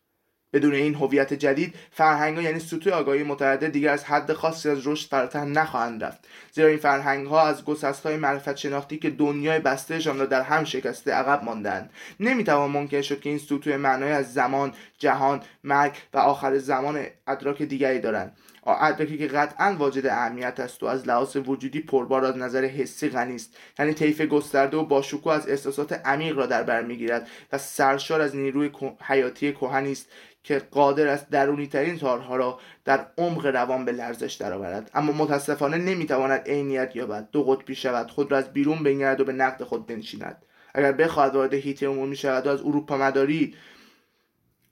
بدون 0.56 0.74
این 0.74 0.96
هویت 0.96 1.34
جدید 1.34 1.76
فرهنگ 1.92 2.38
ها 2.38 2.44
یعنی 2.44 2.60
سطوح 2.60 2.94
آگاهی 2.94 3.24
متعدد 3.24 3.72
دیگر 3.72 3.90
از 3.90 4.04
حد 4.04 4.34
خاصی 4.34 4.70
از 4.70 4.88
رشد 4.88 5.10
فراتر 5.10 5.46
نخواهند 5.46 6.04
رفت. 6.04 6.28
زیرا 6.52 6.68
این 6.68 6.78
فرهنگ 6.78 7.28
ها 7.28 7.48
از 7.48 7.66
گسست 7.66 8.06
های 8.06 8.18
معرفت 8.18 8.56
شناختی 8.56 8.98
که 8.98 9.10
دنیای 9.10 9.60
بستهشان 9.60 10.20
را 10.20 10.26
در 10.26 10.42
هم 10.42 10.64
شکسته 10.64 11.12
عقب 11.12 11.44
ماندند 11.44 11.90
نمی‌توان 12.20 12.72
ممکن 12.72 13.02
شد 13.02 13.20
که 13.20 13.30
این 13.30 13.38
سطوح 13.38 13.76
معنای 13.76 14.12
از 14.12 14.34
زمان 14.34 14.74
جهان 14.98 15.42
مرگ 15.64 15.94
و 16.14 16.18
آخر 16.18 16.58
زمان 16.58 17.06
ادراک 17.28 17.62
دیگری 17.62 18.00
دارند. 18.00 18.38
ادراکی 18.68 19.18
که 19.18 19.28
قطعا 19.28 19.76
واجد 19.80 20.08
اهمیت 20.08 20.60
است 20.60 20.84
و 20.84 20.86
از 20.86 21.08
لحاظ 21.08 21.36
وجودی 21.36 21.80
پربار 21.80 22.26
از 22.26 22.38
نظر 22.38 22.66
حسی 22.66 23.10
غنی 23.10 23.36
است. 23.36 23.58
یعنی 23.80 23.94
طیف 23.94 24.22
گسترده 24.22 24.78
و 24.78 24.86
باشکوه 24.86 25.34
از 25.34 25.50
احساسات 25.50 25.94
عمیق 25.94 26.38
را 26.38 26.46
در 26.46 26.64
بر 26.64 26.82
می‌گیرد 26.82 27.28
و 27.54 27.58
سرشار 27.58 28.22
از 28.22 28.36
نیروی 28.36 28.72
حیاتی 29.02 29.52
کهنی 29.52 29.92
است 29.92 30.10
که 30.46 30.60
قادر 30.72 31.08
است 31.08 31.30
درونی 31.30 31.68
ترین 31.68 31.98
تارها 31.98 32.36
را 32.36 32.60
در 32.86 33.08
عمق 33.18 33.46
روان 33.46 33.86
به 33.86 33.92
لرزش 33.92 34.34
درآورد. 34.34 34.92
اما 34.94 35.12
متاسفانه 35.12 35.78
نمی‌تواند 35.78 36.42
عینیت 36.48 36.96
یابد. 36.96 37.30
دو 37.32 37.44
قطبی 37.44 37.76
شود. 37.76 38.12
خود 38.12 38.32
را 38.32 38.38
از 38.38 38.54
بیرون 38.54 38.84
بنگرد 38.84 39.22
و 39.22 39.26
به 39.26 39.34
نقد 39.34 39.64
خود 39.64 39.88
بنشیند. 39.88 40.46
اگر 40.74 40.92
بخواهد 40.92 41.36
وارد 41.36 41.54
هیت 41.54 41.84
عمومی 41.84 42.16
شود 42.16 42.48
و 42.48 42.50
از 42.50 42.62
اروپا 42.62 42.98
مداری 42.98 43.56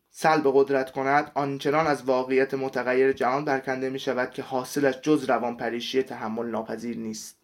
سلب 0.09 0.51
قدرت 0.53 0.91
کند 0.91 1.31
آنچنان 1.35 1.87
از 1.87 2.03
واقعیت 2.03 2.53
متغیر 2.53 3.11
جهان 3.11 3.45
برکنده 3.45 3.89
می 3.89 3.99
شود 3.99 4.31
که 4.31 4.41
حاصلش 4.41 5.01
جز 5.01 5.29
روان 5.29 5.57
پریشی 5.57 6.03
تحمل 6.03 6.45
ناپذیر 6.45 6.97
نیست. 6.97 7.42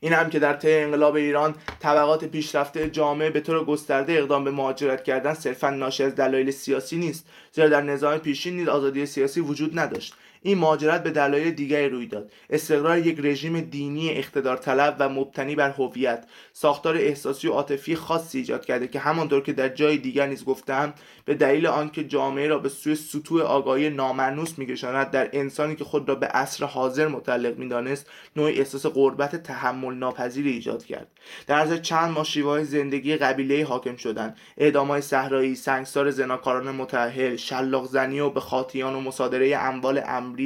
این 0.00 0.12
هم 0.12 0.30
که 0.30 0.38
در 0.38 0.52
طی 0.52 0.74
انقلاب 0.74 1.14
ایران 1.14 1.54
طبقات 1.80 2.24
پیشرفته 2.24 2.90
جامعه 2.90 3.30
به 3.30 3.40
طور 3.40 3.64
گسترده 3.64 4.12
اقدام 4.12 4.44
به 4.44 4.50
مهاجرت 4.50 5.04
کردن 5.04 5.34
صرفا 5.34 5.70
ناشی 5.70 6.02
از 6.02 6.14
دلایل 6.14 6.50
سیاسی 6.50 6.96
نیست 6.96 7.26
زیرا 7.52 7.68
در 7.68 7.82
نظام 7.82 8.18
پیشین 8.18 8.56
نیز 8.56 8.68
آزادی 8.68 9.06
سیاسی 9.06 9.40
وجود 9.40 9.78
نداشت. 9.78 10.14
این 10.48 10.58
مهاجرت 10.58 11.02
به 11.02 11.10
دلایل 11.10 11.50
دیگری 11.50 11.88
روی 11.88 12.06
داد. 12.06 12.32
استقرار 12.50 12.98
یک 12.98 13.20
رژیم 13.22 13.60
دینی 13.60 14.10
اقتدار 14.10 14.56
طلب 14.56 14.96
و 14.98 15.08
مبتنی 15.08 15.54
بر 15.54 15.70
هویت. 15.70 16.26
ساختار 16.52 16.96
احساسی 16.96 17.48
و 17.48 17.52
عاطفی 17.52 17.96
خاصی 17.96 18.38
ایجاد 18.38 18.64
کرده 18.64 18.88
که 18.88 18.98
همانطور 18.98 19.42
که 19.42 19.52
در 19.52 19.68
جای 19.68 19.96
دیگر 19.96 20.26
نیز 20.26 20.44
گفتم 20.44 20.94
به 21.24 21.34
دلیل 21.34 21.66
آنکه 21.66 22.04
جامعه 22.04 22.48
را 22.48 22.58
به 22.58 22.68
سوی 22.68 22.94
سطوح 22.94 23.42
آگاهی 23.42 23.90
نامنوس 23.90 24.58
میکشاند 24.58 25.10
در 25.10 25.28
انسانی 25.32 25.76
که 25.76 25.84
خود 25.84 26.08
را 26.08 26.14
به 26.14 26.26
عصر 26.26 26.64
حاضر 26.64 27.08
متعلق 27.08 27.58
می‌دانست 27.58 28.10
نوعی 28.36 28.58
احساس 28.58 28.86
غربت 28.86 29.36
تحمل 29.36 29.94
ناپذیری 29.94 30.50
ایجاد 30.50 30.84
کرد. 30.84 31.06
در 31.46 31.58
عرض 31.58 31.80
چند 31.80 32.10
ماه 32.10 32.24
شیوه 32.24 32.64
زندگی 32.64 33.16
قبیله 33.16 33.64
حاکم 33.64 33.96
شدند. 33.96 34.36
اعدامهای 34.56 35.00
صحرایی 35.00 35.54
سنگسار 35.54 36.10
زناکاران 36.10 36.70
متأهل 36.70 37.36
شلاق 37.36 37.86
زنی 37.86 38.20
و 38.20 38.30
به 38.30 38.40
خاطیان 38.40 38.94
و 38.94 39.00
مصادره 39.00 39.56
اموال 39.56 40.02
امری 40.06 40.37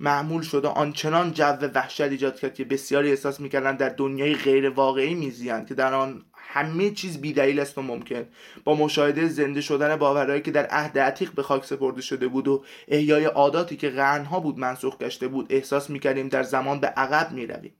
معمول 0.00 0.42
شده 0.42 0.68
آنچنان 0.68 1.32
جو 1.32 1.44
وحشت 1.74 2.00
ایجاد 2.00 2.40
کرد 2.40 2.54
که 2.54 2.64
بسیاری 2.64 3.10
احساس 3.10 3.40
می‌کردند 3.40 3.78
در 3.78 3.88
دنیای 3.88 4.34
غیر 4.34 4.70
واقعی 4.70 5.14
میزیند 5.14 5.66
که 5.66 5.74
در 5.74 5.94
آن 5.94 6.24
همه 6.34 6.90
چیز 6.90 7.20
بیدلیل 7.20 7.60
است 7.60 7.78
و 7.78 7.82
ممکن. 7.82 8.26
با 8.64 8.74
مشاهده 8.74 9.28
زنده 9.28 9.60
شدن 9.60 9.96
باورهایی 9.96 10.42
که 10.42 10.50
در 10.50 10.66
عهد 10.66 10.98
عتیق 10.98 11.32
به 11.32 11.42
خاک 11.42 11.64
سپرده 11.64 12.02
شده 12.02 12.28
بود 12.28 12.48
و 12.48 12.64
احیای 12.88 13.24
عاداتی 13.24 13.76
که 13.76 13.90
قرنها 13.90 14.40
بود 14.40 14.58
منسوخ 14.58 14.98
گشته 14.98 15.28
بود 15.28 15.46
احساس 15.50 15.90
می‌کردیم 15.90 16.28
در 16.28 16.42
زمان 16.42 16.80
به 16.80 16.86
عقب 16.86 17.32
می‌رویم. 17.32 17.74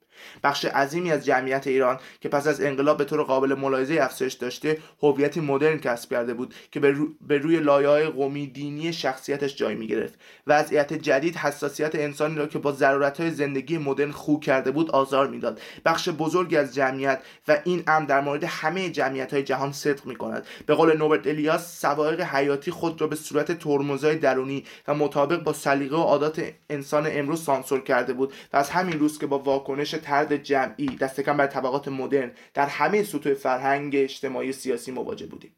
بخش 0.44 0.64
عظیمی 0.64 1.12
از 1.12 1.24
جمعیت 1.24 1.66
ایران 1.66 1.98
که 2.20 2.28
پس 2.28 2.46
از 2.46 2.60
انقلاب 2.60 2.98
به 2.98 3.04
طور 3.04 3.22
قابل 3.22 3.54
ملاحظه 3.54 3.98
افزایش 4.00 4.32
داشته 4.32 4.78
هویتی 5.02 5.40
مدرن 5.40 5.78
کسب 5.78 6.10
کرده 6.10 6.34
بود 6.34 6.54
که 6.70 6.80
به, 6.80 6.96
به 7.20 7.38
روی 7.38 7.60
لایه 7.60 7.88
های 7.88 8.06
قومی 8.06 8.46
دینی 8.46 8.92
شخصیتش 8.92 9.56
جای 9.56 9.74
می 9.74 9.86
گرفت 9.86 10.14
وضعیت 10.46 10.92
جدید 10.92 11.36
حساسیت 11.36 11.94
انسانی 11.94 12.36
را 12.36 12.46
که 12.46 12.58
با 12.58 12.72
ضرورت 12.72 13.20
های 13.20 13.30
زندگی 13.30 13.78
مدرن 13.78 14.10
خو 14.10 14.40
کرده 14.40 14.70
بود 14.70 14.90
آزار 14.90 15.28
می‌داد. 15.28 15.60
بخش 15.84 16.08
بزرگی 16.08 16.56
از 16.56 16.74
جمعیت 16.74 17.22
و 17.48 17.58
این 17.64 17.82
امر 17.86 18.06
در 18.06 18.20
مورد 18.20 18.44
همه 18.44 18.90
جمعیت 18.90 19.32
های 19.32 19.42
جهان 19.42 19.72
صدق 19.72 20.06
می 20.06 20.16
کند 20.16 20.46
به 20.66 20.74
قول 20.74 20.96
نوبرت 20.96 21.26
الیاس 21.26 21.80
سوایق 21.80 22.20
حیاتی 22.20 22.70
خود 22.70 23.00
را 23.00 23.06
به 23.06 23.16
صورت 23.16 23.58
ترمزهای 23.58 24.16
درونی 24.16 24.64
و 24.88 24.94
مطابق 24.94 25.42
با 25.42 25.52
سلیقه 25.52 25.96
و 25.96 26.00
عادات 26.00 26.42
انسان 26.70 27.08
امروز 27.10 27.44
سانسور 27.44 27.80
کرده 27.80 28.12
بود 28.12 28.32
و 28.52 28.56
از 28.56 28.70
همین 28.70 28.98
روز 28.98 29.18
که 29.18 29.26
با 29.26 29.38
واکنش 29.38 29.94
ترد 30.12 30.36
جمعی 30.36 30.86
دست 30.86 31.20
کم 31.20 31.36
بر 31.36 31.46
طبقات 31.46 31.88
مدرن 31.88 32.32
در 32.54 32.66
همه 32.66 33.02
سطوح 33.02 33.34
فرهنگ 33.34 33.92
اجتماعی 33.96 34.52
سیاسی 34.52 34.90
مواجه 34.90 35.26
بودیم 35.26 35.56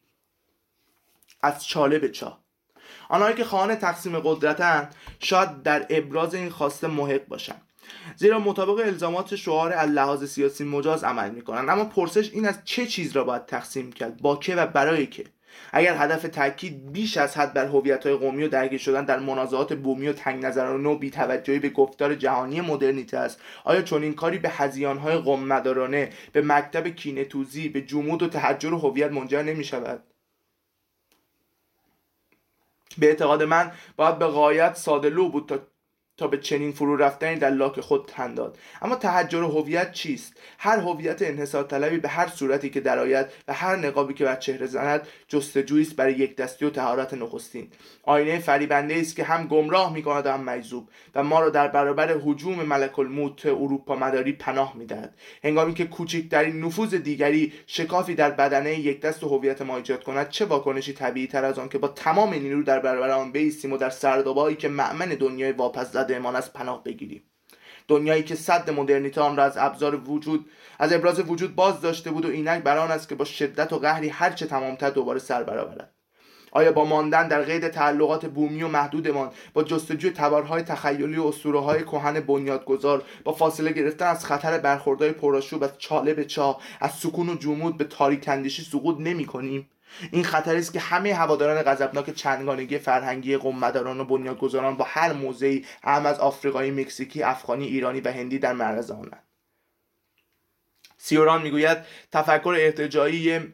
از 1.41 1.65
چاله 1.65 1.99
به 1.99 2.09
چاه 2.09 2.43
آنهایی 3.09 3.35
که 3.35 3.43
خواهان 3.43 3.75
تقسیم 3.75 4.19
قدرتند 4.19 4.95
شاید 5.19 5.63
در 5.63 5.85
ابراز 5.89 6.35
این 6.35 6.49
خواسته 6.49 6.87
محق 6.87 7.27
باشند. 7.27 7.61
زیرا 8.15 8.39
مطابق 8.39 8.85
الزامات 8.85 9.35
شعار 9.35 9.85
لحاظ 9.85 10.23
سیاسی 10.23 10.63
مجاز 10.63 11.03
عمل 11.03 11.31
می‌کنند. 11.31 11.69
اما 11.69 11.85
پرسش 11.85 12.31
این 12.33 12.47
از 12.47 12.59
چه 12.63 12.85
چیز 12.85 13.15
را 13.15 13.23
باید 13.23 13.45
تقسیم 13.45 13.91
کرد؟ 13.91 14.21
با 14.21 14.35
که 14.35 14.55
و 14.55 14.67
برای 14.67 15.07
که؟ 15.07 15.23
اگر 15.77 15.95
هدف 15.97 16.21
تاکید 16.23 16.91
بیش 16.91 17.17
از 17.17 17.37
حد 17.37 17.53
بر 17.53 17.65
هویت‌های 17.65 18.15
قومی 18.15 18.43
و 18.43 18.47
درگیر 18.47 18.79
شدن 18.79 19.05
در 19.05 19.19
منازعات 19.19 19.73
بومی 19.73 20.07
و 20.07 20.13
تنگ 20.13 20.45
نظرانه 20.45 20.89
و 20.89 20.97
بی‌توجهی 20.97 21.59
به 21.59 21.69
گفتار 21.69 22.15
جهانی 22.15 22.61
مدرنیته 22.61 23.17
است. 23.17 23.41
آیا 23.63 23.81
چون 23.81 24.03
این 24.03 24.13
کاری 24.13 24.37
به 24.37 24.49
هزیانهای 24.49 25.17
قوم 25.17 25.43
مدارانه 25.43 26.09
به 26.31 26.41
مکتب 26.41 26.87
کینه‌توزی 26.87 27.69
به 27.69 27.81
جمود 27.81 28.23
و 28.23 28.27
تحجر 28.27 28.73
و 28.73 28.77
هویت 28.77 29.11
منجر 29.11 29.43
نمی‌شود؟ 29.43 30.03
به 32.97 33.07
اعتقاد 33.07 33.43
من 33.43 33.71
باید 33.95 34.19
به 34.19 34.27
غایت 34.27 34.75
ساده 34.75 35.09
لو 35.09 35.29
بود 35.29 35.49
تا 35.49 35.59
تا 36.17 36.27
به 36.27 36.37
چنین 36.37 36.71
فرو 36.71 36.95
رفتنی 36.95 37.35
در 37.35 37.49
لاک 37.49 37.81
خود 37.81 38.05
تن 38.07 38.33
داد. 38.33 38.57
اما 38.81 38.95
تحجر 38.95 39.43
هویت 39.43 39.91
چیست؟ 39.91 40.33
هر 40.57 40.79
هویت 40.79 41.21
انحصار 41.21 41.63
طلبی 41.63 41.97
به 41.97 42.07
هر 42.07 42.27
صورتی 42.27 42.69
که 42.69 42.79
درآید 42.79 43.25
و 43.47 43.53
هر 43.53 43.75
نقابی 43.75 44.13
که 44.13 44.25
بر 44.25 44.35
چهره 44.35 44.65
زند 44.65 45.07
جستجویی 45.27 45.81
است 45.81 45.95
برای 45.95 46.13
یک 46.13 46.35
دستی 46.35 46.65
و 46.65 46.69
تهارت 46.69 47.13
نخستین. 47.13 47.67
آینه 48.03 48.39
فریبنده 48.39 48.95
است 48.95 49.15
که 49.15 49.23
هم 49.23 49.47
گمراه 49.47 49.93
می‌کند 49.93 50.25
و 50.25 50.31
هم 50.31 50.43
مجذوب 50.43 50.89
و 51.15 51.23
ما 51.23 51.39
را 51.39 51.49
در 51.49 51.67
برابر 51.67 52.11
هجوم 52.25 52.63
ملک 52.63 52.99
الموت 52.99 53.45
اروپا 53.45 53.95
مداری 53.95 54.33
پناه 54.33 54.77
می‌دهد. 54.77 55.15
هنگامی 55.43 55.73
که 55.73 55.85
کوچکترین 55.85 56.61
نفوذ 56.61 56.93
دیگری 56.95 57.53
شکافی 57.67 58.15
در 58.15 58.31
بدنه 58.31 58.79
یک 58.79 59.01
دست 59.01 59.23
هویت 59.23 59.61
ما 59.61 59.77
ایجاد 59.77 60.03
کند 60.03 60.29
چه 60.29 60.45
واکنشی 60.45 60.93
طبیعی 60.93 61.27
تر 61.27 61.45
از 61.45 61.59
آن 61.59 61.69
که 61.69 61.77
با 61.77 61.87
تمام 61.87 62.33
نیرو 62.33 62.63
در 62.63 62.79
برابر 62.79 63.09
آن 63.09 63.31
بیستیم 63.31 63.73
و 63.73 63.77
در 63.77 63.89
سردابایی 63.89 64.55
که 64.55 64.67
معمن 64.67 65.09
دنیای 65.09 65.51
واپس 65.51 65.91
زدهمان 66.05 66.35
از 66.35 66.53
پناه 66.53 66.83
بگیریم. 66.83 67.23
دنیایی 67.87 68.23
که 68.23 68.35
صد 68.35 68.69
مدرنیته 68.69 69.21
آن 69.21 69.37
را 69.37 69.43
از 69.43 69.57
ابزار 69.57 70.09
وجود 70.09 70.45
از 70.79 70.93
ابراز 70.93 71.19
وجود 71.19 71.55
باز 71.55 71.81
داشته 71.81 72.11
بود 72.11 72.25
و 72.25 72.29
اینک 72.29 72.63
بر 72.63 72.77
آن 72.77 72.91
است 72.91 73.09
که 73.09 73.15
با 73.15 73.25
شدت 73.25 73.73
و 73.73 73.79
قهری 73.79 74.09
هرچه 74.09 74.45
تمامتر 74.45 74.89
دوباره 74.89 75.19
سر 75.19 75.43
برآورد. 75.43 75.91
آیا 76.51 76.71
با 76.71 76.85
ماندن 76.85 77.27
در 77.27 77.41
قید 77.41 77.67
تعلقات 77.67 78.25
بومی 78.25 78.63
و 78.63 78.67
محدودمان 78.67 79.31
با 79.53 79.63
جستجوی 79.63 80.11
تبارهای 80.11 80.61
تخیلی 80.61 81.17
و 81.17 81.25
اسطوره‌های 81.25 81.83
کهن 81.83 82.19
بنیادگذار 82.19 83.03
با 83.23 83.33
فاصله 83.33 83.71
گرفتن 83.71 84.07
از 84.07 84.25
خطر 84.25 84.57
برخوردهای 84.57 85.11
پرآشوب 85.11 85.63
از 85.63 85.77
چاله 85.77 86.13
به 86.13 86.25
چاه 86.25 86.61
از 86.79 86.91
سکون 86.91 87.29
و 87.29 87.35
جمود 87.35 87.77
به 87.77 87.83
تاریک 87.83 88.27
اندیشی 88.27 88.63
سقوط 88.63 88.95
نمی‌کنیم؟ 88.99 89.69
این 90.11 90.23
خطری 90.23 90.59
است 90.59 90.73
که 90.73 90.79
همه 90.79 91.13
هواداران 91.13 91.63
غضبناک 91.63 92.09
چندگانگی 92.09 92.77
فرهنگی 92.77 93.37
قوممداران 93.37 93.99
و 93.99 94.05
بنیادگذاران 94.05 94.77
با 94.77 94.85
هر 94.87 95.13
موضعی 95.13 95.65
هم 95.83 96.05
از 96.05 96.19
آفریقایی 96.19 96.71
مکزیکی 96.71 97.23
افغانی 97.23 97.65
ایرانی 97.65 98.01
و 98.01 98.11
هندی 98.11 98.39
در 98.39 98.53
معرض 98.53 98.91
آنند. 98.91 99.23
سیوران 100.97 101.41
می‌گوید 101.41 101.77
تفکر 102.11 102.55
ارتجایی 102.59 103.53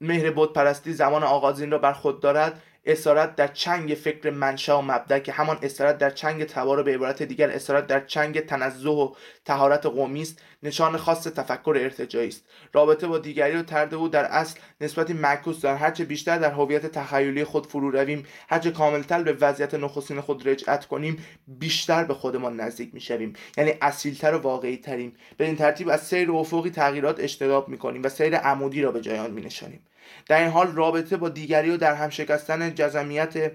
مهر 0.00 0.30
بود 0.30 0.52
پرستی 0.52 0.92
زمان 0.92 1.22
آغازین 1.22 1.70
را 1.70 1.78
بر 1.78 1.92
خود 1.92 2.20
دارد. 2.20 2.62
اسارت 2.84 3.36
در 3.36 3.48
چنگ 3.48 3.94
فکر 3.94 4.30
منشا 4.30 4.78
و 4.78 4.82
مبدع 4.82 5.18
که 5.18 5.32
همان 5.32 5.58
اسارت 5.62 5.98
در 5.98 6.10
چنگ 6.10 6.44
تبار 6.44 6.82
به 6.82 6.94
عبارت 6.94 7.22
دیگر 7.22 7.50
اسارت 7.50 7.86
در 7.86 8.00
چنگ 8.00 8.40
تنزه 8.40 8.88
و 8.88 9.14
تهارت 9.44 9.86
قومی 9.86 10.22
است 10.22 10.42
نشان 10.62 10.96
خاص 10.96 11.22
تفکر 11.22 11.78
ارتجایی 11.80 12.28
است. 12.28 12.44
رابطه 12.72 13.06
با 13.06 13.18
دیگری 13.18 13.56
و 13.56 13.62
ترد 13.62 13.94
او 13.94 14.08
در 14.08 14.24
اصل 14.24 14.60
نسبتی 14.80 15.12
معکوس 15.12 15.60
در 15.60 15.76
هرچه 15.76 16.04
بیشتر 16.04 16.38
در 16.38 16.50
هویت 16.50 16.86
تخیلی 16.86 17.44
خود 17.44 17.66
فرو 17.66 17.90
رویم 17.90 18.26
هرچه 18.48 18.70
کاملتر 18.70 19.22
به 19.22 19.32
وضعیت 19.32 19.74
نخستین 19.74 20.20
خود 20.20 20.48
رجعت 20.48 20.86
کنیم 20.86 21.24
بیشتر 21.46 22.04
به 22.04 22.14
خودمان 22.14 22.60
نزدیک 22.60 22.94
می‌شویم. 22.94 23.32
یعنی 23.56 23.74
اصیلتر 23.82 24.34
و 24.34 24.38
واقعی 24.38 24.76
تریم 24.76 25.16
به 25.36 25.44
این 25.44 25.56
ترتیب 25.56 25.88
از 25.88 26.06
سیر 26.06 26.32
افقی 26.32 26.70
تغییرات 26.70 27.20
اجتناب 27.20 27.68
می‌کنیم 27.68 28.02
و 28.02 28.08
سیر 28.08 28.36
عمودی 28.36 28.82
را 28.82 28.92
به 28.92 29.00
جای 29.00 29.18
آن 29.18 29.30
مینشانیم. 29.30 29.80
در 30.26 30.40
این 30.40 30.50
حال 30.50 30.72
رابطه 30.72 31.16
با 31.16 31.28
دیگری 31.28 31.70
و 31.70 31.76
در 31.76 31.94
هم 31.94 32.10
شکستن 32.10 32.74
جزمیت 32.74 33.52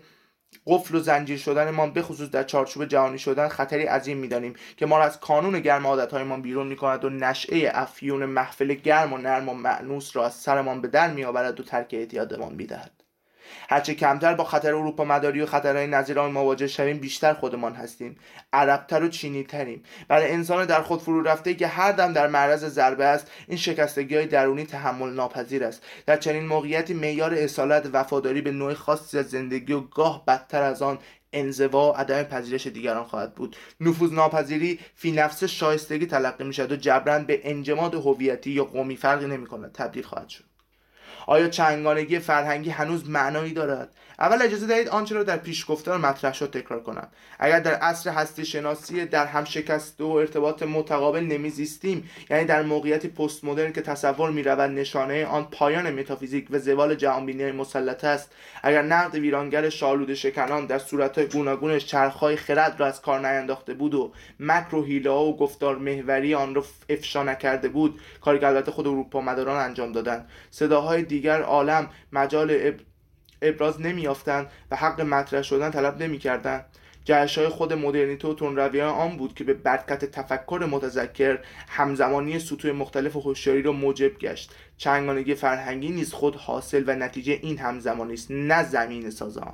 قفل 0.67 0.95
و 0.95 0.99
زنجیر 0.99 1.37
شدن 1.37 1.69
ما 1.69 1.93
خصوص 2.01 2.29
در 2.29 2.43
چارچوب 2.43 2.85
جهانی 2.85 3.19
شدن 3.19 3.47
خطری 3.47 3.83
عظیم 3.83 4.17
می‌دانیم 4.17 4.53
که 4.77 4.85
ما 4.85 4.97
را 4.97 5.03
از 5.03 5.19
کانون 5.19 5.59
گرم 5.59 5.87
عادتهایمان 5.87 6.41
بیرون 6.41 6.67
می‌کند 6.67 7.05
و 7.05 7.09
نشعه 7.09 7.71
افیون 7.73 8.25
محفل 8.25 8.73
گرم 8.73 9.13
و 9.13 9.17
نرم 9.17 9.49
و 9.49 9.53
معنوس 9.53 10.15
را 10.15 10.25
از 10.25 10.33
سرمان 10.33 10.81
به 10.81 10.87
در 10.87 11.11
میآورد 11.11 11.59
و 11.59 11.63
ترک 11.63 11.93
اعتیادمان 11.93 12.55
می‌دهد. 12.55 12.96
هرچه 13.69 13.93
کمتر 13.93 14.33
با 14.33 14.43
خطر 14.43 14.75
اروپا 14.75 15.03
مداری 15.03 15.41
و 15.41 15.45
خطرهای 15.45 15.87
نظیر 15.87 16.19
آن 16.19 16.31
مواجه 16.31 16.67
شویم 16.67 16.97
بیشتر 16.97 17.33
خودمان 17.33 17.75
هستیم. 17.75 18.17
عربتر 18.53 19.03
و 19.03 19.07
چینی 19.07 19.43
تریم 19.43 19.83
برای 20.07 20.31
انسان 20.31 20.65
در 20.65 20.81
خود 20.81 21.01
فرو 21.01 21.21
رفته 21.21 21.53
که 21.53 21.67
هر 21.67 21.91
دم 21.91 22.13
در 22.13 22.27
معرض 22.27 22.65
ضربه 22.65 23.05
است 23.05 23.31
این 23.47 23.57
شکستگی 23.57 24.15
های 24.15 24.25
درونی 24.25 24.65
تحمل 24.65 25.13
ناپذیر 25.13 25.63
است. 25.63 25.83
در 26.05 26.17
چنین 26.17 26.45
موقعیتی 26.45 26.93
معیار 26.93 27.33
اصالت 27.33 27.89
وفاداری 27.93 28.41
به 28.41 28.51
نوع 28.51 28.73
خاصی 28.73 29.19
از 29.19 29.29
زندگی 29.29 29.73
و 29.73 29.79
گاه 29.79 30.25
بدتر 30.25 30.63
از 30.63 30.81
آن 30.81 30.99
انزوا 31.33 31.95
عدم 31.95 32.23
پذیرش 32.23 32.67
دیگران 32.67 33.03
خواهد 33.03 33.35
بود. 33.35 33.55
نفوذ 33.81 34.11
ناپذیری 34.11 34.79
فی 34.95 35.11
نفس 35.11 35.43
شایستگی 35.43 36.05
تلقی 36.05 36.43
می 36.43 36.53
شود 36.53 36.71
و 36.71 36.75
جبران 36.75 37.25
به 37.25 37.41
انجماد 37.43 37.95
هویتی 37.95 38.51
یا 38.51 38.63
قومی 38.63 38.95
فرقی 38.95 39.25
نمی 39.27 39.47
کند 39.47 39.71
تبدیل 39.71 40.03
خواهد 40.03 40.29
شد. 40.29 40.46
آیا 41.29 41.47
چنگانگی 41.47 42.19
فرهنگی 42.19 42.69
هنوز 42.69 43.09
معنایی 43.09 43.53
دارد؟ 43.53 43.89
اول 44.19 44.41
اجازه 44.41 44.67
دهید 44.67 44.87
آنچه 44.87 45.15
را 45.15 45.23
در 45.23 45.37
پیش 45.37 45.65
گفتار 45.71 45.97
مطرح 45.97 46.33
شد 46.33 46.51
تکرار 46.51 46.83
کنم. 46.83 47.07
اگر 47.39 47.59
در 47.59 47.73
عصر 47.73 48.09
هستی 48.09 48.45
شناسی 48.45 49.05
در 49.05 49.25
هم 49.25 49.43
شکست 49.43 50.01
و 50.01 50.07
ارتباط 50.07 50.63
متقابل 50.63 51.19
نمیزیستیم 51.19 52.09
یعنی 52.29 52.45
در 52.45 52.61
موقعیتی 52.61 53.07
پست 53.07 53.43
مدرن 53.43 53.73
که 53.73 53.81
تصور 53.81 54.31
می‌رود 54.31 54.59
نشانه 54.59 55.25
آن 55.25 55.43
پایان 55.43 55.99
متافیزیک 55.99 56.47
و 56.49 56.59
زوال 56.59 56.95
جهانبینی 56.95 57.51
مسلط 57.51 58.03
است 58.03 58.31
اگر 58.63 58.81
نقد 58.81 59.15
ویرانگر 59.15 59.69
شالود 59.69 60.13
شکنان 60.13 60.65
در 60.65 60.79
صورتهای 60.79 61.25
گوناگون 61.25 61.79
چرخهای 61.79 62.35
خرد 62.35 62.79
را 62.79 62.87
از 62.87 63.01
کار 63.01 63.27
نینداخته 63.27 63.73
بود 63.73 63.93
و 63.93 64.13
مکر 64.39 64.75
و 64.75 64.85
حیله 64.85 65.09
و 65.09 65.37
گفتار 65.37 65.77
محوری 65.77 66.35
آن 66.35 66.55
را 66.55 66.63
افشا 66.89 67.23
نکرده 67.23 67.69
بود 67.69 67.99
کاری 68.21 68.39
که 68.39 68.47
البته 68.47 68.71
خود 68.71 68.87
اروپا 68.87 69.21
مداران 69.21 69.59
انجام 69.65 69.91
دادند. 69.91 70.29
صداهای 70.51 71.03
دیگر 71.17 71.41
عالم 71.41 71.89
مجال 72.11 72.71
ابراز 73.41 73.81
نمیافتند 73.81 74.47
و 74.71 74.75
حق 74.75 75.01
مطرح 75.01 75.41
شدن 75.41 75.71
طلب 75.71 76.03
نمی‌کردند. 76.03 76.65
جهش 77.05 77.37
های 77.37 77.49
خود 77.49 77.73
مدرنیته 77.73 78.27
و 78.27 78.33
تندروی 78.33 78.81
آن 78.81 79.17
بود 79.17 79.33
که 79.33 79.43
به 79.43 79.53
برکت 79.53 80.05
تفکر 80.05 80.67
متذکر 80.71 81.39
همزمانی 81.67 82.39
سطوح 82.39 82.71
مختلف 82.71 83.15
هوشیاری 83.15 83.61
را 83.61 83.71
موجب 83.71 84.17
گشت. 84.17 84.55
چنگانگی 84.77 85.35
فرهنگی 85.35 85.89
نیز 85.89 86.13
خود 86.13 86.35
حاصل 86.35 86.83
و 86.87 86.95
نتیجه 86.95 87.39
این 87.41 87.57
همزمانی 87.57 88.13
است 88.13 88.31
نه 88.31 88.63
زمین 88.63 89.09
سازان. 89.09 89.53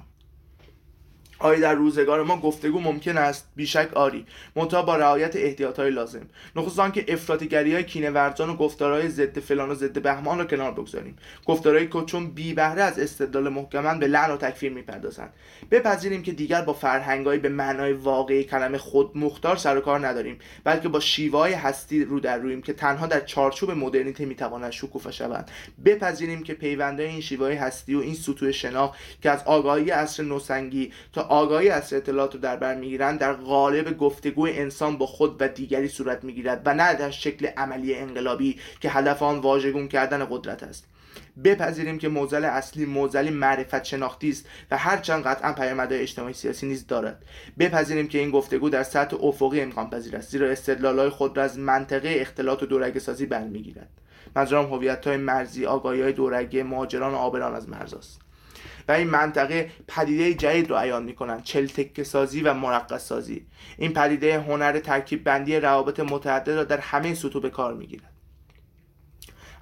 آیا 1.39 1.59
در 1.59 1.73
روزگار 1.73 2.23
ما 2.23 2.37
گفتگو 2.37 2.79
ممکن 2.79 3.17
است. 3.17 3.47
بیشک 3.55 3.89
آری. 3.93 4.25
منتها 4.55 4.81
با 4.81 4.95
رعایت 4.95 5.35
احتیاطهای 5.35 5.91
لازم. 5.91 6.27
نخست 6.55 6.79
آنکه 6.79 7.05
افراطیگری 7.07 7.73
های 7.73 7.83
کینه 7.83 8.09
ورزان 8.09 8.49
و 8.49 8.55
گفتارهای 8.55 9.09
ضد 9.09 9.39
فلان 9.39 9.69
و 9.69 9.75
ضد 9.75 10.01
بهمان 10.01 10.37
را 10.37 10.45
کنار 10.45 10.71
بگذاریم. 10.71 11.15
گفتارهایی 11.45 11.87
که 11.87 12.01
چون 12.05 12.27
بی 12.27 12.53
بهره 12.53 12.81
از 12.81 12.99
استدلال 12.99 13.49
محکما 13.49 13.93
به 13.93 14.07
لعن 14.07 14.31
و 14.31 14.37
تکفیر 14.37 14.71
می‌پردازند. 14.71 15.33
بپذیریم 15.71 16.23
که 16.23 16.31
دیگر 16.31 16.61
با 16.61 16.73
فرهنگهایی 16.73 17.39
به 17.39 17.49
معنای 17.49 17.93
واقعی 17.93 18.43
کلمه 18.43 18.77
خود 18.77 19.17
مختار 19.17 19.55
سر 19.55 19.77
و 19.77 19.81
کار 19.81 20.07
نداریم. 20.07 20.39
بلکه 20.63 20.89
با 20.89 20.99
شیوه 20.99 21.55
هستی 21.55 22.05
رو 22.05 22.19
در 22.19 22.37
رویم 22.37 22.61
که 22.61 22.73
تنها 22.73 23.07
در 23.07 23.19
چارچوب 23.19 23.71
مدرنیته 23.71 24.25
می‌تواند 24.25 24.71
شکوفا 24.71 25.11
شوند 25.11 25.51
بپذیریم 25.85 26.43
که 26.43 26.53
پیوندهای 26.53 27.09
این 27.09 27.21
شیوه 27.21 27.55
هستی 27.55 27.95
و 27.95 27.99
این 27.99 28.15
سطوح 28.15 28.51
شناخت 28.51 28.99
که 29.21 29.29
از 29.29 29.43
آگاهی 29.45 29.89
عصر 29.89 30.23
نوسنگی 30.23 30.93
تا 31.13 31.21
آگاهی 31.23 31.69
از 31.69 31.93
اطلاعات 31.93 32.33
رو 32.33 32.39
در 32.39 32.55
بر 32.55 32.75
می‌گیرند 32.75 33.19
در 33.19 33.33
قالب 33.33 33.97
گفتگوی 33.97 34.59
انسان 34.59 34.97
با 34.97 35.05
خود 35.05 35.35
و 35.39 35.47
دیگری 35.47 35.87
صورت 35.87 36.23
می‌گیرد 36.23 36.61
و 36.65 36.73
نه 36.73 36.93
در 36.93 37.11
شکل 37.11 37.47
عملی 37.57 37.95
انقلابی 37.95 38.59
که 38.79 38.89
هدف 38.89 39.23
آن 39.23 39.39
واژگون 39.39 39.87
کردن 39.87 40.27
قدرت 40.29 40.63
است. 40.63 40.87
بپذیریم 41.43 41.97
که 41.97 42.07
موزل 42.07 42.45
اصلی 42.45 42.85
موزلی 42.85 43.29
معرفت 43.29 43.83
شناختی 43.83 44.29
است 44.29 44.45
و 44.71 44.77
هرچند 44.77 45.23
قطعا 45.23 45.53
پیامدهای 45.53 46.01
اجتماعی 46.01 46.33
سیاسی 46.33 46.67
نیز 46.67 46.87
دارد. 46.87 47.23
بپذیریم 47.59 48.07
که 48.07 48.17
این 48.17 48.31
گفتگو 48.31 48.69
در 48.69 48.83
سطح 48.83 49.17
افقی 49.23 49.61
امکان 49.61 49.89
پذیر 49.89 50.15
است 50.15 50.31
زیرا 50.31 50.49
استدلالهای 50.49 51.09
خود 51.09 51.37
را 51.37 51.43
از 51.43 51.59
منطقه 51.59 52.15
اختلاط 52.19 52.63
و 52.63 52.65
دورگه 52.65 52.99
سازی 52.99 53.25
برمیگیرد. 53.25 53.89
منظورم 54.35 54.73
هویت 54.73 55.07
های 55.07 55.17
مرزی 55.17 55.65
آگاهی 55.65 56.01
های 56.01 56.13
دورگه 56.13 56.63
مهاجران 56.63 57.13
و 57.13 57.17
آبران 57.17 57.55
از 57.55 57.69
مرز 57.69 57.93
است. 57.93 58.22
و 58.87 58.91
این 58.91 59.09
منطقه 59.09 59.71
پدیده 59.87 60.33
جدید 60.33 60.69
رو 60.69 60.75
عیان 60.75 61.03
می‌کنن 61.03 61.41
چل 61.41 61.67
تکه 61.67 62.03
سازی 62.03 62.41
و 62.41 62.53
مرقص 62.53 63.07
سازی 63.07 63.45
این 63.77 63.93
پدیده 63.93 64.39
هنر 64.39 64.79
ترکیب 64.79 65.23
بندی 65.23 65.55
روابط 65.55 65.99
متعدد 65.99 66.49
را 66.51 66.63
در 66.63 66.77
همه 66.77 67.13
سطوح 67.13 67.41
به 67.41 67.49
کار 67.49 67.73
می‌گیرد. 67.73 68.12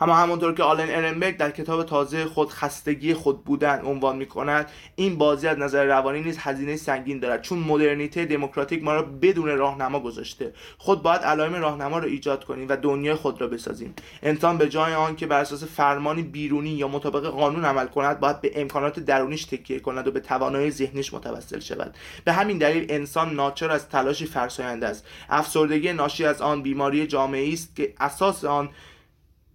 اما 0.01 0.15
همونطور 0.15 0.53
که 0.53 0.63
آلن 0.63 0.89
ارنبرگ 0.89 1.37
در 1.37 1.51
کتاب 1.51 1.83
تازه 1.83 2.25
خود 2.25 2.49
خستگی 2.49 3.13
خود 3.13 3.43
بودن 3.43 3.81
عنوان 3.85 4.15
می 4.15 4.25
کند 4.25 4.69
این 4.95 5.17
بازی 5.17 5.47
از 5.47 5.57
نظر 5.57 5.85
روانی 5.85 6.21
نیز 6.21 6.37
هزینه 6.37 6.75
سنگین 6.75 7.19
دارد 7.19 7.41
چون 7.41 7.59
مدرنیته 7.59 8.25
دموکراتیک 8.25 8.83
ما 8.83 8.95
را 8.95 9.01
بدون 9.01 9.57
راهنما 9.57 9.99
گذاشته. 9.99 10.53
خود 10.77 11.03
باید 11.03 11.21
علائم 11.21 11.55
راهنما 11.55 11.99
را 11.99 12.05
ایجاد 12.05 12.43
کنیم 12.43 12.69
و 12.69 12.77
دنیای 12.77 13.15
خود 13.15 13.41
را 13.41 13.47
بسازیم. 13.47 13.93
انسان 14.23 14.57
به 14.57 14.69
جای 14.69 14.93
آن 14.93 15.15
که 15.15 15.27
بر 15.27 15.41
اساس 15.41 15.63
فرمانی 15.63 16.21
بیرونی 16.21 16.69
یا 16.69 16.87
مطابق 16.87 17.25
قانون 17.25 17.65
عمل 17.65 17.87
کند 17.87 18.19
باید 18.19 18.41
به 18.41 18.51
امکانات 18.61 18.99
درونیش 18.99 19.45
تکیه 19.45 19.79
کند 19.79 20.07
و 20.07 20.11
به 20.11 20.19
توانایی 20.19 20.71
ذهنیش 20.71 21.13
متوسل 21.13 21.59
شود. 21.59 21.95
به 22.25 22.33
همین 22.33 22.57
دلیل 22.57 22.85
انسان 22.89 23.35
ناچار 23.35 23.71
از 23.71 23.89
تلاشی 23.89 24.25
فرساینده 24.25 24.87
است. 24.87 25.07
افسردگی 25.29 25.93
ناشی 25.93 26.25
از 26.25 26.41
آن 26.41 26.61
بیماری 26.61 27.07
جامعه 27.07 27.53
است 27.53 27.75
که 27.75 27.93
اساس 27.99 28.45
آن 28.45 28.69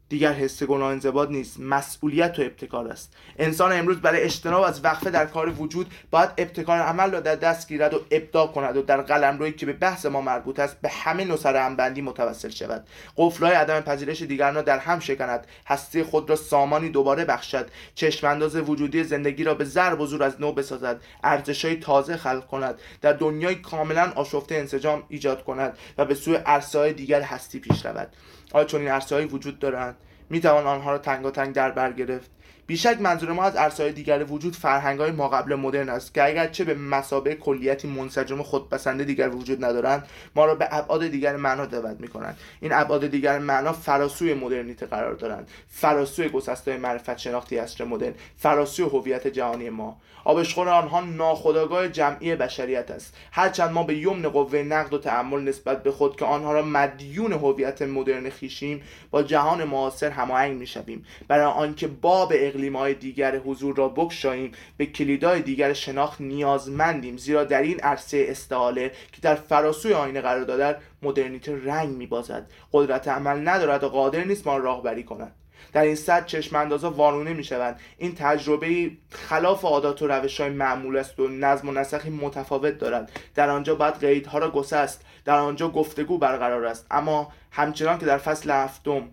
دیگر 0.09 0.33
حس 0.33 0.63
گناه 0.63 0.91
انضباط 0.91 1.29
نیست. 1.31 1.61
مسئولیت 1.61 2.39
و 2.39 2.43
ابتکار 2.43 2.89
است. 2.89 3.13
انسان 3.39 3.73
امروز 3.73 4.01
برای 4.01 4.21
اجتناب 4.21 4.63
از 4.63 4.85
وقفه 4.85 5.11
در 5.11 5.27
کار 5.27 5.49
وجود 5.49 5.87
باید 6.11 6.31
ابتکار 6.39 6.79
عمل 6.79 7.11
را 7.11 7.21
در 7.21 7.35
دست 7.35 7.69
گیرد 7.69 7.95
و 7.95 8.01
ابداع 8.11 8.47
کند 8.47 8.77
و 8.77 8.83
در 8.83 9.03
قلمرویی 9.03 9.53
که 9.53 9.67
به 9.67 9.73
بحث 9.73 10.07
ما 10.07 10.21
مربوط 10.21 10.61
است 10.61 10.81
به 10.81 10.89
همه 10.89 11.25
نصر 11.25 11.57
همبندی 11.57 12.03
متوسل 12.03 12.51
شود. 12.51 12.87
قفلهای 13.17 13.55
عدم 13.55 13.81
پذیرش 13.81 14.23
دیگران 14.23 14.55
را 14.55 14.63
در 14.63 14.79
هم 14.79 15.01
شکند. 15.01 15.47
هستی 15.67 16.03
خود 16.03 16.31
را 16.31 16.37
سامانی 16.37 16.89
دوباره 16.89 17.25
بخشد. 17.25 17.71
چشمانداز 17.95 18.57
وجودی 18.57 19.05
زندگی 19.05 19.45
را 19.45 19.55
به 19.55 19.65
ضرب 19.65 20.01
و 20.01 20.07
زور 20.07 20.23
از 20.23 20.41
نو 20.41 20.53
بسازد. 20.53 21.01
ارزشهای 21.25 21.77
تازه 21.77 22.17
خلق 22.17 22.47
کند. 22.47 22.79
در 23.01 23.13
دنیای 23.13 23.55
کاملا 23.55 24.13
آشفته 24.17 24.55
انسجام 24.55 25.03
ایجاد 25.09 25.45
کند 25.45 25.79
و 25.99 26.05
به 26.05 26.15
سوی 26.15 26.35
عرصههای 26.35 26.93
دیگر 26.93 27.23
هستی 27.23 27.59
پیش 27.59 27.87
رود. 27.87 28.09
آیا 28.57 28.65
چون 28.65 28.81
این 28.81 28.91
عرصه 28.91 29.27
وجود 29.27 29.59
دارند. 29.59 29.97
می‌توان 30.31 30.67
آنها 30.67 30.93
را 30.93 30.99
تنگاتنگ 30.99 31.55
در 31.55 31.71
بر 31.71 31.93
گرفت. 31.93 32.31
بیشک 32.67 33.01
منظور 33.01 33.33
ما 33.33 33.45
از 33.45 33.57
عرصه‌های 33.57 33.93
دیگر 33.93 34.25
وجود 34.25 34.57
فرهنگ 34.57 35.01
های 35.01 35.11
ماقبل 35.11 35.55
مدرن 35.55 35.89
است 35.89 36.15
که 36.15 36.25
اگرچه 36.25 36.65
به 36.65 36.75
مسابه 36.75 37.35
کلیتی 37.35 37.89
منسجم 37.89 38.43
خودپسنده 38.43 39.05
دیگر 39.05 39.29
وجود 39.29 39.65
ندارند 39.65 40.07
ما 40.37 40.45
را 40.45 40.55
به 40.55 40.69
ابعاد 40.71 41.07
دیگر 41.07 41.37
معنا 41.37 41.67
دعوت 41.67 42.01
می‌کنند. 42.01 42.39
این 42.61 42.73
ابعاد 42.73 43.07
دیگر 43.07 43.39
معنا 43.39 43.73
فراسوی 43.73 44.35
مدرنیته 44.35 44.87
قرار 44.87 45.15
دارند. 45.15 45.49
فراسوی 45.69 46.29
گسسته 46.29 46.77
معرفت 46.77 47.19
شناختی 47.19 47.57
عصر 47.57 47.85
مدرن 47.85 48.15
فراسوی 48.37 48.85
هویت 48.85 49.27
جهانی 49.27 49.71
ما. 49.71 50.01
آبشخور 50.25 50.69
آنها 50.69 51.01
ناخودآگاه 51.01 51.89
جمعی 51.89 52.37
بشریت 52.37 52.91
است. 52.91 53.15
هرچند 53.33 53.71
ما 53.71 53.83
به 53.83 53.97
یمن 53.97 54.29
قوه 54.29 54.59
نقد 54.59 54.95
و 54.95 54.99
تعمل 54.99 55.41
نسبت 55.43 55.83
به 55.83 55.91
خود 55.91 56.17
که 56.17 56.25
آنها 56.25 56.53
را 56.53 56.63
مدیون 56.63 57.33
هویت 57.33 57.83
مدرن 57.83 58.31
خیشیم 58.31 58.83
با 59.11 59.23
جهان 59.23 59.65
معاصر 59.65 60.11
هماهنگ 60.11 60.57
می‌شویم. 60.57 61.05
برای 61.29 61.45
آنکه 61.45 61.87
باب 61.87 62.33
های 62.75 62.95
دیگر 62.95 63.39
حضور 63.39 63.77
را 63.77 63.89
بکشاییم. 63.89 64.53
به 64.77 64.87
کلیدهای 64.87 65.43
دیگر 65.43 65.73
شناخت 65.73 66.21
نیازمندیم. 66.21 67.17
زیرا 67.17 67.45
در 67.45 67.63
این 67.63 67.81
عرصه 67.81 68.27
استعاله 68.29 68.93
که 69.13 69.21
در 69.23 69.35
فراسوی 69.35 69.93
آینه 69.93 70.21
قرار 70.21 70.45
دارد 70.45 70.83
مدرنیته 71.03 71.65
رنگ 71.65 71.97
میبازد. 71.97 72.51
قدرت 72.73 73.09
عمل 73.09 73.49
ندارد 73.49 73.85
و 73.85 73.89
قادر 73.89 74.25
نیست 74.25 74.47
ما 74.47 74.57
راهبری 74.57 75.03
کند. 75.03 75.33
در 75.73 75.83
این 75.83 75.95
صد 75.95 76.27
چشم 76.27 76.57
اندازا 76.57 76.91
وارونه 76.91 77.33
می 77.33 77.45
شوند 77.45 77.81
این 77.99 78.15
تجربه 78.15 78.91
خلاف 79.11 79.65
عادات 79.65 80.03
و 80.03 80.07
روش 80.07 80.41
های 80.41 80.51
معمول 80.51 80.97
است 80.97 81.21
و 81.21 81.29
نظم 81.29 81.69
و 81.69 81.73
نسخی 81.73 82.11
متفاوت 82.11 82.79
دارد. 82.79 83.13
در 83.35 83.51
آنجا 83.51 83.75
باید 83.75 83.95
قیدها 83.95 84.39
را 84.39 84.51
گسست. 84.51 85.05
در 85.25 85.39
آنجا 85.39 85.69
گفتگو 85.69 86.19
برقرار 86.19 86.67
است. 86.67 86.87
اما 86.91 87.33
همچنان 87.51 87.99
که 87.99 88.07
در 88.07 88.19
فصل 88.19 88.51
هفتم 88.51 89.09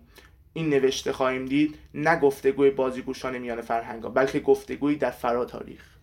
این 0.54 0.68
نوشته 0.70 1.12
خواهیم 1.12 1.46
دید 1.46 1.78
نه 1.94 2.20
گفتگوی 2.20 2.70
بازیگوشان 2.70 3.38
میان 3.38 3.60
فرهنگا 3.60 4.08
بلکه 4.08 4.40
گفتگویی 4.40 4.96
در 4.96 5.10
فرا 5.10 5.44
تاریخ 5.44 5.93